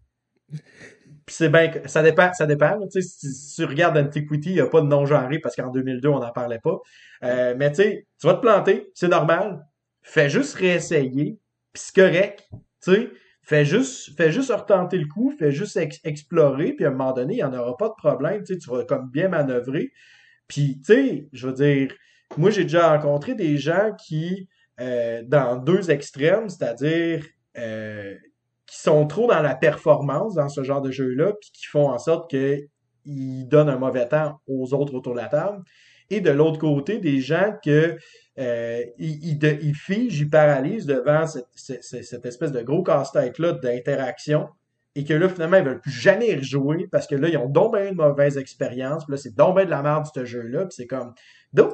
Puis 1.26 1.36
c'est 1.36 1.50
bien 1.50 1.72
ça 1.86 2.02
dépend, 2.02 2.34
ça 2.34 2.46
dépend. 2.46 2.80
Si, 2.90 3.56
tu 3.56 3.66
regardes 3.66 3.98
Antiquity, 3.98 4.50
il 4.50 4.56
n'y 4.56 4.62
a 4.62 4.68
pas 4.68 4.82
de 4.82 4.88
non-genré 4.88 5.40
parce 5.40 5.56
qu'en 5.56 5.70
2002, 5.70 6.10
on 6.10 6.20
n'en 6.20 6.32
parlait 6.32 6.60
pas. 6.60 6.80
Euh, 7.24 7.54
mais 7.58 7.70
tu 7.70 7.76
sais, 7.76 8.08
tu 8.20 8.28
vas 8.28 8.34
te 8.34 8.42
planter, 8.42 8.90
c'est 8.96 9.10
normal. 9.10 9.66
Fais 10.02 10.30
juste 10.30 10.56
réessayer, 10.56 11.40
puis 11.74 11.84
c'est 11.84 11.96
correct. 11.96 12.50
Tu 12.84 13.12
fais 13.44 13.66
juste, 13.66 14.16
fais 14.18 14.32
juste 14.32 14.52
retenter 14.52 14.98
le 14.98 15.08
coup, 15.08 15.34
fais 15.38 15.52
juste 15.52 15.78
explorer, 16.04 16.74
puis 16.74 16.86
à 16.86 16.90
un 16.90 16.92
moment 16.92 17.14
donné, 17.14 17.34
il 17.36 17.38
n'y 17.38 17.44
en 17.44 17.54
aura 17.54 17.78
pas 17.78 17.90
de 17.90 17.96
problème. 17.98 18.44
Tu 18.44 18.58
tu 18.58 18.70
vas 18.70 18.84
comme 18.86 19.10
bien 19.12 19.28
manœuvrer. 19.28 19.92
Puis, 20.48 20.82
tu 20.84 20.94
sais, 20.94 21.30
je 21.32 21.48
veux 21.48 21.54
dire, 21.54 21.94
moi, 22.38 22.50
j'ai 22.50 22.64
déjà 22.64 22.96
rencontré 22.96 23.36
des 23.36 23.58
gens 23.58 23.92
qui, 24.04 24.50
euh, 24.80 25.22
dans 25.26 25.58
deux 25.58 25.92
extrêmes, 25.92 26.50
c'est-à-dire 26.50 27.24
euh, 27.60 28.16
qui 28.66 28.78
sont 28.78 29.08
trop 29.08 29.28
dans 29.28 29.42
la 29.42 29.56
performance 29.56 30.36
dans 30.36 30.50
ce 30.50 30.64
genre 30.64 30.82
de 30.82 30.92
jeu-là, 30.92 31.34
puis 31.40 31.52
qui 31.52 31.66
font 31.66 31.90
en 31.90 31.98
sorte 31.98 32.30
qu'ils 32.30 33.48
donnent 33.48 33.70
un 33.70 33.78
mauvais 33.78 34.08
temps 34.08 34.40
aux 34.48 34.74
autres 34.74 34.94
autour 34.94 35.14
de 35.14 35.20
la 35.20 35.28
table. 35.28 35.64
Et 36.12 36.22
de 36.22 36.32
l'autre 36.32 36.60
côté, 36.60 37.00
des 37.00 37.20
gens 37.20 37.54
que 37.64 37.98
euh, 38.40 38.84
ils, 38.98 39.76
figent, 39.76 40.20
ils 40.20 40.30
paralysent 40.30 40.86
devant 40.86 41.26
cette, 41.28 42.26
espèce 42.26 42.52
de 42.52 42.62
gros 42.62 42.84
casse-tête-là 42.84 43.54
d'interaction 43.54 44.48
et 44.96 45.04
que 45.04 45.14
là, 45.14 45.30
finalement, 45.30 45.58
ils 45.58 45.64
veulent 45.64 45.82
plus 45.82 45.92
jamais 45.92 46.36
rejouer 46.36 46.88
parce 46.92 47.06
que 47.06 47.16
là, 47.16 47.30
ils 47.30 47.38
ont 47.38 47.50
donc 47.50 47.76
bien 47.76 47.90
une 47.90 47.96
mauvaise 47.96 48.38
expérience. 48.38 49.06
Puis 49.06 49.12
là, 49.14 49.18
c'est 49.18 49.36
donc 49.36 49.56
bien 49.56 49.66
de 49.66 49.70
la 49.70 49.82
merde, 49.82 50.06
ce 50.14 50.26
jeu-là. 50.26 50.66
Puis 50.66 50.76
c'est 50.78 50.88
comme, 50.88 51.14
donc, 51.54 51.74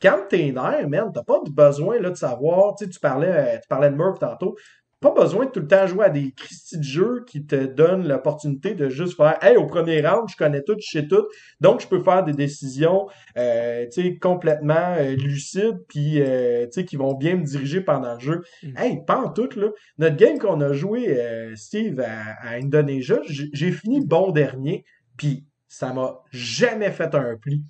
quand 0.00 0.18
t'es 0.28 0.50
nerf, 0.52 0.88
man, 0.88 1.10
t'as 1.12 1.24
pas 1.24 1.40
besoin 1.50 2.00
là, 2.00 2.10
de 2.10 2.16
savoir, 2.16 2.76
tu 2.76 2.84
sais, 2.84 2.90
tu 2.90 3.00
parlais, 3.00 3.28
euh, 3.28 3.58
tu 3.60 3.68
parlais 3.68 3.90
de 3.90 3.96
Murph 3.96 4.18
tantôt, 4.18 4.56
pas 5.00 5.12
besoin 5.12 5.46
de 5.46 5.50
tout 5.50 5.60
le 5.60 5.68
temps 5.68 5.86
jouer 5.86 6.06
à 6.06 6.10
des 6.10 6.32
Christy 6.32 6.78
de 6.78 6.82
jeux 6.82 7.24
qui 7.26 7.46
te 7.46 7.66
donnent 7.66 8.06
l'opportunité 8.06 8.74
de 8.74 8.88
juste 8.88 9.16
faire 9.16 9.38
Hey, 9.42 9.56
au 9.56 9.66
premier 9.66 10.00
round, 10.06 10.28
je 10.28 10.36
connais 10.36 10.62
tout, 10.62 10.74
je 10.78 10.98
sais 10.98 11.06
tout, 11.06 11.26
donc 11.60 11.80
je 11.80 11.86
peux 11.86 12.02
faire 12.02 12.24
des 12.24 12.32
décisions 12.32 13.06
euh, 13.36 13.86
complètement 14.20 14.96
euh, 14.98 15.14
lucides 15.14 15.78
puis 15.88 16.20
euh, 16.20 16.66
qui 16.66 16.96
vont 16.96 17.14
bien 17.14 17.36
me 17.36 17.44
diriger 17.44 17.80
pendant 17.80 18.14
le 18.14 18.20
jeu. 18.20 18.42
Mm. 18.62 18.78
Hey, 18.78 19.04
pas 19.06 19.18
en 19.18 19.30
tout, 19.30 19.48
là. 19.56 19.68
Notre 19.98 20.16
game 20.16 20.38
qu'on 20.38 20.60
a 20.60 20.72
joué, 20.72 21.20
euh, 21.20 21.54
Steve, 21.54 22.00
à, 22.00 22.34
à 22.42 22.56
Indonesia, 22.56 23.20
j'ai 23.26 23.72
fini 23.72 24.04
bon 24.04 24.30
dernier, 24.30 24.84
puis 25.16 25.44
ça 25.68 25.92
m'a 25.92 26.20
jamais 26.32 26.90
fait 26.90 27.14
un 27.14 27.36
pli. 27.36 27.62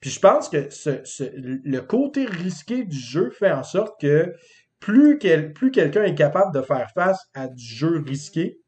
Puis 0.00 0.10
je 0.10 0.20
pense 0.20 0.48
que 0.48 0.68
ce, 0.70 1.00
ce, 1.04 1.24
le 1.34 1.80
côté 1.80 2.26
risqué 2.26 2.84
du 2.84 2.98
jeu 2.98 3.30
fait 3.30 3.50
en 3.50 3.62
sorte 3.62 3.98
que 4.00 4.34
plus, 4.80 5.18
quelqu'un 5.18 6.04
est 6.04 6.14
capable 6.14 6.54
de 6.54 6.62
faire 6.62 6.90
face 6.94 7.20
à 7.34 7.48
du 7.48 7.64
jeu 7.64 8.02
risqué, 8.06 8.58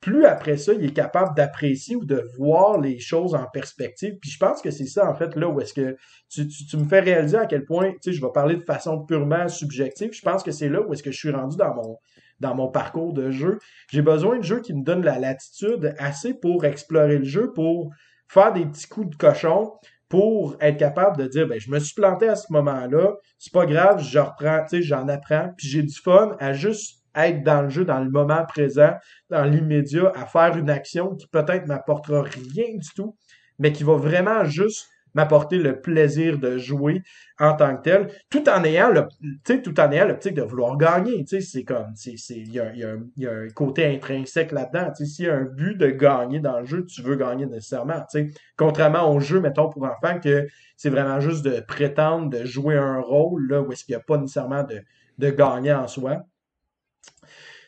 plus 0.00 0.24
après 0.26 0.56
ça, 0.56 0.72
il 0.74 0.84
est 0.84 0.92
capable 0.92 1.34
d'apprécier 1.34 1.96
ou 1.96 2.04
de 2.04 2.22
voir 2.36 2.80
les 2.80 3.00
choses 3.00 3.34
en 3.34 3.46
perspective. 3.52 4.14
Puis 4.20 4.30
je 4.30 4.38
pense 4.38 4.62
que 4.62 4.70
c'est 4.70 4.86
ça, 4.86 5.10
en 5.10 5.14
fait, 5.14 5.34
là 5.34 5.48
où 5.48 5.60
est-ce 5.60 5.74
que 5.74 5.96
tu, 6.28 6.46
tu, 6.46 6.76
me 6.76 6.84
fais 6.84 7.00
réaliser 7.00 7.36
à 7.36 7.46
quel 7.46 7.64
point, 7.64 7.90
tu 7.90 7.98
sais, 8.02 8.12
je 8.12 8.24
vais 8.24 8.30
parler 8.32 8.56
de 8.56 8.62
façon 8.62 9.04
purement 9.04 9.48
subjective. 9.48 10.10
Je 10.12 10.22
pense 10.22 10.44
que 10.44 10.52
c'est 10.52 10.68
là 10.68 10.80
où 10.82 10.92
est-ce 10.92 11.02
que 11.02 11.10
je 11.10 11.18
suis 11.18 11.32
rendu 11.32 11.56
dans 11.56 11.74
mon, 11.74 11.98
dans 12.38 12.54
mon 12.54 12.68
parcours 12.68 13.12
de 13.12 13.30
jeu. 13.30 13.58
J'ai 13.90 14.02
besoin 14.02 14.38
de 14.38 14.44
jeux 14.44 14.60
qui 14.60 14.72
me 14.72 14.84
donnent 14.84 15.04
la 15.04 15.18
latitude 15.18 15.94
assez 15.98 16.34
pour 16.34 16.64
explorer 16.64 17.18
le 17.18 17.24
jeu, 17.24 17.52
pour 17.52 17.90
faire 18.28 18.52
des 18.52 18.66
petits 18.66 18.86
coups 18.86 19.10
de 19.10 19.16
cochon, 19.16 19.72
pour 20.08 20.56
être 20.60 20.78
capable 20.78 21.18
de 21.18 21.26
dire 21.26 21.46
ben 21.46 21.60
je 21.60 21.70
me 21.70 21.78
suis 21.78 21.94
planté 21.94 22.28
à 22.28 22.36
ce 22.36 22.52
moment-là, 22.52 23.14
c'est 23.38 23.52
pas 23.52 23.66
grave, 23.66 24.02
je 24.02 24.18
reprends, 24.18 24.62
tu 24.62 24.78
sais, 24.78 24.82
j'en 24.82 25.08
apprends, 25.08 25.52
puis 25.56 25.68
j'ai 25.68 25.82
du 25.82 25.94
fun 25.94 26.36
à 26.40 26.52
juste 26.52 27.02
être 27.14 27.42
dans 27.42 27.62
le 27.62 27.68
jeu, 27.68 27.84
dans 27.84 28.00
le 28.00 28.10
moment 28.10 28.44
présent, 28.46 28.92
dans 29.28 29.44
l'immédiat, 29.44 30.12
à 30.14 30.26
faire 30.26 30.56
une 30.56 30.70
action 30.70 31.14
qui 31.16 31.26
peut-être 31.26 31.66
m'apportera 31.66 32.22
rien 32.22 32.76
du 32.76 32.88
tout, 32.94 33.16
mais 33.58 33.72
qui 33.72 33.84
va 33.84 33.96
vraiment 33.96 34.44
juste 34.44 34.86
m'apporter 35.18 35.58
le 35.58 35.80
plaisir 35.80 36.38
de 36.38 36.58
jouer 36.58 37.02
en 37.40 37.56
tant 37.56 37.76
que 37.76 37.82
tel, 37.82 38.08
tout 38.30 38.48
en 38.48 38.62
ayant 38.62 38.88
le, 38.90 39.08
tout 39.44 39.80
en 39.80 39.90
ayant 39.90 40.06
l'optique 40.06 40.34
de 40.34 40.42
vouloir 40.42 40.76
gagner. 40.76 41.24
C'est 41.26 41.64
comme, 41.64 41.92
il 42.06 42.52
y 42.52 42.60
a, 42.60 42.72
y, 42.72 42.84
a, 42.84 42.94
y 43.16 43.26
a, 43.26 43.32
un 43.32 43.48
côté 43.48 43.84
intrinsèque 43.84 44.52
là-dedans. 44.52 44.94
S'il 44.94 45.24
y 45.24 45.28
a 45.28 45.34
un 45.34 45.42
but 45.42 45.76
de 45.76 45.88
gagner 45.88 46.38
dans 46.38 46.60
le 46.60 46.66
jeu, 46.66 46.86
tu 46.86 47.02
veux 47.02 47.16
gagner 47.16 47.46
nécessairement. 47.46 48.04
sais 48.08 48.28
Contrairement 48.56 49.12
au 49.12 49.18
jeu, 49.18 49.40
mettons, 49.40 49.68
pour 49.68 49.82
enfants, 49.82 50.20
que 50.22 50.46
c'est 50.76 50.90
vraiment 50.90 51.18
juste 51.18 51.44
de 51.44 51.58
prétendre 51.58 52.30
de 52.30 52.44
jouer 52.44 52.76
un 52.76 53.00
rôle, 53.00 53.48
là, 53.48 53.60
où 53.60 53.72
est-ce 53.72 53.84
qu'il 53.84 53.96
n'y 53.96 54.00
a 54.00 54.04
pas 54.04 54.18
nécessairement 54.18 54.62
de, 54.62 54.82
de 55.18 55.30
gagner 55.30 55.72
en 55.72 55.88
soi. 55.88 56.22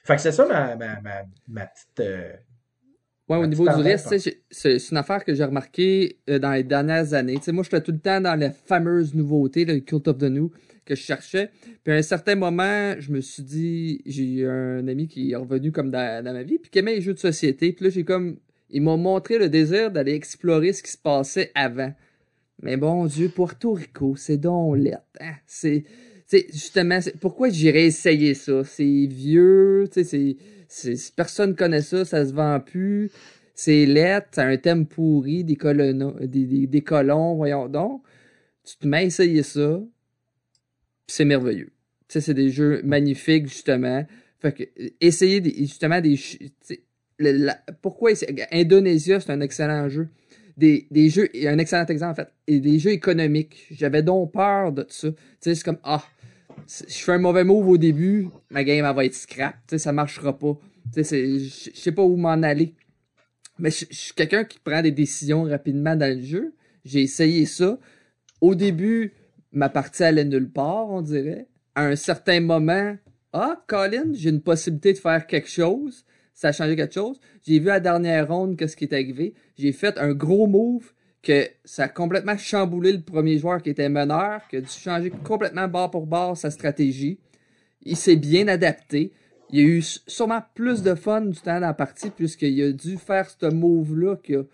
Fait 0.04 0.14
que 0.14 0.22
c'est 0.22 0.32
ça 0.32 0.46
ma, 0.46 0.76
ma, 0.76 1.00
ma, 1.00 1.22
ma 1.48 1.66
petite, 1.66 2.00
euh, 2.00 2.32
Ouais, 3.30 3.36
au 3.36 3.46
niveau 3.46 3.64
du 3.64 3.80
risque, 3.80 4.32
c'est 4.50 4.90
une 4.90 4.96
affaire 4.96 5.24
que 5.24 5.32
j'ai 5.32 5.44
remarqué 5.44 6.18
euh, 6.28 6.40
dans 6.40 6.50
les 6.50 6.64
dernières 6.64 7.14
années. 7.14 7.38
sais, 7.40 7.52
moi, 7.52 7.62
j'étais 7.62 7.80
tout 7.80 7.92
le 7.92 8.00
temps 8.00 8.20
dans 8.20 8.34
les 8.34 8.50
fameuses 8.50 9.14
nouveautés, 9.14 9.64
le 9.64 9.78
Cult 9.78 10.08
of 10.08 10.18
the 10.18 10.24
New, 10.24 10.50
que 10.84 10.96
je 10.96 11.00
cherchais. 11.00 11.50
Puis 11.84 11.92
à 11.92 11.96
un 11.96 12.02
certain 12.02 12.34
moment, 12.34 12.96
je 12.98 13.12
me 13.12 13.20
suis 13.20 13.44
dit, 13.44 14.02
j'ai 14.04 14.44
un 14.44 14.88
ami 14.88 15.06
qui 15.06 15.30
est 15.30 15.36
revenu 15.36 15.70
comme 15.70 15.92
dans, 15.92 16.24
ma 16.24 16.42
vie, 16.42 16.58
puis 16.58 16.72
qui 16.72 16.80
aimait 16.80 16.96
les 16.96 17.02
jeux 17.02 17.14
de 17.14 17.20
société. 17.20 17.72
Puis 17.72 17.84
là, 17.84 17.90
j'ai 17.92 18.02
comme, 18.02 18.36
il 18.68 18.82
m'a 18.82 18.96
montré 18.96 19.38
le 19.38 19.48
désir 19.48 19.92
d'aller 19.92 20.14
explorer 20.14 20.72
ce 20.72 20.82
qui 20.82 20.90
se 20.90 20.98
passait 20.98 21.52
avant. 21.54 21.92
Mais 22.60 22.76
bon 22.76 23.06
Dieu, 23.06 23.28
Puerto 23.28 23.74
Rico, 23.74 24.16
c'est 24.16 24.38
donc 24.38 24.76
lettre. 24.76 25.04
Hein? 25.20 25.34
C'est, 25.46 25.84
justement, 26.52 26.98
pourquoi 27.20 27.48
j'irais 27.48 27.84
essayer 27.84 28.34
ça? 28.34 28.64
C'est 28.64 29.06
vieux, 29.06 29.84
tu 29.86 30.02
sais, 30.02 30.04
c'est 30.04 30.36
personne 31.16 31.54
connaît 31.56 31.82
ça, 31.82 32.04
ça 32.04 32.24
se 32.24 32.32
vend 32.32 32.60
plus. 32.60 33.10
C'est 33.54 33.84
lettre, 33.84 34.28
c'est 34.32 34.40
un 34.42 34.56
thème 34.56 34.86
pourri, 34.86 35.44
des, 35.44 35.56
colons, 35.56 36.16
des, 36.20 36.66
des, 36.66 36.80
colons, 36.80 37.34
voyons 37.34 37.68
donc. 37.68 38.02
Tu 38.64 38.76
te 38.76 38.86
mets 38.86 38.98
à 38.98 39.02
essayer 39.02 39.42
ça, 39.42 39.80
c'est 41.06 41.24
merveilleux. 41.24 41.72
Tu 42.08 42.20
c'est 42.20 42.34
des 42.34 42.50
jeux 42.50 42.80
magnifiques, 42.84 43.46
justement. 43.46 44.06
Fait 44.38 44.52
que, 44.52 44.64
essayer 45.00 45.42
justement 45.58 46.00
des... 46.00 46.18
pourquoi... 47.82 48.12
Indonesia, 48.50 49.20
c'est 49.20 49.30
un 49.30 49.40
excellent 49.40 49.88
jeu? 49.88 50.08
Des, 50.56 50.86
des 50.90 51.10
jeux... 51.10 51.28
Un 51.44 51.58
excellent 51.58 51.86
exemple, 51.86 52.12
en 52.12 52.24
fait. 52.24 52.32
Et 52.46 52.60
des 52.60 52.78
jeux 52.78 52.92
économiques. 52.92 53.66
J'avais 53.70 54.02
donc 54.02 54.32
peur 54.32 54.72
de 54.72 54.86
ça. 54.88 55.10
Tu 55.10 55.16
sais, 55.40 55.54
c'est 55.54 55.64
comme... 55.64 55.78
Ah, 55.82 56.04
je 56.68 56.94
fais 56.94 57.12
un 57.12 57.18
mauvais 57.18 57.44
move 57.44 57.68
au 57.68 57.78
début, 57.78 58.28
ma 58.50 58.64
game 58.64 58.84
va 58.94 59.04
être 59.04 59.14
scrap, 59.14 59.54
tu 59.66 59.70
sais, 59.70 59.78
ça 59.78 59.92
marchera 59.92 60.38
pas. 60.38 60.58
Tu 60.94 61.04
sais, 61.04 61.38
je 61.38 61.70
sais 61.74 61.92
pas 61.92 62.02
où 62.02 62.16
m'en 62.16 62.42
aller. 62.42 62.74
Mais 63.58 63.70
je 63.70 63.84
suis 63.90 64.14
quelqu'un 64.14 64.44
qui 64.44 64.58
prend 64.58 64.82
des 64.82 64.90
décisions 64.90 65.44
rapidement 65.44 65.94
dans 65.94 66.16
le 66.16 66.22
jeu. 66.22 66.54
J'ai 66.84 67.02
essayé 67.02 67.44
ça. 67.44 67.78
Au 68.40 68.54
début, 68.54 69.12
ma 69.52 69.68
partie 69.68 70.02
allait 70.02 70.24
nulle 70.24 70.50
part, 70.50 70.88
on 70.88 71.02
dirait. 71.02 71.46
À 71.74 71.84
un 71.84 71.96
certain 71.96 72.40
moment, 72.40 72.96
ah, 73.32 73.62
Colin, 73.66 74.12
j'ai 74.12 74.30
une 74.30 74.40
possibilité 74.40 74.94
de 74.94 74.98
faire 74.98 75.26
quelque 75.26 75.48
chose. 75.48 76.04
Ça 76.32 76.48
a 76.48 76.52
changé 76.52 76.74
quelque 76.74 76.94
chose. 76.94 77.20
J'ai 77.46 77.58
vu 77.58 77.68
à 77.68 77.74
la 77.74 77.80
dernière 77.80 78.28
ronde 78.28 78.56
qu'est-ce 78.56 78.76
qui 78.76 78.84
est 78.84 78.94
arrivé. 78.94 79.34
J'ai 79.58 79.72
fait 79.72 79.98
un 79.98 80.14
gros 80.14 80.46
move 80.46 80.92
que 81.22 81.48
ça 81.64 81.84
a 81.84 81.88
complètement 81.88 82.36
chamboulé 82.36 82.92
le 82.92 83.00
premier 83.00 83.38
joueur 83.38 83.62
qui 83.62 83.70
était 83.70 83.88
meneur, 83.88 84.46
qui 84.48 84.56
a 84.56 84.60
dû 84.60 84.68
changer 84.68 85.10
complètement 85.10 85.68
bord 85.68 85.90
pour 85.90 86.06
bord 86.06 86.36
sa 86.36 86.50
stratégie. 86.50 87.18
il 87.82 87.96
s'est 87.96 88.16
bien 88.16 88.48
adapté. 88.48 89.12
Il 89.50 89.60
a 89.60 89.62
eu 89.62 89.82
sûrement 89.82 90.42
plus 90.54 90.82
de 90.82 90.94
fun 90.94 91.22
du 91.22 91.38
temps 91.38 91.60
dans 91.60 91.66
la 91.66 91.74
partie 91.74 92.10
puisqu'il 92.10 92.62
a 92.62 92.72
dû 92.72 92.96
faire 92.96 93.28
ce 93.28 93.46
move-là 93.46 94.16
qui 94.16 94.36
a 94.36 94.44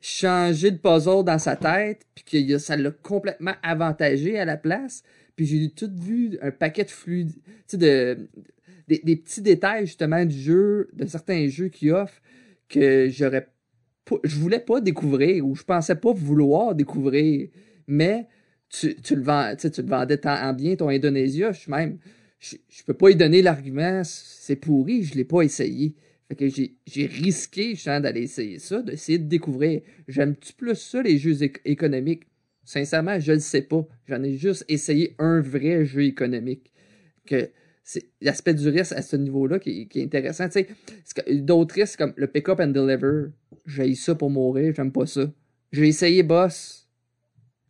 changé 0.00 0.70
de 0.70 0.78
puzzle 0.78 1.24
dans 1.24 1.38
sa 1.38 1.54
tête 1.54 2.06
puis 2.14 2.24
que 2.24 2.58
ça 2.58 2.76
l'a 2.76 2.90
complètement 2.90 3.54
avantagé 3.62 4.38
à 4.38 4.44
la 4.44 4.56
place. 4.56 5.02
Puis 5.36 5.46
j'ai 5.46 5.70
tout 5.70 5.90
vu 5.94 6.38
un 6.42 6.50
paquet 6.50 6.84
de 6.84 6.90
flux, 6.90 7.26
de, 7.72 8.28
des, 8.88 9.16
petits 9.16 9.42
détails 9.42 9.86
justement 9.86 10.24
du 10.24 10.38
jeu, 10.38 10.90
de 10.92 11.06
certains 11.06 11.48
jeux 11.48 11.68
qu'il 11.68 11.92
offre 11.92 12.20
que 12.68 13.08
j'aurais 13.10 13.48
je 14.24 14.36
voulais 14.36 14.60
pas 14.60 14.80
découvrir 14.80 15.46
ou 15.46 15.54
je 15.54 15.62
pensais 15.62 15.96
pas 15.96 16.12
vouloir 16.12 16.74
découvrir. 16.74 17.48
Mais 17.86 18.26
tu, 18.68 18.94
tu, 18.96 19.16
le, 19.16 19.22
vends, 19.22 19.54
tu, 19.56 19.68
le 19.82 19.88
vendais 19.88 20.18
tant 20.18 20.52
bien 20.52 20.76
ton 20.76 20.88
Indonésia. 20.88 21.52
Je 21.52 21.70
même. 21.70 21.98
Je, 22.40 22.56
je 22.68 22.82
peux 22.82 22.94
pas 22.94 23.10
y 23.10 23.16
donner 23.16 23.40
l'argument, 23.40 24.02
c'est 24.04 24.56
pourri, 24.56 25.04
je 25.04 25.14
l'ai 25.14 25.24
pas 25.24 25.42
essayé. 25.42 25.94
Fait 26.28 26.34
que 26.34 26.48
j'ai 26.86 27.06
risqué, 27.06 27.74
d'aller 27.84 28.22
essayer 28.22 28.58
ça, 28.58 28.80
d'essayer 28.80 29.18
de 29.18 29.28
découvrir. 29.28 29.82
J'aime-tu 30.08 30.54
plus 30.54 30.76
ça, 30.76 31.02
les 31.02 31.18
jeux 31.18 31.42
économiques? 31.64 32.24
Sincèrement, 32.64 33.20
je 33.20 33.32
le 33.32 33.40
sais 33.40 33.62
pas. 33.62 33.86
J'en 34.08 34.22
ai 34.22 34.36
juste 34.36 34.64
essayé 34.68 35.14
un 35.18 35.40
vrai 35.40 35.84
jeu 35.84 36.04
économique. 36.04 36.72
Que 37.26 37.50
l'aspect 38.20 38.54
du 38.54 38.68
risque 38.68 38.92
à 38.92 39.02
ce 39.02 39.16
niveau-là 39.16 39.58
qui, 39.58 39.88
est 39.94 40.02
intéressant. 40.02 40.46
D'autres 41.30 41.74
risques 41.74 41.98
comme 41.98 42.12
le 42.16 42.26
pick-up 42.26 42.60
and 42.60 42.68
deliver, 42.68 43.30
j'ai 43.66 43.94
ça 43.94 44.14
pour 44.14 44.30
mourir, 44.30 44.72
j'aime 44.74 44.92
pas 44.92 45.06
ça. 45.06 45.30
J'ai 45.72 45.88
essayé 45.88 46.22
boss. 46.22 46.88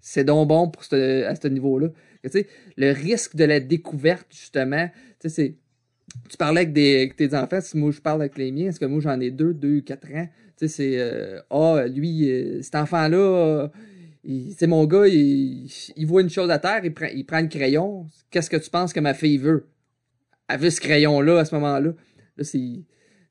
C'est 0.00 0.24
donc 0.24 0.48
bon 0.48 0.68
pour 0.68 0.84
ce, 0.84 1.24
à 1.24 1.34
ce 1.34 1.48
niveau-là. 1.48 1.88
Le 2.76 2.92
risque 2.92 3.36
de 3.36 3.44
la 3.44 3.60
découverte, 3.60 4.26
justement, 4.30 4.90
c'est. 5.24 5.56
Tu 6.28 6.36
parlais 6.36 6.62
avec, 6.62 6.72
des, 6.74 7.10
tes 7.16 7.34
enfants, 7.34 7.60
si 7.62 7.76
moi 7.78 7.90
je 7.90 8.00
parle 8.00 8.20
avec 8.20 8.36
les 8.36 8.52
miens, 8.52 8.66
parce 8.66 8.78
que 8.78 8.84
moi 8.84 9.00
j'en 9.00 9.18
ai 9.20 9.30
deux, 9.30 9.54
deux, 9.54 9.80
quatre 9.80 10.12
ans? 10.12 10.28
Tu 10.58 10.68
sais, 10.68 10.68
c'est 10.68 10.98
euh, 10.98 11.40
Ah, 11.48 11.86
lui, 11.86 12.28
euh, 12.28 12.60
cet 12.60 12.74
enfant-là, 12.74 13.70
c'est 14.56 14.66
mon 14.66 14.84
gars, 14.84 15.06
il, 15.06 15.70
il, 15.96 16.06
voit 16.06 16.20
une 16.20 16.28
chose 16.28 16.50
à 16.50 16.58
terre, 16.58 16.84
il 16.84 16.92
prend, 16.92 17.06
il 17.06 17.24
prend 17.24 17.40
le 17.40 17.48
crayon. 17.48 18.08
Qu'est-ce 18.30 18.50
que 18.50 18.58
tu 18.58 18.68
penses 18.68 18.92
que 18.92 19.00
ma 19.00 19.14
fille 19.14 19.38
veut? 19.38 19.71
Veut 20.58 20.70
ce 20.70 20.80
crayon-là 20.80 21.38
à 21.38 21.44
ce 21.44 21.54
moment-là. 21.54 21.94
Là, 22.36 22.44
c'est 22.44 22.84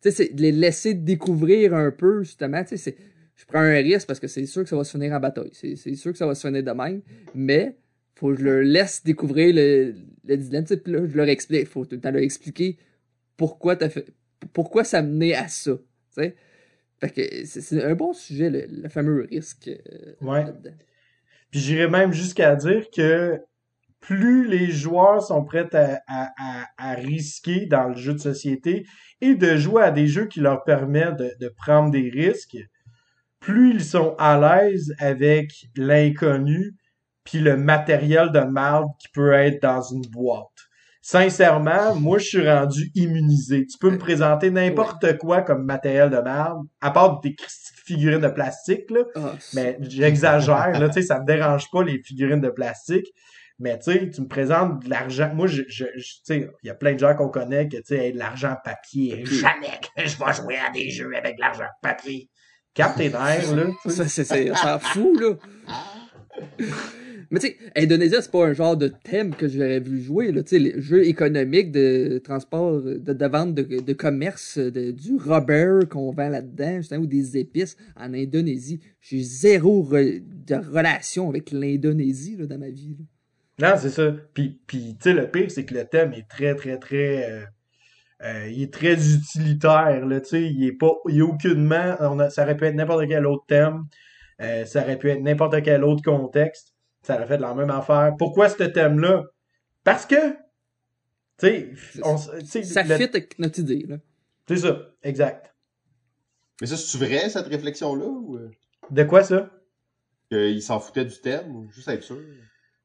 c'est 0.04 0.34
de 0.34 0.42
les 0.42 0.52
laisser 0.52 0.96
découvrir 0.96 1.76
un 1.76 1.92
peu, 1.92 2.24
justement. 2.24 2.64
C'est, 2.66 2.96
je 3.36 3.46
prends 3.46 3.60
un 3.60 3.76
risque 3.76 4.08
parce 4.08 4.20
que 4.20 4.28
c'est 4.28 4.46
sûr 4.48 4.64
que 4.64 4.70
ça 4.70 4.76
va 4.76 4.84
se 4.84 4.92
finir 4.92 5.14
en 5.14 5.20
bataille. 5.20 5.52
C'est, 5.54 5.76
sûr 5.96 6.12
que 6.12 6.18
ça 6.18 6.26
va 6.26 6.34
se 6.34 6.48
finir 6.48 6.64
de 6.64 6.72
même. 6.72 7.02
Mais 7.36 7.78
faut 8.16 8.30
que 8.30 8.40
je 8.40 8.44
leur 8.46 8.64
laisse 8.64 9.04
découvrir 9.04 9.54
le, 9.54 9.94
le 10.26 10.38
dilemme. 10.38 10.66
Là, 10.86 11.08
je 11.08 11.16
leur 11.16 11.28
explique. 11.28 11.68
faut 11.68 11.86
tout 11.86 11.96
le 11.96 12.02
temps 12.02 12.12
leur 12.12 12.24
expliquer 12.24 12.78
pourquoi 13.38 13.76
t'as 13.76 13.90
fait. 13.90 14.08
Pourquoi 14.54 14.84
ça 14.84 15.02
menait 15.02 15.36
à 15.36 15.48
ça. 15.48 15.74
Fait 16.12 16.36
que 17.10 17.46
c'est, 17.46 17.84
un 17.84 17.96
bon 17.96 18.14
sujet, 18.14 18.50
le, 18.50 18.90
fameux 18.90 19.28
risque. 19.30 19.68
Euh, 19.70 20.14
ouais. 20.22 20.46
Puis 21.50 21.60
j'irais 21.60 21.90
même 21.90 22.14
jusqu'à 22.14 22.56
dire 22.56 22.90
que 22.92 23.40
plus 24.02 24.48
les 24.48 24.72
joueurs 24.72 25.22
sont 25.22 25.44
prêts 25.46 25.70
à, 25.74 26.02
à, 26.08 26.66
à, 26.78 26.94
risquer 26.96 27.68
dans 27.68 27.90
le 27.90 27.96
jeu 27.96 28.14
de 28.14 28.20
société 28.20 28.86
et 29.22 29.36
de 29.36 29.56
jouer 29.56 29.84
à 29.84 29.92
des 29.92 30.08
jeux 30.08 30.26
qui 30.26 30.40
leur 30.40 30.64
permettent 30.64 31.18
de, 31.18 31.32
de 31.40 31.48
prendre 31.48 31.92
des 31.92 32.10
risques, 32.10 32.58
plus 33.40 33.76
ils 33.76 33.84
sont 33.84 34.16
à 34.18 34.40
l'aise 34.40 34.94
avec 35.00 35.52
l'inconnu 35.76 36.76
puis 37.24 37.40
le 37.40 37.56
matériel 37.56 38.32
de 38.32 38.40
marde 38.40 38.90
qui 39.00 39.08
peut 39.10 39.34
être 39.34 39.62
dans 39.62 39.82
une 39.82 40.06
boîte. 40.12 40.48
Sincèrement, 41.04 41.96
moi, 41.96 42.20
je 42.20 42.26
suis 42.26 42.50
rendu 42.50 42.92
immunisé. 42.94 43.66
Tu 43.66 43.78
peux 43.80 43.90
me 43.90 43.98
présenter 43.98 44.52
n'importe 44.52 45.18
quoi 45.18 45.42
comme 45.42 45.66
matériel 45.66 46.12
de 46.12 46.20
marde, 46.20 46.64
à 46.80 46.92
part 46.92 47.20
des 47.22 47.36
figurines 47.86 48.22
de 48.22 48.28
plastique, 48.28 48.90
là. 48.92 49.02
Ah, 49.16 49.34
mais 49.56 49.78
j'exagère, 49.82 50.80
là, 50.80 50.90
tu 50.90 50.94
sais, 50.94 51.02
ça 51.02 51.20
me 51.20 51.26
dérange 51.26 51.72
pas, 51.72 51.84
les 51.84 52.02
figurines 52.04 52.40
de 52.40 52.50
plastique. 52.50 53.08
Mais 53.62 53.78
tu 53.78 53.92
sais, 53.92 54.10
tu 54.10 54.22
me 54.22 54.28
présentes 54.28 54.84
de 54.84 54.90
l'argent. 54.90 55.32
Moi, 55.36 55.46
je, 55.46 55.62
je, 55.68 55.86
tu 55.86 56.02
sais, 56.24 56.50
il 56.64 56.68
y 56.68 56.70
a 56.72 56.74
plein 56.74 56.94
de 56.94 57.00
gens 57.00 57.16
qu'on 57.16 57.30
connaît 57.30 57.70
que 57.70 57.78
tu 57.78 57.84
sais, 57.86 58.12
de 58.12 58.18
l'argent 58.18 58.56
papier. 58.64 59.24
Jamais 59.24 59.80
que 59.96 60.04
je 60.04 60.18
vais 60.18 60.34
jouer 60.34 60.58
à 60.58 60.72
des 60.72 60.90
jeux 60.90 61.16
avec 61.16 61.36
de 61.36 61.42
l'argent 61.42 61.68
papier. 61.84 62.28
Capte 62.74 62.98
tes 62.98 63.10
nerfs, 63.10 63.56
là. 63.56 63.68
Ça, 63.86 64.08
c'est, 64.08 64.24
c'est, 64.24 64.48
ça 64.56 64.80
fou, 64.80 65.16
là. 65.20 65.36
Mais 67.30 67.40
tu 67.40 67.48
sais, 67.48 67.58
Indonésia, 67.78 68.22
c'est 68.22 68.32
pas 68.32 68.48
un 68.48 68.54
genre 68.54 68.76
de 68.76 68.88
thème 68.88 69.36
que 69.36 69.48
j'aurais 69.48 69.80
vu 69.80 70.02
jouer. 70.02 70.32
Là. 70.32 70.42
Tu 70.42 70.50
sais, 70.50 70.60
les 70.60 70.82
jeux 70.82 71.06
économiques 71.06 71.72
de 71.72 72.20
transport, 72.24 72.82
de, 72.82 72.98
de 72.98 73.26
vente 73.28 73.54
de, 73.54 73.80
de 73.80 73.94
commerce, 73.94 74.58
de, 74.58 74.90
du 74.90 75.18
rubber 75.18 75.86
qu'on 75.90 76.12
vend 76.12 76.30
là-dedans, 76.30 76.82
ou 76.98 77.06
des 77.06 77.38
épices 77.38 77.78
en 77.96 78.14
Indonésie. 78.14 78.82
J'ai 79.02 79.22
zéro 79.22 79.88
de 79.92 80.56
relation 80.56 81.30
avec 81.30 81.52
l'Indonésie 81.52 82.38
là, 82.38 82.48
dans 82.48 82.58
ma 82.58 82.70
vie. 82.70 82.98
Là. 82.98 83.06
Non, 83.60 83.76
c'est 83.78 83.90
ça. 83.90 84.12
Puis, 84.34 84.62
puis 84.66 84.98
tu 84.98 85.04
sais, 85.10 85.14
le 85.14 85.30
pire, 85.30 85.52
c'est 85.52 85.66
que 85.66 85.74
le 85.74 85.86
thème 85.86 86.14
est 86.14 86.28
très, 86.28 86.56
très, 86.56 86.78
très... 86.78 87.32
Euh, 87.32 87.46
euh, 88.24 88.48
il 88.48 88.64
est 88.64 88.74
très 88.74 88.94
utilitaire, 88.94 90.06
là, 90.06 90.22
tu 90.22 90.30
sais, 90.30 90.44
il 90.44 90.64
est 90.66 90.72
pas... 90.72 90.92
Il 91.10 91.20
est 91.20 91.22
aucunement... 91.22 91.96
On 92.00 92.20
a, 92.20 92.30
ça 92.30 92.44
aurait 92.44 92.58
pu 92.58 92.66
être 92.66 92.76
n'importe 92.76 93.08
quel 93.08 93.26
autre 93.26 93.46
thème. 93.48 93.86
Euh, 94.42 94.66
ça 94.66 94.82
aurait 94.82 94.98
pu 94.98 95.10
être 95.10 95.22
n'importe 95.22 95.62
quel 95.64 95.84
autre 95.84 96.04
contexte. 96.04 96.74
Ça 97.04 97.16
aurait 97.16 97.28
fait 97.28 97.38
de 97.38 97.42
la 97.42 97.54
même 97.54 97.70
affaire. 97.70 98.14
Pourquoi 98.18 98.50
ce 98.50 98.64
thème-là? 98.64 99.24
Parce 99.84 100.06
que... 100.06 100.34
Tu 101.38 101.76
sais, 102.46 102.64
ça 102.64 102.84
fit 102.84 103.04
avec 103.04 103.40
notre 103.40 103.60
idée, 103.60 103.86
là. 103.88 103.98
C'est 104.48 104.58
ça, 104.58 104.80
exact. 105.02 105.54
Mais 106.60 106.68
ça, 106.68 106.78
c'est 106.78 106.98
vrai, 106.98 107.30
cette 107.30 107.48
réflexion-là? 107.48 108.06
Ou... 108.06 108.40
De 108.92 109.04
quoi, 109.04 109.24
ça? 109.24 109.50
Qu'il 110.30 110.62
s'en 110.62 110.80
foutait 110.80 111.06
du 111.06 111.20
thème, 111.20 111.56
ou 111.56 111.72
juste 111.72 111.88
être 111.88 112.04
sûr? 112.04 112.22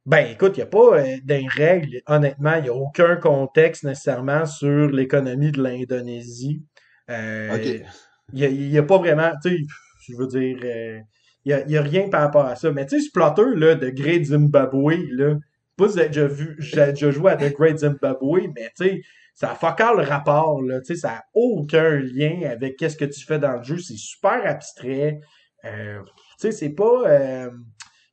Ben, 0.06 0.24
écoute, 0.30 0.52
il 0.56 0.60
n'y 0.60 0.62
a 0.62 0.66
pas 0.66 1.00
euh, 1.00 1.16
des 1.24 1.46
règles. 1.48 2.00
Honnêtement, 2.06 2.54
il 2.54 2.62
n'y 2.62 2.68
a 2.68 2.74
aucun 2.74 3.16
contexte 3.16 3.82
nécessairement 3.82 4.46
sur 4.46 4.88
l'économie 4.88 5.50
de 5.50 5.60
l'Indonésie. 5.60 6.62
Euh, 7.10 7.80
Il 8.32 8.70
n'y 8.70 8.78
a, 8.78 8.82
pas 8.84 8.98
vraiment, 8.98 9.32
tu 9.42 9.50
sais, 9.50 9.56
je 10.08 10.16
veux 10.16 10.28
dire, 10.28 10.58
euh, 10.62 11.00
il 11.44 11.64
n'y 11.66 11.76
a, 11.76 11.82
rien 11.82 12.08
par 12.08 12.20
rapport 12.20 12.44
à 12.44 12.54
ça. 12.54 12.70
Mais 12.70 12.86
tu 12.86 13.00
sais, 13.00 13.06
ce 13.06 13.10
plotter 13.12 13.56
là, 13.56 13.74
de 13.74 13.90
Great 13.90 14.26
Zimbabwe, 14.26 14.94
là, 15.10 15.34
pas 15.76 15.88
si 15.88 15.96
déjà 15.96 16.26
vu, 16.26 16.54
j'ai 16.60 16.86
déjà 16.86 17.10
joué 17.10 17.32
à 17.32 17.36
The 17.36 17.52
Great 17.52 17.78
Zimbabwe, 17.78 18.48
mais 18.54 18.70
tu 18.76 18.84
sais, 18.84 19.00
ça 19.34 19.52
a 19.52 19.54
focal 19.56 19.96
le 19.96 20.04
rapport, 20.04 20.62
là, 20.62 20.80
tu 20.80 20.94
sais, 20.94 21.00
ça 21.00 21.08
n'a 21.08 21.24
aucun 21.34 21.96
lien 21.96 22.48
avec 22.48 22.76
qu'est-ce 22.76 22.96
que 22.96 23.04
tu 23.04 23.24
fais 23.24 23.40
dans 23.40 23.56
le 23.56 23.62
jeu. 23.64 23.78
C'est 23.78 23.98
super 23.98 24.46
abstrait. 24.46 25.18
Euh, 25.64 25.98
tu 26.04 26.12
sais, 26.38 26.52
c'est 26.52 26.70
pas... 26.70 27.50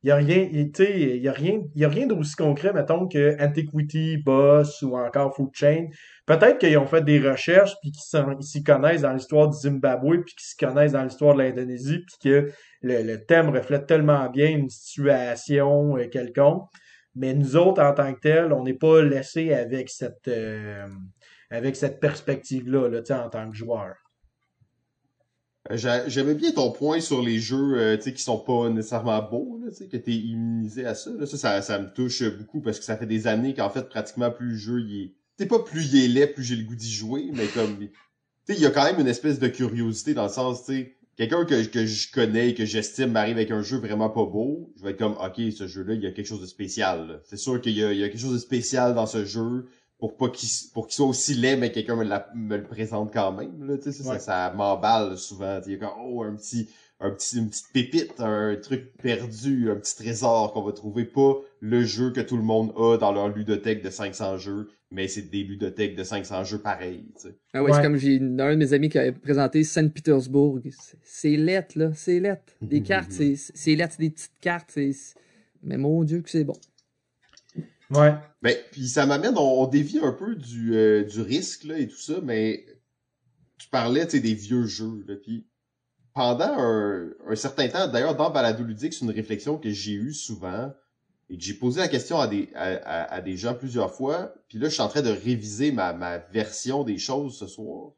Il 0.04 0.08
n'y 0.08 0.12
a 0.12 0.16
rien, 0.18 0.50
il 0.52 1.22
y 1.22 1.28
a 1.30 1.32
rien, 1.32 1.62
y 1.76 1.86
a 1.86 1.90
rien 1.90 2.08
d'aussi 2.08 2.36
concret, 2.36 2.74
mettons, 2.74 3.08
que 3.08 3.42
Antiquity, 3.42 4.18
Boss 4.18 4.82
ou 4.82 4.98
encore 4.98 5.34
Food 5.34 5.52
Chain. 5.54 5.88
Peut-être 6.26 6.58
qu'ils 6.58 6.78
ont 6.78 6.86
fait 6.86 7.06
des 7.06 7.22
recherches 7.22 7.74
puis 7.82 7.92
qu'ils 7.92 8.44
s'y 8.44 8.64
connaissent 8.64 9.04
dans 9.04 9.14
l'histoire 9.14 9.48
du 9.48 9.58
Zimbabwe 9.58 10.24
puis 10.26 10.36
qu'ils 10.36 10.46
s'y 10.46 10.58
connaissent 10.58 10.92
dans 10.92 11.04
l'histoire 11.04 11.36
de 11.36 11.44
l'Indonésie 11.44 12.00
puis 12.00 12.18
que 12.22 12.52
le, 12.82 13.16
thème 13.16 13.50
reflète 13.50 13.88
tellement 13.88 14.30
bien 14.30 14.50
une 14.50 14.70
situation 14.70 15.96
euh, 15.98 16.10
quelconque. 16.10 16.68
Mais 17.16 17.34
nous 17.34 17.56
autres, 17.56 17.82
en 17.82 17.94
tant 17.94 18.14
que 18.14 18.20
tels, 18.20 18.52
on 18.52 18.64
n'est 18.64 18.74
pas 18.74 19.02
laissés 19.04 19.54
avec 19.54 19.90
cette, 19.90 20.28
euh, 20.28 20.86
avec 21.50 21.78
cette 21.78 22.02
perspective-là, 22.02 22.90
là, 22.90 23.24
en 23.24 23.30
tant 23.30 23.50
que 23.50 23.56
joueur. 23.56 24.03
Euh, 25.72 26.04
j'aimais 26.08 26.36
bien 26.36 26.52
ton 26.52 26.72
point 26.72 27.00
sur 27.00 27.22
les 27.22 27.40
jeux 27.40 27.78
euh, 27.78 27.98
qui 27.98 28.22
sont 28.22 28.38
pas 28.38 28.70
nécessairement 28.70 29.22
beaux, 29.22 29.60
là, 29.64 29.72
que 29.72 29.98
tu 29.98 30.12
es 30.12 30.16
immunisé 30.16 30.86
à 30.86 30.94
ça, 30.94 31.10
là. 31.12 31.26
Ça, 31.26 31.62
ça. 31.62 31.80
me 31.80 31.88
touche 31.94 32.24
beaucoup 32.38 32.60
parce 32.60 32.80
que 32.80 32.86
ça 32.86 32.98
fait 32.98 33.06
des 33.06 33.28
années 33.28 33.54
qu'en 33.54 33.70
fait, 33.70 33.88
pratiquement 33.88 34.30
plus 34.30 34.50
le 34.50 34.56
jeu 34.56 34.82
il 34.82 35.02
est. 35.02 35.14
C'est 35.38 35.46
pas 35.46 35.60
plus 35.60 35.94
il 35.94 36.04
est 36.04 36.08
laid, 36.10 36.28
plus 36.28 36.44
j'ai 36.44 36.58
le 36.58 36.64
goût 36.64 36.76
d'y 36.76 36.92
jouer, 36.92 37.30
mais 37.34 37.48
comme. 37.48 37.78
il 38.50 38.60
y 38.60 38.66
a 38.66 38.72
quand 38.72 38.84
même 38.84 39.00
une 39.00 39.08
espèce 39.08 39.40
de 39.40 39.48
curiosité 39.48 40.14
dans 40.14 40.24
le 40.24 40.30
sens, 40.30 40.66
tu 40.66 40.98
quelqu'un 41.16 41.46
que, 41.46 41.66
que 41.66 41.86
je 41.86 42.12
connais 42.12 42.50
et 42.50 42.56
que 42.56 42.66
j'estime 42.66 43.12
m'arrive 43.12 43.38
avec 43.38 43.52
un 43.52 43.62
jeu 43.62 43.78
vraiment 43.78 44.10
pas 44.10 44.26
beau, 44.26 44.74
je 44.78 44.84
vais 44.84 44.92
être 44.92 44.98
comme 44.98 45.14
OK, 45.14 45.52
ce 45.56 45.68
jeu-là, 45.68 45.94
il 45.94 46.02
y 46.02 46.08
a 46.08 46.12
quelque 46.12 46.28
chose 46.28 46.42
de 46.42 46.46
spécial. 46.46 47.22
C'est 47.26 47.38
sûr 47.38 47.62
qu'il 47.62 47.74
y, 47.74 47.84
a 47.84 48.10
quelque 48.10 48.20
chose 48.20 48.34
de 48.34 48.40
spécial 48.40 48.96
dans 48.96 49.06
ce 49.06 49.26
jeu 49.26 49.68
pour 50.04 50.18
pas 50.18 50.28
qu'il 50.28 50.50
pour 50.74 50.88
qu'il 50.88 50.96
soit 50.96 51.06
aussi 51.06 51.34
laid 51.34 51.56
mais 51.56 51.72
quelqu'un 51.72 51.96
me, 51.96 52.04
me 52.04 52.58
le 52.58 52.64
présente 52.64 53.14
quand 53.14 53.32
même 53.32 53.66
là 53.66 53.78
tu 53.78 53.94
sais 53.94 54.04
ça, 54.04 54.20
ça 54.20 54.54
m'emballe 54.54 55.18
souvent 55.18 55.62
il 55.66 55.72
y 55.72 55.76
a 55.76 55.78
comme 55.78 55.94
oh 55.98 56.24
un 56.24 56.36
petit 56.36 56.68
un 57.00 57.12
petit 57.12 57.38
une 57.38 57.48
petite 57.48 57.68
pépite 57.72 58.20
un 58.20 58.58
truc 58.62 58.98
perdu 59.02 59.72
un 59.72 59.78
petit 59.78 59.96
trésor 59.96 60.52
qu'on 60.52 60.62
va 60.62 60.74
trouver 60.74 61.06
pas 61.06 61.36
le 61.62 61.86
jeu 61.86 62.12
que 62.12 62.20
tout 62.20 62.36
le 62.36 62.44
monde 62.44 62.74
a 62.76 62.98
dans 62.98 63.14
leur 63.14 63.30
ludothèque 63.30 63.82
de 63.82 63.90
500 63.90 64.40
jeux 64.40 64.68
mais 64.92 65.08
c'est 65.08 65.30
des 65.30 65.42
ludothèques 65.42 65.96
de 65.96 66.04
500 66.04 66.44
jeux 66.44 66.60
pareils 66.60 67.06
tu 67.16 67.30
sais. 67.30 67.38
Ah 67.54 67.64
ouais, 67.64 67.72
c'est 67.72 67.82
comme 67.82 67.96
j'ai 67.96 68.18
un 68.18 68.20
de 68.52 68.56
mes 68.56 68.74
amis 68.74 68.90
qui 68.90 69.00
avait 69.00 69.14
présenté 69.14 69.64
Saint-Pétersbourg 69.64 70.60
c'est 71.02 71.38
lettre 71.38 71.80
là 71.80 71.92
c'est 71.96 72.20
lettre. 72.20 72.52
Des 72.62 72.82
cartes 72.84 73.14
c'est 73.14 73.36
c'est 73.38 73.76
lettre 73.76 73.96
des 74.00 74.10
petites 74.10 74.38
cartes 74.42 74.72
c'est 74.74 74.92
mais 75.64 75.78
mon 75.78 76.04
dieu 76.04 76.20
que 76.20 76.30
c'est 76.30 76.44
bon 76.44 76.58
Ouais. 77.92 78.14
Ben, 78.42 78.56
puis 78.72 78.88
ça 78.88 79.06
m'amène, 79.06 79.38
on, 79.38 79.68
dévie 79.68 80.00
un 80.00 80.12
peu 80.12 80.36
du, 80.36 80.76
euh, 80.76 81.04
du 81.04 81.22
risque 81.22 81.64
là, 81.66 81.78
et 81.78 81.88
tout 81.88 81.98
ça, 82.00 82.16
mais 82.24 82.66
tu 83.58 83.68
parlais 83.70 84.06
des 84.06 84.34
vieux 84.34 84.66
jeux. 84.66 85.04
Là, 85.08 85.16
puis 85.16 85.46
pendant 86.14 86.54
un, 86.58 87.10
un 87.28 87.36
certain 87.36 87.68
temps, 87.70 87.88
d'ailleurs 87.88 88.16
dans 88.16 88.30
Balado 88.30 88.64
Ludique, 88.64 88.94
c'est 88.94 89.06
une 89.06 89.12
réflexion 89.12 89.58
que 89.58 89.70
j'ai 89.72 89.94
eue 89.94 90.14
souvent 90.14 90.74
et 91.30 91.38
que 91.38 91.44
j'ai 91.44 91.54
posé 91.54 91.80
la 91.80 91.88
question 91.88 92.20
à 92.20 92.28
des, 92.28 92.50
à, 92.56 92.66
à- 92.66 93.14
à 93.16 93.22
des 93.22 93.38
gens 93.38 93.54
plusieurs 93.56 93.94
fois. 93.94 94.34
Puis 94.50 94.60
là, 94.60 94.68
je 94.70 94.74
suis 94.74 94.82
en 94.84 94.90
train 94.90 95.02
de 95.02 95.10
réviser 95.12 95.72
ma, 95.72 95.94
ma 95.94 96.18
version 96.18 96.84
des 96.84 96.98
choses 96.98 97.38
ce 97.38 97.48
soir. 97.48 97.92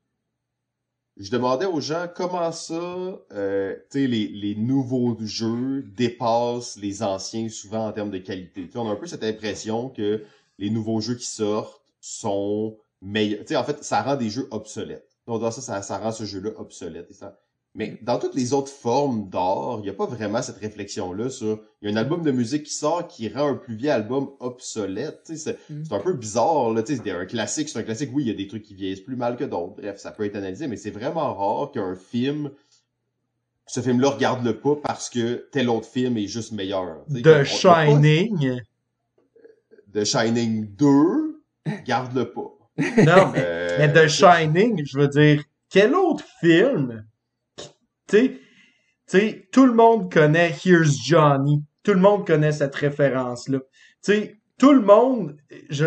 Je 1.18 1.32
demandais 1.32 1.66
aux 1.66 1.80
gens 1.80 2.08
comment 2.14 2.52
ça, 2.52 3.20
euh, 3.32 3.76
les, 3.94 4.08
les 4.08 4.56
nouveaux 4.56 5.16
jeux 5.22 5.84
dépassent 5.84 6.76
les 6.76 7.04
anciens 7.04 7.48
souvent 7.48 7.88
en 7.88 7.94
termes 7.94 8.12
de 8.12 8.18
qualité. 8.18 8.66
Tu 8.66 8.74
sais, 8.74 8.78
on 8.78 8.90
a 8.90 8.92
un 8.92 8.98
peu 8.98 9.08
cette 9.08 9.24
impression 9.24 9.90
que 9.90 10.24
les 10.58 10.70
nouveaux 10.70 11.00
jeux 11.00 11.16
qui 11.16 11.26
sortent 11.26 11.82
sont 12.02 12.78
meilleurs. 13.02 13.46
En 13.56 13.64
fait, 13.64 13.82
ça 13.84 14.02
rend 14.02 14.18
des 14.18 14.30
jeux 14.30 14.48
obsolètes. 14.52 15.10
Donc, 15.26 15.42
dans 15.42 15.52
ça, 15.52 15.62
ça, 15.62 15.82
ça 15.82 15.98
rend 16.00 16.12
ce 16.12 16.26
jeu-là 16.26 16.52
obsolète. 16.58 17.10
Mais 17.78 17.98
dans 18.02 18.18
toutes 18.20 18.36
les 18.36 18.54
autres 18.54 18.72
formes 18.72 19.30
d'art, 19.30 19.80
il 19.80 19.84
n'y 19.84 19.90
a 19.90 19.94
pas 19.94 20.06
vraiment 20.06 20.42
cette 20.42 20.58
réflexion-là 20.58 21.30
sur... 21.30 21.60
Il 21.82 21.90
y 21.90 21.92
a 21.92 21.94
un 21.94 22.00
album 22.02 22.22
de 22.24 22.32
musique 22.32 22.64
qui 22.64 22.74
sort 22.74 23.06
qui 23.08 23.28
rend 23.28 23.50
un 23.50 23.56
plus 23.56 23.76
vieux 23.76 23.92
album 23.92 24.30
obsolète. 24.40 25.30
C'est 25.36 25.58
Mm. 25.70 25.84
un 25.92 26.00
peu 26.00 26.14
bizarre. 26.14 26.72
Là, 26.72 26.84
c'est 26.86 27.12
un 27.12 27.26
classique, 27.26 27.68
c'est 27.68 27.78
un 27.80 27.84
classique. 27.84 28.12
Oui, 28.14 28.24
il 28.24 28.28
y 28.28 28.32
a 28.32 28.34
des 28.34 28.48
trucs 28.48 28.64
qui 28.64 28.76
vieillissent 28.76 29.02
plus 29.02 29.18
mal 29.18 29.36
que 29.36 29.44
d'autres. 29.44 29.76
Bref, 29.76 29.98
ça 29.98 30.12
peut 30.12 30.24
être 30.24 30.38
analysé, 30.38 30.68
mais 30.68 30.78
c'est 30.78 30.90
vraiment 30.92 31.34
rare 31.36 31.72
qu'un 31.72 31.96
film... 31.96 32.50
Ce 33.68 33.82
film-là, 33.82 34.12
regarde-le 34.12 34.60
pas 34.60 34.76
parce 34.82 35.10
que 35.10 35.48
tel 35.52 35.70
autre 35.70 35.88
film 35.88 36.18
est 36.18 36.28
juste 36.28 36.52
meilleur. 36.52 37.04
The 37.12 37.24
pas- 37.24 37.44
Shining. 37.44 38.62
The 39.94 40.04
Shining 40.06 40.68
2, 40.76 41.42
garde-le 41.86 42.32
pas. 42.32 42.54
Non, 42.78 43.32
mais, 43.34 43.40
Euh, 43.44 43.78
mais 43.80 43.92
The 43.92 44.08
Shining, 44.08 44.86
je 44.86 44.98
veux 45.00 45.08
dire, 45.08 45.44
quel 45.70 45.96
autre 45.96 46.24
film? 46.42 47.06
Tu 48.08 48.40
sais, 49.08 49.48
tout 49.52 49.66
le 49.66 49.74
monde 49.74 50.12
connaît 50.12 50.52
Here's 50.64 50.98
Johnny. 51.06 51.64
Tout 51.84 51.94
le 51.94 52.00
monde 52.00 52.26
connaît 52.26 52.52
cette 52.52 52.76
référence-là. 52.76 53.60
Tu 54.04 54.12
sais, 54.12 54.36
tout 54.58 54.74
le 54.74 54.82
monde, 54.82 55.38
je, 55.70 55.86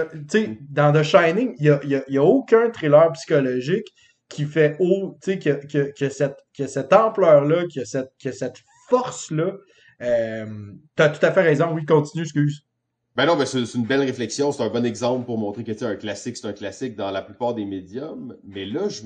dans 0.70 0.92
The 0.92 1.02
Shining, 1.02 1.54
il 1.58 1.66
y 1.66 1.70
a, 1.70 1.80
y 1.84 1.94
a, 1.96 2.04
y 2.08 2.18
a 2.18 2.22
aucun 2.22 2.70
thriller 2.70 3.10
psychologique 3.12 3.86
qui 4.28 4.44
fait 4.44 4.76
haut, 4.78 5.16
tu 5.22 5.32
sais, 5.32 5.38
que, 5.38 5.66
que, 5.66 5.92
que 5.98 6.08
cette, 6.08 6.36
que 6.56 6.66
cette 6.66 6.92
ampleur-là, 6.92 7.64
que 7.74 7.84
cette, 7.84 8.10
que 8.22 8.30
cette 8.30 8.58
force-là. 8.88 9.54
Euh, 10.02 10.46
t'as 10.96 11.08
tout 11.08 11.24
à 11.24 11.32
fait 11.32 11.42
raison. 11.42 11.72
Oui, 11.72 11.84
continue, 11.84 12.24
excuse. 12.24 12.62
Ben 13.16 13.26
non, 13.26 13.36
ben 13.36 13.46
c'est 13.46 13.74
une 13.74 13.84
belle 13.84 14.02
réflexion, 14.02 14.52
c'est 14.52 14.62
un 14.62 14.68
bon 14.68 14.84
exemple 14.84 15.26
pour 15.26 15.38
montrer 15.38 15.64
que 15.64 15.72
tu 15.72 15.84
un 15.84 15.96
classique, 15.96 16.36
c'est 16.36 16.46
un 16.46 16.52
classique 16.52 16.94
dans 16.94 17.10
la 17.10 17.22
plupart 17.22 17.54
des 17.54 17.64
médiums. 17.64 18.36
Mais 18.44 18.64
là, 18.64 18.88
je 18.88 19.02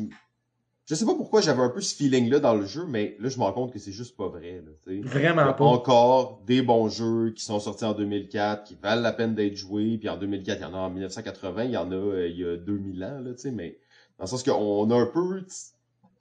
je 0.86 0.94
sais 0.94 1.04
pas 1.04 1.14
pourquoi 1.14 1.40
j'avais 1.40 1.62
un 1.62 1.68
peu 1.68 1.80
ce 1.80 1.94
feeling-là 1.94 2.40
dans 2.40 2.54
le 2.54 2.66
jeu, 2.66 2.84
mais 2.86 3.16
là, 3.20 3.28
je 3.28 3.38
me 3.38 3.44
rends 3.44 3.52
compte 3.52 3.72
que 3.72 3.78
c'est 3.78 3.92
juste 3.92 4.16
pas 4.16 4.28
vrai. 4.28 4.62
Là, 4.64 5.00
Vraiment 5.02 5.52
pas. 5.52 5.64
encore 5.64 6.42
des 6.44 6.60
bons 6.60 6.88
jeux 6.88 7.30
qui 7.30 7.44
sont 7.44 7.60
sortis 7.60 7.84
en 7.84 7.94
2004, 7.94 8.64
qui 8.64 8.74
valent 8.82 9.00
la 9.00 9.12
peine 9.12 9.34
d'être 9.34 9.56
joués. 9.56 9.96
Puis 9.98 10.08
en 10.08 10.16
2004, 10.16 10.58
il 10.58 10.62
y 10.62 10.64
en 10.64 10.74
a 10.74 10.78
en 10.78 10.90
1980, 10.90 11.64
il 11.64 11.70
y 11.70 11.76
en 11.76 11.90
a 11.92 11.94
euh, 11.94 12.28
il 12.28 12.36
y 12.36 12.44
a 12.44 12.56
2000 12.56 13.04
ans, 13.04 13.20
là, 13.20 13.32
tu 13.32 13.38
sais, 13.38 13.50
mais 13.52 13.78
dans 14.18 14.24
le 14.24 14.28
sens 14.28 14.42
qu'on 14.42 14.90
a 14.90 14.96
un 14.96 15.06
peu... 15.06 15.44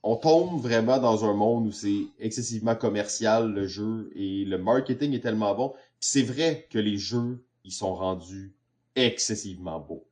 On 0.04 0.16
tombe 0.16 0.60
vraiment 0.60 0.98
dans 0.98 1.26
un 1.26 1.34
monde 1.34 1.68
où 1.68 1.72
c'est 1.72 2.08
excessivement 2.20 2.76
commercial, 2.76 3.52
le 3.52 3.68
jeu, 3.68 4.12
et 4.16 4.46
le 4.46 4.58
marketing 4.58 5.14
est 5.14 5.20
tellement 5.20 5.54
bon. 5.54 5.70
Puis 5.70 6.10
c'est 6.10 6.24
vrai 6.24 6.68
que 6.72 6.80
les 6.80 6.98
jeux, 6.98 7.44
ils 7.64 7.72
sont 7.72 7.94
rendus 7.94 8.52
excessivement 8.96 9.80
beaux. 9.80 10.04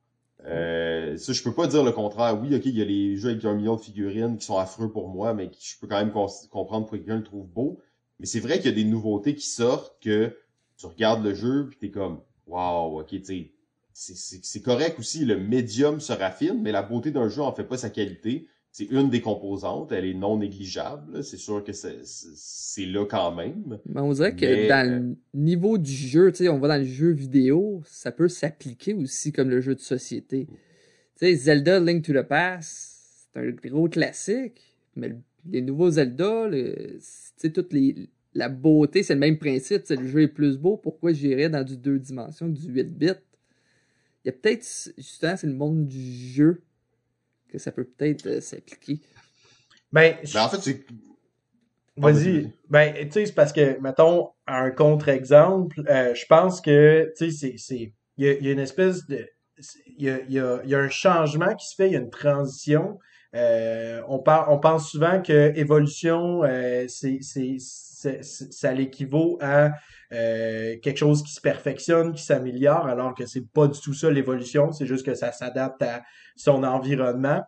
Euh, 0.45 1.17
ça, 1.17 1.33
je 1.33 1.43
peux 1.43 1.53
pas 1.53 1.67
dire 1.67 1.83
le 1.83 1.91
contraire. 1.91 2.39
Oui, 2.41 2.55
ok, 2.55 2.65
il 2.65 2.77
y 2.77 2.81
a 2.81 2.85
les 2.85 3.17
jeux 3.17 3.29
avec 3.31 3.43
un 3.45 3.53
million 3.53 3.75
de 3.75 3.81
figurines 3.81 4.37
qui 4.37 4.45
sont 4.45 4.57
affreux 4.57 4.91
pour 4.91 5.09
moi, 5.09 5.33
mais 5.33 5.49
qui, 5.49 5.67
je 5.67 5.79
peux 5.79 5.87
quand 5.87 5.99
même 5.99 6.11
comprendre 6.11 6.85
pourquoi 6.85 6.97
quelqu'un 6.97 7.17
le 7.17 7.23
trouve 7.23 7.47
beau. 7.47 7.79
Mais 8.19 8.25
c'est 8.25 8.39
vrai 8.39 8.57
qu'il 8.57 8.67
y 8.67 8.73
a 8.73 8.75
des 8.75 8.85
nouveautés 8.85 9.35
qui 9.35 9.47
sortent 9.47 10.01
que 10.01 10.35
tu 10.77 10.85
regardes 10.85 11.23
le 11.23 11.33
jeu 11.33 11.67
puis 11.69 11.77
t'es 11.77 11.91
comme, 11.91 12.21
wow, 12.47 13.01
ok, 13.01 13.21
tu 13.21 13.51
c'est 13.93 14.61
correct 14.61 14.97
aussi. 14.97 15.25
Le 15.25 15.37
médium 15.37 15.99
se 15.99 16.13
raffine, 16.13 16.61
mais 16.61 16.71
la 16.71 16.83
beauté 16.83 17.11
d'un 17.11 17.27
jeu 17.27 17.41
en 17.41 17.53
fait 17.53 17.65
pas 17.65 17.77
sa 17.77 17.89
qualité. 17.89 18.47
C'est 18.71 18.85
une 18.85 19.09
des 19.09 19.21
composantes, 19.21 19.91
elle 19.91 20.05
est 20.05 20.13
non 20.13 20.37
négligeable. 20.37 21.23
C'est 21.23 21.37
sûr 21.37 21.63
que 21.63 21.73
c'est- 21.73 22.85
là 22.85 23.05
quand 23.05 23.33
même. 23.35 23.79
Mais 23.85 23.99
on 23.99 24.13
dirait 24.13 24.35
que 24.35 24.45
Mais, 24.45 24.67
dans 24.67 24.89
euh, 24.89 24.99
le 24.99 25.15
niveau 25.33 25.77
du 25.77 25.91
jeu, 25.91 26.31
tu 26.31 26.37
sais, 26.39 26.49
on 26.49 26.59
va 26.59 26.67
dans 26.69 26.77
le 26.77 26.85
jeu 26.87 27.11
vidéo, 27.11 27.81
ça 27.85 28.11
peut 28.11 28.27
s'appliquer 28.29 28.93
aussi 28.93 29.31
comme 29.31 29.49
le 29.49 29.59
jeu 29.59 29.75
de 29.75 29.79
société. 29.81 30.45
Tu 30.47 30.55
sais, 31.15 31.35
Zelda 31.35 31.79
Link 31.79 32.05
to 32.05 32.13
the 32.13 32.21
Past, 32.21 33.27
c'est 33.33 33.39
un 33.39 33.51
gros 33.69 33.89
classique, 33.89 34.77
mais 34.95 35.09
le- 35.09 35.17
les 35.49 35.61
nouveaux 35.61 35.89
Zelda, 35.91 36.47
le- 36.47 36.73
tu 36.75 36.99
sais, 37.01 37.51
toute 37.51 37.73
les, 37.73 38.07
la 38.33 38.47
beauté, 38.49 39.03
c'est 39.03 39.15
le 39.15 39.19
même 39.19 39.37
principe, 39.39 39.81
le 39.89 40.07
jeu 40.07 40.21
est 40.21 40.27
plus 40.27 40.57
beau, 40.57 40.77
pourquoi 40.77 41.11
j'irais 41.11 41.49
dans 41.49 41.63
du 41.63 41.75
deux 41.75 41.99
dimensions 41.99 42.47
que 42.47 42.57
du 42.57 42.67
8 42.71 42.97
bits? 42.97 43.07
Il 44.23 44.27
y 44.27 44.29
a 44.29 44.33
peut-être, 44.33 44.63
justement, 44.97 45.35
c'est 45.35 45.47
le 45.47 45.53
monde 45.53 45.87
du 45.87 45.99
jeu 46.01 46.61
que 47.51 47.57
ça 47.57 47.71
peut 47.71 47.83
peut-être 47.85 48.27
euh, 48.27 48.41
s'appliquer. 48.41 48.99
Ben, 49.91 50.15
Ben, 50.33 50.41
en 50.41 50.49
fait, 50.49 50.61
c'est 50.61 50.85
Vas-y. 51.97 52.53
Ben, 52.69 52.93
tu 52.93 53.11
sais, 53.11 53.25
c'est 53.25 53.33
parce 53.33 53.51
que, 53.51 53.77
mettons, 53.81 54.29
un 54.47 54.71
contre-exemple, 54.71 55.83
euh, 55.89 56.13
je 56.15 56.25
pense 56.27 56.61
que, 56.61 57.11
tu 57.17 57.31
sais, 57.31 57.37
c'est, 57.37 57.57
c'est, 57.57 57.93
il 58.17 58.25
y 58.25 58.29
a, 58.29 58.33
il 58.33 58.45
y 58.45 58.49
a 58.49 58.51
une 58.53 58.59
espèce 58.59 59.05
de, 59.07 59.27
il 59.97 60.05
y 60.05 60.09
a, 60.09 60.19
il 60.21 60.31
y 60.31 60.39
a, 60.39 60.61
il 60.63 60.69
y 60.69 60.75
a 60.75 60.79
un 60.79 60.89
changement 60.89 61.53
qui 61.55 61.67
se 61.67 61.75
fait, 61.75 61.87
il 61.87 61.93
y 61.93 61.95
a 61.97 61.99
une 61.99 62.09
transition. 62.09 62.99
Euh, 63.35 64.01
on 64.07 64.19
parle, 64.19 64.45
on 64.51 64.59
pense 64.59 64.89
souvent 64.91 65.21
que 65.21 65.51
évolution, 65.57 66.43
euh, 66.43 66.85
c'est- 66.87 67.19
ça 67.99 68.73
l'équivaut 68.73 69.37
à 69.41 69.71
euh, 70.13 70.75
quelque 70.81 70.97
chose 70.97 71.23
qui 71.23 71.33
se 71.33 71.41
perfectionne, 71.41 72.13
qui 72.13 72.23
s'améliore, 72.23 72.87
alors 72.87 73.13
que 73.13 73.25
c'est 73.25 73.47
pas 73.51 73.67
du 73.67 73.79
tout 73.79 73.93
ça 73.93 74.09
l'évolution, 74.09 74.71
c'est 74.71 74.85
juste 74.85 75.05
que 75.05 75.15
ça 75.15 75.31
s'adapte 75.31 75.81
à 75.81 76.01
son 76.35 76.63
environnement. 76.63 77.43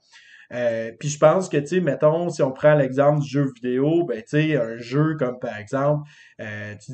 Euh, 0.53 0.91
puis 0.99 1.10
je 1.10 1.18
pense 1.18 1.48
que, 1.48 1.57
tu 1.57 1.68
sais, 1.68 1.80
mettons, 1.80 2.30
si 2.30 2.41
on 2.41 2.52
prend 2.52 2.76
l'exemple 2.76 3.22
du 3.22 3.30
jeu 3.30 3.52
vidéo, 3.56 4.06
ben, 4.06 4.22
tu 4.22 4.41
sais, 4.41 4.57
un 4.57 4.78
jeu 4.78 5.15
comme 5.18 5.40
par 5.40 5.57
exemple, 5.57 6.10
euh, 6.41 6.76
tu 6.86 6.94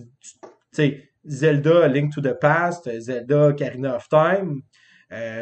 sais, 0.72 1.10
Zelda 1.26 1.88
Link 1.88 2.14
to 2.14 2.22
the 2.22 2.40
Past, 2.40 2.90
Zelda 3.00 3.48
Ocarina 3.50 3.96
of 3.96 4.08
Time, 4.10 4.62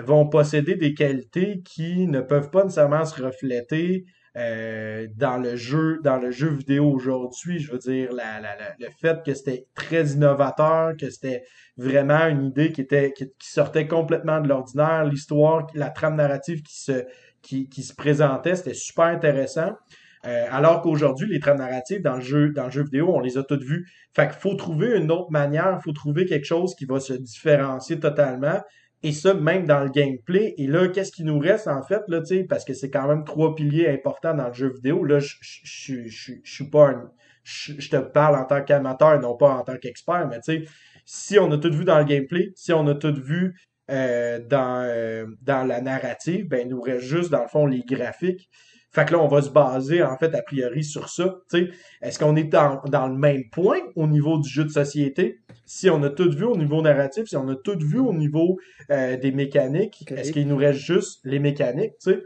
vont 0.04 0.30
posséder 0.30 0.76
des 0.76 0.94
qualités 0.94 1.62
qui 1.64 2.08
ne 2.08 2.22
peuvent 2.22 2.52
pas 2.52 2.64
nécessairement 2.64 3.04
se 3.04 3.22
refléter 3.22 4.06
euh, 4.38 5.07
dans 5.16 5.38
le 5.38 5.56
jeu, 5.56 5.99
dans 6.03 6.18
le 6.18 6.32
jeu 6.32 6.49
vidéo 6.49 6.90
aujourd'hui. 6.91 7.60
Je 7.60 7.72
veux 7.72 7.78
dire, 7.78 8.12
la, 8.12 8.40
la, 8.41 8.56
la- 8.57 8.76
le 8.80 8.88
fait 9.02 9.24
que 9.26 9.34
c'était 9.34 9.66
très 9.76 10.06
innovateur, 10.07 10.95
que 10.98 11.10
c'était 11.10 11.44
vraiment 11.78 12.28
une 12.28 12.44
idée 12.45 12.72
qui 12.72 12.82
était 12.82 13.14
qui, 13.14 13.28
sortait 13.40 13.88
complètement 13.88 14.41
de 14.41 14.48
l'ordinaire, 14.49 15.06
l'histoire, 15.06 15.68
la 15.74 15.90
trame 15.90 16.16
narrative 16.16 16.62
qui 16.64 16.76
se 16.80 17.03
qui, 17.41 17.70
qui 17.70 17.84
se 17.84 17.94
présentait, 17.94 18.56
c'était 18.56 18.74
super 18.74 19.06
intéressant. 19.06 19.72
Euh, 20.26 20.48
alors 20.49 20.82
qu'aujourd'hui, 20.82 21.28
les 21.30 21.40
trames 21.40 21.60
narratives 21.60 22.02
dans 22.02 22.16
le 22.16 22.22
jeu, 22.22 22.49
dans 22.49 22.66
le 22.66 22.72
jeu 22.72 22.84
vidéo, 22.84 23.12
on 23.14 23.20
les 23.20 23.38
a 23.38 23.44
toutes 23.44 23.62
vues. 23.64 23.86
Fait 24.16 24.28
qu'il 24.28 24.40
faut 24.40 24.56
trouver 24.56 24.98
une 24.98 25.12
autre 25.12 25.30
manière, 25.32 25.78
il 25.80 25.84
faut 25.84 25.91
trouver 25.91 26.26
quelque 26.26 26.45
chose 26.45 26.74
qui 26.76 26.86
va 26.86 26.99
se 26.99 27.14
différencier 27.14 27.99
totalement. 27.99 28.60
Et 29.06 29.11
ça, 29.11 29.36
même 29.36 29.68
dans 29.68 29.84
le 29.84 29.91
gameplay. 29.91 30.56
Et 30.57 30.65
là, 30.65 30.88
qu'est-ce 30.88 31.11
qui 31.11 31.23
nous 31.23 31.38
reste, 31.38 31.68
en 31.68 31.84
fait, 31.84 32.02
là, 32.07 32.22
parce 32.49 32.65
que 32.65 32.73
c'est 32.73 32.90
quand 32.90 33.07
même 33.07 33.23
trois 33.23 33.53
piliers 33.53 33.88
importants 33.88 34.34
dans 34.34 34.48
le 34.48 34.53
jeu 34.53 34.73
vidéo. 34.73 35.03
Là, 35.03 35.19
je, 35.19 36.07
suis 36.44 36.69
pas 36.72 36.88
un, 36.90 37.11
je, 37.44 37.73
je 37.77 37.90
te 37.91 37.98
parle 37.98 38.36
en 38.36 38.45
tant 38.45 38.64
qu'amateur, 38.64 39.19
non 39.22 39.38
pas 39.38 39.57
en 39.57 39.64
tant 39.64 39.77
qu'expert, 39.77 40.27
mais 40.27 40.40
tu 40.41 40.64
sais, 40.64 40.69
si 41.06 41.38
on 41.38 41.52
a 41.52 41.60
tout 41.60 41.72
vu 41.72 41.86
dans 41.86 41.99
le 41.99 42.06
gameplay, 42.06 42.52
si 42.56 42.73
on 42.73 42.88
a 42.88 42.95
tout 42.95 43.14
vu 43.14 43.56
euh, 43.91 44.40
dans, 44.40 44.82
euh, 44.84 45.27
dans 45.44 45.68
la 45.68 45.82
narrative, 45.82 46.48
ben, 46.48 46.61
il 46.61 46.69
nous 46.69 46.82
reste 46.82 47.06
juste, 47.06 47.30
dans 47.30 47.44
le 47.44 47.48
fond, 47.48 47.68
les 47.68 47.84
graphiques. 47.84 48.49
Fait 48.96 49.04
que 49.04 49.12
là, 49.12 49.20
on 49.20 49.28
va 49.28 49.42
se 49.42 49.50
baser, 49.50 50.02
en 50.04 50.18
fait, 50.18 50.34
a 50.34 50.42
priori, 50.42 50.82
sur 50.82 51.10
ça. 51.10 51.42
Tu 51.52 51.58
sais, 51.58 51.70
est-ce 52.02 52.18
qu'on 52.18 52.38
est 52.38 52.46
dans, 52.46 52.82
dans 52.86 53.10
le 53.10 53.18
même 53.18 53.50
point 53.50 53.80
au 53.98 54.08
niveau 54.08 54.38
du 54.38 54.48
jeu 54.48 54.64
de 54.64 54.70
société? 54.70 55.42
Si 55.66 55.90
on 55.90 56.02
a 56.04 56.10
tout 56.10 56.32
vu 56.32 56.46
au 56.46 56.56
niveau 56.56 56.82
narratif, 56.82 57.28
si 57.28 57.36
on 57.36 57.50
a 57.50 57.58
tout 57.58 57.78
vu 57.78 58.00
au 58.00 58.14
niveau 58.14 58.58
euh, 58.92 59.18
des 59.18 59.34
mécaniques, 59.34 60.10
est-ce 60.16 60.32
qu'il 60.32 60.48
nous 60.48 60.56
reste 60.56 60.80
juste 60.80 61.20
les 61.26 61.40
mécaniques, 61.40 61.98
tu 62.02 62.12
sais? 62.12 62.24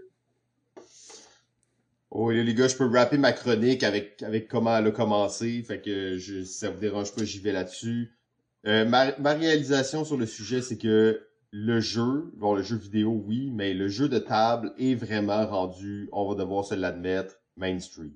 Oh, 2.12 2.30
là, 2.30 2.44
les 2.44 2.54
gars, 2.54 2.68
je 2.68 2.76
peux 2.76 2.86
rapper 2.86 3.18
ma 3.18 3.32
chronique 3.32 3.82
avec, 3.82 4.22
avec 4.22 4.48
comment 4.48 4.78
elle 4.78 4.86
a 4.86 4.92
commencé. 4.92 5.64
Fait 5.64 5.82
que 5.82 6.20
je, 6.20 6.44
si 6.44 6.54
ça 6.54 6.70
vous 6.70 6.80
dérange 6.80 7.16
pas, 7.16 7.24
j'y 7.24 7.40
vais 7.40 7.52
là-dessus. 7.52 8.12
Euh, 8.68 8.86
ma, 8.86 9.18
ma 9.18 9.34
réalisation 9.34 10.06
sur 10.06 10.18
le 10.18 10.28
sujet, 10.28 10.62
c'est 10.62 10.78
que 10.78 11.20
le 11.52 11.80
jeu, 11.80 12.32
bon, 12.38 12.54
le 12.54 12.62
jeu 12.62 12.76
vidéo, 12.76 13.24
oui, 13.26 13.52
mais 13.52 13.74
le 13.74 13.88
jeu 13.88 14.08
de 14.08 14.20
table 14.20 14.74
est 14.78 14.96
vraiment 14.96 15.46
rendu, 15.48 16.10
on 16.12 16.28
va 16.30 16.36
devoir 16.36 16.66
se 16.66 16.76
l'admettre, 16.76 17.36
mainstream. 17.58 18.14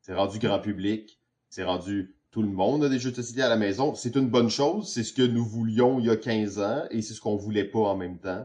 C'est 0.00 0.14
rendu 0.14 0.38
grand 0.38 0.58
public. 0.58 1.18
C'est 1.48 1.64
rendu 1.64 2.14
tout 2.30 2.42
le 2.42 2.48
monde 2.48 2.82
a 2.82 2.88
des 2.88 2.98
jeux 2.98 3.12
de 3.12 3.16
société 3.16 3.42
à 3.42 3.48
la 3.48 3.56
maison. 3.56 3.94
C'est 3.94 4.16
une 4.16 4.28
bonne 4.28 4.50
chose. 4.50 4.92
C'est 4.92 5.04
ce 5.04 5.12
que 5.12 5.22
nous 5.22 5.44
voulions 5.44 6.00
il 6.00 6.06
y 6.06 6.10
a 6.10 6.16
15 6.16 6.58
ans 6.58 6.82
et 6.90 7.00
c'est 7.00 7.14
ce 7.14 7.20
qu'on 7.20 7.36
voulait 7.36 7.64
pas 7.64 7.78
en 7.78 7.96
même 7.96 8.18
temps. 8.18 8.44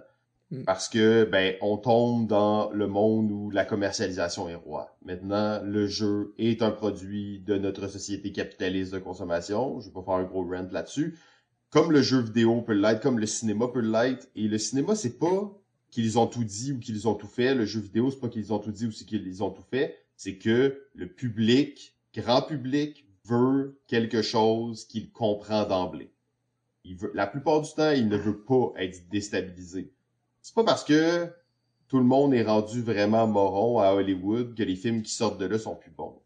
Mm. 0.51 0.63
Parce 0.63 0.87
que, 0.87 1.23
ben, 1.25 1.55
on 1.61 1.77
tombe 1.77 2.27
dans 2.27 2.69
le 2.69 2.85
monde 2.85 3.31
où 3.31 3.49
la 3.49 3.65
commercialisation 3.65 4.47
est 4.47 4.55
roi. 4.55 4.95
Maintenant, 5.03 5.59
le 5.63 5.87
jeu 5.87 6.35
est 6.37 6.61
un 6.61 6.69
produit 6.69 7.39
de 7.39 7.57
notre 7.57 7.87
société 7.87 8.31
capitaliste 8.31 8.93
de 8.93 8.99
consommation. 8.99 9.79
Je 9.79 9.87
vais 9.87 9.93
pas 9.93 10.03
faire 10.03 10.13
un 10.13 10.23
gros 10.23 10.43
rant 10.43 10.67
là-dessus. 10.71 11.17
Comme 11.69 11.91
le 11.91 12.01
jeu 12.01 12.19
vidéo 12.19 12.61
peut 12.61 12.73
l'être, 12.73 13.01
comme 13.01 13.19
le 13.19 13.27
cinéma 13.27 13.67
peut 13.67 13.81
l'être. 13.81 14.27
Et 14.35 14.47
le 14.47 14.57
cinéma, 14.57 14.95
c'est 14.95 15.19
pas 15.19 15.55
qu'ils 15.91 16.17
ont 16.17 16.27
tout 16.27 16.43
dit 16.43 16.71
ou 16.71 16.79
qu'ils 16.79 17.07
ont 17.07 17.13
tout 17.13 17.27
fait. 17.27 17.53
Le 17.53 17.65
jeu 17.65 17.79
vidéo, 17.79 18.09
c'est 18.09 18.19
pas 18.19 18.29
qu'ils 18.29 18.51
ont 18.53 18.59
tout 18.59 18.71
dit 18.71 18.87
ou 18.87 18.91
c'est 18.91 19.05
qu'ils 19.05 19.43
ont 19.43 19.51
tout 19.51 19.65
fait. 19.69 19.97
C'est 20.15 20.37
que 20.37 20.81
le 20.95 21.07
public, 21.07 21.95
grand 22.13 22.41
public, 22.41 23.05
veut 23.25 23.79
quelque 23.87 24.21
chose 24.21 24.85
qu'il 24.85 25.11
comprend 25.11 25.65
d'emblée. 25.65 26.11
Il 26.83 26.95
veut, 26.95 27.11
la 27.13 27.27
plupart 27.27 27.61
du 27.61 27.71
temps, 27.71 27.91
il 27.91 28.07
ne 28.07 28.17
veut 28.17 28.39
pas 28.39 28.73
être 28.77 29.07
déstabilisé. 29.09 29.91
C'est 30.41 30.55
pas 30.55 30.63
parce 30.63 30.83
que 30.83 31.27
tout 31.87 31.99
le 31.99 32.05
monde 32.05 32.33
est 32.33 32.43
rendu 32.43 32.81
vraiment 32.81 33.27
moron 33.27 33.79
à 33.79 33.93
Hollywood 33.93 34.55
que 34.55 34.63
les 34.63 34.75
films 34.75 35.03
qui 35.03 35.13
sortent 35.13 35.39
de 35.39 35.45
là 35.45 35.59
sont 35.59 35.75
plus 35.75 35.91
bons. 35.91 36.19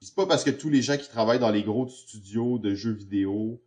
C'est 0.00 0.14
pas 0.14 0.26
parce 0.26 0.44
que 0.44 0.50
tous 0.50 0.68
les 0.68 0.82
gens 0.82 0.96
qui 0.96 1.08
travaillent 1.08 1.40
dans 1.40 1.50
les 1.50 1.64
gros 1.64 1.88
studios 1.88 2.58
de 2.58 2.74
jeux 2.74 2.92
vidéo 2.92 3.60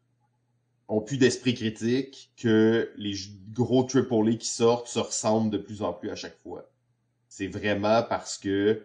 ont 0.89 1.01
plus 1.01 1.17
d'esprit 1.17 1.53
critique 1.53 2.31
que 2.35 2.91
les 2.97 3.13
gros 3.53 3.87
AAA 3.87 4.35
qui 4.35 4.47
sortent 4.47 4.87
se 4.87 4.99
ressemblent 4.99 5.51
de 5.51 5.59
plus 5.59 5.83
en 5.83 5.93
plus 5.93 6.09
à 6.09 6.15
chaque 6.15 6.37
fois. 6.39 6.67
C'est 7.29 7.47
vraiment 7.47 8.01
parce 8.03 8.37
que 8.37 8.81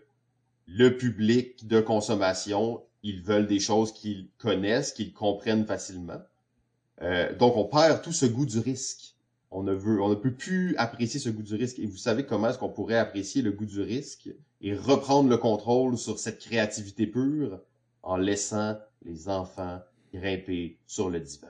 le 0.66 0.96
public 0.96 1.66
de 1.66 1.80
consommation, 1.80 2.82
ils 3.02 3.22
veulent 3.22 3.46
des 3.46 3.58
choses 3.58 3.92
qu'ils 3.92 4.28
connaissent, 4.38 4.92
qu'ils 4.92 5.14
comprennent 5.14 5.66
facilement. 5.66 6.20
Euh, 7.02 7.34
donc, 7.36 7.56
on 7.56 7.64
perd 7.64 8.02
tout 8.02 8.12
ce 8.12 8.26
goût 8.26 8.46
du 8.46 8.58
risque. 8.58 9.14
On 9.50 9.62
ne 9.62 9.72
veut, 9.72 10.00
on 10.00 10.10
ne 10.10 10.14
peut 10.14 10.32
plus 10.32 10.76
apprécier 10.76 11.20
ce 11.20 11.30
goût 11.30 11.42
du 11.42 11.54
risque. 11.54 11.78
Et 11.78 11.86
vous 11.86 11.96
savez 11.96 12.26
comment 12.26 12.48
est-ce 12.48 12.58
qu'on 12.58 12.68
pourrait 12.68 12.98
apprécier 12.98 13.40
le 13.40 13.52
goût 13.52 13.66
du 13.66 13.80
risque 13.80 14.28
et 14.60 14.74
reprendre 14.74 15.30
le 15.30 15.36
contrôle 15.36 15.96
sur 15.96 16.18
cette 16.18 16.38
créativité 16.38 17.06
pure 17.06 17.60
en 18.02 18.16
laissant 18.16 18.76
les 19.04 19.28
enfants 19.28 19.80
grimper 20.12 20.78
sur 20.86 21.10
le 21.10 21.20
divan. 21.20 21.48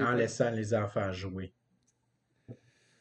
En 0.00 0.12
laissant 0.12 0.50
les 0.50 0.74
enfants 0.74 1.12
jouer. 1.12 1.52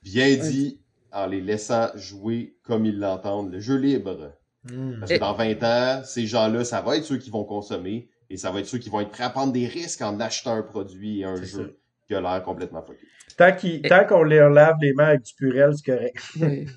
Bien 0.03 0.35
dit, 0.35 0.81
en 1.11 1.27
les 1.27 1.41
laissant 1.41 1.89
jouer 1.95 2.57
comme 2.63 2.85
ils 2.85 2.99
l'entendent, 2.99 3.51
le 3.51 3.59
jeu 3.59 3.75
libre. 3.77 4.33
Hmm. 4.63 4.99
Parce 4.99 5.11
que 5.11 5.19
dans 5.19 5.33
20 5.33 5.63
ans, 5.63 6.01
ces 6.03 6.27
gens-là, 6.27 6.63
ça 6.63 6.81
va 6.81 6.97
être 6.97 7.05
ceux 7.05 7.17
qui 7.17 7.29
vont 7.29 7.43
consommer 7.43 8.09
et 8.29 8.37
ça 8.37 8.51
va 8.51 8.59
être 8.59 8.65
ceux 8.67 8.77
qui 8.77 8.89
vont 8.89 8.99
être 9.01 9.11
prêts 9.11 9.23
à 9.23 9.29
prendre 9.29 9.53
des 9.53 9.67
risques 9.67 10.01
en 10.01 10.19
achetant 10.19 10.53
un 10.53 10.63
produit 10.63 11.21
et 11.21 11.25
un 11.25 11.41
jeu 11.41 11.79
qui 12.07 12.15
a 12.15 12.21
l'air 12.21 12.43
complètement 12.43 12.83
fucké. 12.83 13.05
Tant 13.37 14.05
qu'on 14.05 14.23
leur 14.23 14.49
lave 14.49 14.77
les 14.81 14.93
mains 14.93 15.07
avec 15.07 15.23
du 15.23 15.33
purel, 15.33 15.73
c'est 15.75 15.91
correct. 15.91 16.17
Oui. 16.39 16.67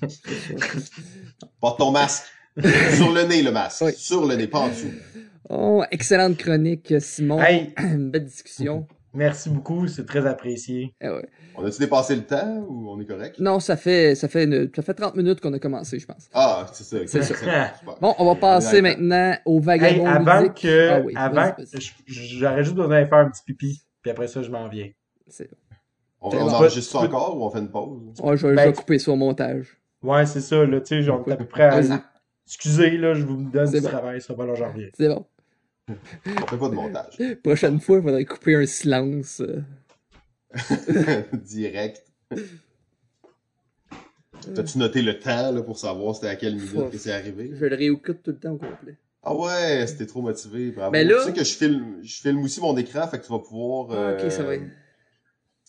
Porte 1.59 1.79
ton 1.79 1.91
masque. 1.91 2.25
Sur 2.95 3.13
le 3.13 3.23
nez, 3.23 3.41
le 3.41 3.51
masque. 3.51 3.81
Oui. 3.85 3.93
Sur 3.95 4.25
le 4.25 4.35
nez, 4.35 4.47
pas 4.47 4.59
en 4.59 4.69
dessous. 4.69 4.91
Oh, 5.49 5.83
excellente 5.91 6.37
chronique, 6.37 6.93
Simon. 6.99 7.41
Hey, 7.41 7.73
Une 7.77 8.09
belle 8.11 8.25
discussion. 8.25 8.87
Merci 9.13 9.49
beaucoup, 9.49 9.87
c'est 9.87 10.05
très 10.05 10.25
apprécié. 10.25 10.93
Eh 11.01 11.09
ouais. 11.09 11.27
On 11.55 11.65
a-tu 11.65 11.79
dépassé 11.79 12.15
le 12.15 12.23
temps 12.25 12.65
ou 12.67 12.89
on 12.89 12.99
est 13.01 13.05
correct? 13.05 13.37
Non, 13.39 13.59
ça 13.59 13.75
fait, 13.75 14.15
ça 14.15 14.27
fait, 14.27 14.45
une- 14.45 14.69
ça 14.75 14.81
fait 14.81 14.93
30 14.93 15.15
minutes 15.15 15.41
qu'on 15.41 15.53
a 15.53 15.59
commencé, 15.59 15.99
je 15.99 16.05
pense. 16.05 16.29
Ah, 16.33 16.65
c'est 16.73 16.83
ça. 16.83 16.97
C'est 17.07 17.23
ça. 17.23 17.73
Bon, 18.01 18.15
on 18.17 18.25
va 18.25 18.35
passer 18.35 18.81
maintenant 18.81 19.35
au 19.45 19.57
Hey, 19.59 19.65
vagabond 19.65 20.05
avant 20.05 20.39
ludique. 20.41 20.61
que, 20.61 20.89
Ah 20.89 20.99
oui, 21.03 21.13
avant, 21.17 21.51
j'aurais 22.07 22.63
juste 22.63 22.75
besoin 22.75 22.89
d'aller 22.89 23.07
faire 23.07 23.17
un 23.19 23.29
petit 23.29 23.43
pipi, 23.43 23.81
puis 24.01 24.11
après 24.11 24.27
ça, 24.27 24.41
je 24.41 24.49
m'en 24.49 24.67
viens. 24.67 24.89
C'est- 25.27 25.49
On, 26.21 26.29
on 26.35 26.49
enregistre 26.49 26.91
ça 26.91 26.99
peux- 26.99 27.05
encore 27.15 27.37
ou 27.37 27.45
on 27.45 27.49
fait 27.49 27.59
une 27.59 27.71
pause? 27.71 28.01
Ouais, 28.21 28.35
je, 28.37 28.47
Ben, 28.47 28.65
vais 28.67 28.73
couper 28.73 28.99
ça 28.99 29.11
au 29.11 29.15
montage. 29.15 29.77
Ouais, 30.01 30.25
c'est 30.25 30.41
ça, 30.41 30.65
là, 30.65 30.79
tu 30.81 30.87
sais, 30.87 31.01
genre, 31.01 31.23
on 31.25 31.29
est 31.29 31.33
à 31.33 31.37
peu 31.37 31.45
près 31.45 31.63
à... 31.63 31.81
Excusez, 32.45 32.97
là, 32.97 33.13
je 33.13 33.23
vous 33.25 33.35
donne 33.37 33.69
du 33.71 33.79
bon. 33.79 33.87
travail, 33.89 34.21
ça 34.21 34.33
va, 34.33 34.45
là, 34.45 34.55
j'en 34.55 34.69
reviens. 34.71 34.87
C'est 34.97 35.07
bon. 35.07 35.25
On 36.25 36.47
fait 36.47 36.57
pas 36.57 36.69
de 36.69 36.75
montage. 36.75 37.17
Prochaine 37.43 37.79
fois, 37.79 37.97
il 37.97 38.03
faudrait 38.03 38.25
couper 38.25 38.55
un 38.55 38.65
silence. 38.65 39.41
euh. 39.41 39.61
Direct. 41.33 42.03
T'as-tu 44.55 44.77
noté 44.77 45.01
le 45.01 45.19
temps 45.19 45.51
là, 45.51 45.61
pour 45.61 45.77
savoir 45.77 46.15
c'était 46.15 46.27
à 46.29 46.35
quelle 46.35 46.55
minute 46.55 46.69
Faut- 46.69 46.89
que 46.89 46.97
c'est 46.97 47.11
arrivé? 47.11 47.51
Je 47.53 47.65
le 47.65 47.75
réécoute 47.75 48.19
tout 48.23 48.31
le 48.31 48.37
temps 48.37 48.51
au 48.53 48.57
complet. 48.57 48.97
Ah 49.21 49.35
ouais, 49.35 49.85
c'était 49.85 50.05
trop 50.05 50.21
motivé. 50.21 50.71
Bravo. 50.71 50.91
Ben 50.91 51.05
là- 51.07 51.15
Tu 51.19 51.25
sais 51.25 51.33
que 51.33 51.43
je 51.43 51.53
filme, 51.55 51.97
je 52.01 52.21
filme 52.21 52.41
aussi 52.41 52.61
mon 52.61 52.75
écran, 52.77 53.05
fait 53.07 53.19
que 53.19 53.25
tu 53.25 53.31
vas 53.31 53.39
pouvoir 53.39 53.87
Ah, 53.91 54.13
ok, 54.13 54.23
euh, 54.23 54.29
ça 54.29 54.43
va. 54.43 54.53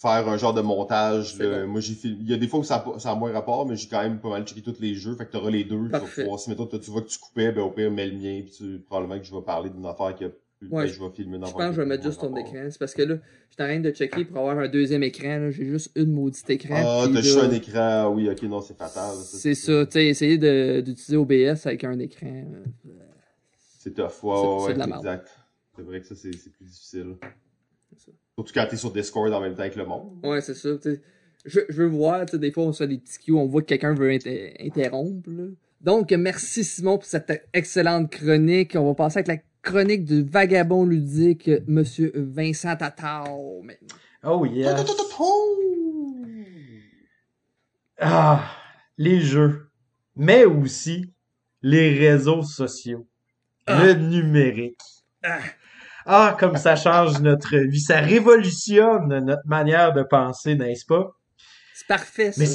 Faire 0.00 0.28
un 0.28 0.36
genre 0.38 0.54
de 0.54 0.62
montage. 0.62 1.36
Moi, 1.66 1.80
j'ai. 1.80 1.94
Il 2.04 2.28
y 2.28 2.32
a 2.32 2.36
des 2.38 2.48
fois 2.48 2.60
où 2.60 2.64
ça 2.64 2.76
a, 2.76 2.80
pas- 2.80 2.98
ça 2.98 3.10
a 3.10 3.14
moins 3.14 3.32
rapport, 3.32 3.66
mais 3.66 3.76
j'ai 3.76 3.88
quand 3.88 4.02
même 4.02 4.18
pas 4.18 4.30
mal 4.30 4.44
checké 4.46 4.62
tous 4.62 4.80
les 4.80 4.94
jeux. 4.94 5.14
Fait 5.14 5.26
que 5.26 5.32
t'auras 5.32 5.50
les 5.50 5.64
deux. 5.64 5.88
Parfait. 5.88 6.22
pouvoir, 6.22 6.40
si 6.40 6.48
mettons, 6.50 6.66
tu 6.66 6.90
vois 6.90 7.02
que 7.02 7.08
tu 7.08 7.18
coupais, 7.18 7.52
ben 7.52 7.62
au 7.62 7.70
pire, 7.70 7.90
mets 7.90 8.06
le 8.06 8.16
mien, 8.16 8.40
puis 8.42 8.52
tu, 8.56 8.78
probablement 8.80 9.18
que 9.20 9.26
je 9.26 9.34
vais 9.34 9.42
parler 9.42 9.68
d'une 9.70 9.84
affaire 9.86 10.14
qui 10.14 10.24
a 10.24 10.28
plus. 10.58 10.68
Ouais, 10.68 10.84
ben, 10.84 10.92
je 10.92 11.00
vais 11.02 11.10
filmer 11.10 11.36
une 11.36 11.46
Je 11.46 11.52
pense 11.52 11.66
que 11.68 11.72
je 11.72 11.80
vais 11.80 11.86
mettre 11.86 12.02
juste 12.04 12.20
ton 12.20 12.34
écran. 12.36 12.66
C'est 12.70 12.78
parce 12.78 12.94
que 12.94 13.02
là, 13.02 13.16
je 13.50 13.56
train 13.56 13.80
de 13.80 13.90
checker 13.90 14.24
pour 14.24 14.38
avoir 14.38 14.58
un 14.58 14.68
deuxième 14.68 15.02
écran. 15.02 15.50
J'ai 15.50 15.64
juste 15.66 15.90
une 15.96 16.12
maudite 16.12 16.48
écran. 16.50 16.74
Ah, 16.76 17.06
t'as 17.12 17.20
juste 17.22 17.38
un 17.38 17.50
écran. 17.50 18.12
Oui, 18.14 18.28
ok, 18.30 18.42
non, 18.44 18.60
c'est 18.60 18.76
fatal. 18.76 19.14
C'est 19.16 19.54
ça, 19.54 19.84
tu 19.86 19.92
sais, 19.92 20.06
essayer 20.06 20.38
d'utiliser 20.82 21.16
OBS 21.16 21.66
avec 21.66 21.84
un 21.84 21.98
écran. 21.98 22.26
euh, 22.26 22.64
C'est 23.78 23.94
tough. 23.94 24.04
Ouais, 24.04 24.10
C'est- 24.12 24.28
ouais, 24.46 24.62
ouais, 24.64 24.74
de 24.74 24.78
la 24.78 24.86
merde. 24.86 25.00
exact. 25.04 25.28
C'est 25.76 25.82
vrai 25.82 26.00
que 26.00 26.06
ça, 26.06 26.14
c'est 26.14 26.32
c'est 26.32 26.50
plus 26.52 26.64
difficile. 26.64 27.16
C'est 27.90 27.98
ça. 28.00 28.12
Surtout 28.40 28.52
quand 28.54 28.66
t'es 28.70 28.76
sur 28.78 28.90
Discord 28.90 29.30
en 29.34 29.40
même 29.40 29.54
temps 29.54 29.68
que 29.68 29.78
le 29.78 29.84
monde. 29.84 30.08
Ouais, 30.22 30.40
c'est 30.40 30.54
ça. 30.54 30.70
tu 30.76 30.94
sais. 30.94 31.02
Je, 31.44 31.60
je 31.68 31.82
veux 31.82 31.88
voir, 31.88 32.24
tu 32.24 32.32
sais, 32.32 32.38
des 32.38 32.50
fois, 32.50 32.64
on 32.64 32.72
se 32.72 32.82
fait 32.84 32.88
des 32.88 32.96
petits 32.98 33.18
cues, 33.18 33.32
on 33.32 33.46
voit 33.46 33.60
que 33.60 33.66
quelqu'un 33.66 33.92
veut 33.94 34.10
inter- 34.10 34.54
interrompre. 34.60 35.28
là. 35.30 35.44
Donc, 35.82 36.10
merci 36.12 36.64
Simon 36.64 36.96
pour 36.96 37.04
cette 37.06 37.46
excellente 37.52 38.10
chronique. 38.10 38.76
On 38.76 38.86
va 38.86 38.94
passer 38.94 39.18
avec 39.18 39.28
la 39.28 39.36
chronique 39.62 40.04
du 40.06 40.22
vagabond 40.22 40.84
ludique, 40.86 41.50
Monsieur 41.66 42.12
Vincent 42.14 42.76
Tatao. 42.76 43.62
maintenant. 43.62 43.96
Oh, 44.24 44.44
yeah. 44.46 44.74
Ah, 47.98 48.50
les 48.96 49.20
jeux, 49.20 49.68
mais 50.16 50.44
aussi 50.46 51.12
les 51.62 51.98
réseaux 51.98 52.42
sociaux, 52.42 53.06
Ah. 53.66 53.84
le 53.84 53.92
numérique. 53.94 54.80
Ah. 55.22 55.40
Ah, 56.06 56.36
comme 56.38 56.56
ça 56.56 56.76
change 56.76 57.20
notre 57.20 57.56
vie, 57.56 57.80
ça 57.80 58.00
révolutionne 58.00 59.08
notre 59.24 59.46
manière 59.46 59.92
de 59.92 60.02
penser, 60.02 60.54
n'est-ce 60.54 60.86
pas? 60.86 61.10
C'est 61.74 61.86
parfait, 61.86 62.32
ça. 62.32 62.42
Mais, 62.42 62.48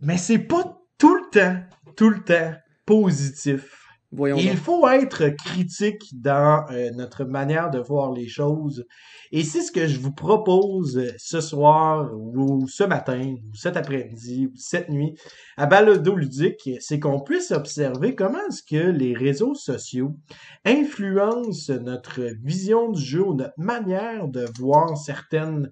mais 0.00 0.18
c'est 0.18 0.38
pas 0.38 0.78
tout 0.98 1.14
le 1.14 1.30
temps, 1.30 1.60
tout 1.96 2.10
le 2.10 2.22
temps 2.22 2.54
positif. 2.86 3.77
Voyons 4.10 4.38
Il 4.38 4.48
donc. 4.48 4.56
faut 4.56 4.88
être 4.88 5.28
critique 5.28 6.10
dans 6.14 6.64
euh, 6.70 6.90
notre 6.92 7.24
manière 7.24 7.70
de 7.70 7.78
voir 7.78 8.10
les 8.12 8.26
choses. 8.26 8.86
Et 9.32 9.44
c'est 9.44 9.60
ce 9.60 9.70
que 9.70 9.86
je 9.86 10.00
vous 10.00 10.12
propose 10.14 10.96
euh, 10.96 11.12
ce 11.18 11.42
soir 11.42 12.10
ou 12.14 12.66
ce 12.68 12.84
matin 12.84 13.34
ou 13.34 13.54
cet 13.54 13.76
après-midi 13.76 14.46
ou 14.46 14.56
cette 14.56 14.88
nuit 14.88 15.14
à 15.58 15.66
Balado 15.66 16.14
Ludique, 16.16 16.70
c'est 16.80 16.98
qu'on 16.98 17.20
puisse 17.20 17.50
observer 17.50 18.14
comment 18.14 18.38
est-ce 18.48 18.62
que 18.62 18.90
les 18.90 19.12
réseaux 19.12 19.54
sociaux 19.54 20.16
influencent 20.64 21.74
notre 21.74 22.22
vision 22.42 22.90
du 22.90 23.02
jeu 23.02 23.22
ou 23.22 23.34
notre 23.34 23.58
manière 23.58 24.26
de 24.28 24.46
voir 24.58 24.96
certaines 24.96 25.68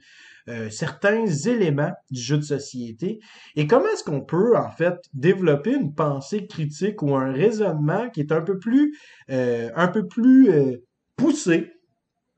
euh, 0.48 0.70
certains 0.70 1.26
éléments 1.26 1.92
du 2.10 2.20
jeu 2.20 2.36
de 2.36 2.42
société 2.42 3.18
et 3.56 3.66
comment 3.66 3.88
est-ce 3.88 4.04
qu'on 4.04 4.20
peut, 4.20 4.56
en 4.56 4.70
fait, 4.70 4.94
développer 5.12 5.72
une 5.72 5.94
pensée 5.94 6.46
critique 6.46 7.02
ou 7.02 7.16
un 7.16 7.32
raisonnement 7.32 8.10
qui 8.10 8.20
est 8.20 8.32
un 8.32 8.42
peu 8.42 8.58
plus, 8.58 8.96
euh, 9.30 9.70
un 9.74 9.88
peu 9.88 10.06
plus 10.06 10.50
euh, 10.50 10.84
poussé 11.16 11.72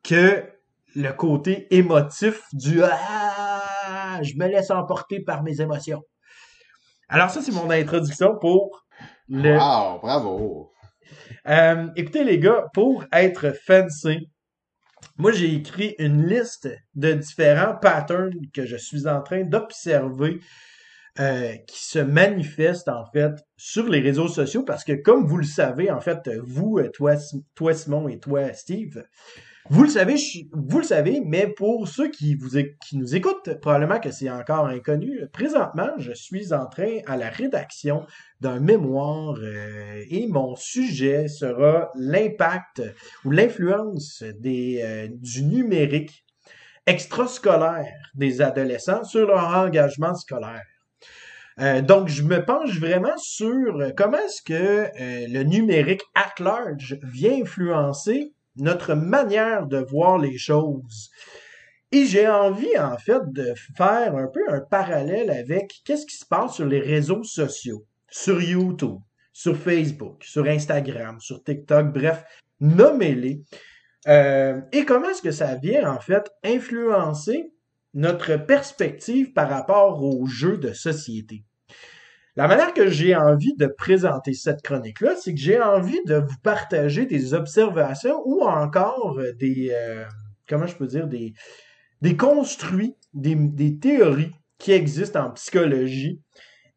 que 0.02 0.42
le 0.94 1.12
côté 1.12 1.66
émotif 1.74 2.42
du 2.52 2.82
ah, 2.82 4.20
je 4.22 4.34
me 4.36 4.46
laisse 4.48 4.70
emporter 4.70 5.20
par 5.20 5.42
mes 5.42 5.60
émotions. 5.60 6.02
Alors 7.08 7.30
ça, 7.30 7.40
c'est 7.40 7.52
mon 7.52 7.70
introduction 7.70 8.36
pour 8.40 8.84
le. 9.28 9.56
Wow, 9.56 10.00
bravo! 10.00 10.72
Euh, 11.46 11.88
écoutez 11.96 12.24
les 12.24 12.38
gars, 12.38 12.66
pour 12.74 13.04
être 13.12 13.54
fancy, 13.64 14.30
moi 15.16 15.32
j'ai 15.32 15.54
écrit 15.54 15.94
une 15.98 16.26
liste 16.26 16.68
de 16.94 17.12
différents 17.12 17.76
patterns 17.76 18.34
que 18.52 18.66
je 18.66 18.76
suis 18.76 19.06
en 19.06 19.22
train 19.22 19.44
d'observer 19.44 20.40
euh, 21.20 21.56
qui 21.66 21.84
se 21.84 21.98
manifestent 21.98 22.88
en 22.88 23.04
fait 23.12 23.32
sur 23.56 23.88
les 23.88 24.00
réseaux 24.00 24.28
sociaux 24.28 24.62
parce 24.62 24.84
que 24.84 24.92
comme 24.92 25.26
vous 25.26 25.38
le 25.38 25.44
savez 25.44 25.90
en 25.90 26.00
fait 26.00 26.30
vous 26.44 26.78
euh, 26.78 26.90
toi, 26.90 27.16
toi 27.54 27.74
Simon 27.74 28.08
et 28.08 28.18
toi 28.18 28.52
Steve 28.52 29.04
Vous 29.70 29.82
le 29.82 29.90
savez, 29.90 30.16
je 30.16 30.40
vous 30.52 30.78
le 30.78 30.84
savez, 30.84 31.20
mais 31.22 31.46
pour 31.46 31.88
ceux 31.88 32.08
qui, 32.08 32.34
vous, 32.36 32.56
qui 32.80 32.96
nous 32.96 33.14
écoutent, 33.14 33.60
probablement 33.60 34.00
que 34.00 34.10
c'est 34.10 34.30
encore 34.30 34.66
inconnu. 34.66 35.26
Présentement, 35.30 35.90
je 35.98 36.12
suis 36.12 36.54
en 36.54 36.64
train 36.66 37.00
à 37.06 37.18
la 37.18 37.28
rédaction 37.28 38.06
d'un 38.40 38.60
mémoire 38.60 39.36
euh, 39.38 40.02
et 40.08 40.26
mon 40.26 40.56
sujet 40.56 41.28
sera 41.28 41.90
l'impact 41.96 42.82
ou 43.26 43.30
l'influence 43.30 44.24
des 44.38 44.80
euh, 44.82 45.08
du 45.10 45.44
numérique 45.44 46.24
extrascolaire 46.86 47.92
des 48.14 48.40
adolescents 48.40 49.04
sur 49.04 49.26
leur 49.26 49.54
engagement 49.54 50.14
scolaire. 50.14 50.64
Euh, 51.60 51.82
donc, 51.82 52.08
je 52.08 52.22
me 52.22 52.42
penche 52.42 52.80
vraiment 52.80 53.18
sur 53.18 53.92
comment 53.94 54.16
est-ce 54.16 54.40
que 54.40 54.88
le 55.30 55.42
numérique 55.42 56.04
at 56.14 56.42
large 56.42 56.98
vient 57.02 57.42
influencer 57.42 58.32
notre 58.58 58.94
manière 58.94 59.66
de 59.66 59.78
voir 59.78 60.18
les 60.18 60.38
choses. 60.38 61.10
Et 61.90 62.04
j'ai 62.04 62.28
envie, 62.28 62.78
en 62.78 62.98
fait, 62.98 63.20
de 63.32 63.54
faire 63.76 64.14
un 64.14 64.26
peu 64.26 64.40
un 64.48 64.60
parallèle 64.60 65.30
avec 65.30 65.80
qu'est-ce 65.84 66.04
qui 66.06 66.16
se 66.16 66.26
passe 66.26 66.56
sur 66.56 66.66
les 66.66 66.80
réseaux 66.80 67.22
sociaux, 67.22 67.86
sur 68.10 68.42
YouTube, 68.42 68.98
sur 69.32 69.56
Facebook, 69.56 70.22
sur 70.24 70.46
Instagram, 70.46 71.18
sur 71.20 71.42
TikTok, 71.42 71.92
bref, 71.92 72.24
nommez-les. 72.60 73.42
Euh, 74.06 74.60
et 74.72 74.84
comment 74.84 75.08
est-ce 75.08 75.22
que 75.22 75.30
ça 75.30 75.54
vient, 75.54 75.90
en 75.90 76.00
fait, 76.00 76.30
influencer 76.44 77.52
notre 77.94 78.36
perspective 78.36 79.32
par 79.32 79.48
rapport 79.48 80.02
aux 80.02 80.26
jeux 80.26 80.58
de 80.58 80.72
société? 80.72 81.44
La 82.38 82.46
manière 82.46 82.72
que 82.72 82.88
j'ai 82.88 83.16
envie 83.16 83.56
de 83.56 83.66
présenter 83.66 84.32
cette 84.32 84.62
chronique-là, 84.62 85.16
c'est 85.20 85.34
que 85.34 85.40
j'ai 85.40 85.60
envie 85.60 85.98
de 86.06 86.18
vous 86.18 86.38
partager 86.44 87.04
des 87.04 87.34
observations 87.34 88.22
ou 88.26 88.44
encore 88.44 89.18
des, 89.40 89.72
euh, 89.72 90.04
comment 90.48 90.68
je 90.68 90.76
peux 90.76 90.86
dire, 90.86 91.08
des, 91.08 91.34
construits, 92.16 92.94
des, 93.12 93.34
des 93.34 93.80
théories 93.80 94.30
qui 94.56 94.70
existent 94.70 95.20
en 95.20 95.30
psychologie 95.32 96.22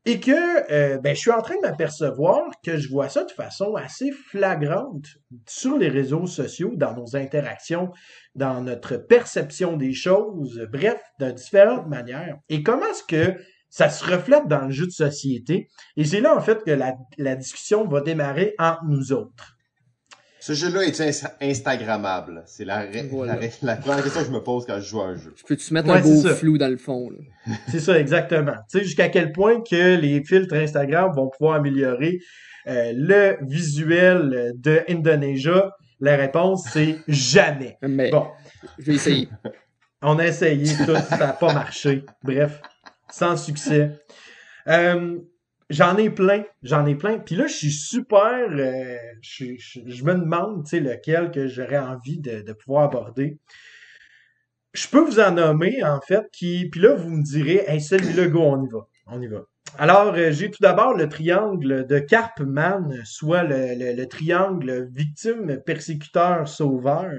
et 0.06 0.20
que 0.20 0.72
euh, 0.72 0.98
ben, 0.98 1.14
je 1.14 1.20
suis 1.20 1.30
en 1.30 1.44
train 1.44 1.58
de 1.58 1.62
m'apercevoir 1.62 2.42
que 2.66 2.78
je 2.78 2.90
vois 2.90 3.10
ça 3.10 3.24
de 3.24 3.32
façon 3.32 3.76
assez 3.76 4.12
flagrante 4.12 5.06
sur 5.48 5.78
les 5.78 5.90
réseaux 5.90 6.26
sociaux, 6.26 6.72
dans 6.76 6.96
nos 6.96 7.16
interactions, 7.16 7.92
dans 8.34 8.62
notre 8.62 8.98
perception 8.98 9.78
des 9.78 9.94
choses, 9.94 10.68
bref, 10.72 11.00
de 11.20 11.30
différentes 11.30 11.88
manières. 11.88 12.40
Et 12.50 12.64
comment 12.64 12.88
est-ce 12.88 13.04
que 13.04 13.40
ça 13.72 13.90
se 13.90 14.04
reflète 14.06 14.48
dans 14.48 14.66
le 14.66 14.72
jeu 14.72 14.86
de 14.86 14.92
société. 14.92 15.70
Et 15.96 16.04
c'est 16.04 16.20
là, 16.20 16.36
en 16.36 16.42
fait, 16.42 16.64
que 16.64 16.72
la, 16.72 16.94
la 17.18 17.36
discussion 17.36 17.88
va 17.88 18.02
démarrer 18.02 18.54
entre 18.60 18.84
nous 18.86 19.14
autres. 19.14 19.58
Ce 20.42 20.54
jeu-là 20.54 20.84
est 20.84 21.00
Instagrammable? 21.40 22.44
C'est 22.48 22.66
la, 22.66 22.86
la, 23.62 23.76
première 23.76 24.04
question 24.04 24.22
que 24.22 24.28
je 24.28 24.32
me 24.32 24.44
pose 24.44 24.66
quand 24.66 24.80
je 24.80 24.88
joue 24.88 25.00
à 25.00 25.06
un 25.06 25.16
jeu. 25.16 25.34
Je 25.38 25.44
peux-tu 25.44 25.74
mettre 25.74 25.90
un 25.90 26.02
beau 26.02 26.28
flou 26.30 26.58
dans 26.58 26.68
le 26.68 26.78
fond? 26.78 27.10
c'est 27.70 27.80
ça, 27.80 27.98
exactement. 27.98 28.56
Tu 28.70 28.80
sais, 28.80 28.84
jusqu'à 28.84 29.10
quel 29.10 29.32
point 29.32 29.62
que 29.62 29.96
les 29.96 30.24
filtres 30.24 30.56
Instagram 30.56 31.12
vont 31.16 31.30
pouvoir 31.30 31.58
améliorer 31.58 32.20
euh, 32.68 32.92
le 32.96 33.38
visuel 33.48 34.54
de 34.56 34.82
Indonesia? 34.90 35.72
La 36.00 36.18
réponse, 36.18 36.68
c'est 36.74 36.98
jamais. 37.08 37.78
Mais 37.84 38.10
bon. 38.10 38.28
Je 38.80 38.86
vais 38.86 38.96
essayer. 38.96 39.30
On 40.02 40.18
a 40.18 40.26
essayé 40.26 40.76
tout, 40.84 40.96
ça 41.08 41.18
n'a 41.18 41.34
pas 41.34 41.54
marché. 41.54 42.04
Bref 42.24 42.60
sans 43.12 43.38
succès. 43.38 43.92
Euh, 44.68 45.20
j'en 45.70 45.98
ai 45.98 46.10
plein, 46.10 46.44
j'en 46.64 46.86
ai 46.86 46.96
plein. 46.96 47.20
Puis 47.20 47.36
là, 47.36 47.48
je 47.48 47.54
suis 47.54 47.72
super, 47.72 48.48
euh, 48.50 48.98
je, 49.22 50.04
me 50.04 50.14
demande, 50.14 50.66
tu 50.66 50.80
lequel 50.80 51.32
que 51.32 51.48
j'aurais 51.48 51.78
envie 51.78 52.20
de, 52.20 52.54
pouvoir 52.54 52.86
aborder. 52.86 53.40
Je 54.74 54.88
peux 54.88 55.02
vous 55.02 55.20
en 55.20 55.32
nommer, 55.32 55.84
en 55.84 56.00
fait, 56.00 56.24
qui, 56.32 56.70
puis 56.70 56.82
là, 56.82 56.96
vous 56.96 57.10
me 57.10 57.24
direz, 57.24 57.64
hey, 57.68 57.82
celui-là, 57.82 58.28
go, 58.28 58.42
on 58.42 58.64
y 58.64 58.70
va, 58.70 58.88
on 59.08 59.22
y 59.22 59.28
va. 59.28 59.42
Alors, 59.78 60.14
euh, 60.16 60.32
j'ai 60.32 60.50
tout 60.50 60.62
d'abord 60.62 60.94
le 60.94 61.08
triangle 61.08 61.86
de 61.86 62.00
Karpman, 62.00 62.90
soit 63.04 63.44
le, 63.44 64.06
triangle 64.06 64.90
victime, 64.94 65.62
persécuteur, 65.66 66.48
sauveur. 66.48 67.12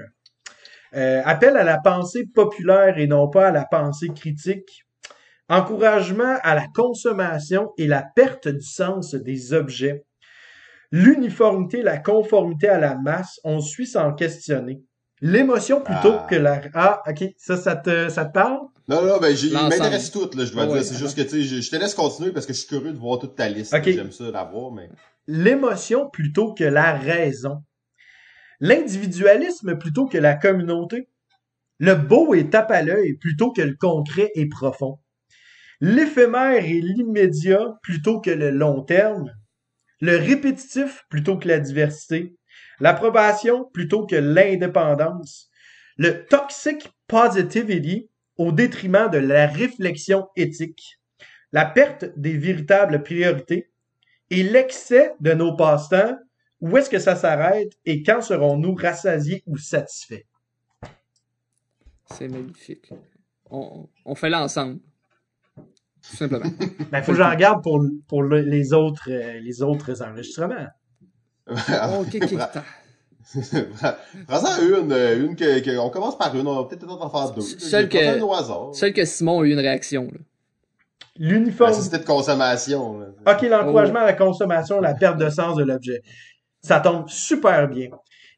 appel 0.91 1.57
à 1.57 1.63
la 1.63 1.79
pensée 1.79 2.25
populaire 2.25 2.97
et 2.97 3.07
non 3.07 3.27
pas 3.27 3.47
à 3.47 3.51
la 3.51 3.65
pensée 3.65 4.09
critique 4.09 4.85
encouragement 5.49 6.37
à 6.43 6.55
la 6.55 6.67
consommation 6.73 7.71
et 7.77 7.87
la 7.87 8.03
perte 8.15 8.47
du 8.47 8.65
sens 8.65 9.13
des 9.13 9.53
objets, 9.53 10.05
l'uniformité, 10.91 11.81
la 11.81 11.97
conformité 11.97 12.69
à 12.69 12.79
la 12.79 12.95
masse, 12.95 13.39
on 13.43 13.59
suit 13.59 13.87
sans 13.87 14.13
questionner. 14.13 14.81
L'émotion 15.21 15.81
plutôt 15.81 16.13
ah. 16.13 16.27
que 16.29 16.35
la... 16.35 16.61
Ah, 16.73 17.01
ok, 17.07 17.23
ça, 17.37 17.57
ça 17.57 17.75
te, 17.75 18.09
ça 18.09 18.25
te 18.25 18.33
parle? 18.33 18.59
Non, 18.89 19.01
non, 19.01 19.17
ben, 19.19 19.33
il 19.33 19.53
m'intéresse 19.53 20.11
tout, 20.11 20.29
là, 20.35 20.43
je 20.43 20.51
dois 20.51 20.65
dire. 20.65 20.83
C'est 20.83 20.97
juste 20.97 21.15
que, 21.15 21.21
tu 21.21 21.43
sais, 21.43 21.61
je, 21.61 21.69
te 21.69 21.75
laisse 21.77 21.93
continuer 21.93 22.31
parce 22.31 22.45
que 22.45 22.53
je 22.53 22.59
suis 22.59 22.67
curieux 22.67 22.91
de 22.91 22.97
voir 22.97 23.19
toute 23.19 23.35
ta 23.35 23.47
liste. 23.47 23.73
J'aime 23.83 24.11
ça 24.11 24.29
l'avoir, 24.29 24.71
mais... 24.71 24.89
L'émotion 25.27 26.09
plutôt 26.09 26.53
que 26.53 26.65
la 26.65 26.93
raison. 26.93 27.63
L'individualisme 28.59 29.77
plutôt 29.77 30.05
que 30.05 30.17
la 30.17 30.35
communauté. 30.35 31.07
Le 31.79 31.95
beau 31.95 32.33
est 32.33 32.51
tape 32.51 32.71
à 32.71 32.81
l'œil 32.81 33.13
plutôt 33.13 33.51
que 33.51 33.61
le 33.61 33.75
concret 33.79 34.31
et 34.35 34.47
profond 34.47 34.99
l'éphémère 35.83 36.63
et 36.63 36.79
l'immédiat 36.79 37.77
plutôt 37.81 38.21
que 38.21 38.29
le 38.29 38.51
long 38.51 38.83
terme, 38.83 39.33
le 39.99 40.15
répétitif 40.15 41.05
plutôt 41.09 41.37
que 41.37 41.49
la 41.49 41.59
diversité, 41.59 42.37
l'approbation 42.79 43.65
plutôt 43.73 44.05
que 44.05 44.15
l'indépendance, 44.15 45.49
le 45.97 46.25
toxic 46.25 46.89
positivity 47.05 48.09
au 48.37 48.53
détriment 48.53 49.09
de 49.09 49.17
la 49.17 49.45
réflexion 49.45 50.29
éthique, 50.37 51.01
la 51.51 51.65
perte 51.65 52.05
des 52.17 52.37
véritables 52.37 53.03
priorités 53.03 53.69
et 54.29 54.41
l'excès 54.41 55.13
de 55.19 55.33
nos 55.33 55.53
passe-temps, 55.53 56.17
où 56.61 56.77
est-ce 56.77 56.89
que 56.89 56.99
ça 56.99 57.17
s'arrête 57.17 57.73
et 57.83 58.03
quand 58.03 58.21
serons-nous 58.21 58.73
rassasiés 58.73 59.43
ou 59.47 59.57
satisfaits? 59.57 60.23
C'est 62.05 62.29
magnifique. 62.29 62.89
On, 63.51 63.89
on 64.05 64.15
fait 64.15 64.29
l'ensemble 64.29 64.79
tout 66.09 66.17
simplement. 66.17 66.45
Ben, 66.91 67.01
faut 67.01 67.13
que 67.13 67.17
je 67.17 67.23
regarde 67.23 67.63
pour, 67.63 67.83
pour 68.07 68.23
les, 68.23 68.73
autres, 68.73 69.09
euh, 69.09 69.39
les 69.39 69.61
autres 69.61 70.01
enregistrements. 70.03 70.67
ok, 71.47 72.17
ok. 72.21 72.37
Prends-en 74.27 74.61
une, 74.61 74.91
une 74.91 75.35
que, 75.35 75.77
on 75.79 75.89
commence 75.89 76.17
par 76.17 76.35
une, 76.35 76.47
on 76.47 76.61
va 76.61 76.67
peut-être 76.67 76.87
en 76.87 77.09
faire 77.09 77.33
deux. 77.33 77.41
Celle 77.41 77.89
que, 77.89 77.97
celle 78.73 78.93
que 78.93 79.05
Simon 79.05 79.41
a 79.41 79.45
eu 79.45 79.51
une 79.51 79.59
réaction, 79.59 80.07
là. 80.11 80.19
L'uniforme. 81.15 81.73
c'était 81.73 81.99
de 81.99 82.05
consommation. 82.05 83.01
Ok, 83.27 83.43
l'encouragement 83.43 83.99
à 83.99 84.05
la 84.05 84.13
consommation, 84.13 84.81
la 84.81 84.95
perte 84.95 85.19
de 85.19 85.29
sens 85.29 85.55
de 85.55 85.63
l'objet. 85.63 86.01
Ça 86.61 86.79
tombe 86.79 87.07
super 87.07 87.67
bien. 87.67 87.89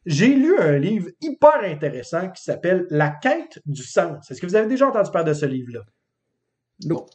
J'ai 0.06 0.36
lu 0.36 0.60
un 0.60 0.78
livre 0.78 1.08
hyper 1.22 1.64
intéressant 1.64 2.30
qui 2.32 2.44
s'appelle 2.44 2.86
La 2.90 3.12
quête 3.12 3.60
du 3.66 3.82
sens. 3.82 4.30
Est-ce 4.30 4.42
que 4.42 4.46
vous 4.46 4.56
avez 4.56 4.68
déjà 4.68 4.88
entendu 4.88 5.10
parler 5.10 5.30
de 5.30 5.34
ce 5.34 5.46
livre-là? 5.46 5.82
Non 6.84 7.06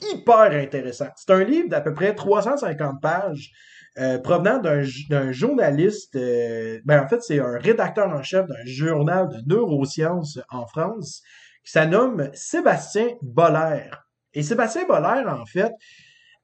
hyper 0.00 0.52
intéressant. 0.52 1.08
C'est 1.16 1.32
un 1.32 1.44
livre 1.44 1.68
d'à 1.68 1.80
peu 1.80 1.94
près 1.94 2.14
350 2.14 3.00
pages 3.00 3.52
euh, 3.98 4.18
provenant 4.18 4.58
d'un 4.58 5.32
journaliste, 5.32 6.16
euh, 6.16 6.80
ben 6.84 7.02
en 7.02 7.08
fait 7.08 7.22
c'est 7.22 7.40
un 7.40 7.56
rédacteur 7.56 8.08
en 8.08 8.22
chef 8.22 8.46
d'un 8.46 8.64
journal 8.66 9.28
de 9.28 9.40
neurosciences 9.46 10.38
en 10.50 10.66
France 10.66 11.22
qui 11.64 11.72
s'anomme 11.72 12.30
Sébastien 12.34 13.08
Boller. 13.22 13.90
Et 14.34 14.42
Sébastien 14.42 14.86
Boller, 14.86 15.24
en 15.26 15.46
fait, 15.46 15.72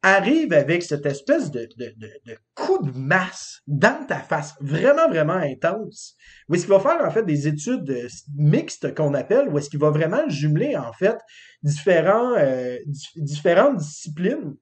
arrive 0.02 0.52
avec 0.52 0.82
cette 0.82 1.06
espèce 1.06 1.50
de, 1.50 1.68
de, 1.76 1.94
de, 1.96 2.36
coup 2.54 2.78
de 2.84 2.90
masse 2.90 3.60
dans 3.68 4.04
ta 4.06 4.18
face, 4.18 4.54
vraiment, 4.60 5.08
vraiment 5.08 5.34
intense, 5.34 6.16
où 6.48 6.54
est-ce 6.54 6.64
qu'il 6.64 6.74
va 6.74 6.80
faire, 6.80 7.06
en 7.06 7.10
fait, 7.10 7.24
des 7.24 7.46
études 7.46 8.08
mixtes 8.36 8.94
qu'on 8.94 9.14
appelle, 9.14 9.48
où 9.48 9.58
est-ce 9.58 9.70
qu'il 9.70 9.78
va 9.78 9.90
vraiment 9.90 10.28
jumeler, 10.28 10.76
en 10.76 10.92
fait, 10.92 11.16
différents, 11.62 12.34
euh, 12.36 12.76
différentes 13.16 13.76
disciplines 13.76 14.54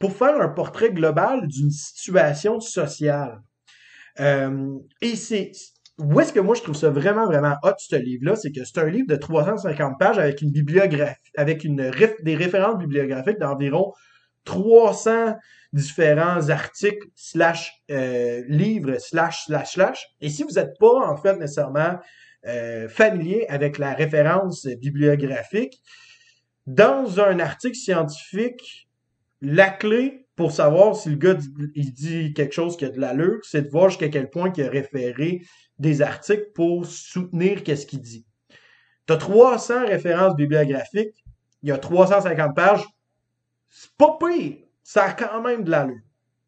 pour 0.00 0.12
faire 0.12 0.40
un 0.40 0.48
portrait 0.48 0.90
global 0.90 1.46
d'une 1.46 1.70
situation 1.70 2.60
sociale. 2.60 3.40
Euh, 4.20 4.78
et 5.02 5.16
c'est 5.16 5.52
où 5.98 6.20
est-ce 6.20 6.32
que 6.32 6.40
moi 6.40 6.54
je 6.54 6.62
trouve 6.62 6.74
ça 6.74 6.90
vraiment 6.90 7.26
vraiment 7.26 7.56
hot 7.62 7.72
ce 7.78 7.96
livre-là, 7.96 8.36
c'est 8.36 8.52
que 8.52 8.64
c'est 8.64 8.78
un 8.78 8.88
livre 8.88 9.08
de 9.08 9.16
350 9.16 9.98
pages 9.98 10.18
avec 10.18 10.42
une 10.42 10.50
bibliographie, 10.50 11.14
avec 11.36 11.64
une 11.64 11.90
des 12.22 12.34
références 12.34 12.78
bibliographiques 12.78 13.38
d'environ 13.38 13.92
300 14.46 15.36
différents 15.72 16.48
articles 16.48 17.06
slash 17.14 17.72
euh, 17.90 18.42
livres 18.48 18.98
slash 18.98 19.44
slash 19.46 19.72
slash. 19.74 20.06
Et 20.22 20.30
si 20.30 20.42
vous 20.42 20.54
n'êtes 20.54 20.78
pas 20.78 21.06
en 21.06 21.16
fait 21.16 21.36
nécessairement 21.36 21.98
euh, 22.46 22.88
familier 22.88 23.46
avec 23.48 23.76
la 23.76 23.92
référence 23.92 24.66
bibliographique, 24.66 25.82
dans 26.66 27.20
un 27.20 27.38
article 27.38 27.76
scientifique, 27.76 28.88
la 29.42 29.68
clé 29.68 30.26
pour 30.34 30.52
savoir 30.52 30.96
si 30.96 31.10
le 31.10 31.16
gars 31.16 31.36
il 31.74 31.92
dit 31.92 32.32
quelque 32.34 32.54
chose 32.54 32.76
qui 32.76 32.84
a 32.84 32.90
de 32.90 33.00
l'allure, 33.00 33.38
c'est 33.42 33.62
de 33.62 33.68
voir 33.68 33.88
jusqu'à 33.88 34.08
quel 34.08 34.28
point 34.28 34.52
il 34.54 34.64
a 34.64 34.68
référé 34.68 35.42
des 35.78 36.02
articles 36.02 36.50
pour 36.54 36.86
soutenir 36.86 37.62
qu'est-ce 37.62 37.86
qu'il 37.86 38.00
dit. 38.00 38.26
Tu 39.06 39.12
as 39.12 39.16
300 39.16 39.86
références 39.86 40.36
bibliographiques, 40.36 41.24
il 41.62 41.70
y 41.70 41.72
a 41.72 41.78
350 41.78 42.54
pages. 42.54 42.84
C'est 43.78 43.90
pas 43.98 44.16
pire. 44.18 44.54
Ça 44.82 45.04
a 45.04 45.12
quand 45.12 45.42
même 45.42 45.62
de 45.62 45.70
l'allure. 45.70 46.00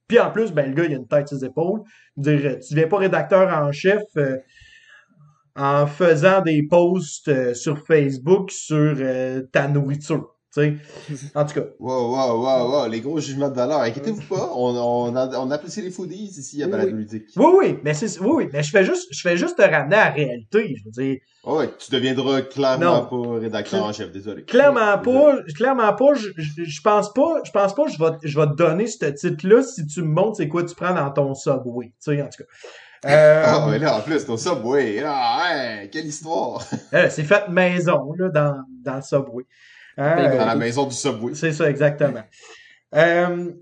Puis 0.06 0.18
en 0.18 0.30
plus, 0.30 0.50
ben, 0.50 0.70
le 0.70 0.74
gars, 0.74 0.84
il 0.84 0.94
a 0.94 0.96
une 0.96 1.06
tête 1.06 1.28
sur 1.28 1.38
ses 1.38 1.44
épaules. 1.44 1.82
Dire, 2.16 2.58
tu 2.58 2.72
deviens 2.72 2.88
pas 2.88 2.96
rédacteur 2.96 3.54
en 3.54 3.70
chef 3.70 4.02
euh, 4.16 4.38
en 5.54 5.86
faisant 5.86 6.40
des 6.40 6.62
posts 6.62 7.28
euh, 7.28 7.52
sur 7.52 7.86
Facebook 7.86 8.50
sur 8.50 8.94
euh, 8.98 9.42
ta 9.52 9.68
nourriture. 9.68 10.37
Tu 10.54 10.60
sais? 10.62 10.76
En 11.34 11.44
tout 11.44 11.54
cas, 11.54 11.66
Wow, 11.78 12.10
wow, 12.14 12.40
wow, 12.42 12.70
wow, 12.70 12.88
les 12.88 13.00
gros 13.00 13.20
jugements 13.20 13.48
de 13.50 13.54
valeur. 13.54 13.80
Inquiétez-vous 13.80 14.22
pas, 14.22 14.50
on, 14.54 14.74
on, 14.76 15.14
a- 15.16 15.38
on 15.38 15.50
apprécie 15.50 15.82
les 15.82 15.90
foodies 15.90 16.24
ici 16.36 16.62
à 16.62 16.66
Oui, 16.66 16.72
oui. 16.84 16.92
Ludique. 16.92 17.24
oui, 17.36 17.46
oui, 17.58 17.78
mais 17.84 17.94
c'est, 17.94 18.18
oui, 18.20 18.30
oui, 18.32 18.48
mais 18.52 18.62
je 18.62 18.70
fais 18.70 18.84
juste, 18.84 19.08
je 19.12 19.20
fais 19.20 19.36
juste 19.36 19.56
te 19.56 19.62
ramener 19.62 19.96
à 19.96 20.06
la 20.06 20.10
réalité. 20.10 20.74
Je 20.76 20.84
veux 20.84 20.90
dire, 20.90 21.18
Oh, 21.44 21.58
ouais, 21.58 21.70
tu 21.78 21.90
deviendras 21.90 22.42
clairement 22.42 23.08
Non. 23.10 23.24
pas 23.34 23.38
rédacteur 23.40 23.84
en 23.84 23.92
chef, 23.92 24.10
désolé. 24.12 24.44
clairement 24.44 24.98
pas, 24.98 25.36
clairement 25.56 25.92
pas, 25.94 26.14
je, 26.14 26.28
je, 26.36 26.64
je 26.64 26.80
pense 26.82 27.12
pas, 27.14 27.40
je 27.44 27.50
pense 27.50 27.74
pas 27.74 27.84
que 27.84 27.90
je 27.92 27.98
vais, 27.98 28.10
je 28.22 28.38
vais 28.38 28.46
te 28.46 28.54
donner 28.54 28.86
ce 28.86 29.06
titre-là 29.06 29.62
si 29.62 29.86
tu 29.86 30.02
me 30.02 30.08
montres 30.08 30.36
c'est 30.38 30.48
quoi 30.48 30.64
tu 30.64 30.74
prends 30.74 30.92
dans 30.94 31.10
ton 31.10 31.34
subway. 31.34 31.86
Tu 31.86 31.92
sais, 32.16 32.20
en 32.22 32.26
tout 32.26 32.42
cas. 32.42 32.48
Euh, 33.06 33.42
Ah, 33.46 33.64
mais 33.70 33.78
là, 33.78 33.96
en 33.96 34.00
plus, 34.00 34.26
ton 34.26 34.36
Subway, 34.36 35.00
ah, 35.06 35.44
ouais, 35.54 35.88
quelle 35.88 36.06
histoire! 36.06 36.64
euh, 36.94 37.06
c'est 37.08 37.22
fait 37.22 37.48
maison, 37.48 38.12
là, 38.18 38.28
dans, 38.28 38.56
dans 38.84 38.96
le 38.96 39.02
subway. 39.02 39.44
Hein, 39.98 40.16
Dans 40.16 40.42
euh, 40.42 40.46
la 40.46 40.54
maison 40.54 40.86
du 40.86 40.94
Subway. 40.94 41.34
C'est 41.34 41.52
ça, 41.52 41.68
exactement. 41.68 42.22
Euh, 42.94 43.52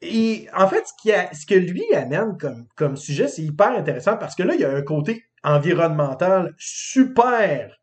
et 0.00 0.48
en 0.56 0.68
fait, 0.68 0.84
ce, 0.86 0.92
qui 1.02 1.12
a- 1.12 1.32
ce 1.34 1.44
que 1.44 1.54
lui 1.54 1.84
amène 1.94 2.38
comme, 2.38 2.66
comme 2.76 2.96
sujet, 2.96 3.28
c'est 3.28 3.42
hyper 3.42 3.72
intéressant 3.72 4.16
parce 4.16 4.34
que 4.34 4.42
là, 4.42 4.54
il 4.54 4.60
y 4.60 4.64
a 4.64 4.70
un 4.74 4.82
côté 4.82 5.24
environnemental 5.42 6.54
super 6.58 7.76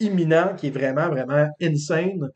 imminent 0.00 0.54
qui 0.56 0.68
est 0.68 0.70
vraiment, 0.70 1.08
vraiment 1.08 1.48
insane. 1.60 2.30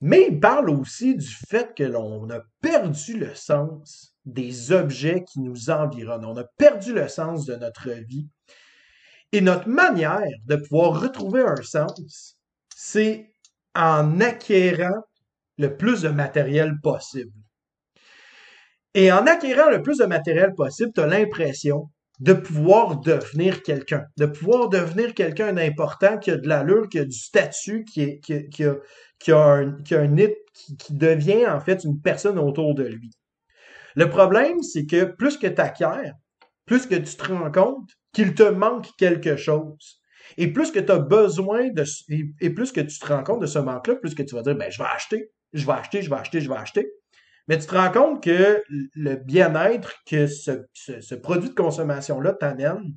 Mais 0.00 0.26
il 0.30 0.40
parle 0.40 0.68
aussi 0.70 1.14
du 1.16 1.26
fait 1.48 1.74
que 1.74 1.84
l'on 1.84 2.28
a 2.30 2.40
perdu 2.60 3.18
le 3.18 3.34
sens 3.34 4.14
des 4.26 4.72
objets 4.72 5.24
qui 5.24 5.40
nous 5.40 5.70
environnent. 5.70 6.24
On 6.26 6.36
a 6.36 6.44
perdu 6.58 6.92
le 6.92 7.08
sens 7.08 7.46
de 7.46 7.54
notre 7.56 7.90
vie. 7.90 8.28
Et 9.32 9.40
notre 9.40 9.68
manière 9.68 10.20
de 10.46 10.56
pouvoir 10.56 11.00
retrouver 11.00 11.42
un 11.42 11.62
sens, 11.62 12.36
c'est 12.74 13.32
en 13.76 14.20
acquérant 14.20 15.04
le 15.58 15.76
plus 15.76 16.02
de 16.02 16.10
matériel 16.10 16.74
possible. 16.82 17.32
Et 18.94 19.12
en 19.12 19.26
acquérant 19.26 19.70
le 19.70 19.82
plus 19.82 19.98
de 19.98 20.06
matériel 20.06 20.54
possible, 20.54 20.92
tu 20.94 21.00
as 21.00 21.06
l'impression 21.06 21.90
de 22.18 22.32
pouvoir 22.32 22.98
devenir 23.00 23.62
quelqu'un, 23.62 24.04
de 24.16 24.24
pouvoir 24.26 24.70
devenir 24.70 25.12
quelqu'un 25.14 25.52
d'important, 25.52 26.18
qui 26.18 26.30
a 26.30 26.36
de 26.38 26.48
l'allure, 26.48 26.88
qui 26.88 26.98
a 26.98 27.04
du 27.04 27.16
statut, 27.16 27.84
qui, 27.84 28.02
a- 28.64 28.76
un, 29.36 29.76
qui 29.84 30.94
devient 30.94 31.46
en 31.46 31.60
fait 31.60 31.84
une 31.84 32.00
personne 32.00 32.38
autour 32.38 32.74
de 32.74 32.84
lui. 32.84 33.10
Le 33.96 34.10
problème, 34.10 34.62
c'est 34.62 34.86
que 34.86 35.04
plus 35.04 35.38
que 35.38 35.46
tu 35.48 35.60
acquiers, 35.60 36.12
plus 36.66 36.86
que 36.86 36.96
tu 36.96 37.16
te 37.16 37.32
rends 37.32 37.50
compte 37.52 37.90
qu'il 38.12 38.34
te 38.34 38.44
manque 38.44 38.88
quelque 38.98 39.36
chose. 39.36 40.00
Et 40.38 40.52
plus 40.52 40.70
que 40.70 40.78
tu 40.78 40.92
as 40.92 40.98
besoin 40.98 41.70
de, 41.70 41.84
et, 42.08 42.24
et 42.40 42.50
plus 42.50 42.72
que 42.72 42.80
tu 42.80 42.98
te 42.98 43.06
rends 43.06 43.22
compte 43.22 43.40
de 43.40 43.46
ce 43.46 43.58
manque-là, 43.58 43.96
plus 43.96 44.14
que 44.14 44.22
tu 44.22 44.34
vas 44.34 44.42
dire, 44.42 44.54
ben, 44.54 44.70
je 44.70 44.78
vais 44.78 44.88
acheter, 44.94 45.30
je 45.52 45.66
vais 45.66 45.72
acheter, 45.72 46.02
je 46.02 46.10
vais 46.10 46.16
acheter, 46.16 46.40
je 46.40 46.48
vais 46.48 46.56
acheter. 46.56 46.88
Mais 47.48 47.58
tu 47.58 47.66
te 47.66 47.74
rends 47.74 47.92
compte 47.92 48.22
que 48.22 48.62
le 48.68 49.14
bien-être 49.16 49.94
que 50.08 50.26
ce, 50.26 50.66
ce, 50.72 51.00
ce 51.00 51.14
produit 51.14 51.48
de 51.48 51.54
consommation-là 51.54 52.32
t'amène, 52.32 52.94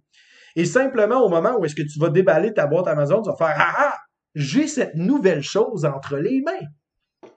et 0.55 0.65
simplement 0.65 1.21
au 1.21 1.29
moment 1.29 1.57
où 1.57 1.65
est-ce 1.65 1.75
que 1.75 1.83
tu 1.83 1.99
vas 1.99 2.09
déballer 2.09 2.53
ta 2.53 2.67
boîte 2.67 2.87
Amazon, 2.87 3.21
tu 3.21 3.29
vas 3.29 3.35
faire, 3.35 3.55
ah 3.57 3.73
ah, 3.77 3.97
j'ai 4.35 4.67
cette 4.67 4.95
nouvelle 4.95 5.41
chose 5.41 5.85
entre 5.85 6.17
les 6.17 6.41
mains. 6.41 6.67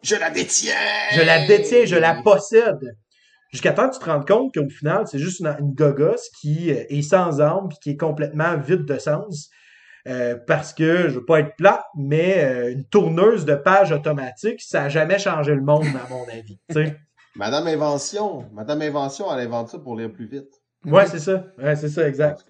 Je 0.02 0.16
la 0.16 0.30
détiens! 0.30 0.74
Je 1.14 1.22
la 1.22 1.46
détiens, 1.46 1.84
je 1.84 1.96
la 1.96 2.22
possède. 2.22 2.96
Jusqu'à 3.52 3.72
temps 3.72 3.88
que 3.88 3.94
tu 3.94 4.00
te 4.00 4.06
rendes 4.06 4.26
compte 4.26 4.54
qu'au 4.54 4.68
final, 4.70 5.06
c'est 5.06 5.18
juste 5.18 5.40
une, 5.40 5.54
une 5.60 5.74
gogosse 5.74 6.30
qui 6.40 6.70
euh, 6.70 6.84
est 6.88 7.02
sans 7.02 7.40
âme 7.40 7.68
puis 7.68 7.78
qui 7.82 7.90
est 7.90 7.96
complètement 7.96 8.56
vide 8.56 8.86
de 8.86 8.98
sens. 8.98 9.50
Euh, 10.08 10.36
parce 10.46 10.72
que, 10.74 11.08
je 11.08 11.14
veux 11.14 11.24
pas 11.24 11.38
être 11.40 11.54
plate, 11.56 11.84
mais 11.96 12.42
euh, 12.42 12.72
une 12.72 12.84
tourneuse 12.84 13.44
de 13.44 13.54
page 13.54 13.92
automatique, 13.92 14.60
ça 14.60 14.84
a 14.84 14.88
jamais 14.88 15.18
changé 15.20 15.54
le 15.54 15.60
monde, 15.62 15.84
à 15.86 16.08
mon 16.10 16.24
avis. 16.28 16.58
Madame 17.36 17.66
Invention, 17.68 18.48
Madame 18.52 18.82
Invention, 18.82 19.26
elle 19.32 19.46
invente 19.46 19.68
ça 19.68 19.78
pour 19.78 19.96
lire 19.96 20.12
plus 20.12 20.26
vite. 20.26 20.50
Ouais, 20.84 21.06
c'est 21.06 21.20
ça. 21.20 21.46
Ouais, 21.56 21.76
c'est 21.76 21.88
ça, 21.88 22.06
exact. 22.08 22.44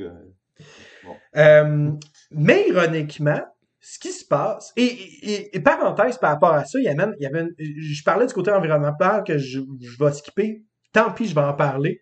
Euh, 1.36 1.90
mais 2.30 2.68
ironiquement, 2.68 3.40
ce 3.80 3.98
qui 3.98 4.12
se 4.12 4.24
passe, 4.24 4.72
et, 4.76 4.84
et, 4.84 5.56
et 5.56 5.60
parenthèse 5.60 6.16
par 6.18 6.30
rapport 6.30 6.52
à 6.54 6.64
ça, 6.64 6.78
il 6.78 6.84
y 6.84 6.88
avait, 6.88 7.12
il 7.18 7.22
y 7.22 7.26
avait 7.26 7.40
une- 7.42 7.54
je 7.58 8.02
parlais 8.04 8.26
du 8.26 8.32
côté 8.32 8.50
environnemental 8.50 9.24
que 9.24 9.38
je, 9.38 9.60
je 9.80 10.04
vais 10.04 10.12
skipper, 10.12 10.62
tant 10.92 11.12
pis, 11.12 11.26
je 11.28 11.34
vais 11.34 11.40
en 11.42 11.54
parler. 11.54 12.00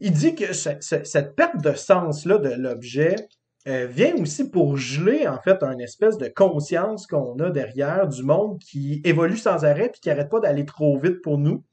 Il 0.00 0.12
dit 0.12 0.34
que 0.34 0.52
ce- 0.52 0.70
ce- 0.80 1.04
cette 1.04 1.34
perte 1.36 1.60
de 1.62 1.72
sens-là 1.74 2.38
de 2.38 2.50
l'objet 2.50 3.16
euh, 3.66 3.86
vient 3.86 4.14
aussi 4.16 4.48
pour 4.48 4.76
geler, 4.76 5.26
en 5.26 5.40
fait, 5.40 5.62
une 5.62 5.80
espèce 5.80 6.18
de 6.18 6.28
conscience 6.28 7.06
qu'on 7.06 7.38
a 7.40 7.50
derrière 7.50 8.06
du 8.06 8.22
monde 8.22 8.58
qui 8.58 9.00
évolue 9.04 9.36
sans 9.36 9.64
arrêt 9.64 9.88
puis 9.90 10.00
qui 10.00 10.10
arrête 10.10 10.28
pas 10.28 10.40
d'aller 10.40 10.64
trop 10.64 10.98
vite 10.98 11.20
pour 11.22 11.38
nous 11.38 11.64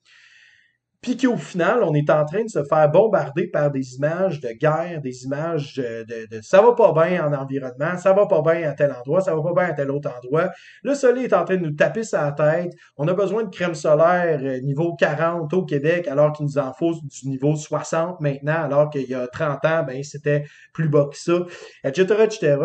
puis 1.03 1.17
qu'au 1.17 1.35
final, 1.35 1.83
on 1.83 1.93
est 1.93 2.09
en 2.09 2.23
train 2.23 2.45
de 2.45 2.49
se 2.49 2.63
faire 2.63 2.89
bombarder 2.89 3.47
par 3.47 3.69
des 3.69 3.95
images 3.95 4.39
de 4.39 4.49
guerre, 4.53 5.01
des 5.01 5.25
images 5.25 5.75
de, 5.75 6.05
de, 6.31 6.41
ça 6.41 6.61
va 6.61 6.71
pas 6.71 6.93
bien 6.93 7.27
en 7.27 7.33
environnement, 7.33 7.97
ça 7.97 8.13
va 8.13 8.25
pas 8.25 8.41
bien 8.41 8.69
à 8.69 8.73
tel 8.73 8.95
endroit, 8.97 9.19
ça 9.19 9.35
va 9.35 9.41
pas 9.43 9.53
bien 9.53 9.71
à 9.71 9.73
tel 9.73 9.91
autre 9.91 10.09
endroit. 10.09 10.49
Le 10.81 10.95
soleil 10.95 11.25
est 11.25 11.33
en 11.33 11.43
train 11.43 11.57
de 11.57 11.61
nous 11.61 11.75
taper 11.75 12.03
sa 12.03 12.31
tête. 12.31 12.71
On 12.95 13.05
a 13.09 13.13
besoin 13.13 13.43
de 13.43 13.49
crème 13.49 13.75
solaire 13.75 14.39
euh, 14.41 14.61
niveau 14.61 14.95
40 14.95 15.53
au 15.53 15.65
Québec, 15.65 16.07
alors 16.07 16.31
qu'il 16.31 16.45
nous 16.45 16.57
en 16.57 16.71
faut 16.71 16.93
du 16.93 17.27
niveau 17.27 17.57
60 17.57 18.21
maintenant, 18.21 18.63
alors 18.63 18.89
qu'il 18.89 19.09
y 19.09 19.13
a 19.13 19.27
30 19.27 19.65
ans, 19.65 19.83
ben 19.85 20.01
c'était 20.03 20.45
plus 20.73 20.87
bas 20.87 21.09
que 21.11 21.17
ça, 21.17 21.45
etc., 21.83 22.15
etc. 22.23 22.57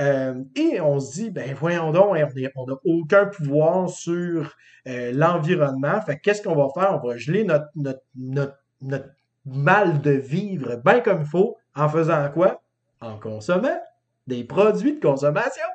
Euh, 0.00 0.42
et 0.56 0.80
on 0.80 1.00
se 1.00 1.12
dit, 1.12 1.30
ben 1.30 1.54
voyons 1.54 1.92
donc, 1.92 2.16
hein, 2.16 2.28
on 2.56 2.66
n'a 2.66 2.74
aucun 2.84 3.26
pouvoir 3.26 3.88
sur 3.90 4.54
euh, 4.88 5.12
l'environnement. 5.12 6.00
Fait 6.00 6.16
que 6.16 6.22
qu'est-ce 6.22 6.42
qu'on 6.42 6.54
va 6.54 6.68
faire? 6.74 7.00
On 7.02 7.06
va 7.06 7.16
geler 7.16 7.44
notre, 7.44 7.66
notre, 7.76 8.02
notre, 8.14 8.56
notre 8.80 9.08
mal 9.44 10.00
de 10.00 10.12
vivre 10.12 10.76
bien 10.76 11.00
comme 11.00 11.22
il 11.22 11.26
faut 11.26 11.56
en 11.74 11.88
faisant 11.88 12.30
quoi? 12.30 12.62
En 13.00 13.18
consommant 13.18 13.80
des 14.26 14.44
produits 14.44 14.94
de 14.94 15.00
consommation 15.00 15.66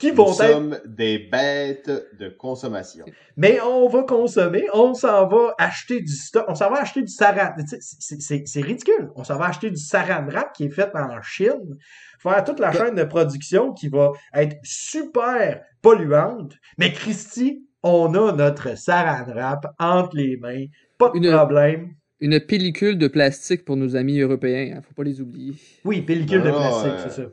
qui 0.00 0.08
nous 0.10 0.16
vont 0.16 0.32
être 0.32 0.36
sommes 0.52 0.78
des 0.86 1.18
bêtes 1.18 1.90
de 2.18 2.28
consommation. 2.30 3.04
mais 3.36 3.60
on 3.60 3.88
va 3.88 4.02
consommer, 4.02 4.64
on 4.72 4.94
s'en 4.94 5.28
va 5.28 5.54
acheter 5.58 6.00
du 6.00 6.12
stock, 6.12 6.44
on 6.48 6.54
s'en 6.54 6.70
va 6.70 6.80
acheter 6.80 7.02
du 7.02 7.12
saran. 7.12 7.54
C'est 7.66 7.80
c'est- 7.80 8.46
c'est 8.46 8.60
ridicule. 8.62 9.10
On 9.14 9.22
s'en 9.24 9.36
va 9.38 9.46
acheter 9.46 9.70
du 9.70 9.76
saran 9.76 10.26
wrap 10.26 10.52
qui 10.54 10.64
est 10.64 10.70
fait 10.70 10.90
en 10.94 11.20
Chine, 11.22 11.76
faire 12.18 12.42
toute 12.44 12.58
la 12.58 12.72
chaîne 12.72 12.94
de 12.96 13.04
production 13.04 13.72
qui 13.72 13.88
va 13.88 14.12
être 14.34 14.56
super 14.64 15.62
polluante. 15.82 16.54
Mais 16.78 16.92
Christy, 16.92 17.64
on 17.82 18.12
a 18.14 18.32
notre 18.32 18.76
saran 18.78 19.24
wrap 19.32 19.66
entre 19.78 20.16
les 20.16 20.36
mains, 20.38 20.64
pas 20.98 21.10
de 21.10 21.18
Une- 21.18 21.30
problème. 21.36 21.90
Une 22.22 22.38
pellicule 22.38 22.98
de 22.98 23.08
plastique 23.08 23.64
pour 23.64 23.76
nos 23.76 23.96
amis 23.96 24.20
européens, 24.20 24.74
hein, 24.76 24.82
faut 24.86 24.92
pas 24.94 25.04
les 25.04 25.22
oublier. 25.22 25.54
Oui, 25.86 26.02
pellicule 26.02 26.42
de 26.42 26.48
Ah, 26.48 26.52
plastique, 26.52 26.92
c'est 27.04 27.22
ça. 27.22 27.28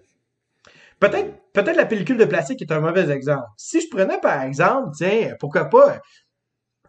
Peut-être, 1.00 1.30
peut-être 1.64 1.78
la 1.78 1.86
pellicule 1.86 2.18
de 2.18 2.26
plastique 2.26 2.62
est 2.62 2.72
un 2.72 2.80
mauvais 2.80 3.10
exemple. 3.10 3.48
Si 3.58 3.82
je 3.82 3.88
prenais 3.90 4.20
par 4.20 4.42
exemple, 4.44 4.92
tiens, 4.96 5.36
pourquoi 5.40 5.66
pas 5.66 6.02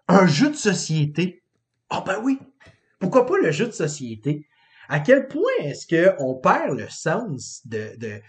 un 0.08 0.26
jeu 0.26 0.50
de 0.50 0.56
société? 0.56 1.42
Ah 1.90 2.02
ben 2.06 2.20
oui, 2.22 2.38
pourquoi 2.98 3.24
pas 3.24 3.38
le 3.38 3.50
jeu 3.50 3.66
de 3.66 3.72
société? 3.72 4.46
À 4.88 5.00
quel 5.00 5.28
point 5.28 5.42
est-ce 5.60 5.86
qu'on 5.86 6.34
perd 6.34 6.78
le 6.78 6.88
sens 6.88 7.62
de, 7.66 8.20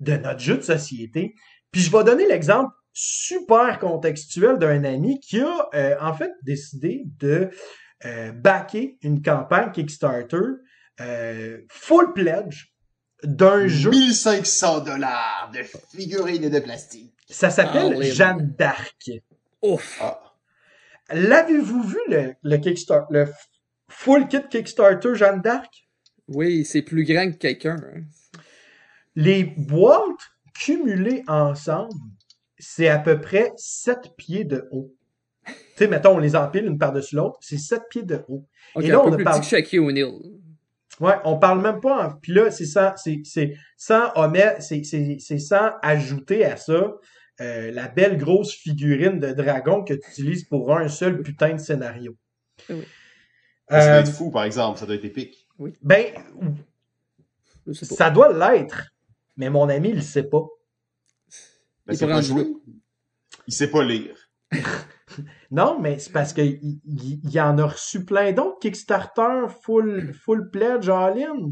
notre 0.00 0.40
jeu 0.40 0.56
de 0.56 0.62
société? 0.62 1.34
Puis 1.70 1.82
je 1.82 1.90
vais 1.90 2.04
donner 2.04 2.26
l'exemple 2.26 2.72
super 2.92 3.78
contextuel 3.78 4.58
d'un 4.58 4.84
ami 4.84 5.18
qui 5.20 5.40
a 5.40 5.68
euh, 5.74 5.96
en 6.00 6.14
fait 6.14 6.30
décidé 6.42 7.04
de 7.18 7.50
euh, 8.04 8.32
backer 8.32 8.96
une 9.02 9.22
campagne 9.22 9.72
Kickstarter 9.72 10.36
euh, 11.00 11.58
full 11.68 12.12
pledge 12.12 12.73
d'un 13.24 13.66
jeu. 13.66 13.90
1500 13.90 14.80
dollars 14.80 15.50
de 15.54 15.60
figurines 15.62 16.48
de 16.48 16.58
plastique. 16.60 17.12
Ça 17.28 17.50
s'appelle 17.50 17.92
Ah, 17.94 17.98
oui. 17.98 18.10
Jeanne 18.12 18.54
d'Arc. 18.58 19.10
Ouf! 19.62 19.98
Ah, 20.02 20.20
L'avez-vous 21.12 21.82
vu 21.82 21.98
le, 22.08 22.34
le 22.42 22.56
Kickstarter, 22.58 23.06
le 23.10 23.26
full 23.88 24.26
kit 24.28 24.40
Kickstarter 24.50 25.14
Jeanne 25.14 25.40
d'Arc? 25.40 25.70
Oui, 26.28 26.64
c'est 26.64 26.82
plus 26.82 27.04
grand 27.04 27.30
que 27.30 27.36
quelqu'un. 27.36 27.76
hein. 27.76 28.00
Les 29.14 29.44
boîtes 29.44 30.02
cumulées 30.54 31.22
ensemble, 31.28 31.92
c'est 32.58 32.88
à 32.88 32.98
peu 32.98 33.20
près 33.20 33.52
7 33.56 34.12
pieds 34.16 34.44
de 34.44 34.66
haut. 34.70 34.94
Tu 35.46 35.52
sais, 35.76 35.88
mettons, 35.88 36.14
on 36.16 36.18
les 36.18 36.34
empile 36.36 36.64
une 36.66 36.78
par-dessus 36.78 37.16
l'autre, 37.16 37.38
c'est 37.42 37.58
7 37.58 37.82
pieds 37.90 38.02
de 38.02 38.24
haut. 38.28 38.46
Ok, 38.74 38.84
Et 38.84 38.88
là, 38.88 38.96
un 38.96 39.00
on 39.00 39.04
peu 39.08 39.12
a 39.12 39.16
plus 39.16 39.24
parlé- 39.24 39.40
petit 39.40 39.50
que 39.50 39.56
Shaquille 39.56 39.80
O'Neal. 39.80 40.12
Ouais, 41.00 41.14
on 41.24 41.38
parle 41.38 41.60
même 41.60 41.80
pas 41.80 42.06
en... 42.06 42.12
Puis 42.12 42.32
là, 42.32 42.50
c'est 42.50 42.66
sans, 42.66 42.92
c'est, 42.96 43.20
c'est 43.24 43.56
sans 43.76 44.12
omettre, 44.14 44.62
c'est, 44.62 44.82
c'est, 44.84 45.16
c'est 45.18 45.38
sans 45.38 45.70
ajouter 45.82 46.44
à 46.44 46.56
ça 46.56 46.94
euh, 47.40 47.72
la 47.72 47.88
belle 47.88 48.16
grosse 48.16 48.52
figurine 48.54 49.18
de 49.18 49.32
dragon 49.32 49.82
que 49.82 49.94
tu 49.94 50.08
utilises 50.10 50.44
pour 50.44 50.76
un 50.76 50.88
seul 50.88 51.22
putain 51.22 51.54
de 51.54 51.58
scénario. 51.60 52.16
Oui. 52.70 52.84
Ça 53.68 53.78
doit 53.80 53.94
Euh, 53.96 54.00
être 54.00 54.12
fou, 54.12 54.30
par 54.30 54.44
exemple. 54.44 54.78
Ça 54.78 54.86
doit 54.86 54.94
être 54.94 55.04
épique. 55.04 55.48
ben, 55.82 56.06
sais 57.72 57.86
pas. 57.88 57.94
ça 57.96 58.10
doit 58.10 58.32
l'être. 58.32 58.92
Mais 59.36 59.50
mon 59.50 59.68
ami, 59.68 59.88
il 59.90 59.96
le 59.96 60.00
sait 60.02 60.22
pas. 60.22 60.46
Ben, 61.86 61.94
Il 61.94 61.96
c'est 61.96 62.06
peut 62.06 62.12
pas 62.12 62.22
joué. 62.22 62.46
Il 63.48 63.52
sait 63.54 63.70
pas 63.70 63.82
lire. 63.82 64.30
Non, 65.50 65.78
mais 65.80 65.98
c'est 65.98 66.12
parce 66.12 66.32
qu'il 66.32 66.58
il, 66.62 67.20
il- 67.24 67.40
en 67.40 67.58
a 67.58 67.66
reçu 67.66 68.04
plein 68.04 68.32
d'autres 68.32 68.58
Kickstarter 68.60 69.46
full, 69.62 70.12
full 70.14 70.50
pledge 70.50 70.88
all-in. 70.88 71.50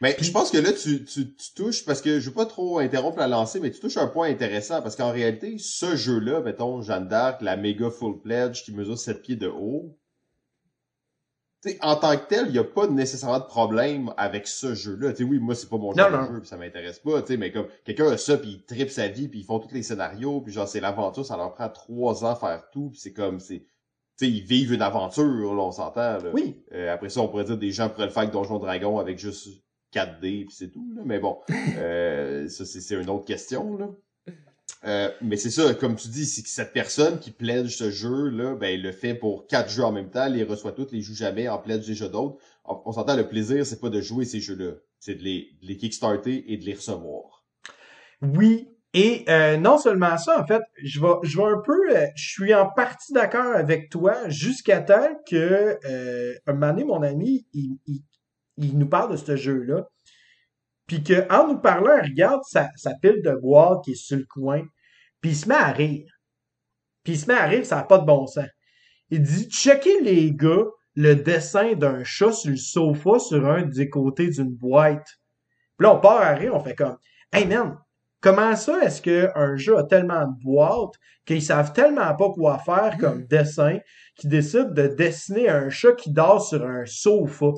Mais 0.00 0.14
Puis- 0.14 0.26
je 0.26 0.32
pense 0.32 0.50
que 0.50 0.58
là, 0.58 0.72
tu, 0.72 1.04
tu, 1.04 1.34
tu 1.34 1.54
touches, 1.54 1.84
parce 1.84 2.02
que 2.02 2.20
je 2.20 2.28
veux 2.28 2.34
pas 2.34 2.46
trop 2.46 2.78
interrompre 2.78 3.18
la 3.18 3.28
lancée, 3.28 3.60
mais 3.60 3.70
tu 3.70 3.80
touches 3.80 3.96
un 3.96 4.08
point 4.08 4.28
intéressant, 4.28 4.82
parce 4.82 4.96
qu'en 4.96 5.12
réalité, 5.12 5.56
ce 5.58 5.96
jeu-là, 5.96 6.40
mettons, 6.42 6.82
Jeanne 6.82 7.08
d'Arc, 7.08 7.40
la 7.42 7.56
méga 7.56 7.90
full 7.90 8.20
pledge 8.20 8.64
qui 8.64 8.72
mesure 8.74 8.98
7 8.98 9.22
pieds 9.22 9.36
de 9.36 9.48
haut, 9.48 9.96
tu 11.64 11.70
sais, 11.70 11.78
en 11.82 11.96
tant 11.96 12.16
que 12.16 12.26
tel, 12.28 12.46
il 12.48 12.52
n'y 12.52 12.58
a 12.58 12.64
pas 12.64 12.86
nécessairement 12.86 13.38
de 13.38 13.44
problème 13.44 14.12
avec 14.18 14.46
ce 14.46 14.74
jeu-là. 14.74 15.12
Oui, 15.20 15.38
moi, 15.38 15.54
c'est 15.54 15.68
pas 15.68 15.78
mon 15.78 15.94
Non, 15.94 16.10
de 16.10 16.16
non. 16.16 16.26
jeu, 16.26 16.40
puis 16.40 16.48
ça 16.48 16.58
m'intéresse 16.58 16.98
pas, 16.98 17.22
tu 17.22 17.28
sais, 17.28 17.36
mais 17.38 17.50
comme, 17.50 17.66
quelqu'un 17.84 18.10
a 18.10 18.16
ça, 18.18 18.36
puis 18.36 18.50
il 18.50 18.64
tripe 18.64 18.90
sa 18.90 19.08
vie, 19.08 19.28
puis 19.28 19.40
ils 19.40 19.44
font 19.44 19.58
tous 19.58 19.72
les 19.72 19.82
scénarios, 19.82 20.42
puis 20.42 20.52
genre, 20.52 20.68
c'est 20.68 20.80
l'aventure, 20.80 21.24
ça 21.24 21.36
leur 21.38 21.54
prend 21.54 21.70
trois 21.70 22.24
ans 22.24 22.36
faire 22.36 22.68
tout, 22.70 22.90
puis 22.90 23.00
c'est 23.00 23.14
comme, 23.14 23.40
c'est, 23.40 23.60
tu 23.60 24.26
sais, 24.26 24.30
ils 24.30 24.42
vivent 24.42 24.74
une 24.74 24.82
aventure, 24.82 25.24
là, 25.54 25.62
on 25.62 25.72
s'entend, 25.72 26.18
là. 26.18 26.30
Oui. 26.34 26.62
Euh, 26.72 26.92
après 26.92 27.08
ça, 27.08 27.20
on 27.20 27.28
pourrait 27.28 27.44
dire 27.44 27.56
des 27.56 27.72
gens 27.72 27.88
pourraient 27.88 28.06
le 28.06 28.12
faire 28.12 28.24
avec 28.24 28.32
Donjon 28.32 28.58
Dragon 28.58 28.98
avec 28.98 29.18
juste 29.18 29.48
4D 29.94 30.46
puis 30.46 30.54
c'est 30.54 30.70
tout. 30.70 30.92
Là. 30.94 31.02
Mais 31.04 31.18
bon, 31.18 31.38
euh, 31.78 32.48
ça 32.48 32.64
c'est 32.64 32.80
c'est 32.80 32.96
une 32.96 33.10
autre 33.10 33.24
question. 33.24 33.76
Là. 33.76 33.88
Euh, 34.86 35.10
mais 35.22 35.36
c'est 35.36 35.50
ça, 35.50 35.72
comme 35.74 35.96
tu 35.96 36.08
dis, 36.08 36.26
c'est 36.26 36.42
que 36.42 36.48
cette 36.48 36.72
personne 36.72 37.18
qui 37.18 37.30
pledge 37.30 37.74
ce 37.74 37.90
jeu-là, 37.90 38.54
ben, 38.54 38.80
le 38.80 38.92
fait 38.92 39.14
pour 39.14 39.46
quatre 39.46 39.70
jeux 39.70 39.84
en 39.84 39.92
même 39.92 40.10
temps, 40.10 40.28
les 40.28 40.44
reçoit 40.44 40.72
toutes, 40.72 40.92
les 40.92 41.00
joue 41.00 41.14
jamais, 41.14 41.48
en 41.48 41.58
pledge 41.58 41.86
déjà 41.86 42.08
d'autres. 42.08 42.36
On, 42.64 42.92
s'entend, 42.92 43.16
le 43.16 43.28
plaisir, 43.28 43.64
c'est 43.64 43.80
pas 43.80 43.88
de 43.88 44.00
jouer 44.00 44.24
ces 44.24 44.40
jeux-là, 44.40 44.72
c'est 44.98 45.14
de 45.14 45.22
les, 45.22 45.56
de 45.62 45.66
les 45.68 45.76
kickstarter 45.76 46.52
et 46.52 46.56
de 46.56 46.64
les 46.64 46.74
recevoir. 46.74 47.44
Oui. 48.22 48.68
Et 48.96 49.24
euh, 49.28 49.56
non 49.56 49.76
seulement 49.76 50.16
ça, 50.18 50.40
en 50.40 50.46
fait, 50.46 50.62
je 50.82 51.00
vais, 51.00 51.08
un 51.08 51.58
peu, 51.64 51.96
euh, 51.96 52.06
je 52.14 52.28
suis 52.28 52.54
en 52.54 52.68
partie 52.70 53.12
d'accord 53.12 53.54
avec 53.56 53.90
toi 53.90 54.28
jusqu'à 54.28 54.80
temps 54.80 55.20
que 55.28 55.78
euh, 55.84 56.34
un 56.46 56.52
moment 56.52 56.86
mon 56.86 57.02
ami, 57.02 57.44
il 57.52 58.78
nous 58.78 58.88
parle 58.88 59.10
de 59.10 59.16
ce 59.16 59.34
jeu-là, 59.34 59.88
puis 60.86 61.02
que 61.02 61.30
en 61.32 61.48
nous 61.48 61.58
parlant, 61.58 61.96
il 62.02 62.10
regarde 62.10 62.42
sa, 62.44 62.68
sa 62.76 62.94
pile 62.94 63.22
de 63.22 63.34
boîtes 63.34 63.84
qui 63.84 63.92
est 63.92 63.94
sur 63.94 64.18
le 64.18 64.26
coin, 64.26 64.62
puis 65.20 65.30
il 65.30 65.36
se 65.36 65.48
met 65.48 65.54
à 65.54 65.72
rire. 65.72 66.10
Puis 67.02 67.14
il 67.14 67.18
se 67.18 67.26
met 67.26 67.38
à 67.38 67.46
rire, 67.46 67.64
ça 67.64 67.76
n'a 67.76 67.82
pas 67.84 67.98
de 67.98 68.06
bon 68.06 68.26
sens. 68.26 68.46
Il 69.10 69.22
dit, 69.22 69.48
checkez 69.48 70.00
les 70.00 70.32
gars 70.32 70.64
le 70.94 71.14
dessin 71.14 71.74
d'un 71.74 72.04
chat 72.04 72.32
sur 72.32 72.50
le 72.50 72.56
sofa 72.56 73.18
sur 73.18 73.46
un 73.46 73.62
des 73.62 73.88
côtés 73.88 74.28
d'une 74.28 74.54
boîte. 74.54 75.06
Puis 75.76 75.86
là, 75.86 75.94
on 75.94 76.00
part 76.00 76.22
à 76.22 76.34
rire, 76.34 76.54
on 76.54 76.60
fait 76.60 76.74
comme, 76.74 76.96
hey 77.32 77.46
man, 77.46 77.76
Comment 78.24 78.56
ça 78.56 78.82
est-ce 78.82 79.02
qu'un 79.02 79.56
jeu 79.56 79.76
a 79.76 79.84
tellement 79.84 80.26
de 80.26 80.42
boîtes 80.42 80.94
qu'ils 81.26 81.42
savent 81.42 81.74
tellement 81.74 82.16
pas 82.16 82.30
quoi 82.30 82.56
faire 82.56 82.96
comme 82.98 83.26
dessin 83.26 83.80
qu'ils 84.16 84.30
décident 84.30 84.70
de 84.70 84.86
dessiner 84.86 85.50
un 85.50 85.68
chat 85.68 85.92
qui 85.92 86.10
dort 86.10 86.42
sur 86.42 86.64
un 86.64 86.86
sofa? 86.86 87.48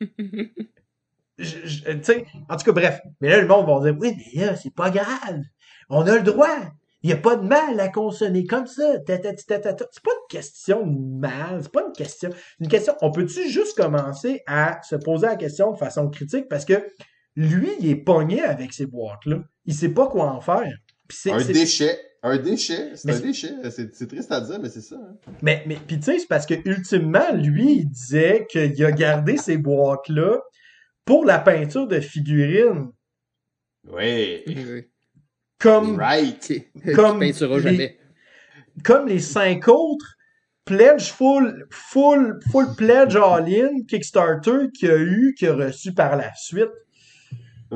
Sais, 2.02 2.24
en 2.48 2.56
tout 2.56 2.64
cas, 2.64 2.72
bref. 2.72 3.00
Mais 3.20 3.28
là, 3.30 3.40
le 3.40 3.46
monde 3.46 3.66
va 3.66 3.90
dire, 3.90 3.98
oui, 4.00 4.14
mais 4.34 4.44
là, 4.46 4.56
c'est 4.56 4.74
pas 4.74 4.90
grave. 4.90 5.40
On 5.88 6.02
a 6.06 6.16
le 6.16 6.22
droit. 6.22 6.48
Il 7.02 7.06
n'y 7.06 7.14
a 7.14 7.16
pas 7.16 7.36
de 7.36 7.46
mal 7.46 7.80
à 7.80 7.88
consommer 7.88 8.44
comme 8.44 8.66
ça. 8.66 8.98
C'est 9.06 9.22
pas 9.54 9.70
une 9.70 10.28
question 10.28 10.86
de 10.86 11.18
mal. 11.18 11.60
C'est 11.62 11.72
pas 11.72 11.82
une 11.86 11.92
question. 11.92 12.28
Une 12.60 12.68
question. 12.68 12.92
On 13.00 13.10
peut-tu 13.10 13.48
juste 13.48 13.74
commencer 13.76 14.42
à 14.46 14.80
se 14.82 14.96
poser 14.96 15.26
la 15.26 15.36
question 15.36 15.72
de 15.72 15.78
façon 15.78 16.08
critique 16.10 16.46
parce 16.50 16.66
que 16.66 16.74
lui, 17.36 17.70
il 17.80 17.88
est 17.88 17.96
pogné 17.96 18.42
avec 18.42 18.72
ces 18.74 18.84
boîtes-là. 18.86 19.38
Il 19.64 19.74
sait 19.74 19.88
pas 19.94 20.08
quoi 20.08 20.26
en 20.30 20.40
faire. 20.42 20.70
C'est- 21.08 21.30
Un 21.32 21.38
c'est- 21.40 21.52
déchet, 21.54 21.98
un 22.22 22.36
déchet, 22.36 22.90
c'est 22.96 23.06
Mais 23.06 23.12
un 23.14 23.16
c'est- 23.16 23.22
déchet. 23.22 23.52
C'est 23.70 23.94
c'est 23.94 24.06
triste 24.06 24.30
à 24.30 24.40
dire, 24.42 24.58
mais 24.60 24.68
c'est 24.68 24.80
ça. 24.82 24.96
hein. 24.96 25.16
Mais, 25.40 25.62
mais 25.66 25.76
puis 25.86 25.96
tu 25.98 26.04
sais, 26.04 26.18
c'est 26.18 26.26
parce 26.28 26.44
que 26.44 26.54
ultimement, 26.66 27.32
lui, 27.32 27.78
il 27.78 27.88
disait 27.88 28.46
qu'il 28.50 28.84
a 28.84 28.92
gardé 28.92 29.38
ces 29.38 29.56
boîtes-là 29.56 30.38
pour 31.10 31.24
la 31.24 31.40
peinture 31.40 31.88
de 31.88 31.98
figurines. 31.98 32.92
Ouais. 33.88 34.44
Oui. 34.46 34.84
Comme, 35.58 35.96
Right. 35.98 36.52
Comme 36.94 37.20
les- 37.20 37.32
jamais. 37.32 37.98
comme 38.84 39.08
les 39.08 39.18
cinq 39.18 39.66
autres 39.66 40.14
pledge 40.64 41.10
full, 41.10 41.66
full, 41.72 42.38
full 42.52 42.76
pledge 42.76 43.16
all-in 43.16 43.82
Kickstarter 43.88 44.68
qu'il 44.72 44.90
a 44.92 44.98
eu, 44.98 45.34
qu'il 45.36 45.48
a 45.48 45.56
reçu 45.56 45.92
par 45.92 46.16
la 46.16 46.32
suite. 46.36 46.70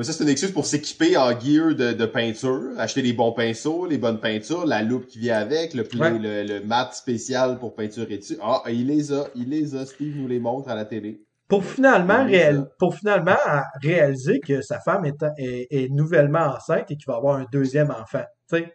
Ça, 0.01 0.13
c'est 0.13 0.23
une 0.23 0.31
excuse 0.31 0.53
pour 0.53 0.67
s'équiper 0.67 1.17
en 1.17 1.31
gear 1.39 1.75
de, 1.75 1.93
de 1.93 2.07
peinture, 2.07 2.71
acheter 2.79 3.03
les 3.03 3.13
bons 3.13 3.33
pinceaux, 3.33 3.87
les 3.87 3.99
bonnes 3.99 4.21
peintures, 4.21 4.65
la 4.65 4.83
loupe 4.83 5.07
qui 5.09 5.19
vient 5.19 5.39
avec, 5.39 5.75
le, 5.75 5.83
pla- 5.83 6.13
Ouais. 6.13 6.19
le, 6.21 6.45
le 6.45 6.65
mat 6.65 6.93
spécial 6.95 7.59
pour 7.59 7.75
peinturer 7.75 8.19
dessus. 8.19 8.37
Ah, 8.41 8.63
il 8.69 8.87
les 8.87 9.13
a, 9.13 9.27
il 9.35 9.49
les 9.51 9.75
a. 9.75 9.87
Steve 9.87 10.17
nous 10.17 10.29
les 10.29 10.39
montre 10.39 10.69
à 10.69 10.77
la 10.77 10.85
télé. 10.85 11.21
Pour 11.49 11.65
finalement, 11.65 12.25
réel- 12.25 12.67
pour 12.79 12.95
réaliser 13.83 14.41
que 14.41 14.63
sa 14.63 14.81
femme 14.81 15.05
est, 15.05 15.23
est, 15.39 15.67
est 15.71 15.89
nouvellement 15.91 16.55
enceinte 16.57 16.91
et 16.91 16.97
qu'il 16.97 17.05
va 17.07 17.17
avoir 17.17 17.37
un 17.37 17.47
deuxième 17.53 17.91
enfant. 17.91 18.25
Tu 18.49 18.57
sais. 18.57 18.75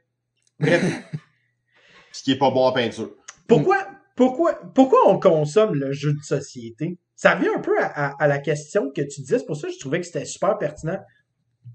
Bref. 0.59 0.83
Ce 2.11 2.23
qui 2.23 2.31
est 2.31 2.37
pas 2.37 2.51
bon 2.51 2.65
en 2.65 2.71
peinture. 2.71 3.11
Pourquoi, 3.47 3.77
pourquoi, 4.15 4.53
pourquoi 4.75 4.99
on 5.07 5.19
consomme 5.19 5.75
le 5.75 5.91
jeu 5.91 6.13
de 6.13 6.21
société? 6.21 6.97
Ça 7.15 7.35
revient 7.35 7.49
un 7.55 7.59
peu 7.59 7.77
à, 7.81 7.85
à- 7.85 8.23
à 8.23 8.27
la 8.27 8.39
question 8.39 8.91
que 8.95 9.01
tu 9.01 9.21
disais. 9.21 9.39
C'est 9.39 9.45
pour 9.45 9.57
ça 9.57 9.67
que 9.67 9.73
je 9.73 9.79
trouvais 9.79 9.99
que 9.99 10.05
c'était 10.05 10.25
super 10.25 10.57
pertinent. 10.57 10.99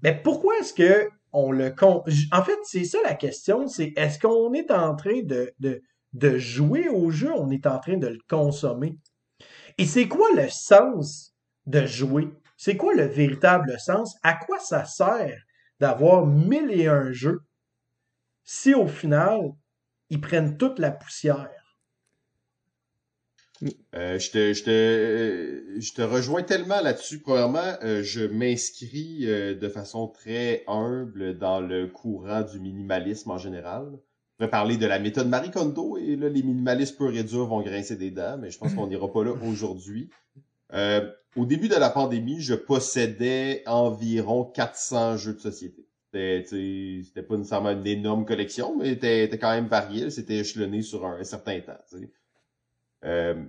Mais 0.03 0.13
pourquoi 0.21 0.57
est-ce 0.59 0.73
que 0.73 1.09
on 1.33 1.51
le 1.51 1.71
con... 1.71 2.03
En 2.31 2.43
fait, 2.43 2.57
c'est 2.63 2.85
ça 2.85 2.97
la 3.03 3.13
question. 3.15 3.67
C'est 3.67 3.91
est-ce 3.97 4.19
qu'on 4.19 4.53
est 4.53 4.71
en 4.71 4.95
train 4.95 5.21
de, 5.23 5.51
de, 5.59 5.81
de 6.13 6.37
jouer 6.37 6.87
au 6.89 7.11
jeu? 7.11 7.31
On 7.35 7.49
est 7.51 7.67
en 7.67 7.79
train 7.79 7.97
de 7.97 8.07
le 8.07 8.19
consommer? 8.29 8.97
Et 9.77 9.85
c'est 9.85 10.07
quoi 10.07 10.27
le 10.35 10.49
sens 10.49 11.35
de 11.65 11.85
jouer? 11.85 12.29
C'est 12.57 12.77
quoi 12.77 12.93
le 12.93 13.05
véritable 13.05 13.79
sens? 13.79 14.15
À 14.23 14.33
quoi 14.35 14.59
ça 14.59 14.85
sert 14.85 15.41
d'avoir 15.79 16.25
mille 16.25 16.71
et 16.71 16.87
un 16.87 17.11
jeux 17.11 17.41
si 18.45 18.75
au 18.75 18.87
final, 18.87 19.53
ils 20.09 20.21
prennent 20.21 20.57
toute 20.57 20.77
la 20.77 20.91
poussière? 20.91 21.49
Euh, 23.95 24.19
euh, 24.35 25.79
je 25.79 25.93
te 25.93 26.01
rejoins 26.01 26.43
tellement 26.43 26.81
là-dessus. 26.81 27.21
Premièrement, 27.21 27.77
euh, 27.83 28.03
je 28.03 28.25
m'inscris 28.25 29.25
de 29.25 29.69
façon 29.69 30.07
très 30.07 30.63
humble 30.67 31.37
dans 31.37 31.59
le 31.59 31.87
courant 31.87 32.43
du 32.43 32.59
minimalisme 32.59 33.31
en 33.31 33.37
général. 33.37 33.97
On 34.35 34.43
pourrait 34.43 34.51
parler 34.51 34.75
de 34.75 34.85
la 34.85 34.99
méthode 34.99 35.29
Marie 35.29 35.49
Kondo 35.49 35.95
et 35.97 36.17
là, 36.17 36.27
les 36.27 36.43
minimalistes 36.43 36.99
et 37.13 37.23
durs 37.23 37.47
vont 37.47 37.61
grincer 37.61 37.95
des 37.95 38.11
dents, 38.11 38.37
mais 38.37 38.51
je 38.51 38.57
pense 38.57 38.73
qu'on 38.73 38.87
n'ira 38.87 39.09
pas 39.09 39.23
là 39.23 39.31
aujourd'hui. 39.31 40.09
Euh, 40.73 41.09
au 41.37 41.45
début 41.45 41.69
de 41.69 41.75
la 41.75 41.89
pandémie, 41.89 42.41
je 42.41 42.53
possédais 42.53 43.63
environ 43.65 44.43
400 44.43 45.15
jeux 45.15 45.33
de 45.33 45.39
société. 45.39 45.87
C'était, 46.11 46.43
C'était 47.03 47.23
pas 47.23 47.37
nécessairement 47.37 47.71
une 47.71 47.87
énorme 47.87 48.25
collection, 48.25 48.75
mais 48.77 48.91
était, 48.91 49.23
était 49.23 49.37
quand 49.37 49.51
même 49.51 49.67
varié. 49.67 50.09
C'était 50.09 50.35
échelonné 50.35 50.81
sur 50.81 51.05
un, 51.05 51.23
certain 51.23 51.61
temps. 51.61 51.79
Euh, 53.05 53.41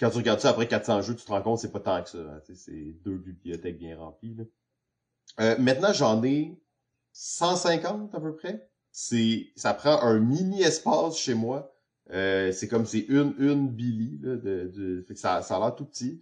quand 0.00 0.10
tu 0.10 0.16
regardes 0.16 0.40
ça 0.40 0.50
après 0.50 0.66
400 0.66 1.02
jeux, 1.02 1.14
tu 1.14 1.24
te 1.24 1.30
rends 1.30 1.42
compte 1.42 1.56
que 1.56 1.62
c'est 1.62 1.72
pas 1.72 1.80
tant 1.80 2.02
que 2.02 2.08
ça. 2.08 2.18
hein, 2.18 2.40
c'est 2.54 2.92
deux 3.04 3.18
bibliothèques 3.18 3.78
bien 3.78 3.96
remplies. 3.98 4.34
là. 4.34 4.44
Euh, 5.40 5.56
maintenant, 5.58 5.92
j'en 5.92 6.22
ai 6.24 6.58
150 7.12 8.14
à 8.14 8.20
peu 8.20 8.34
près. 8.34 8.68
C'est, 9.00 9.46
ça 9.54 9.74
prend 9.74 10.02
un 10.02 10.18
mini 10.18 10.60
espace 10.60 11.16
chez 11.16 11.34
moi. 11.34 11.72
Euh, 12.10 12.50
c'est 12.50 12.66
comme 12.66 12.84
c'est 12.84 13.06
une 13.08 13.32
une 13.38 13.68
Billy 13.68 14.18
là, 14.20 14.34
de, 14.34 15.04
de 15.08 15.14
ça, 15.14 15.40
ça 15.42 15.56
a 15.56 15.60
l'air 15.60 15.76
tout 15.76 15.84
petit. 15.84 16.20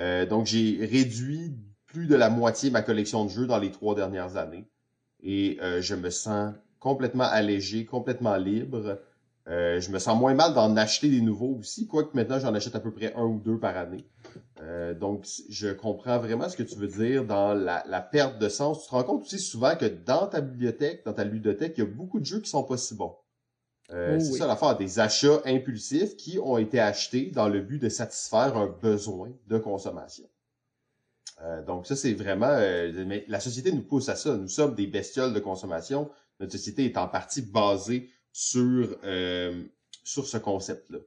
Euh, 0.00 0.26
donc 0.26 0.44
j'ai 0.44 0.84
réduit 0.84 1.54
plus 1.86 2.08
de 2.08 2.16
la 2.16 2.28
moitié 2.28 2.70
ma 2.72 2.82
collection 2.82 3.24
de 3.24 3.30
jeux 3.30 3.46
dans 3.46 3.60
les 3.60 3.70
trois 3.70 3.94
dernières 3.94 4.36
années 4.36 4.68
et 5.22 5.58
euh, 5.62 5.80
je 5.80 5.94
me 5.94 6.10
sens 6.10 6.54
complètement 6.80 7.22
allégé, 7.22 7.84
complètement 7.84 8.36
libre. 8.36 8.98
Je 9.46 9.88
me 9.92 10.00
sens 10.00 10.18
moins 10.18 10.34
mal 10.34 10.54
d'en 10.54 10.76
acheter 10.76 11.08
des 11.08 11.20
nouveaux 11.20 11.56
aussi, 11.60 11.86
quoique 11.86 12.16
maintenant 12.16 12.40
j'en 12.40 12.52
achète 12.52 12.74
à 12.74 12.80
peu 12.80 12.90
près 12.90 13.14
un 13.14 13.26
ou 13.26 13.38
deux 13.38 13.60
par 13.60 13.76
année. 13.76 14.04
Euh, 14.60 14.92
donc 14.94 15.26
je 15.48 15.68
comprends 15.68 16.18
vraiment 16.18 16.48
ce 16.48 16.56
que 16.56 16.62
tu 16.62 16.76
veux 16.76 16.88
dire 16.88 17.24
dans 17.24 17.54
la, 17.54 17.84
la 17.86 18.00
perte 18.00 18.38
de 18.38 18.48
sens. 18.48 18.82
Tu 18.82 18.88
te 18.88 18.94
rends 18.94 19.04
compte 19.04 19.22
aussi 19.22 19.38
souvent 19.38 19.76
que 19.76 19.86
dans 19.86 20.26
ta 20.26 20.40
bibliothèque, 20.40 21.04
dans 21.04 21.12
ta 21.12 21.24
ludothèque, 21.24 21.74
il 21.76 21.84
y 21.84 21.86
a 21.86 21.90
beaucoup 21.90 22.20
de 22.20 22.26
jeux 22.26 22.40
qui 22.40 22.50
sont 22.50 22.64
pas 22.64 22.76
si 22.76 22.94
bons. 22.94 23.14
Euh, 23.90 24.16
Oh 24.16 24.20
c'est 24.20 24.32
oui. 24.32 24.38
ça 24.38 24.46
l'affaire 24.46 24.76
des 24.76 24.98
achats 24.98 25.40
impulsifs 25.46 26.16
qui 26.16 26.38
ont 26.38 26.58
été 26.58 26.78
achetés 26.80 27.30
dans 27.30 27.48
le 27.48 27.60
but 27.60 27.78
de 27.78 27.88
satisfaire 27.88 28.56
un 28.56 28.66
besoin 28.66 29.30
de 29.46 29.58
consommation. 29.58 30.28
Euh, 31.42 31.62
donc 31.62 31.86
ça, 31.86 31.96
c'est 31.96 32.14
vraiment... 32.14 32.58
mais 33.06 33.24
la 33.28 33.40
société 33.40 33.72
nous 33.72 33.82
pousse 33.82 34.08
à 34.08 34.16
ça. 34.16 34.36
Nous 34.36 34.48
sommes 34.48 34.74
des 34.74 34.86
bestioles 34.86 35.32
de 35.32 35.40
consommation. 35.40 36.10
Notre 36.40 36.52
société 36.52 36.84
est 36.84 36.98
en 36.98 37.08
partie 37.08 37.42
basée 37.42 38.10
sur, 38.32 38.98
sur 40.04 40.26
ce 40.26 40.36
concept-là. 40.36 40.98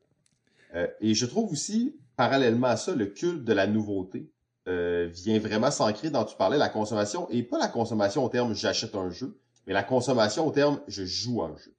Et 1.01 1.13
je 1.13 1.25
trouve 1.25 1.51
aussi, 1.51 1.97
parallèlement 2.21 2.67
à 2.67 2.77
ça, 2.77 2.93
le 2.93 3.07
culte 3.07 3.45
de 3.45 3.51
la 3.51 3.65
nouveauté 3.65 4.29
euh, 4.67 5.09
vient 5.11 5.39
vraiment 5.39 5.71
s'ancrer 5.71 6.11
dans, 6.11 6.23
tu 6.23 6.35
parlais, 6.37 6.59
la 6.59 6.69
consommation, 6.69 7.27
et 7.31 7.41
pas 7.41 7.57
la 7.57 7.67
consommation 7.67 8.23
au 8.23 8.29
terme 8.29 8.53
j'achète 8.53 8.93
un 8.93 9.09
jeu, 9.09 9.39
mais 9.65 9.73
la 9.73 9.81
consommation 9.81 10.45
au 10.45 10.51
terme 10.51 10.79
je 10.87 11.03
joue 11.03 11.41
un 11.41 11.57
jeu. 11.57 11.73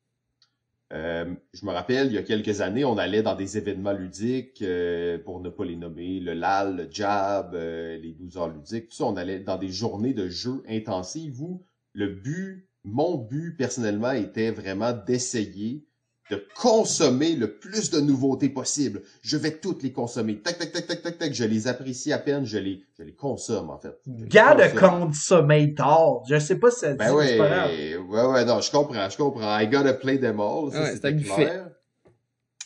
Euh, 0.92 1.32
je 1.52 1.64
me 1.64 1.70
rappelle, 1.70 2.08
il 2.08 2.14
y 2.14 2.18
a 2.18 2.24
quelques 2.24 2.60
années, 2.60 2.84
on 2.84 2.98
allait 2.98 3.22
dans 3.22 3.36
des 3.36 3.56
événements 3.56 3.92
ludiques, 3.92 4.62
euh, 4.62 5.16
pour 5.16 5.38
ne 5.38 5.48
pas 5.48 5.64
les 5.64 5.76
nommer, 5.76 6.18
le 6.18 6.32
LAL, 6.32 6.76
le 6.76 6.88
JAB, 6.90 7.54
les 7.54 8.12
12 8.18 8.36
heures 8.36 8.48
ludiques, 8.48 8.88
tout 8.88 8.96
ça, 8.96 9.04
on 9.04 9.16
allait 9.16 9.38
dans 9.38 9.58
des 9.58 9.70
journées 9.70 10.12
de 10.12 10.28
jeux 10.28 10.64
intensives 10.68 11.40
où 11.40 11.62
le 11.92 12.08
but, 12.08 12.68
mon 12.82 13.16
but 13.16 13.56
personnellement, 13.56 14.10
était 14.10 14.50
vraiment 14.50 14.92
d'essayer 14.92 15.86
de 16.32 16.42
consommer 16.54 17.36
le 17.36 17.58
plus 17.58 17.90
de 17.90 18.00
nouveautés 18.00 18.48
possible. 18.48 19.02
Je 19.20 19.36
vais 19.36 19.50
toutes 19.50 19.82
les 19.82 19.92
consommer. 19.92 20.38
Tac, 20.38 20.58
tac, 20.58 20.72
tac, 20.72 20.86
tac, 20.86 21.02
tac, 21.02 21.18
tac. 21.18 21.34
Je 21.34 21.44
les 21.44 21.68
apprécie 21.68 22.10
à 22.10 22.18
peine. 22.18 22.46
Je 22.46 22.56
les, 22.56 22.82
je 22.98 23.02
les 23.02 23.12
consomme, 23.12 23.68
en 23.68 23.78
fait. 23.78 23.94
Gars 24.06 24.54
de 24.54 24.78
consommator. 24.78 26.24
Je 26.26 26.38
sais 26.38 26.56
pas 26.56 26.70
si 26.70 26.80
ça 26.80 26.92
dit, 26.92 26.98
Ben 26.98 27.12
mais 27.12 27.12
ouais, 27.12 27.96
ouais, 27.98 28.24
ouais, 28.24 28.44
non, 28.46 28.62
je 28.62 28.70
comprends, 28.70 29.10
je 29.10 29.16
comprends. 29.18 29.58
I 29.58 29.66
gotta 29.66 29.92
play 29.92 30.18
them 30.18 30.40
all. 30.40 30.70
Ouais, 30.70 30.96
c'est 31.00 31.16
clair. 31.16 31.68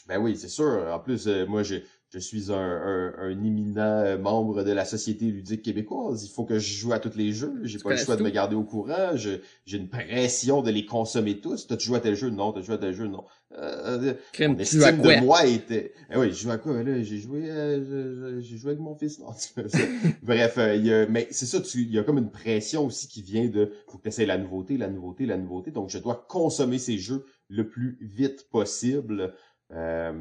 Ben 0.07 0.19
oui, 0.19 0.37
c'est 0.37 0.49
sûr. 0.49 0.87
En 0.93 1.01
plus, 1.01 1.27
euh, 1.27 1.45
moi, 1.47 1.65
je, 1.65 1.77
je 2.11 2.19
suis 2.20 2.53
un, 2.53 2.57
un, 2.57 3.15
un 3.19 3.31
éminent 3.45 3.81
euh, 3.81 4.16
membre 4.19 4.62
de 4.62 4.70
la 4.73 4.85
Société 4.85 5.27
ludique 5.27 5.62
québécoise. 5.62 6.24
Il 6.24 6.31
faut 6.31 6.45
que 6.45 6.59
je 6.59 6.74
joue 6.78 6.93
à 6.93 6.99
tous 7.01 7.16
les 7.16 7.33
jeux. 7.33 7.53
J'ai 7.65 7.78
pas 7.78 7.91
le 7.91 7.97
choix 7.97 8.16
de 8.16 8.23
me 8.23 8.31
garder 8.31 8.55
au 8.55 8.62
courant. 8.65 9.16
Je- 9.16 9.41
J'ai 9.65 9.78
une 9.78 9.89
pression 9.89 10.62
de 10.62 10.70
les 10.70 10.87
consommer 10.87 11.41
tous. 11.41 11.66
T'as-tu 11.66 11.87
joué 11.89 11.97
à 11.99 12.01
tel 12.01 12.15
jeu? 12.15 12.31
Non. 12.31 12.53
T'as 12.53 12.62
joué 12.62 12.77
à 12.77 12.78
tel 12.78 12.95
jeu? 12.95 13.09
Non. 13.09 13.24
Euh, 13.59 14.15
Crème, 14.33 14.53
mon 14.57 14.65
tu 14.65 14.83
à 14.85 14.93
quoi? 14.93 15.15
de 15.16 15.20
moi 15.20 15.47
était. 15.47 15.93
Eh 16.12 16.16
oui, 16.19 16.28
je 16.31 16.35
joue 16.37 16.51
à 16.51 16.59
quoi 16.59 16.83
là? 16.83 17.03
J'ai 17.03 17.19
joué, 17.19 17.51
euh, 17.51 18.41
j'ai 18.41 18.57
joué 18.57 18.70
avec 18.70 18.81
mon 18.81 18.95
fils. 18.95 19.19
Non. 19.19 19.28
Bref, 20.23 20.59
euh, 20.59 20.77
y 20.77 20.93
a- 20.93 21.07
mais 21.07 21.27
c'est 21.31 21.47
ça. 21.47 21.61
tu- 21.61 21.83
Il 21.83 21.93
y 21.93 21.99
a 21.99 22.05
comme 22.05 22.19
une 22.19 22.31
pression 22.31 22.87
aussi 22.87 23.09
qui 23.09 23.23
vient 23.23 23.47
de. 23.49 23.73
Faut 23.89 23.99
que 23.99 24.03
tu 24.05 24.09
essaies 24.09 24.27
la 24.27 24.39
nouveauté, 24.39 24.77
la 24.77 24.89
nouveauté, 24.89 25.27
la 25.27 25.37
nouveauté. 25.37 25.70
Donc, 25.70 25.91
je 25.91 25.99
dois 25.99 26.24
consommer 26.28 26.78
ces 26.78 26.99
jeux 26.99 27.24
le 27.49 27.69
plus 27.69 27.99
vite 28.01 28.49
possible. 28.51 29.35
Euh, 29.73 30.12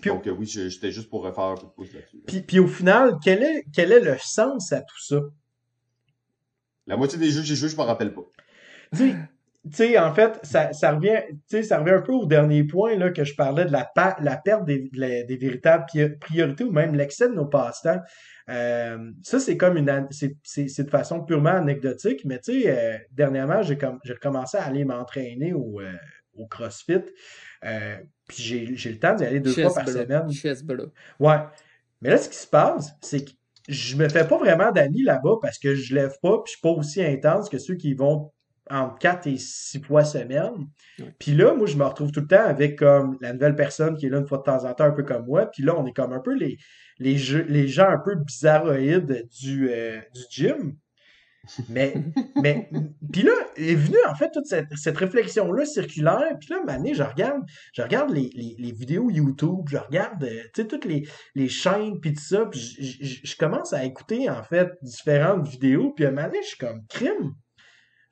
Puis- 0.00 0.10
donc, 0.10 0.26
euh, 0.26 0.30
oui, 0.32 0.46
j'étais 0.46 0.90
juste 0.92 1.08
pour 1.10 1.22
refaire 1.24 1.44
un 1.44 1.54
peu 1.56 1.66
de 1.66 1.72
pouce 1.72 1.92
là-dessus. 1.92 2.18
Puis, 2.26 2.40
puis 2.40 2.58
au 2.58 2.66
final, 2.66 3.16
quel 3.22 3.42
est, 3.42 3.64
quel 3.72 3.92
est 3.92 4.00
le 4.00 4.16
sens 4.18 4.72
à 4.72 4.80
tout 4.80 5.00
ça? 5.02 5.20
La 6.86 6.96
moitié 6.96 7.18
des 7.18 7.30
jeux 7.30 7.40
que 7.40 7.46
j'ai 7.46 7.56
joués, 7.56 7.68
je 7.68 7.76
m'en 7.76 7.84
rappelle 7.84 8.14
pas. 8.14 8.22
tu 9.68 9.72
sais- 9.72 9.98
en 9.98 10.14
fait, 10.14 10.38
ça, 10.44 10.72
ça 10.72 10.92
revient, 10.92 11.18
tu 11.28 11.36
sais, 11.48 11.62
ça 11.64 11.80
revient 11.80 11.90
un 11.94 12.00
peu 12.02 12.12
au 12.12 12.26
dernier 12.26 12.62
point 12.62 12.96
là, 12.96 13.10
que 13.10 13.24
je 13.24 13.34
parlais 13.34 13.64
de 13.64 13.72
la, 13.72 13.84
pa- 13.84 14.16
la 14.20 14.36
perte 14.36 14.64
des, 14.64 14.88
des 14.92 15.36
véritables 15.36 15.84
priorités 16.20 16.62
ou 16.62 16.70
même 16.70 16.94
l'excès 16.94 17.28
de 17.28 17.34
nos 17.34 17.46
passe-temps. 17.46 18.00
Euh, 18.48 19.10
ça, 19.24 19.40
c'est 19.40 19.56
comme 19.56 19.76
une, 19.76 20.06
c'est, 20.12 20.36
de 20.84 20.90
façon 20.90 21.24
purement 21.24 21.50
anecdotique, 21.50 22.24
mais 22.24 22.38
tu 22.38 22.62
sais, 22.62 22.70
euh, 22.70 22.96
dernièrement, 23.10 23.62
j'ai, 23.62 23.76
comme, 23.76 23.98
j'ai 24.04 24.12
recommencé 24.12 24.56
à 24.56 24.62
aller 24.66 24.84
m'entraîner 24.84 25.52
au, 25.52 25.80
euh, 25.80 25.92
au 26.34 26.46
CrossFit. 26.46 27.02
Puis 28.26 28.42
j'ai, 28.42 28.76
j'ai 28.76 28.90
le 28.90 28.98
temps 28.98 29.14
d'y 29.14 29.24
aller 29.24 29.40
deux 29.40 29.52
fois 29.52 29.72
par 29.72 29.88
semaine. 29.88 30.28
Hezbollah. 30.44 30.86
Ouais. 31.20 31.38
Mais 32.02 32.10
là, 32.10 32.18
ce 32.18 32.28
qui 32.28 32.36
se 32.36 32.46
passe, 32.46 32.92
c'est 33.00 33.24
que 33.24 33.30
je 33.68 33.96
me 33.96 34.08
fais 34.08 34.26
pas 34.26 34.38
vraiment 34.38 34.70
d'amis 34.70 35.02
là-bas 35.02 35.36
parce 35.40 35.58
que 35.58 35.74
je 35.74 35.94
lève 35.94 36.14
pas, 36.22 36.38
puis 36.42 36.46
je 36.46 36.50
suis 36.52 36.60
pas 36.60 36.70
aussi 36.70 37.02
intense 37.02 37.48
que 37.48 37.58
ceux 37.58 37.74
qui 37.74 37.94
vont 37.94 38.32
entre 38.70 38.98
4 38.98 39.26
et 39.28 39.38
6 39.38 39.82
fois 39.82 40.04
semaine. 40.04 40.68
Ouais. 40.98 41.14
Puis 41.18 41.34
là, 41.34 41.54
moi, 41.54 41.66
je 41.66 41.76
me 41.76 41.84
retrouve 41.84 42.10
tout 42.10 42.20
le 42.20 42.26
temps 42.26 42.44
avec 42.44 42.78
comme 42.78 43.16
la 43.20 43.32
nouvelle 43.32 43.54
personne 43.54 43.96
qui 43.96 44.06
est 44.06 44.08
là 44.08 44.18
une 44.18 44.26
fois 44.26 44.38
de 44.38 44.42
temps 44.42 44.64
en 44.64 44.74
temps, 44.74 44.84
un 44.84 44.92
peu 44.92 45.04
comme 45.04 45.26
moi. 45.26 45.46
Puis 45.46 45.62
là, 45.62 45.74
on 45.78 45.86
est 45.86 45.92
comme 45.92 46.12
un 46.12 46.20
peu 46.20 46.34
les, 46.34 46.58
les, 46.98 47.16
jeux, 47.16 47.44
les 47.48 47.68
gens 47.68 47.88
un 47.88 47.98
peu 47.98 48.16
bizarroïdes 48.16 49.28
du, 49.40 49.70
euh, 49.70 50.00
du 50.14 50.22
gym. 50.30 50.76
Mais, 51.68 51.94
mais, 52.42 52.70
puis 53.12 53.22
là, 53.22 53.32
est 53.56 53.74
venue 53.74 53.98
en 54.08 54.14
fait 54.14 54.30
toute 54.32 54.46
cette, 54.46 54.68
cette 54.76 54.96
réflexion-là 54.96 55.64
circulaire. 55.64 56.36
Puis 56.40 56.50
là, 56.50 56.62
mané, 56.64 56.94
je 56.94 57.02
regarde, 57.02 57.42
je 57.72 57.82
regarde 57.82 58.10
les, 58.10 58.30
les, 58.34 58.72
vidéos 58.72 59.10
YouTube, 59.10 59.66
je 59.68 59.78
regarde, 59.78 60.22
euh, 60.24 60.42
tu 60.54 60.62
sais, 60.62 60.68
toutes 60.68 60.84
les, 60.84 61.06
les 61.34 61.48
chaînes, 61.48 62.00
puis 62.00 62.14
tout 62.14 62.22
ça. 62.22 62.46
Puis 62.46 62.60
je, 63.22 63.36
commence 63.36 63.72
à 63.72 63.84
écouter 63.84 64.28
en 64.30 64.42
fait 64.42 64.70
différentes 64.82 65.46
vidéos. 65.46 65.92
Puis 65.92 66.06
à 66.06 66.10
donné, 66.10 66.42
je 66.42 66.48
suis 66.48 66.58
comme 66.58 66.84
crime. 66.88 67.34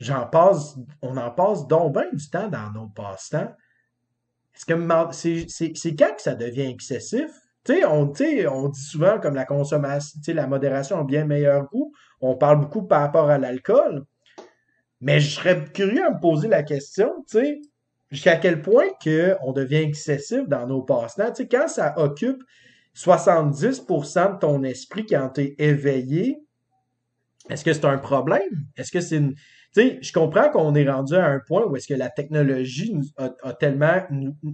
J'en 0.01 0.27
passe, 0.27 0.77
on 1.03 1.17
en 1.17 1.31
passe 1.31 1.67
donc 1.67 1.95
bien 1.95 2.11
du 2.13 2.29
temps 2.29 2.49
dans 2.49 2.71
nos 2.73 2.89
passe-temps. 2.89 3.53
Est-ce 4.55 4.67
que 4.67 5.49
c'est 5.49 5.97
quand 5.97 6.15
que 6.15 6.23
ça 6.23 6.35
devient 6.35 6.69
excessif? 6.71 7.31
On, 7.69 8.07
dit 8.07 8.45
souvent 8.75 9.19
comme 9.19 9.35
la 9.35 9.45
consommation, 9.45 10.21
la 10.29 10.47
modération 10.47 10.99
a 10.99 11.05
bien 11.05 11.25
meilleur 11.25 11.65
goût. 11.71 11.93
On 12.21 12.37
parle 12.37 12.61
beaucoup 12.61 12.83
par 12.83 13.01
rapport 13.01 13.31
à 13.31 13.39
l'alcool. 13.39 14.05
Mais 15.01 15.21
je 15.21 15.31
serais 15.31 15.65
curieux 15.73 16.05
à 16.05 16.11
me 16.11 16.21
poser 16.21 16.49
la 16.49 16.63
question, 16.63 17.25
jusqu'à 18.11 18.37
quel 18.37 18.63
point 18.63 18.87
que 19.03 19.37
on 19.43 19.53
devient 19.53 19.77
excessif 19.77 20.47
dans 20.47 20.67
nos 20.67 20.83
passe-temps. 20.83 21.33
Quand 21.51 21.69
ça 21.69 21.95
occupe 21.99 22.43
70% 22.95 24.35
de 24.35 24.39
ton 24.39 24.63
esprit 24.63 25.05
quand 25.07 25.31
tu 25.31 25.43
es 25.43 25.55
éveillé, 25.59 26.39
est-ce 27.51 27.65
que 27.65 27.73
c'est 27.73 27.85
un 27.85 27.99
problème? 27.99 28.67
Est-ce 28.77 28.93
que 28.93 29.01
c'est 29.01 29.17
une. 29.17 29.35
Tu 29.35 29.83
sais, 29.83 29.99
je 30.01 30.13
comprends 30.13 30.49
qu'on 30.51 30.75
est 30.75 30.89
rendu 30.89 31.17
à 31.17 31.27
un 31.27 31.41
point 31.41 31.67
où 31.67 31.77
est-ce 31.77 31.89
que 31.89 31.95
la 31.95 32.09
technologie 32.09 32.97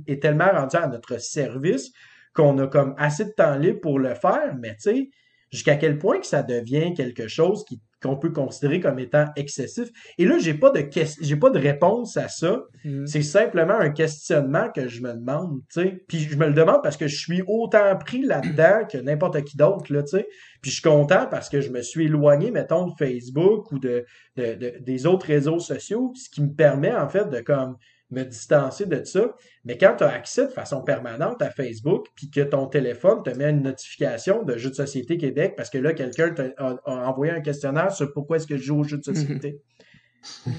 est 0.07 0.23
tellement 0.23 0.51
rendue 0.51 0.77
à 0.77 0.87
notre 0.89 1.21
service 1.21 1.93
qu'on 2.35 2.59
a 2.59 2.67
comme 2.67 2.95
assez 2.99 3.25
de 3.25 3.31
temps 3.37 3.57
libre 3.57 3.81
pour 3.81 3.99
le 3.99 4.15
faire, 4.15 4.57
mais 4.61 4.71
tu 4.77 4.91
sais, 4.91 5.09
jusqu'à 5.51 5.77
quel 5.77 5.99
point 5.99 6.21
que 6.21 6.27
ça 6.27 6.43
devient 6.43 6.95
quelque 6.95 7.29
chose 7.29 7.65
qui 7.65 7.81
qu'on 8.03 8.17
peut 8.17 8.33
considérer 8.33 8.81
comme 8.81 8.99
étant 8.99 9.27
excessif. 9.37 9.91
Et 10.17 10.25
là, 10.25 10.39
j'ai 10.39 10.55
pas 10.55 10.71
de 10.71 10.83
j'ai 11.21 11.37
pas 11.37 11.51
de 11.51 11.59
réponse 11.59 12.17
à 12.17 12.29
ça. 12.29 12.63
Mhm. 12.83 13.07
C'est 13.07 13.21
simplement 13.21 13.75
un 13.79 13.91
questionnement 13.91 14.71
que 14.75 14.89
je 14.89 15.03
me 15.03 15.13
demande, 15.13 15.61
tu 15.71 15.83
sais. 15.83 16.05
Puis 16.09 16.21
je 16.21 16.35
me 16.39 16.47
le 16.47 16.55
demande 16.55 16.81
parce 16.83 16.97
que 16.97 17.09
je 17.09 17.17
suis 17.19 17.43
autant 17.47 17.95
pris 17.99 18.23
là-dedans 18.23 18.87
que 18.91 18.97
n'importe 18.97 19.45
qui 19.45 19.59
d'autre, 19.59 19.93
là, 19.93 20.03
tu 20.03 20.17
sais. 20.17 20.27
Puis 20.63 20.71
je 20.71 20.77
suis 20.77 20.83
content 20.83 21.27
parce 21.31 21.51
que 21.51 21.61
je 21.61 21.69
me 21.71 21.83
suis 21.83 22.07
éloigné, 22.07 22.51
mettons, 22.51 22.87
de 22.87 22.95
Facebook 22.99 23.71
ou 23.71 23.79
de, 23.79 24.07
de, 24.37 24.55
de- 24.55 24.79
des 24.81 25.05
autres 25.05 25.27
réseaux 25.27 25.59
sociaux, 25.61 26.11
ce 26.15 26.31
qui 26.31 26.41
me 26.43 26.55
permet, 26.55 26.95
en 26.95 27.09
fait, 27.11 27.29
de 27.29 27.41
comme 27.41 27.77
me 28.11 28.25
distancer 28.25 28.87
de 28.87 29.05
ça. 29.05 29.35
Mais 29.65 29.79
quand 29.79 29.95
tu 29.99 30.05
as 30.05 30.09
accès 30.11 30.47
de 30.47 30.53
façon 30.53 30.83
permanente 30.83 31.41
à 31.43 31.51
Facebook, 31.51 32.07
puis 32.17 32.31
que 32.31 32.41
ton 32.41 32.67
téléphone 32.67 33.23
te 33.23 33.31
met 33.31 33.51
une 33.51 33.63
notification 33.63 34.43
de 34.43 34.57
Jeux 34.57 34.71
de 34.71 34.75
société 34.75 35.17
Québec, 35.17 35.55
parce 35.57 35.71
que 35.71 35.79
là, 35.79 35.93
quelqu'un 35.93 36.31
t'a- 36.31 36.51
a, 36.59 36.77
a 36.85 37.09
envoyé 37.09 37.33
un 37.33 37.41
questionnaire 37.41 37.93
sur 37.93 38.13
pourquoi 38.13 38.37
est-ce 38.39 38.47
que 38.47 38.57
je 38.57 38.63
joue 38.65 38.81
aux 38.81 38.85
Jeux 38.85 38.99
de 38.99 39.05
société. 39.05 39.61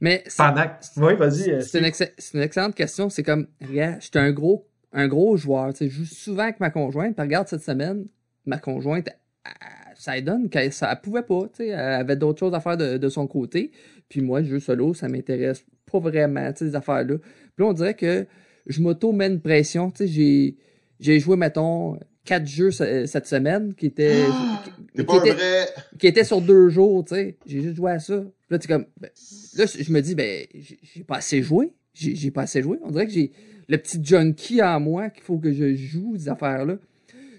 Mais 0.00 0.22
Pendant 0.36 0.64
Oui, 0.98 1.14
vas-y. 1.16 1.62
c'est 1.62 1.78
une, 1.80 1.84
ex- 1.84 2.02
c'est 2.18 2.34
une 2.36 2.42
excellente 2.42 2.74
question. 2.74 3.08
C'est 3.10 3.22
comme, 3.24 3.48
regarde, 3.60 4.00
j'étais 4.00 4.18
un 4.20 4.30
gros, 4.32 4.68
un 4.92 5.08
gros 5.08 5.36
joueur. 5.36 5.72
Tu 5.72 5.78
sais, 5.78 5.88
je 5.88 5.96
joue 5.98 6.04
souvent 6.04 6.44
avec 6.44 6.60
ma 6.60 6.70
conjointe. 6.70 7.14
Puis 7.16 7.22
regarde, 7.22 7.48
cette 7.48 7.62
semaine, 7.62 8.06
ma 8.46 8.58
conjointe, 8.58 9.08
elle- 9.08 9.52
ça 9.96 10.14
lui 10.14 10.22
donne 10.22 10.48
qu'elle 10.48 10.70
elle 10.80 11.00
pouvait 11.02 11.22
pas. 11.22 11.42
Tu 11.48 11.56
sais, 11.64 11.68
elle 11.68 11.78
avait 11.80 12.14
d'autres 12.14 12.38
choses 12.38 12.54
à 12.54 12.60
faire 12.60 12.76
de, 12.76 12.96
de 12.98 13.08
son 13.08 13.26
côté. 13.26 13.72
Puis 14.08 14.20
moi, 14.20 14.40
le 14.40 14.46
jeu 14.46 14.60
solo, 14.60 14.94
ça 14.94 15.08
m'intéresse 15.08 15.64
pas 15.90 15.98
vraiment, 15.98 16.52
tu 16.52 16.58
sais, 16.64 16.70
ces 16.70 16.74
affaires-là. 16.76 17.18
Puis 17.18 17.28
là, 17.58 17.66
on 17.66 17.72
dirait 17.72 17.94
que 17.94 18.26
je 18.66 18.80
m'auto-mets 18.82 19.26
une 19.28 19.40
pression. 19.40 19.90
Tu 19.90 19.98
sais, 19.98 20.08
j'ai, 20.08 20.56
j'ai 21.00 21.20
joué, 21.20 21.36
mettons, 21.36 21.98
quatre 22.24 22.46
jeux 22.46 22.70
ce- 22.70 23.06
cette 23.06 23.26
semaine 23.26 23.74
qui 23.74 23.86
étaient, 23.86 24.24
qui- 24.64 24.70
T'es 24.94 25.04
qui 25.06 25.16
étaient- 25.16 25.32
vrai... 25.32 25.66
qui 25.98 26.06
était 26.06 26.24
sur 26.24 26.40
deux 26.40 26.68
jours, 26.68 27.04
tu 27.04 27.14
sais. 27.14 27.36
J'ai 27.46 27.62
juste 27.62 27.76
joué 27.76 27.92
à 27.92 27.98
ça. 27.98 28.22
Là, 28.50 28.58
tu 28.58 28.66
comme, 28.68 28.86
ben, 29.00 29.10
là, 29.56 29.64
je 29.66 29.92
me 29.92 30.00
dis, 30.00 30.14
ben, 30.14 30.46
j'ai 30.82 31.04
pas 31.04 31.16
assez 31.16 31.42
joué. 31.42 31.72
J'ai 31.94 32.14
j'ai 32.14 32.30
pas 32.30 32.42
assez 32.42 32.62
joué. 32.62 32.78
On 32.82 32.90
dirait 32.90 33.06
que 33.06 33.12
j'ai 33.12 33.32
le 33.68 33.76
petit 33.76 33.98
junkie 34.02 34.62
en 34.62 34.78
moi 34.80 35.10
qu'il 35.10 35.22
faut 35.22 35.38
que 35.38 35.52
je 35.52 35.74
joue 35.74 36.14
ces 36.16 36.28
affaires-là. 36.28 36.78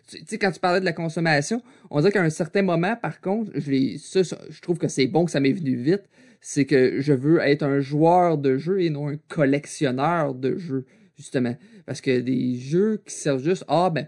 Tu 0.07 0.17
sais, 0.25 0.37
quand 0.39 0.51
tu 0.51 0.59
parlais 0.59 0.79
de 0.79 0.85
la 0.85 0.93
consommation, 0.93 1.61
on 1.91 1.99
dirait 1.99 2.11
qu'à 2.11 2.21
un 2.23 2.29
certain 2.31 2.61
moment, 2.63 2.95
par 2.95 3.21
contre, 3.21 3.51
je, 3.55 3.97
ça, 3.97 4.35
je 4.49 4.61
trouve 4.61 4.77
que 4.79 4.87
c'est 4.87 5.05
bon 5.07 5.25
que 5.25 5.31
ça 5.31 5.39
m'est 5.39 5.51
venu 5.53 5.75
vite. 5.75 6.03
C'est 6.41 6.65
que 6.65 7.01
je 7.01 7.13
veux 7.13 7.39
être 7.39 7.63
un 7.63 7.79
joueur 7.79 8.37
de 8.37 8.57
jeux 8.57 8.81
et 8.81 8.89
non 8.89 9.09
un 9.09 9.17
collectionneur 9.27 10.33
de 10.33 10.57
jeux, 10.57 10.85
justement. 11.17 11.55
Parce 11.85 12.01
que 12.01 12.19
des 12.19 12.55
jeux 12.55 13.01
qui 13.05 13.13
servent 13.13 13.43
juste, 13.43 13.65
ah, 13.67 13.89
ben, 13.89 14.07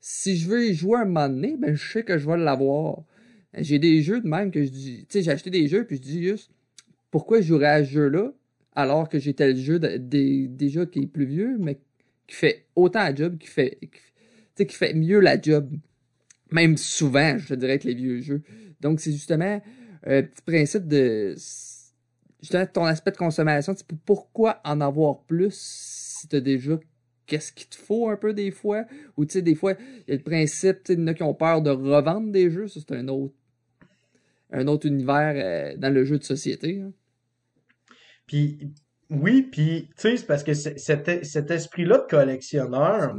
si 0.00 0.36
je 0.36 0.48
veux 0.48 0.68
y 0.68 0.74
jouer 0.74 0.98
un 1.00 1.04
moment 1.04 1.28
donné, 1.28 1.56
ben, 1.58 1.74
je 1.74 1.92
sais 1.92 2.02
que 2.02 2.18
je 2.18 2.28
vais 2.28 2.36
l'avoir. 2.36 3.04
J'ai 3.54 3.78
des 3.78 4.02
jeux 4.02 4.20
de 4.20 4.28
même 4.28 4.50
que 4.50 4.62
je 4.62 4.70
dis, 4.70 5.06
tu 5.08 5.18
sais, 5.18 5.22
j'ai 5.22 5.30
acheté 5.30 5.50
des 5.50 5.66
jeux 5.66 5.84
puis 5.84 5.96
je 5.96 6.02
dis 6.02 6.22
juste, 6.22 6.50
pourquoi 7.10 7.40
je 7.40 7.48
jouerais 7.48 7.66
à 7.66 7.84
ce 7.84 7.90
jeu-là 7.90 8.32
alors 8.74 9.08
que 9.08 9.18
j'ai 9.18 9.34
tel 9.34 9.56
jeu 9.56 9.78
déjà 9.78 10.86
qui 10.86 11.00
est 11.00 11.06
plus 11.06 11.26
vieux, 11.26 11.56
mais 11.58 11.78
qui 12.26 12.36
fait 12.36 12.66
autant 12.76 13.00
la 13.00 13.14
job, 13.14 13.38
qui 13.38 13.48
fait, 13.48 13.78
qui, 14.56 14.66
qui 14.66 14.76
fait 14.76 14.94
mieux 14.94 15.20
la 15.20 15.40
job. 15.40 15.70
Même 16.52 16.76
souvent, 16.76 17.38
je 17.38 17.48
te 17.48 17.54
dirais, 17.54 17.78
que 17.78 17.88
les 17.88 17.94
vieux 17.94 18.20
jeux. 18.20 18.42
Donc, 18.80 19.00
c'est 19.00 19.12
justement 19.12 19.60
un 20.04 20.22
petit 20.22 20.42
principe 20.46 20.86
de. 20.86 21.34
Justement, 22.40 22.66
ton 22.66 22.84
aspect 22.84 23.10
de 23.10 23.16
consommation. 23.16 23.74
Pourquoi 24.04 24.60
en 24.64 24.80
avoir 24.80 25.20
plus 25.24 25.54
si 25.54 26.28
tu 26.28 26.36
as 26.36 26.40
déjà 26.40 26.78
qu'est-ce 27.26 27.52
qu'il 27.52 27.68
te 27.68 27.76
faut 27.76 28.08
un 28.08 28.16
peu 28.16 28.34
des 28.34 28.50
fois? 28.50 28.84
Ou 29.16 29.24
tu 29.24 29.34
sais, 29.34 29.42
des 29.42 29.54
fois, 29.54 29.74
il 30.06 30.10
y 30.10 30.12
a 30.12 30.16
le 30.16 30.22
principe, 30.22 30.82
tu 30.82 30.92
sais, 30.92 30.94
il 30.94 31.00
y 31.00 31.02
en 31.04 31.06
a 31.06 31.14
qui 31.14 31.22
ont 31.22 31.34
peur 31.34 31.62
de 31.62 31.70
revendre 31.70 32.32
des 32.32 32.50
jeux. 32.50 32.66
Ça, 32.66 32.80
c'est 32.80 32.94
un 32.94 33.06
autre, 33.08 33.34
un 34.50 34.66
autre 34.66 34.86
univers 34.86 35.34
euh, 35.36 35.76
dans 35.76 35.92
le 35.92 36.04
jeu 36.04 36.18
de 36.18 36.24
société. 36.24 36.80
hein. 36.80 36.92
Puis, 38.26 38.72
oui, 39.10 39.42
puis, 39.42 39.88
tu 39.96 40.02
sais, 40.02 40.16
c'est 40.16 40.26
parce 40.26 40.44
que 40.44 40.54
cet, 40.54 41.24
cet 41.24 41.50
esprit-là 41.50 41.98
de 41.98 42.06
collectionneur, 42.08 43.16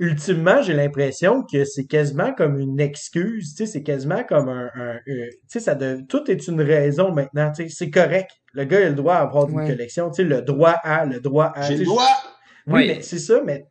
ultimement, 0.00 0.62
j'ai 0.62 0.72
l'impression 0.72 1.44
que 1.44 1.64
c'est 1.64 1.84
quasiment 1.84 2.32
comme 2.32 2.58
une 2.58 2.80
excuse, 2.80 3.54
tu 3.54 3.64
sais, 3.64 3.72
c'est 3.72 3.82
quasiment 3.84 4.24
comme 4.24 4.48
un, 4.48 4.70
un- 4.74 4.96
un- 4.96 4.98
tu 5.06 5.30
sais, 5.46 5.60
ça 5.60 5.74
de, 5.76 6.00
tout 6.08 6.28
est 6.30 6.48
une 6.48 6.60
raison 6.62 7.12
maintenant, 7.12 7.52
tu 7.52 7.62
sais, 7.62 7.68
c'est 7.68 7.90
correct. 7.90 8.30
Le 8.54 8.64
gars, 8.64 8.80
il 8.80 8.86
a 8.86 8.88
le 8.88 8.94
droit 8.96 9.14
à 9.14 9.20
avoir 9.20 9.48
une 9.48 9.54
collection, 9.68 10.10
tu 10.10 10.16
sais, 10.22 10.24
le 10.24 10.42
droit 10.42 10.74
à, 10.82 11.04
le 11.04 11.20
droit 11.20 11.52
à. 11.54 11.62
J'ai 11.68 11.76
le 11.76 11.84
droit! 11.84 12.08
Oui, 12.66 12.88
mais 12.88 13.02
c'est 13.02 13.18
ça, 13.18 13.40
mais, 13.44 13.66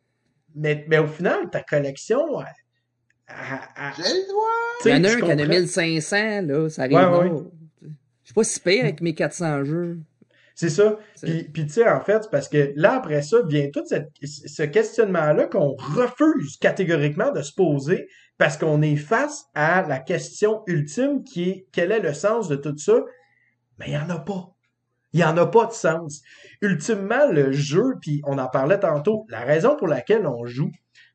mais, 0.54 0.84
mais 0.88 0.98
au 0.98 1.06
final, 1.08 1.50
ta 1.50 1.62
collection, 1.62 2.40
elle- 2.40 2.46
elle- 3.28 3.34
elle- 3.76 3.92
J'ai 4.04 4.12
le 4.14 4.28
droit! 4.28 4.48
tu 4.82 4.88
Il 4.88 4.92
y 4.92 4.94
en 5.00 5.04
a 5.04 5.08
un 5.12 5.16
qui 5.16 5.22
en 5.24 5.28
a 5.28 5.36
comprends. 5.36 5.48
1500, 5.48 6.42
là, 6.46 6.68
ça 6.70 6.82
arrive 6.82 6.96
Ouais, 6.96 7.28
ouais. 7.28 7.42
Je 7.82 7.88
suis 8.26 8.34
pas 8.34 8.44
si 8.44 8.60
pire 8.60 8.84
avec 8.84 9.00
mes 9.00 9.14
400 9.14 9.64
jeux. 9.64 9.98
C'est 10.60 10.68
ça. 10.68 10.98
Puis, 11.22 11.44
puis 11.44 11.64
tu 11.64 11.72
sais, 11.72 11.88
en 11.88 12.02
fait, 12.02 12.28
parce 12.30 12.46
que 12.46 12.74
là, 12.76 12.92
après 12.96 13.22
ça, 13.22 13.38
vient 13.46 13.70
tout 13.72 13.82
cette- 13.86 14.10
ce 14.22 14.62
questionnement-là 14.62 15.46
qu'on 15.46 15.74
refuse 15.74 16.58
catégoriquement 16.58 17.32
de 17.32 17.40
se 17.40 17.54
poser 17.54 18.08
parce 18.36 18.58
qu'on 18.58 18.82
est 18.82 18.96
face 18.96 19.46
à 19.54 19.80
la 19.88 19.98
question 20.00 20.62
ultime 20.66 21.24
qui 21.24 21.48
est 21.48 21.66
quel 21.72 21.92
est 21.92 22.00
le 22.00 22.12
sens 22.12 22.46
de 22.48 22.56
tout 22.56 22.76
ça? 22.76 23.02
Mais 23.78 23.86
il 23.86 23.92
n'y 23.92 23.96
en 23.96 24.10
a 24.10 24.18
pas. 24.18 24.50
Il 25.14 25.20
n'y 25.20 25.24
en 25.24 25.38
a 25.38 25.46
pas 25.46 25.64
de 25.64 25.72
sens. 25.72 26.20
Ultimement, 26.60 27.26
le 27.32 27.52
jeu, 27.52 27.94
puis 28.02 28.20
on 28.26 28.36
en 28.36 28.48
parlait 28.48 28.80
tantôt, 28.80 29.24
la 29.30 29.40
raison 29.40 29.76
pour 29.76 29.88
laquelle 29.88 30.26
on 30.26 30.44
joue, 30.44 30.70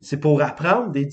c'est 0.06 0.18
pour 0.26 0.42
apprendre 0.42 0.92
des, 0.92 1.10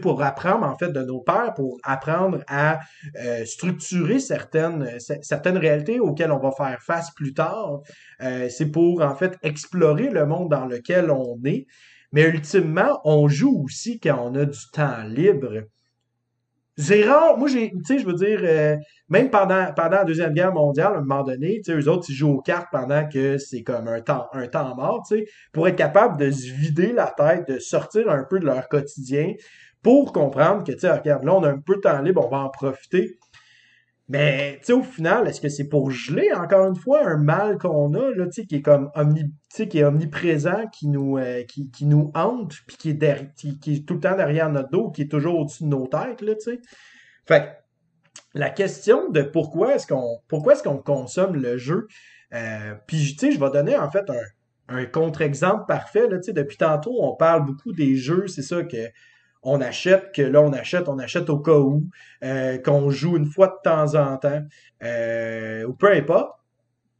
pour 0.00 0.22
apprendre 0.22 0.64
en 0.64 0.76
fait 0.78 0.92
de 0.92 1.02
nos 1.02 1.20
pères, 1.20 1.52
pour 1.54 1.78
apprendre 1.82 2.38
à 2.46 2.80
euh, 3.22 3.44
structurer 3.44 4.18
certaines 4.20 4.84
cer- 4.98 5.22
certaines 5.22 5.58
réalités 5.58 5.98
auxquelles 6.00 6.32
on 6.32 6.38
va 6.38 6.52
faire 6.52 6.78
face 6.80 7.10
plus 7.14 7.34
tard. 7.34 7.80
Euh, 8.22 8.48
c'est 8.48 8.70
pour 8.70 9.02
en 9.02 9.14
fait 9.14 9.36
explorer 9.42 10.08
le 10.10 10.24
monde 10.26 10.48
dans 10.50 10.66
lequel 10.66 11.10
on 11.10 11.36
est. 11.44 11.66
Mais 12.12 12.22
ultimement, 12.22 13.00
on 13.04 13.28
joue 13.28 13.64
aussi 13.64 14.00
quand 14.00 14.18
on 14.22 14.34
a 14.34 14.46
du 14.46 14.58
temps 14.72 15.02
libre. 15.04 15.64
Rare. 16.78 17.36
Moi, 17.38 17.48
j'ai, 17.48 17.70
tu 17.70 17.78
sais, 17.84 17.98
je 17.98 18.06
veux 18.06 18.14
dire, 18.14 18.40
euh, 18.42 18.76
même 19.08 19.30
pendant, 19.30 19.72
pendant 19.74 19.96
la 19.96 20.04
Deuxième 20.04 20.32
Guerre 20.32 20.52
mondiale, 20.52 20.92
à 20.94 20.98
un 20.98 21.00
moment 21.00 21.24
donné, 21.24 21.60
tu 21.64 21.72
sais, 21.72 21.78
eux 21.78 21.88
autres, 21.88 22.06
ils 22.08 22.14
jouent 22.14 22.34
aux 22.34 22.40
cartes 22.40 22.68
pendant 22.70 23.08
que 23.08 23.38
c'est 23.38 23.62
comme 23.62 23.88
un 23.88 24.00
temps, 24.00 24.28
un 24.32 24.46
temps 24.46 24.74
mort, 24.76 25.04
tu 25.08 25.18
sais, 25.18 25.24
pour 25.52 25.66
être 25.66 25.76
capable 25.76 26.18
de 26.18 26.30
se 26.30 26.50
vider 26.52 26.92
la 26.92 27.06
tête, 27.06 27.48
de 27.48 27.58
sortir 27.58 28.08
un 28.10 28.24
peu 28.28 28.38
de 28.38 28.46
leur 28.46 28.68
quotidien, 28.68 29.32
pour 29.82 30.12
comprendre 30.12 30.64
que, 30.64 30.72
tu 30.72 30.80
sais, 30.80 30.90
regarde, 30.90 31.24
là, 31.24 31.34
on 31.34 31.42
a 31.42 31.50
un 31.50 31.58
peu 31.58 31.76
de 31.76 31.80
temps 31.80 32.00
libre, 32.00 32.24
on 32.24 32.30
va 32.30 32.44
en 32.44 32.50
profiter. 32.50 33.16
Mais, 34.08 34.56
tu 34.60 34.66
sais, 34.66 34.72
au 34.72 34.82
final, 34.82 35.28
est-ce 35.28 35.40
que 35.40 35.50
c'est 35.50 35.68
pour 35.68 35.90
geler, 35.90 36.32
encore 36.32 36.66
une 36.66 36.76
fois, 36.76 37.06
un 37.06 37.18
mal 37.18 37.58
qu'on 37.58 37.92
a, 37.92 38.10
là, 38.10 38.26
qui 38.28 38.46
est 38.54 38.62
comme 38.62 38.90
qui 39.54 39.78
est 39.78 39.84
omniprésent, 39.84 40.66
qui 40.72 40.88
nous, 40.88 41.18
euh, 41.18 41.42
qui, 41.44 41.70
qui 41.70 41.84
nous 41.84 42.10
hante, 42.14 42.54
puis 42.66 42.76
qui 42.78 42.90
est 42.90 43.34
qui, 43.34 43.74
est 43.74 43.86
tout 43.86 43.94
le 43.94 44.00
temps 44.00 44.16
derrière 44.16 44.50
notre 44.50 44.70
dos, 44.70 44.90
qui 44.90 45.02
est 45.02 45.10
toujours 45.10 45.40
au-dessus 45.40 45.64
de 45.64 45.68
nos 45.68 45.86
têtes, 45.86 46.22
là, 46.22 46.34
tu 46.34 46.40
sais? 46.40 46.60
Fait 47.26 47.58
la 48.34 48.50
question 48.50 49.10
de 49.10 49.22
pourquoi 49.22 49.74
est-ce 49.74 49.86
qu'on, 49.86 50.20
pourquoi 50.28 50.54
est-ce 50.54 50.62
qu'on 50.62 50.78
consomme 50.78 51.36
le 51.36 51.58
jeu, 51.58 51.86
euh, 52.32 52.74
puis, 52.86 53.14
tu 53.18 53.26
sais, 53.26 53.32
je 53.32 53.40
vais 53.40 53.50
donner, 53.50 53.76
en 53.76 53.90
fait, 53.90 54.08
un, 54.08 54.74
un 54.74 54.86
contre-exemple 54.86 55.64
parfait, 55.68 56.08
là, 56.08 56.16
tu 56.16 56.24
sais, 56.24 56.32
depuis 56.32 56.56
tantôt, 56.56 56.96
on 57.02 57.14
parle 57.14 57.44
beaucoup 57.44 57.72
des 57.72 57.96
jeux, 57.96 58.26
c'est 58.26 58.42
ça 58.42 58.62
que, 58.62 58.88
on 59.42 59.60
achète, 59.60 60.12
que 60.14 60.22
là, 60.22 60.40
on 60.42 60.52
achète, 60.52 60.88
on 60.88 60.98
achète 60.98 61.30
au 61.30 61.38
cas 61.38 61.58
où, 61.58 61.88
euh, 62.24 62.58
qu'on 62.58 62.90
joue 62.90 63.16
une 63.16 63.26
fois 63.26 63.48
de 63.48 63.70
temps 63.70 63.94
en 63.94 64.16
temps, 64.16 64.42
euh, 64.82 65.64
ou 65.64 65.74
peu 65.74 65.92
importe. 65.92 66.32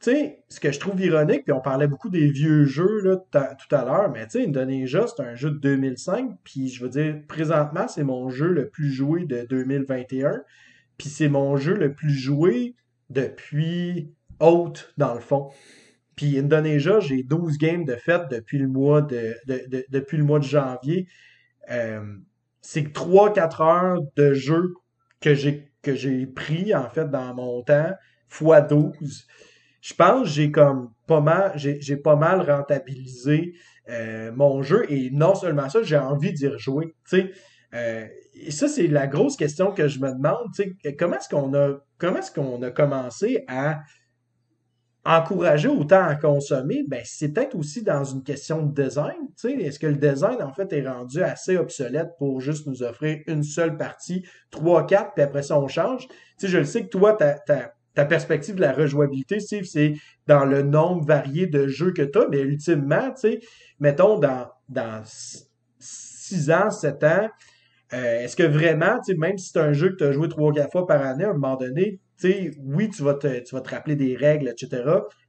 Tu 0.00 0.12
sais, 0.12 0.44
ce 0.48 0.60
que 0.60 0.70
je 0.70 0.78
trouve 0.78 1.00
ironique, 1.00 1.42
puis 1.44 1.52
on 1.52 1.60
parlait 1.60 1.88
beaucoup 1.88 2.08
des 2.08 2.28
vieux 2.30 2.64
jeux 2.64 3.00
là, 3.02 3.16
tout 3.16 3.74
à 3.74 3.84
l'heure, 3.84 4.10
mais 4.12 4.24
tu 4.26 4.38
sais, 4.38 4.46
Indonesia, 4.46 5.06
c'est 5.08 5.22
un 5.22 5.34
jeu 5.34 5.50
de 5.50 5.58
2005, 5.58 6.30
puis 6.44 6.68
je 6.68 6.84
veux 6.84 6.88
dire, 6.88 7.16
présentement, 7.26 7.88
c'est 7.88 8.04
mon 8.04 8.30
jeu 8.30 8.52
le 8.52 8.68
plus 8.68 8.92
joué 8.92 9.24
de 9.24 9.44
2021, 9.50 10.42
puis 10.98 11.08
c'est 11.08 11.28
mon 11.28 11.56
jeu 11.56 11.74
le 11.74 11.92
plus 11.94 12.12
joué 12.12 12.76
depuis 13.10 14.12
Haute, 14.38 14.94
dans 14.98 15.14
le 15.14 15.20
fond. 15.20 15.50
Puis 16.14 16.38
Indonesia, 16.38 17.00
j'ai 17.00 17.22
12 17.24 17.58
games 17.58 17.84
de 17.84 17.96
fête 17.96 18.28
depuis 18.30 18.58
le 18.58 18.68
mois 18.68 19.02
de- 19.02 19.36
depuis 19.88 20.16
le 20.16 20.24
mois 20.24 20.38
de 20.38 20.44
janvier. 20.44 21.08
Euh, 21.70 22.00
c'est 22.70 22.92
3-4 22.92 23.62
heures 23.62 24.02
de 24.16 24.34
jeu 24.34 24.74
que 25.22 25.32
j'ai 25.32 25.72
que 25.80 26.26
pris 26.26 26.74
en 26.74 26.90
fait 26.90 27.08
dans 27.08 27.34
mon 27.34 27.62
temps 27.62 27.92
fois 28.28 28.60
12. 28.60 29.26
Je 29.80 29.94
pense 29.94 30.24
que 30.24 30.28
j'ai 30.28 30.50
comme 30.50 30.92
pas 31.06 31.22
mal 31.22 31.52
j'ai 31.56 31.96
pas 31.96 32.16
mal 32.16 32.42
rentabilisé 32.42 33.54
euh, 33.88 34.32
mon 34.32 34.60
jeu 34.60 34.84
et 34.92 35.08
non 35.10 35.34
seulement 35.34 35.70
ça, 35.70 35.82
j'ai 35.82 35.96
envie 35.96 36.34
d'y 36.34 36.46
rejouer. 36.46 36.94
Euh, 37.72 38.06
et 38.34 38.50
ça 38.50 38.68
c'est 38.68 38.86
la 38.86 39.06
grosse 39.06 39.36
question 39.36 39.72
que 39.72 39.88
je 39.88 39.98
me 40.00 40.12
demande. 40.12 40.48
Comment 40.98 41.16
est-ce 41.16 41.30
qu'on 41.30 41.54
a 41.54 41.78
comment 41.96 42.18
est-ce 42.18 42.32
qu'on 42.32 42.62
a 42.62 42.70
commencé 42.70 43.44
à 43.48 43.80
encourager 45.08 45.68
autant 45.68 46.04
à 46.04 46.14
consommer, 46.16 46.84
ben 46.86 47.00
c'est 47.04 47.30
peut-être 47.32 47.56
aussi 47.56 47.82
dans 47.82 48.04
une 48.04 48.22
question 48.22 48.62
de 48.62 48.82
design. 48.82 49.16
Est-ce 49.42 49.78
que 49.78 49.86
le 49.86 49.96
design 49.96 50.42
en 50.42 50.52
fait 50.52 50.70
est 50.74 50.86
rendu 50.86 51.22
assez 51.22 51.56
obsolète 51.56 52.10
pour 52.18 52.42
juste 52.42 52.66
nous 52.66 52.82
offrir 52.82 53.18
une 53.26 53.42
seule 53.42 53.78
partie, 53.78 54.22
trois, 54.50 54.86
quatre, 54.86 55.14
puis 55.14 55.22
après 55.22 55.42
ça 55.42 55.58
on 55.58 55.66
change? 55.66 56.06
Tu 56.08 56.14
sais, 56.38 56.48
je 56.48 56.58
le 56.58 56.64
sais 56.64 56.82
que 56.82 56.88
toi 56.88 57.14
ta 57.14 57.38
ta 57.38 57.72
ta 57.94 58.04
perspective 58.04 58.54
de 58.56 58.60
la 58.60 58.72
rejouabilité, 58.72 59.40
Steve, 59.40 59.64
c'est 59.64 59.94
dans 60.26 60.44
le 60.44 60.62
nombre 60.62 61.04
varié 61.04 61.46
de 61.46 61.66
jeux 61.66 61.92
que 61.92 62.02
tu 62.02 62.18
as, 62.18 62.28
mais 62.28 62.40
ultimement, 62.40 63.14
mettons 63.80 64.18
dans 64.18 64.46
dans 64.68 65.02
six 65.78 66.50
ans, 66.50 66.70
sept 66.70 67.02
ans, 67.02 67.28
euh, 67.94 68.20
est-ce 68.20 68.36
que 68.36 68.42
vraiment, 68.42 69.00
même 69.16 69.38
si 69.38 69.50
c'est 69.52 69.58
un 69.58 69.72
jeu 69.72 69.88
que 69.88 69.96
tu 69.96 70.04
as 70.04 70.12
joué 70.12 70.28
trois, 70.28 70.52
quatre 70.52 70.70
fois 70.70 70.86
par 70.86 71.02
année, 71.02 71.24
à 71.24 71.30
un 71.30 71.32
moment 71.32 71.56
donné, 71.56 71.98
sais, 72.18 72.50
oui, 72.58 72.88
tu 72.90 73.02
vas 73.02 73.14
te, 73.14 73.68
rappeler 73.68 73.96
des 73.96 74.16
règles, 74.16 74.48
etc. 74.48 74.82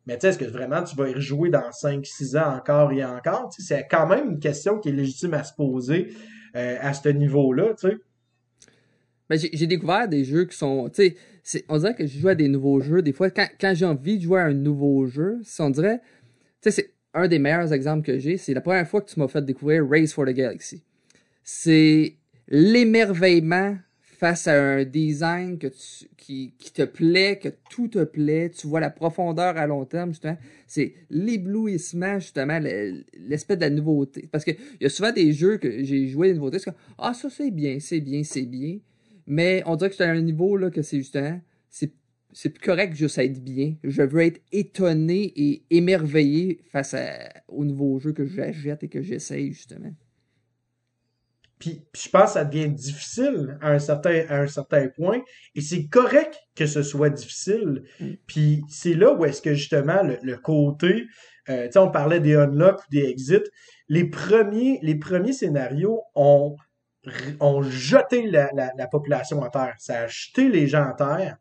Mais 0.06 0.16
est-ce 0.22 0.38
que 0.38 0.46
vraiment 0.46 0.84
tu 0.84 0.96
vas 0.96 1.10
y 1.10 1.14
rejouer 1.14 1.50
dans 1.50 1.70
5-6 1.70 2.38
ans 2.38 2.56
encore 2.56 2.92
et 2.92 3.04
encore? 3.04 3.52
C'est 3.58 3.88
quand 3.90 4.08
même 4.08 4.32
une 4.32 4.40
question 4.40 4.80
qui 4.80 4.90
est 4.90 4.94
légitime 4.94 5.34
à 5.34 5.44
se 5.44 5.54
poser 5.54 6.14
euh, 6.56 6.78
à 6.82 6.94
ce 6.94 7.10
niveau-là, 7.10 7.74
tu 7.80 7.90
sais. 7.90 7.98
Ben, 9.30 9.38
j'ai 9.38 9.68
découvert 9.68 10.08
des 10.08 10.24
jeux 10.24 10.46
qui 10.46 10.58
sont. 10.58 10.90
Tu 10.90 11.16
sais, 11.44 11.66
on 11.70 11.78
dirait 11.78 11.94
que 11.94 12.08
je 12.08 12.18
joue 12.18 12.30
à 12.30 12.36
des 12.36 12.48
nouveaux 12.48 12.80
jeux. 12.80 13.04
Des 13.04 13.14
fois, 13.14 13.30
quand, 13.30 13.48
quand 13.62 13.74
j'ai 13.76 13.86
envie 13.86 14.18
de 14.18 14.24
jouer 14.24 14.40
à 14.40 14.46
un 14.46 14.54
nouveau 14.54 15.06
jeu, 15.06 15.38
si 15.44 15.62
on 15.62 15.70
dirait. 15.70 16.02
Tu 16.62 16.72
sais, 16.72 16.72
c'est 16.72 16.94
un 17.14 17.28
des 17.28 17.38
meilleurs 17.38 17.72
exemples 17.72 18.06
que 18.06 18.18
j'ai. 18.18 18.38
C'est 18.38 18.56
la 18.56 18.62
première 18.62 18.88
fois 18.88 19.02
que 19.02 19.10
tu 19.10 19.20
m'as 19.20 19.28
fait 19.28 19.46
découvrir 19.46 19.88
Race 19.88 20.14
for 20.14 20.26
the 20.26 20.30
Galaxy. 20.30 20.84
C'est 21.44 22.16
l'émerveillement 22.48 23.78
face 24.20 24.48
à 24.48 24.62
un 24.62 24.84
design 24.84 25.58
qui, 26.18 26.54
te 26.74 26.84
plaît, 26.84 27.40
que 27.42 27.48
tout 27.70 27.88
te 27.88 28.04
plaît. 28.04 28.50
Tu 28.50 28.68
vois 28.68 28.82
la 28.82 28.90
profondeur 28.90 29.56
à 29.58 29.66
long 29.66 29.86
terme, 29.86 30.10
justement. 30.10 30.38
C'est 30.68 30.94
l'éblouissement, 31.10 32.20
justement, 32.20 32.60
le- 32.60 33.06
l'espèce 33.18 33.58
de 33.58 33.62
la 33.62 33.70
nouveauté. 33.70 34.28
Parce 34.30 34.44
que 34.44 34.52
il 34.52 34.82
y 34.84 34.86
a 34.86 34.90
souvent 34.90 35.14
des 35.14 35.32
jeux 35.32 35.58
que 35.58 35.84
j'ai 35.84 36.08
joué 36.08 36.28
des 36.28 36.34
nouveautés, 36.34 36.60
c'est 36.60 36.66
comme 36.66 36.80
Ah, 36.98 37.14
ça 37.14 37.30
c'est 37.30 37.50
bien, 37.50 37.80
c'est 37.80 38.02
bien, 38.02 38.24
c'est 38.26 38.46
bien. 38.46 38.80
Mais 39.26 39.64
on 39.66 39.78
dirait 39.78 39.90
que 39.90 39.96
c'est 39.96 40.04
à 40.04 40.12
un 40.12 40.22
niveau 40.22 40.58
là 40.58 40.70
que 40.70 40.82
c'est 40.82 40.98
justement. 40.98 41.40
C'est 42.32 42.50
plus 42.50 42.64
correct 42.64 42.94
juste 42.94 43.18
être 43.18 43.44
bien. 43.44 43.76
Je 43.84 44.04
veux 44.04 44.22
être 44.22 44.40
étonné 44.52 45.34
et 45.36 45.64
émerveillé 45.72 46.60
face 46.72 46.94
à, 46.94 47.30
aux 47.48 47.66
nouveaux 47.66 48.00
jeux 48.00 48.14
que 48.14 48.24
j'achète 48.26 48.84
et 48.84 48.88
que 48.88 49.02
j'essaye, 49.02 49.52
justement. 49.52 49.92
Puis, 51.60 51.86
puis 51.92 52.04
je 52.06 52.10
pense 52.10 52.26
que 52.26 52.32
ça 52.32 52.46
devient 52.46 52.70
difficile 52.70 53.58
à 53.62 53.72
un 53.72 53.80
certain, 53.80 54.24
à 54.30 54.40
un 54.40 54.48
certain 54.48 54.88
point. 54.88 55.22
Et 55.56 55.62
c'est 55.62 55.88
correct 55.88 56.40
que 56.56 56.66
ce 56.66 56.84
soit 56.84 57.10
difficile. 57.10 57.84
Mm. 58.00 58.14
Puis 58.28 58.62
c'est 58.70 58.94
là 58.94 59.14
où 59.14 59.26
est-ce 59.26 59.42
que 59.42 59.54
justement 59.54 60.02
le, 60.04 60.18
le 60.24 60.38
côté, 60.38 61.06
euh, 61.50 61.66
tu 61.66 61.74
sais, 61.74 61.80
on 61.80 61.92
parlait 61.92 62.22
des 62.22 62.36
unlocks 62.36 62.80
ou 62.80 62.92
des 62.92 63.10
exits. 63.10 63.44
Les 63.90 64.06
premiers, 64.06 64.80
les 64.82 64.96
premiers 64.96 65.34
scénarios 65.34 66.02
ont, 66.16 66.56
ont 67.40 67.62
jeté 67.62 68.30
la, 68.30 68.50
la, 68.54 68.72
la 68.78 68.88
population 68.88 69.44
à 69.44 69.50
terre. 69.50 69.76
Ça 69.80 70.04
a 70.04 70.08
jeté 70.08 70.48
les 70.48 70.68
gens 70.68 70.84
à 70.84 70.94
terre. 70.94 71.38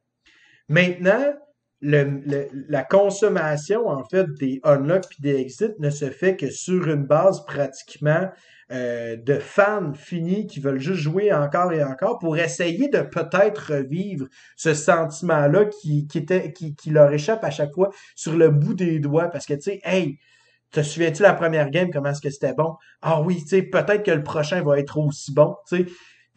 Maintenant, 0.68 1.32
la 1.80 2.82
consommation, 2.84 3.88
en 3.88 4.04
fait, 4.04 4.26
des 4.40 4.60
unlock 4.64 5.04
puis 5.08 5.18
des 5.20 5.36
exits 5.36 5.74
ne 5.78 5.90
se 5.90 6.10
fait 6.10 6.36
que 6.36 6.50
sur 6.50 6.88
une 6.88 7.04
base 7.04 7.44
pratiquement 7.44 8.28
euh, 8.70 9.16
de 9.16 9.38
fans 9.38 9.94
finis 9.94 10.46
qui 10.46 10.60
veulent 10.60 10.80
juste 10.80 11.00
jouer 11.00 11.32
encore 11.32 11.72
et 11.72 11.82
encore 11.82 12.18
pour 12.18 12.36
essayer 12.36 12.88
de 12.88 13.00
peut-être 13.00 13.72
revivre 13.74 14.26
ce 14.56 14.74
sentiment-là 14.74 15.66
qui, 15.66 16.06
qui, 16.06 16.18
était, 16.18 16.52
qui, 16.52 16.74
qui 16.74 16.90
leur 16.90 17.10
échappe 17.12 17.42
à 17.44 17.50
chaque 17.50 17.72
fois 17.72 17.90
sur 18.14 18.36
le 18.36 18.50
bout 18.50 18.74
des 18.74 18.98
doigts. 18.98 19.28
Parce 19.28 19.46
que, 19.46 19.54
tu 19.54 19.62
sais, 19.62 19.80
hey, 19.84 20.18
te 20.70 20.82
souviens-tu 20.82 21.22
la 21.22 21.32
première 21.32 21.70
game, 21.70 21.90
comment 21.90 22.10
est-ce 22.10 22.20
que 22.20 22.30
c'était 22.30 22.52
bon? 22.52 22.74
Ah 23.00 23.22
oui, 23.22 23.42
tu 23.42 23.48
sais, 23.48 23.62
peut-être 23.62 24.02
que 24.02 24.10
le 24.10 24.22
prochain 24.22 24.62
va 24.62 24.78
être 24.78 24.98
aussi 24.98 25.32
bon, 25.32 25.56
tu 25.66 25.78
sais. 25.78 25.86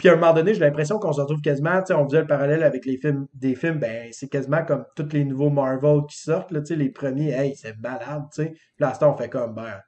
Puis 0.02 0.10
à 0.10 0.14
un 0.14 0.15
moment 0.15 0.34
donné, 0.34 0.56
j'ai 0.56 0.61
l'impression 0.61 0.98
qu'on 0.98 1.14
se 1.14 1.22
retrouve 1.22 1.41
quasiment, 1.41 1.80
tu 1.82 1.90
sais, 1.90 1.94
on 1.94 2.06
faisait 2.06 2.22
le 2.22 2.26
parallèle 2.26 2.64
avec 2.64 2.88
les 2.88 2.98
films, 2.98 3.28
des 3.36 3.53
films, 3.53 3.78
ben 3.78 4.10
c'est 4.11 4.30
quasiment 4.30 4.65
comme 4.65 4.84
tous 4.95 5.14
les 5.14 5.23
nouveaux 5.23 5.52
Marvel 5.52 5.99
qui 6.10 6.18
sortent, 6.18 6.49
là, 6.49 6.61
tu 6.61 6.69
sais, 6.69 6.76
les 6.76 6.90
premiers, 6.90 7.30
hey, 7.30 7.56
c'est 7.56 7.78
malade, 7.78 8.23
tu 8.34 8.41
sais. 8.41 8.53
Là, 8.80 8.90
à 8.90 8.94
ce 8.95 8.99
temps, 8.99 9.14
on 9.14 9.15
fait 9.15 9.30
comme, 9.30 9.53
ben, 9.53 9.80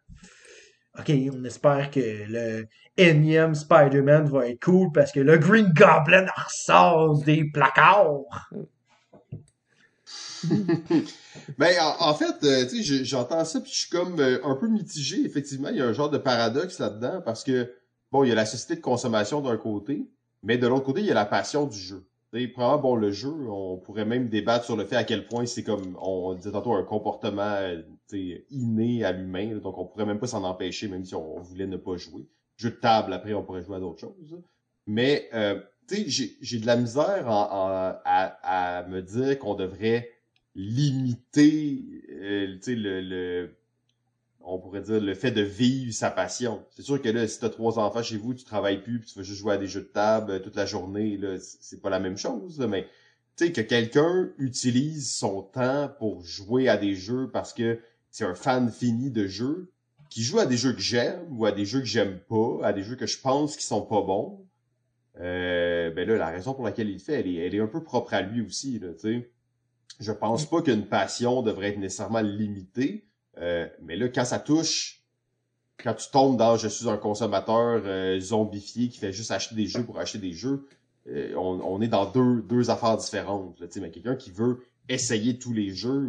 ok, 0.99 1.11
on 1.33 1.43
espère 1.45 1.89
que 1.89 1.99
le 1.99 2.67
énième 2.95 3.55
Spider-Man 3.55 4.29
va 4.29 4.49
être 4.49 4.63
cool 4.63 4.91
parce 4.93 5.11
que 5.11 5.19
le 5.19 5.35
Green 5.39 5.73
Goblin 5.73 6.27
ressort 6.45 7.17
des 7.23 7.45
placards. 7.51 8.51
Ben, 11.57 11.73
en, 11.99 12.13
fait, 12.13 12.35
euh, 12.43 12.65
tu 12.69 12.83
sais, 12.83 13.03
j'entends 13.03 13.43
ça 13.43 13.59
puis 13.59 13.71
je 13.71 13.79
suis 13.79 13.89
comme 13.89 14.19
euh, 14.19 14.39
un 14.45 14.55
peu 14.55 14.67
mitigé. 14.67 15.25
Effectivement, 15.25 15.69
il 15.69 15.77
y 15.77 15.81
a 15.81 15.85
un 15.85 15.93
genre 15.93 16.09
de 16.09 16.19
paradoxe 16.19 16.79
là-dedans 16.79 17.21
parce 17.25 17.43
que, 17.43 17.73
bon, 18.13 18.23
il 18.23 18.29
y 18.29 18.31
a 18.31 18.35
la 18.35 18.45
société 18.45 18.75
de 18.75 18.81
consommation 18.81 19.41
d'un 19.41 19.57
côté, 19.57 20.07
mais 20.43 20.59
de 20.59 20.67
l'autre 20.67 20.85
côté, 20.85 21.01
il 21.01 21.07
y 21.07 21.11
a 21.11 21.15
la 21.15 21.25
passion 21.25 21.65
du 21.65 21.77
jeu. 21.77 22.05
Sais, 22.31 22.47
probablement, 22.47 22.81
bon, 22.81 22.95
le 22.95 23.11
jeu, 23.11 23.33
on 23.49 23.77
pourrait 23.77 24.05
même 24.05 24.29
débattre 24.29 24.65
sur 24.65 24.75
le 24.75 24.85
fait 24.85 24.95
à 24.95 25.03
quel 25.03 25.25
point 25.25 25.45
c'est 25.47 25.63
comme, 25.63 25.97
on 25.99 26.33
disait 26.35 26.51
tantôt, 26.51 26.73
un 26.73 26.83
comportement, 26.83 27.41
euh, 27.41 27.81
inné 28.51 29.03
à 29.03 29.11
l'humain, 29.11 29.57
donc 29.57 29.77
on 29.79 29.85
pourrait 29.85 30.05
même 30.05 30.19
pas 30.19 30.27
s'en 30.27 30.43
empêcher, 30.43 30.87
même 30.87 31.03
si 31.03 31.15
on, 31.15 31.39
voulait 31.39 31.65
ne 31.65 31.77
pas 31.77 31.97
jouer. 31.97 32.27
Jeu 32.55 32.69
de 32.69 32.75
table, 32.75 33.13
après, 33.13 33.33
on 33.33 33.43
pourrait 33.43 33.63
jouer 33.63 33.77
à 33.77 33.79
d'autres 33.79 33.99
choses. 33.99 34.37
Mais, 34.85 35.27
euh, 35.33 35.59
tu 35.87 35.95
sais, 35.95 36.03
j'ai- 36.07 36.37
j'ai 36.41 36.59
de 36.59 36.67
la 36.67 36.75
misère 36.75 37.27
en- 37.27 37.49
en- 37.51 37.95
à, 38.05 38.79
à 38.79 38.83
me 38.87 39.01
dire 39.01 39.39
qu'on 39.39 39.55
devrait 39.55 40.09
limiter 40.55 41.83
euh, 42.11 42.55
tu 42.55 42.61
sais, 42.61 42.75
le, 42.75 43.01
le 43.01 43.55
on 44.43 44.59
pourrait 44.59 44.81
dire 44.81 44.99
le 44.99 45.13
fait 45.13 45.31
de 45.31 45.41
vivre 45.41 45.93
sa 45.93 46.11
passion. 46.11 46.65
C'est 46.71 46.81
sûr 46.81 47.01
que 47.01 47.09
là, 47.09 47.27
si 47.27 47.39
t'as 47.39 47.49
trois 47.49 47.79
enfants 47.79 48.03
chez 48.03 48.17
vous, 48.17 48.33
tu 48.33 48.43
travailles 48.43 48.81
plus, 48.81 48.99
puis 48.99 49.09
tu 49.09 49.19
vas 49.19 49.23
juste 49.23 49.39
jouer 49.39 49.53
à 49.53 49.57
des 49.57 49.67
jeux 49.67 49.81
de 49.81 49.87
table 49.87 50.31
euh, 50.31 50.39
toute 50.39 50.55
la 50.55 50.65
journée, 50.65 51.17
là, 51.17 51.37
c'est 51.39 51.81
pas 51.81 51.89
la 51.89 51.99
même 51.99 52.17
chose. 52.17 52.59
là, 52.59 52.67
mais 52.67 52.87
tu 53.35 53.45
sais 53.45 53.51
que 53.51 53.61
quelqu'un 53.61 54.31
utilise 54.37 55.13
son 55.13 55.41
temps 55.41 55.89
pour 55.97 56.23
jouer 56.23 56.69
à 56.69 56.77
des 56.77 56.95
jeux 56.95 57.29
parce 57.31 57.53
que 57.53 57.79
c'est 58.11 58.25
un 58.25 58.35
fan 58.35 58.71
fini 58.71 59.09
de 59.09 59.27
jeux, 59.27 59.71
qui 60.09 60.21
joue 60.21 60.39
à 60.39 60.45
des 60.45 60.57
jeux 60.57 60.73
que 60.73 60.81
j'aime 60.81 61.25
ou 61.31 61.45
à 61.45 61.51
des 61.51 61.65
jeux 61.65 61.79
que 61.79 61.87
j'aime 61.87 62.19
pas, 62.19 62.59
à 62.63 62.73
des 62.73 62.83
jeux 62.83 62.95
que 62.95 63.07
je 63.07 63.19
pense 63.19 63.57
qui 63.57 63.65
sont 63.65 63.81
pas 63.81 64.01
bons. 64.01 64.45
Euh, 65.19 65.89
ben 65.91 66.07
là, 66.07 66.17
la 66.17 66.29
raison 66.29 66.53
pour 66.53 66.63
laquelle 66.63 66.89
il 66.89 66.93
le 66.93 66.99
fait, 66.99 67.21
elle 67.21 67.27
est, 67.27 67.35
elle 67.35 67.55
est 67.55 67.59
un 67.59 67.67
peu 67.67 67.83
propre 67.83 68.13
à 68.13 68.21
lui 68.21 68.41
aussi, 68.41 68.77
là, 68.77 68.89
tu 68.93 68.99
sais 68.99 69.29
je 69.99 70.11
pense 70.11 70.45
pas 70.45 70.61
qu'une 70.61 70.85
passion 70.85 71.41
devrait 71.41 71.69
être 71.69 71.79
nécessairement 71.79 72.21
limitée. 72.21 73.05
Euh, 73.37 73.67
mais 73.81 73.95
là, 73.95 74.09
quand 74.09 74.25
ça 74.25 74.39
touche, 74.39 75.03
quand 75.77 75.93
tu 75.93 76.09
tombes 76.11 76.37
dans 76.37 76.57
je 76.57 76.67
suis 76.67 76.87
un 76.87 76.97
consommateur 76.97 77.81
euh, 77.85 78.19
zombifié 78.19 78.89
qui 78.89 78.99
fait 78.99 79.11
juste 79.11 79.31
acheter 79.31 79.55
des 79.55 79.65
jeux 79.65 79.83
pour 79.83 79.99
acheter 79.99 80.19
des 80.19 80.33
jeux, 80.33 80.67
euh, 81.07 81.33
on, 81.35 81.59
on 81.61 81.81
est 81.81 81.87
dans 81.87 82.09
deux, 82.09 82.41
deux 82.41 82.69
affaires 82.69 82.97
différentes. 82.97 83.59
Là, 83.59 83.67
mais 83.81 83.91
quelqu'un 83.91 84.15
qui 84.15 84.31
veut 84.31 84.63
essayer 84.89 85.37
tous 85.37 85.53
les 85.53 85.73
jeux. 85.73 86.07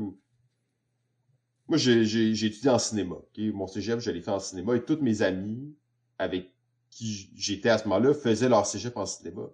Moi, 1.67 1.79
j'ai 1.79 2.31
étudié 2.31 2.69
en 2.69 2.79
cinéma. 2.79 3.17
Mon 3.39 3.67
cégep, 3.67 3.99
je 3.99 4.11
l'ai 4.11 4.21
fait 4.21 4.31
en 4.31 4.39
cinéma 4.39 4.77
et 4.77 4.85
tous 4.85 5.01
mes 5.01 5.23
amis 5.23 5.75
avec 6.19 6.51
qui 6.91 7.31
j'étais 7.35 7.71
à 7.71 7.79
ce 7.79 7.89
moment-là 7.89 8.15
faisaient 8.15 8.49
leur 8.49 8.67
cégep 8.67 8.97
en 8.97 9.07
cinéma 9.07 9.49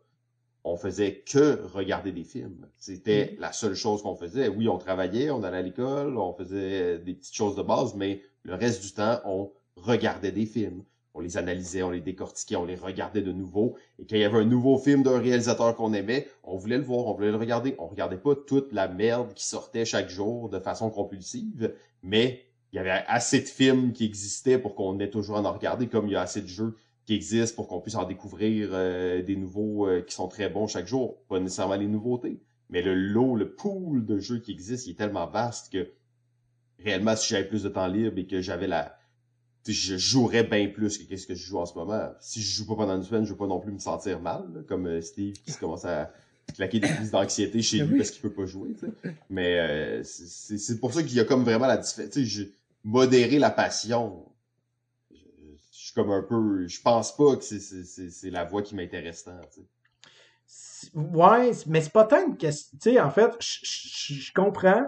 on 0.65 0.77
faisait 0.77 1.23
que 1.27 1.61
regarder 1.73 2.13
des 2.13 2.25
films. 2.25 2.67
C'était 2.77 3.37
la 3.39 3.53
seule 3.53 3.75
chose 3.75 4.03
qu'on 4.03 4.17
faisait. 4.17 4.49
Oui, 4.49 4.69
on 4.69 4.79
travaillait, 4.79 5.31
on 5.31 5.43
allait 5.43 5.59
à 5.59 5.63
l'école, 5.63 6.19
on 6.19 6.35
faisait 6.35 6.99
des 6.99 7.15
petites 7.15 7.35
choses 7.35 7.57
de 7.57 7.63
base, 7.63 7.95
mais 7.95 8.23
le 8.43 8.55
reste 8.55 8.83
du 8.83 8.93
temps, 8.93 9.21
on 9.25 9.51
regardait 9.77 10.33
des 10.33 10.47
films. 10.47 10.83
On 11.15 11.21
les 11.21 11.37
analysait, 11.37 11.83
on 11.83 11.91
les 11.91 12.01
décortiquait, 12.01 12.57
on 12.57 12.65
les 12.65 12.77
regardait 12.77 13.23
de 13.23 13.33
nouveau. 13.33 13.75
Et 13.99 14.07
quand 14.07 14.15
il 14.15 14.21
y 14.21 14.25
avait 14.25 14.39
un 14.39 14.45
nouveau 14.45 14.79
film 14.79 15.03
d'un 15.03 15.19
réalisateur 15.19 15.75
qu'on 15.75 15.93
aimait, 15.93 16.29
on 16.45 16.57
voulait 16.57 16.79
le 16.79 16.85
voir, 16.85 17.07
on 17.07 17.15
voulait 17.15 17.33
le 17.33 17.37
regarder. 17.37 17.75
On 17.79 17.89
regardait 17.89 18.17
pas 18.17 18.37
toute 18.37 18.73
la 18.73 18.87
merde 18.87 19.35
qui 19.35 19.45
sortait 19.45 19.85
chaque 19.85 20.09
jour 20.09 20.49
de 20.49 20.61
façon 20.61 20.89
compulsive, 20.91 21.75
mais 22.05 22.45
il 22.73 22.77
y 22.77 22.79
avait 22.79 23.03
assez 23.09 23.41
de 23.41 23.47
films 23.47 23.93
qui 23.93 24.05
existaient 24.05 24.59
pour 24.59 24.77
qu'on 24.77 25.01
ait 25.01 25.11
toujours 25.11 25.39
à 25.39 25.43
en 25.43 25.53
regarder, 25.53 25.89
comme 25.89 26.07
il 26.07 26.13
y 26.13 26.17
a 26.17 26.23
assez 26.23 26.43
de 26.43 26.47
jeux 26.47 26.77
qui 27.11 27.17
existent 27.17 27.57
pour 27.57 27.67
qu'on 27.67 27.81
puisse 27.81 27.97
en 27.97 28.05
découvrir 28.05 28.69
euh, 28.71 29.21
des 29.21 29.35
nouveaux 29.35 29.89
euh, 29.89 30.01
qui 30.01 30.15
sont 30.15 30.29
très 30.29 30.49
bons 30.49 30.69
chaque 30.69 30.87
jour. 30.87 31.17
Pas 31.29 31.41
nécessairement 31.41 31.75
les 31.75 31.89
nouveautés, 31.89 32.39
mais 32.69 32.83
le 32.83 32.95
lot, 32.95 33.35
le 33.35 33.51
pool 33.51 34.07
de 34.07 34.21
jeux 34.21 34.39
qui 34.39 34.53
existent, 34.53 34.85
il 34.87 34.93
est 34.93 34.95
tellement 34.95 35.27
vaste 35.27 35.73
que 35.73 35.89
réellement, 36.79 37.17
si 37.17 37.31
j'avais 37.31 37.49
plus 37.49 37.65
de 37.65 37.69
temps 37.69 37.89
libre 37.89 38.17
et 38.17 38.27
que 38.29 38.41
j'avais 38.41 38.69
la... 38.69 38.97
Je 39.67 39.97
jouerais 39.97 40.45
bien 40.45 40.69
plus 40.69 40.99
que 40.99 41.03
qu'est-ce 41.03 41.27
que 41.27 41.35
je 41.35 41.45
joue 41.45 41.59
en 41.59 41.67
ce 41.67 41.75
moment. 41.75 42.13
Si 42.21 42.41
je 42.41 42.57
joue 42.59 42.65
pas 42.69 42.77
pendant 42.77 42.95
une 42.97 43.03
semaine, 43.03 43.25
je 43.25 43.31
veux 43.33 43.37
pas 43.37 43.49
non 43.49 43.59
plus 43.59 43.73
me 43.73 43.81
sentir 43.81 44.21
mal, 44.21 44.45
là, 44.55 44.61
comme 44.69 44.87
euh, 44.87 45.01
Steve 45.01 45.35
qui 45.45 45.51
se 45.51 45.59
commence 45.59 45.85
à 45.85 46.13
claquer 46.55 46.79
des 46.79 46.87
crises 46.89 47.11
d'anxiété 47.11 47.61
chez 47.61 47.81
Ah 47.81 47.85
lui 47.87 47.95
oui. 47.95 47.99
parce 47.99 48.13
qu'il 48.13 48.23
peut 48.23 48.33
pas 48.33 48.47
jouer. 48.47 48.71
Mais 49.31 49.59
euh, 49.59 50.03
c'est- 50.05 50.79
pour 50.79 50.95
ça 50.95 51.03
qu'il 51.03 51.17
y 51.17 51.21
a 51.21 51.25
comme 51.25 51.43
vraiment 51.43 51.67
la 51.67 51.77
différence. 51.77 52.17
Modérer 52.85 53.41
la 53.41 53.51
passion, 53.51 54.25
suis 55.91 55.95
comme 55.95 56.11
un 56.11 56.23
peu... 56.23 56.67
Je 56.67 56.81
pense 56.83 57.17
pas 57.17 57.37
que 57.37 57.45
c'est- 57.45 57.59
c'est 57.61 57.85
c'est- 57.85 58.11
c'est 58.11 58.31
la 58.31 58.45
voie 58.45 58.63
qui 58.63 58.75
m'intéresse 58.75 59.25
tant. 59.25 59.39
tu 59.53 59.61
sais. 59.61 59.67
C'est- 60.47 60.95
Ouais, 60.97 61.53
mais 61.67 61.81
c'est 61.81 61.93
pas 61.93 62.05
tant 62.05 62.27
une 62.27 62.37
question. 62.37 62.77
Tu 62.83 62.91
sais, 62.93 63.01
en 63.01 63.11
fait, 63.11 63.31
je- 63.41 63.59
je 63.63 64.15
je 64.15 64.33
comprends, 64.33 64.83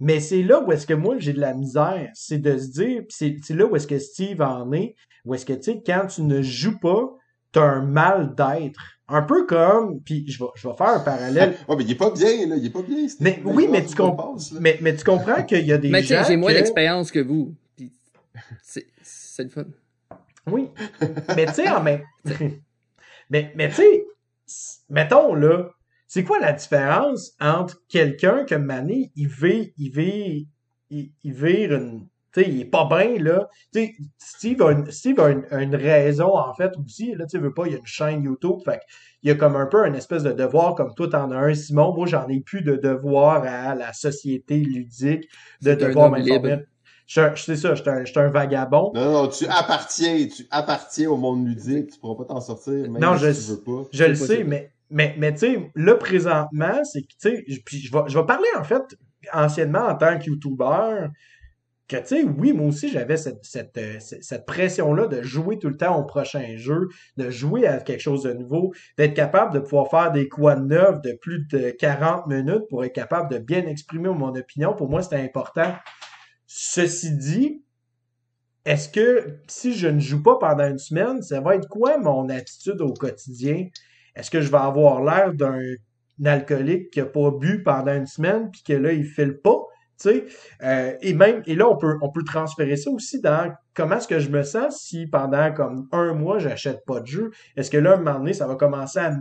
mais 0.00 0.20
c'est 0.20 0.42
là 0.42 0.60
où 0.62 0.70
est-ce 0.72 0.86
que 0.86 0.94
moi 0.94 1.16
j'ai 1.18 1.32
de 1.32 1.40
la 1.40 1.54
misère. 1.54 2.10
C'est 2.14 2.38
de 2.38 2.56
se 2.56 2.68
dire, 2.68 3.02
pis 3.08 3.14
c'est 3.16 3.36
c'est 3.42 3.54
là 3.54 3.66
où 3.66 3.74
est-ce 3.76 3.86
que 3.86 3.98
Steve 3.98 4.40
en 4.40 4.72
est, 4.72 4.94
où 5.24 5.34
est-ce 5.34 5.44
que, 5.46 5.52
tu 5.52 5.62
sais, 5.72 5.82
quand 5.84 6.06
tu 6.06 6.22
ne 6.22 6.40
joues 6.42 6.78
pas, 6.78 7.10
t'as 7.52 7.62
un 7.62 7.82
mal 7.84 8.34
d'être. 8.34 8.80
Un 9.08 9.22
peu 9.22 9.44
comme, 9.44 10.00
puis 10.02 10.24
je 10.26 10.38
vais, 10.42 10.50
je 10.54 10.66
vais 10.66 10.74
faire 10.74 10.88
un 10.88 11.00
parallèle. 11.00 11.54
Ouais, 11.68 11.76
mais 11.76 11.84
il 11.84 11.90
est 11.90 11.94
pas 11.96 12.10
bien, 12.10 12.46
là. 12.46 12.56
Il 12.56 12.64
est 12.64 12.70
pas 12.70 12.80
bien. 12.82 13.06
Steve. 13.08 13.20
Mais 13.20 13.42
oui, 13.44 13.68
mais 13.70 13.84
tu, 13.84 13.94
comp- 13.94 14.16
passe, 14.16 14.52
mais, 14.52 14.78
mais 14.80 14.96
tu 14.96 15.04
comprends 15.04 15.42
qu'il 15.44 15.66
y 15.66 15.72
a 15.72 15.76
des 15.78 15.90
Mais 15.90 16.00
tu 16.00 16.06
sais, 16.08 16.16
gens 16.16 16.24
j'ai 16.24 16.36
moins 16.36 16.50
que- 16.52 16.58
d'expérience 16.58 17.10
que 17.10 17.18
vous. 17.18 17.54
C'est 19.02 19.42
le 19.44 19.48
fun. 19.50 19.64
Oui. 20.46 20.70
Mais 21.36 21.46
tu 21.46 21.54
sais, 21.54 21.68
en 21.68 21.82
même. 21.82 22.02
mais 23.30 23.52
mais 23.54 23.68
tu 23.68 23.76
sais, 23.76 24.04
mettons 24.88 25.34
là, 25.34 25.70
c'est 26.08 26.24
quoi 26.24 26.38
la 26.38 26.52
différence 26.52 27.32
entre 27.40 27.80
quelqu'un 27.88 28.44
que 28.44 28.54
Mané, 28.54 29.12
il 29.16 29.28
vire, 29.28 29.68
il 29.78 29.90
vire, 29.90 30.44
il, 30.90 31.12
il 31.22 31.32
vire 31.32 31.72
une. 31.72 32.08
Tu 32.34 32.42
sais, 32.42 32.50
il 32.50 32.60
est 32.60 32.64
pas 32.66 32.86
bien, 32.86 33.18
là. 33.18 33.48
Tu 33.72 33.80
sais, 33.80 33.94
Steve 34.18 34.62
a 34.62 34.72
une, 34.72 34.90
Steve 34.90 35.20
a 35.20 35.30
une, 35.30 35.44
une 35.50 35.76
raison, 35.76 36.36
en 36.36 36.54
fait, 36.54 36.72
aussi. 36.78 37.14
Là, 37.14 37.26
tu 37.26 37.38
veux 37.38 37.52
pas, 37.52 37.66
il 37.66 37.72
y 37.72 37.74
a 37.76 37.78
une 37.78 37.86
chaîne 37.86 38.24
YouTube. 38.24 38.58
Fait 38.64 38.80
il 39.22 39.28
y 39.28 39.30
a 39.30 39.36
comme 39.36 39.54
un 39.56 39.66
peu 39.66 39.84
un 39.84 39.94
espèce 39.94 40.22
de 40.22 40.32
devoir, 40.32 40.74
comme 40.74 40.94
toi, 40.94 41.08
t'en 41.08 41.30
as 41.30 41.36
un, 41.36 41.54
Simon. 41.54 41.94
Moi, 41.94 42.06
j'en 42.06 42.26
ai 42.28 42.40
plus 42.40 42.62
de 42.62 42.76
devoir 42.76 43.44
à 43.44 43.74
la 43.74 43.92
société 43.92 44.56
ludique, 44.58 45.28
de 45.62 45.74
devoir 45.74 46.10
m'informer. 46.10 46.64
C'est 47.36 47.56
ça, 47.56 47.74
je 47.74 47.82
suis 47.82 47.90
un, 47.90 48.04
je 48.04 48.10
suis 48.10 48.20
un 48.20 48.28
vagabond. 48.30 48.90
Non, 48.94 49.12
non, 49.12 49.28
tu 49.28 49.44
appartiens, 49.46 50.26
tu 50.34 50.46
appartiens 50.50 51.10
au 51.10 51.16
monde 51.16 51.46
ludique, 51.46 51.90
tu 51.92 51.98
pourras 51.98 52.24
pas 52.24 52.32
t'en 52.34 52.40
sortir, 52.40 52.72
même 52.72 52.98
Non, 52.98 53.16
si 53.18 53.24
je- 53.24 53.30
tu 53.32 53.40
veux 53.50 53.60
pas. 53.60 53.88
Je 53.92 54.04
le 54.04 54.14
sais, 54.14 54.44
mais, 54.44 54.72
mais, 54.90 55.14
mais 55.18 55.32
tu 55.32 55.38
sais, 55.40 55.70
là, 55.74 55.94
présentement, 55.96 56.82
c'est 56.84 57.02
que, 57.02 57.08
tu 57.08 57.16
sais, 57.18 57.44
je- 57.48 57.60
puis 57.64 57.78
je 57.80 57.92
vais, 57.92 58.02
je 58.06 58.18
vais 58.18 58.24
parler, 58.26 58.48
en 58.58 58.64
fait, 58.64 58.82
anciennement, 59.32 59.86
en 59.86 59.94
tant 59.94 60.18
que 60.18 60.24
YouTuber, 60.24 61.08
que, 61.88 61.96
tu 61.98 62.06
sais, 62.06 62.22
oui, 62.24 62.52
moi 62.54 62.68
aussi, 62.68 62.88
j'avais 62.88 63.18
cette, 63.18 63.44
cette, 63.44 63.76
euh, 63.76 63.96
cette 64.00 64.24
cette 64.24 64.46
pression-là 64.46 65.06
de 65.08 65.20
jouer 65.22 65.58
tout 65.58 65.68
le 65.68 65.76
temps 65.76 65.98
au 65.98 66.04
prochain 66.04 66.56
jeu, 66.56 66.88
de 67.18 67.28
jouer 67.28 67.66
à 67.66 67.78
quelque 67.80 68.00
chose 68.00 68.22
de 68.22 68.32
nouveau, 68.32 68.72
d'être 68.96 69.12
capable 69.14 69.52
de 69.52 69.58
pouvoir 69.58 69.88
faire 69.90 70.12
des 70.12 70.28
quoi 70.28 70.54
de 70.54 70.64
neuf 70.64 71.02
de 71.02 71.12
plus 71.20 71.46
de 71.48 71.70
40 71.70 72.26
minutes 72.28 72.66
pour 72.70 72.84
être 72.84 72.94
capable 72.94 73.30
de 73.30 73.38
bien 73.38 73.66
exprimer 73.66 74.08
mon 74.08 74.34
opinion. 74.34 74.72
Pour 74.72 74.88
moi, 74.88 75.02
c'était 75.02 75.16
important. 75.16 75.70
Ceci 76.54 77.16
dit, 77.16 77.64
est-ce 78.66 78.90
que 78.90 79.38
si 79.48 79.72
je 79.72 79.88
ne 79.88 79.98
joue 79.98 80.22
pas 80.22 80.36
pendant 80.38 80.68
une 80.68 80.76
semaine, 80.76 81.22
ça 81.22 81.40
va 81.40 81.54
être 81.54 81.66
quoi 81.66 81.96
mon 81.96 82.28
attitude 82.28 82.82
au 82.82 82.92
quotidien? 82.92 83.68
Est-ce 84.14 84.30
que 84.30 84.42
je 84.42 84.50
vais 84.50 84.58
avoir 84.58 85.02
l'air 85.02 85.32
d'un 85.32 85.62
alcoolique 86.22 86.90
qui 86.90 87.00
a 87.00 87.06
pas 87.06 87.30
bu 87.30 87.62
pendant 87.62 87.94
une 87.94 88.06
semaine 88.06 88.50
puis 88.50 88.62
que 88.66 88.74
là, 88.74 88.92
il 88.92 89.06
file 89.06 89.38
pas? 89.38 89.62
Euh, 90.62 90.94
et 91.00 91.14
même, 91.14 91.42
et 91.46 91.54
là, 91.54 91.70
on 91.70 91.78
peut, 91.78 91.96
on 92.02 92.10
peut 92.10 92.24
transférer 92.24 92.76
ça 92.76 92.90
aussi 92.90 93.22
dans 93.22 93.50
comment 93.72 93.96
est-ce 93.96 94.08
que 94.08 94.18
je 94.18 94.28
me 94.28 94.42
sens 94.42 94.78
si 94.78 95.06
pendant 95.06 95.54
comme 95.54 95.88
un 95.90 96.12
mois, 96.12 96.38
j'achète 96.38 96.84
pas 96.84 97.00
de 97.00 97.06
jeu. 97.06 97.30
Est-ce 97.56 97.70
que 97.70 97.78
là, 97.78 97.92
à 97.92 97.94
un 97.94 97.96
moment 97.96 98.18
donné, 98.18 98.34
ça 98.34 98.46
va 98.46 98.56
commencer 98.56 98.98
à, 98.98 99.14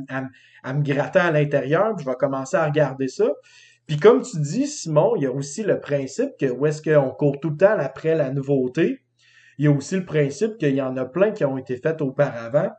à 0.64 0.74
me 0.74 0.84
gratter 0.84 1.20
à 1.20 1.32
l'intérieur, 1.32 1.96
puis 1.96 2.04
je 2.04 2.10
vais 2.10 2.18
commencer 2.18 2.58
à 2.58 2.66
regarder 2.66 3.08
ça? 3.08 3.30
Puis 3.92 4.00
comme 4.00 4.22
tu 4.22 4.40
dis, 4.40 4.68
Simon, 4.68 5.18
il 5.18 5.24
y 5.24 5.26
a 5.26 5.34
aussi 5.34 5.64
le 5.64 5.82
principe 5.82 6.38
que 6.40 6.46
où 6.46 6.66
est-ce 6.66 6.82
qu'on 6.82 7.10
court 7.10 7.42
tout 7.42 7.50
le 7.50 7.58
temps 7.58 7.76
après 7.78 8.16
la 8.16 8.32
nouveauté, 8.32 9.02
il 9.58 9.66
y 9.66 9.68
a 9.68 9.72
aussi 9.72 9.98
le 9.98 10.06
principe 10.06 10.58
qu'il 10.58 10.74
y 10.76 10.82
en 10.82 10.96
a 10.96 11.04
plein 11.04 11.32
qui 11.32 11.44
ont 11.44 11.58
été 11.58 11.76
faites 11.76 12.02
auparavant 12.02 12.70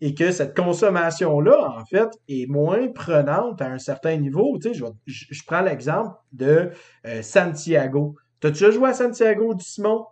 et 0.00 0.14
que 0.14 0.30
cette 0.30 0.56
consommation-là, 0.56 1.76
en 1.76 1.84
fait, 1.86 2.08
est 2.28 2.48
moins 2.48 2.86
prenante 2.86 3.60
à 3.60 3.66
un 3.66 3.80
certain 3.80 4.16
niveau. 4.16 4.60
Tu 4.62 4.72
sais, 4.72 4.74
je, 4.74 4.84
je- 5.06 5.42
prends 5.44 5.62
l'exemple 5.62 6.14
de 6.30 6.70
euh, 7.04 7.20
Santiago. 7.22 8.14
T'as-tu 8.38 8.62
déjà 8.62 8.70
joué 8.70 8.90
à 8.90 8.94
Santiago, 8.94 9.54
du 9.54 9.64
Simon? 9.64 10.06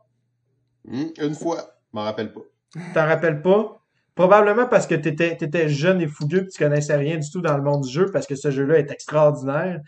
Hmm, 0.85 1.05
une 1.21 1.35
fois, 1.37 1.59
je 1.93 1.97
m'en 1.97 2.03
rappelle 2.03 2.33
pas. 2.33 2.41
T'en 2.95 3.07
rappelles 3.07 3.43
pas? 3.43 3.81
Probablement 4.17 4.67
parce 4.67 4.89
que 4.89 4.97
t'étais, 4.97 5.37
t'étais 5.37 5.69
jeune 5.69 6.01
et 6.01 6.09
fougueux 6.09 6.43
et 6.43 6.49
tu 6.49 6.59
connaissais 6.59 6.97
rien 6.97 7.17
du 7.19 7.31
tout 7.31 7.43
dans 7.43 7.57
le 7.57 7.63
monde 7.63 7.85
du 7.85 7.89
jeu 7.93 8.11
parce 8.11 8.27
que 8.27 8.35
ce 8.35 8.51
jeu-là 8.51 8.81
est 8.81 8.91
extraordinaire. 8.91 9.81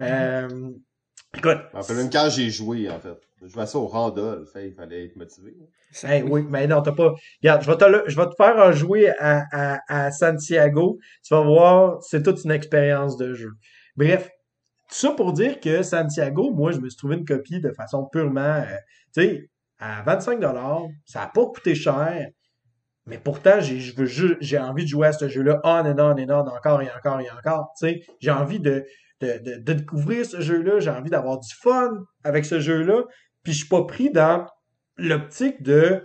Euh, 0.00 0.70
écoute, 1.36 1.58
me 1.72 1.78
rappelle 1.78 1.96
même 1.96 2.10
quand 2.10 2.28
j'ai 2.30 2.50
joué, 2.50 2.90
en 2.90 2.98
fait. 2.98 3.18
Je 3.42 3.48
jouais 3.48 3.66
ça 3.66 3.78
au 3.78 3.86
Randolph, 3.86 4.50
fait, 4.52 4.68
il 4.68 4.74
fallait 4.74 5.06
être 5.06 5.16
motivé. 5.16 5.54
Hey, 6.02 6.22
oui, 6.22 6.46
mais 6.48 6.66
non, 6.66 6.82
t'as 6.82 6.92
pas. 6.92 7.14
Regarde, 7.42 7.62
je 7.62 7.70
vais 7.70 7.76
te, 7.76 8.10
je 8.10 8.16
vais 8.16 8.26
te 8.26 8.34
faire 8.36 8.58
un 8.60 8.72
jouer 8.72 9.10
à, 9.18 9.44
à, 9.52 9.78
à 9.88 10.10
Santiago. 10.10 10.98
Tu 11.22 11.34
vas 11.34 11.42
voir, 11.42 12.02
c'est 12.02 12.22
toute 12.22 12.44
une 12.44 12.50
expérience 12.50 13.16
de 13.16 13.34
jeu. 13.34 13.52
Bref, 13.96 14.28
tout 14.88 14.94
ça 14.94 15.10
pour 15.10 15.32
dire 15.32 15.60
que 15.60 15.82
Santiago, 15.82 16.52
moi, 16.52 16.72
je 16.72 16.78
me 16.78 16.88
suis 16.88 16.96
trouvé 16.96 17.16
une 17.16 17.24
copie 17.24 17.60
de 17.60 17.72
façon 17.72 18.06
purement, 18.06 18.40
euh, 18.40 18.76
tu 19.12 19.22
sais, 19.22 19.50
à 19.78 20.02
25 20.02 20.40
ça 21.04 21.20
n'a 21.20 21.26
pas 21.26 21.46
coûté 21.46 21.74
cher. 21.74 22.28
Mais 23.06 23.18
pourtant, 23.18 23.58
j'ai 23.60 24.58
envie 24.58 24.84
de 24.84 24.88
jouer 24.88 25.08
à 25.08 25.12
ce 25.12 25.28
jeu-là 25.28 25.60
on 25.62 25.68
and 25.68 25.98
on 25.98 26.18
and 26.18 26.30
on, 26.30 26.48
encore 26.48 26.82
et 26.82 26.88
encore 26.90 27.20
et 27.20 27.30
encore. 27.30 27.72
Tu 27.78 27.86
sais, 27.86 28.02
j'ai 28.20 28.32
envie 28.32 28.58
de, 28.58 28.84
de, 29.20 29.56
découvrir 29.72 30.24
ce 30.26 30.40
jeu-là. 30.40 30.80
J'ai 30.80 30.90
envie 30.90 31.10
d'avoir 31.10 31.38
du 31.38 31.52
fun 31.54 31.90
avec 32.24 32.44
ce 32.44 32.60
jeu-là. 32.60 33.02
Puis 33.42 33.52
je 33.52 33.58
suis 33.58 33.68
pas 33.68 33.84
pris 33.84 34.10
dans 34.10 34.46
l'optique 34.96 35.62
de, 35.62 36.02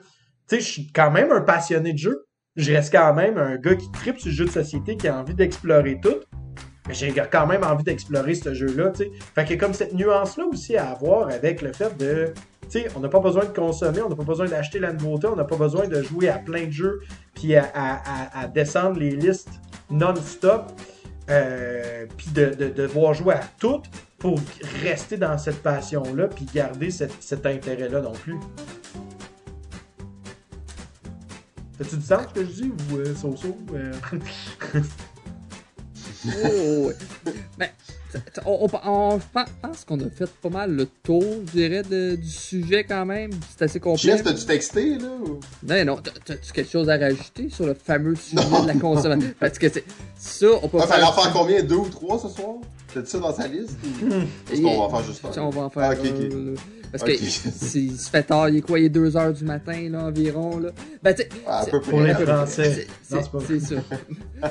tu 0.47 0.55
sais, 0.55 0.61
je 0.61 0.65
suis 0.65 0.91
quand 0.91 1.11
même 1.11 1.31
un 1.31 1.41
passionné 1.41 1.93
de 1.93 1.97
jeu. 1.97 2.25
Je 2.55 2.73
reste 2.73 2.91
quand 2.91 3.13
même 3.13 3.37
un 3.37 3.55
gars 3.57 3.75
qui 3.75 3.89
tripe 3.91 4.19
sur 4.19 4.27
le 4.27 4.33
jeu 4.33 4.45
de 4.45 4.51
société, 4.51 4.97
qui 4.97 5.07
a 5.07 5.17
envie 5.17 5.33
d'explorer 5.33 5.99
tout. 6.01 6.19
Mais 6.87 6.93
j'ai 6.93 7.13
quand 7.13 7.47
même 7.47 7.63
envie 7.63 7.83
d'explorer 7.83 8.35
ce 8.35 8.53
jeu-là, 8.53 8.89
tu 8.89 9.03
sais. 9.03 9.11
Fait 9.35 9.43
qu'il 9.43 9.55
y 9.55 9.59
a 9.59 9.61
comme 9.61 9.73
cette 9.73 9.93
nuance-là 9.93 10.45
aussi 10.45 10.75
à 10.75 10.89
avoir 10.89 11.29
avec 11.29 11.61
le 11.61 11.71
fait 11.71 11.95
de, 11.97 12.33
tu 12.63 12.81
sais, 12.81 12.87
on 12.95 12.99
n'a 12.99 13.07
pas 13.07 13.19
besoin 13.19 13.45
de 13.45 13.51
consommer, 13.51 14.01
on 14.01 14.09
n'a 14.09 14.15
pas 14.15 14.23
besoin 14.23 14.47
d'acheter 14.47 14.79
la 14.79 14.91
nouveauté, 14.91 15.27
on 15.27 15.35
n'a 15.35 15.45
pas 15.45 15.55
besoin 15.55 15.87
de 15.87 16.01
jouer 16.01 16.27
à 16.27 16.39
plein 16.39 16.65
de 16.65 16.71
jeux, 16.71 16.99
puis 17.35 17.55
à 17.55 18.47
descendre 18.53 18.99
les 18.99 19.11
listes 19.11 19.61
non-stop, 19.91 20.71
euh, 21.31 22.05
puis 22.17 22.29
de, 22.31 22.45
de, 22.47 22.65
de 22.65 22.69
devoir 22.69 23.13
jouer 23.13 23.33
à 23.35 23.41
toutes 23.59 23.85
pour 24.19 24.39
rester 24.83 25.17
dans 25.17 25.37
cette 25.37 25.63
passion-là, 25.63 26.27
puis 26.27 26.45
garder 26.53 26.91
cette- 26.91 27.21
cet 27.23 27.45
intérêt-là 27.45 28.01
non 28.01 28.11
plus. 28.13 28.35
T'as-tu 31.77 31.95
du 31.97 32.05
sens 32.05 32.21
ce 32.29 32.33
que 32.39 32.45
je 32.45 32.51
dis 32.51 32.71
ou 32.91 32.97
euh, 32.97 33.15
so-so? 33.15 33.57
Euh, 33.73 33.93
Oh. 36.45 36.91
Ben, 37.57 37.69
on, 38.45 38.67
on- 38.71 38.89
on- 38.89 39.19
je 39.19 39.25
pense- 39.61 39.85
qu'on 39.85 39.99
a 39.99 40.09
fait 40.09 40.29
pas 40.41 40.49
mal 40.49 40.71
le 40.75 40.85
tour, 41.03 41.23
je 41.47 41.51
dirais, 41.51 41.83
de- 41.83 42.15
du 42.15 42.29
sujet 42.29 42.83
quand 42.83 43.05
même. 43.05 43.31
C'est 43.57 43.65
assez 43.65 43.79
complet. 43.79 44.01
Jeff, 44.11 44.23
t'as-tu 44.23 44.45
texté, 44.45 44.97
là? 44.97 45.07
ou- 45.25 45.39
Non, 45.67 45.85
non, 45.85 45.95
t'as- 45.97 46.11
t'as-tu 46.25 46.51
quelque 46.51 46.71
chose 46.71 46.89
à 46.89 46.97
rajouter 46.97 47.49
sur 47.49 47.65
le 47.65 47.73
fameux 47.73 48.15
sujet 48.15 48.43
Non. 48.49 48.63
de 48.63 48.67
la 48.67 48.73
consommation? 48.75 49.33
Parce 49.39 49.57
que 49.57 49.69
c'est 49.69 49.83
ça, 50.17 50.47
on 50.61 50.67
peut 50.67 50.77
Ah, 50.81 50.87
fallait 50.87 51.03
en 51.03 51.11
faire. 51.13 51.23
faire 51.25 51.33
combien? 51.33 51.63
Deux 51.63 51.75
ou 51.75 51.89
trois 51.89 52.19
ce 52.19 52.29
soir? 52.29 52.55
T'as-tu 52.93 53.07
ça 53.09 53.19
dans 53.19 53.33
sa 53.33 53.47
liste? 53.47 53.77
ou- 53.83 54.09
Parce 54.47 54.59
qu'on 54.59 54.77
va 54.77 54.83
en 54.83 54.89
faire 54.89 55.03
juste 55.07 55.37
un. 55.37 55.41
on 55.41 55.49
va 55.49 55.61
en 55.61 55.69
faire 55.69 55.83
Ah, 55.83 55.93
ok, 55.93 55.99
ok. 56.03 56.33
un, 56.33 56.35
là. 56.51 56.51
Parce 56.91 57.03
que 57.03 57.15
c'est- 57.17 57.79
il 57.79 57.97
se 57.97 58.09
fait 58.09 58.23
tard, 58.23 58.49
il 58.49 58.57
est 58.57 58.61
quoi, 58.61 58.77
il 58.79 58.85
est 58.85 58.89
2 58.89 59.15
heures 59.15 59.31
du 59.31 59.45
matin, 59.45 59.87
là, 59.89 60.03
environ, 60.05 60.59
là. 60.59 60.69
Ben, 61.01 61.13
tu 61.13 61.21
sais, 61.21 61.29
Ah, 61.47 61.61
c'est- 61.63 61.71
Pour 61.89 62.01
les. 62.01 62.13
Français. 62.13 62.73
c'est- 62.73 62.87
c'est 63.17 63.23
c'est 63.47 63.59
c'est 63.59 63.75
ça. 63.75 63.81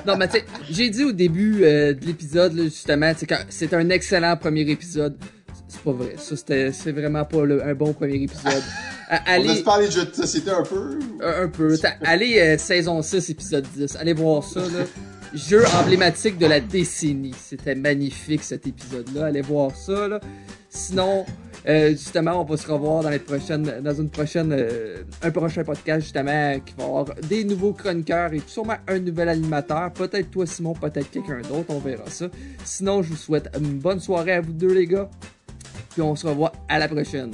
non, 0.06 0.16
mais 0.16 0.26
tu 0.28 0.38
sais, 0.38 0.44
j'ai 0.70 0.88
dit 0.88 1.04
au 1.04 1.12
début 1.12 1.62
euh, 1.64 1.92
de 1.92 2.06
l'épisode, 2.06 2.54
justement, 2.58 3.12
c'est 3.16 3.26
que 3.26 3.34
c'est 3.50 3.74
un 3.74 3.88
excellent 3.90 4.36
premier 4.38 4.62
épisode. 4.62 5.16
C'est 5.68 5.82
pas 5.82 5.92
vrai. 5.92 6.14
Ça, 6.18 6.34
c'était, 6.34 6.72
c'est 6.72 6.90
vraiment 6.92 7.24
pas 7.24 7.44
le- 7.44 7.62
un 7.64 7.74
bon 7.74 7.92
premier 7.92 8.22
épisode. 8.22 8.62
Euh, 9.12 9.16
On 9.26 9.30
allez, 9.32 9.50
a-tu 9.50 9.62
parlé 9.64 9.86
de 9.88 9.90
jeux 9.90 10.04
de 10.04 10.14
société 10.14 10.50
un 10.52 10.62
peu? 10.62 10.96
un, 11.20 11.42
un 11.42 11.48
peu. 11.48 11.76
Allez, 12.04 12.38
euh, 12.38 12.56
saison 12.58 13.02
6, 13.02 13.28
épisode 13.30 13.66
10. 13.76 13.96
Allez 13.96 14.12
voir 14.12 14.44
ça, 14.44 14.60
là. 14.60 14.66
Jeu 15.34 15.64
emblématique 15.80 16.38
de 16.38 16.46
la 16.46 16.60
décennie. 16.60 17.34
C'était 17.38 17.74
magnifique, 17.74 18.42
cet 18.42 18.66
épisode-là. 18.66 19.26
Allez 19.26 19.42
voir 19.42 19.74
ça, 19.74 20.08
là. 20.08 20.20
Sinon, 20.68 21.24
euh, 21.66 21.90
justement, 21.90 22.40
on 22.40 22.44
va 22.44 22.56
se 22.56 22.70
revoir 22.70 23.02
dans 23.02 23.10
les 23.10 23.18
prochaines, 23.18 23.80
dans 23.82 23.94
une 23.94 24.08
prochaine, 24.10 24.52
euh, 24.52 25.02
un 25.22 25.30
prochain 25.30 25.62
podcast, 25.62 26.02
justement, 26.02 26.58
qui 26.60 26.74
va 26.76 26.84
avoir 26.84 27.04
des 27.28 27.44
nouveaux 27.44 27.72
chroniqueurs 27.72 28.32
et 28.32 28.40
sûrement 28.46 28.76
un 28.88 28.98
nouvel 28.98 29.28
animateur. 29.28 29.92
Peut-être 29.92 30.30
toi, 30.30 30.46
Simon, 30.46 30.74
peut-être 30.74 31.10
quelqu'un 31.10 31.40
d'autre. 31.42 31.66
On 31.68 31.78
verra 31.78 32.08
ça. 32.08 32.26
Sinon, 32.64 33.02
je 33.02 33.10
vous 33.10 33.16
souhaite 33.16 33.50
une 33.58 33.78
bonne 33.78 34.00
soirée 34.00 34.32
à 34.32 34.40
vous 34.40 34.52
deux, 34.52 34.72
les 34.72 34.86
gars. 34.86 35.08
Puis 35.90 36.02
on 36.02 36.16
se 36.16 36.26
revoit 36.26 36.52
à 36.68 36.78
la 36.78 36.88
prochaine. 36.88 37.32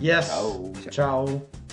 Yes. 0.00 0.26
Ciao. 0.26 0.72
Ciao. 0.90 1.63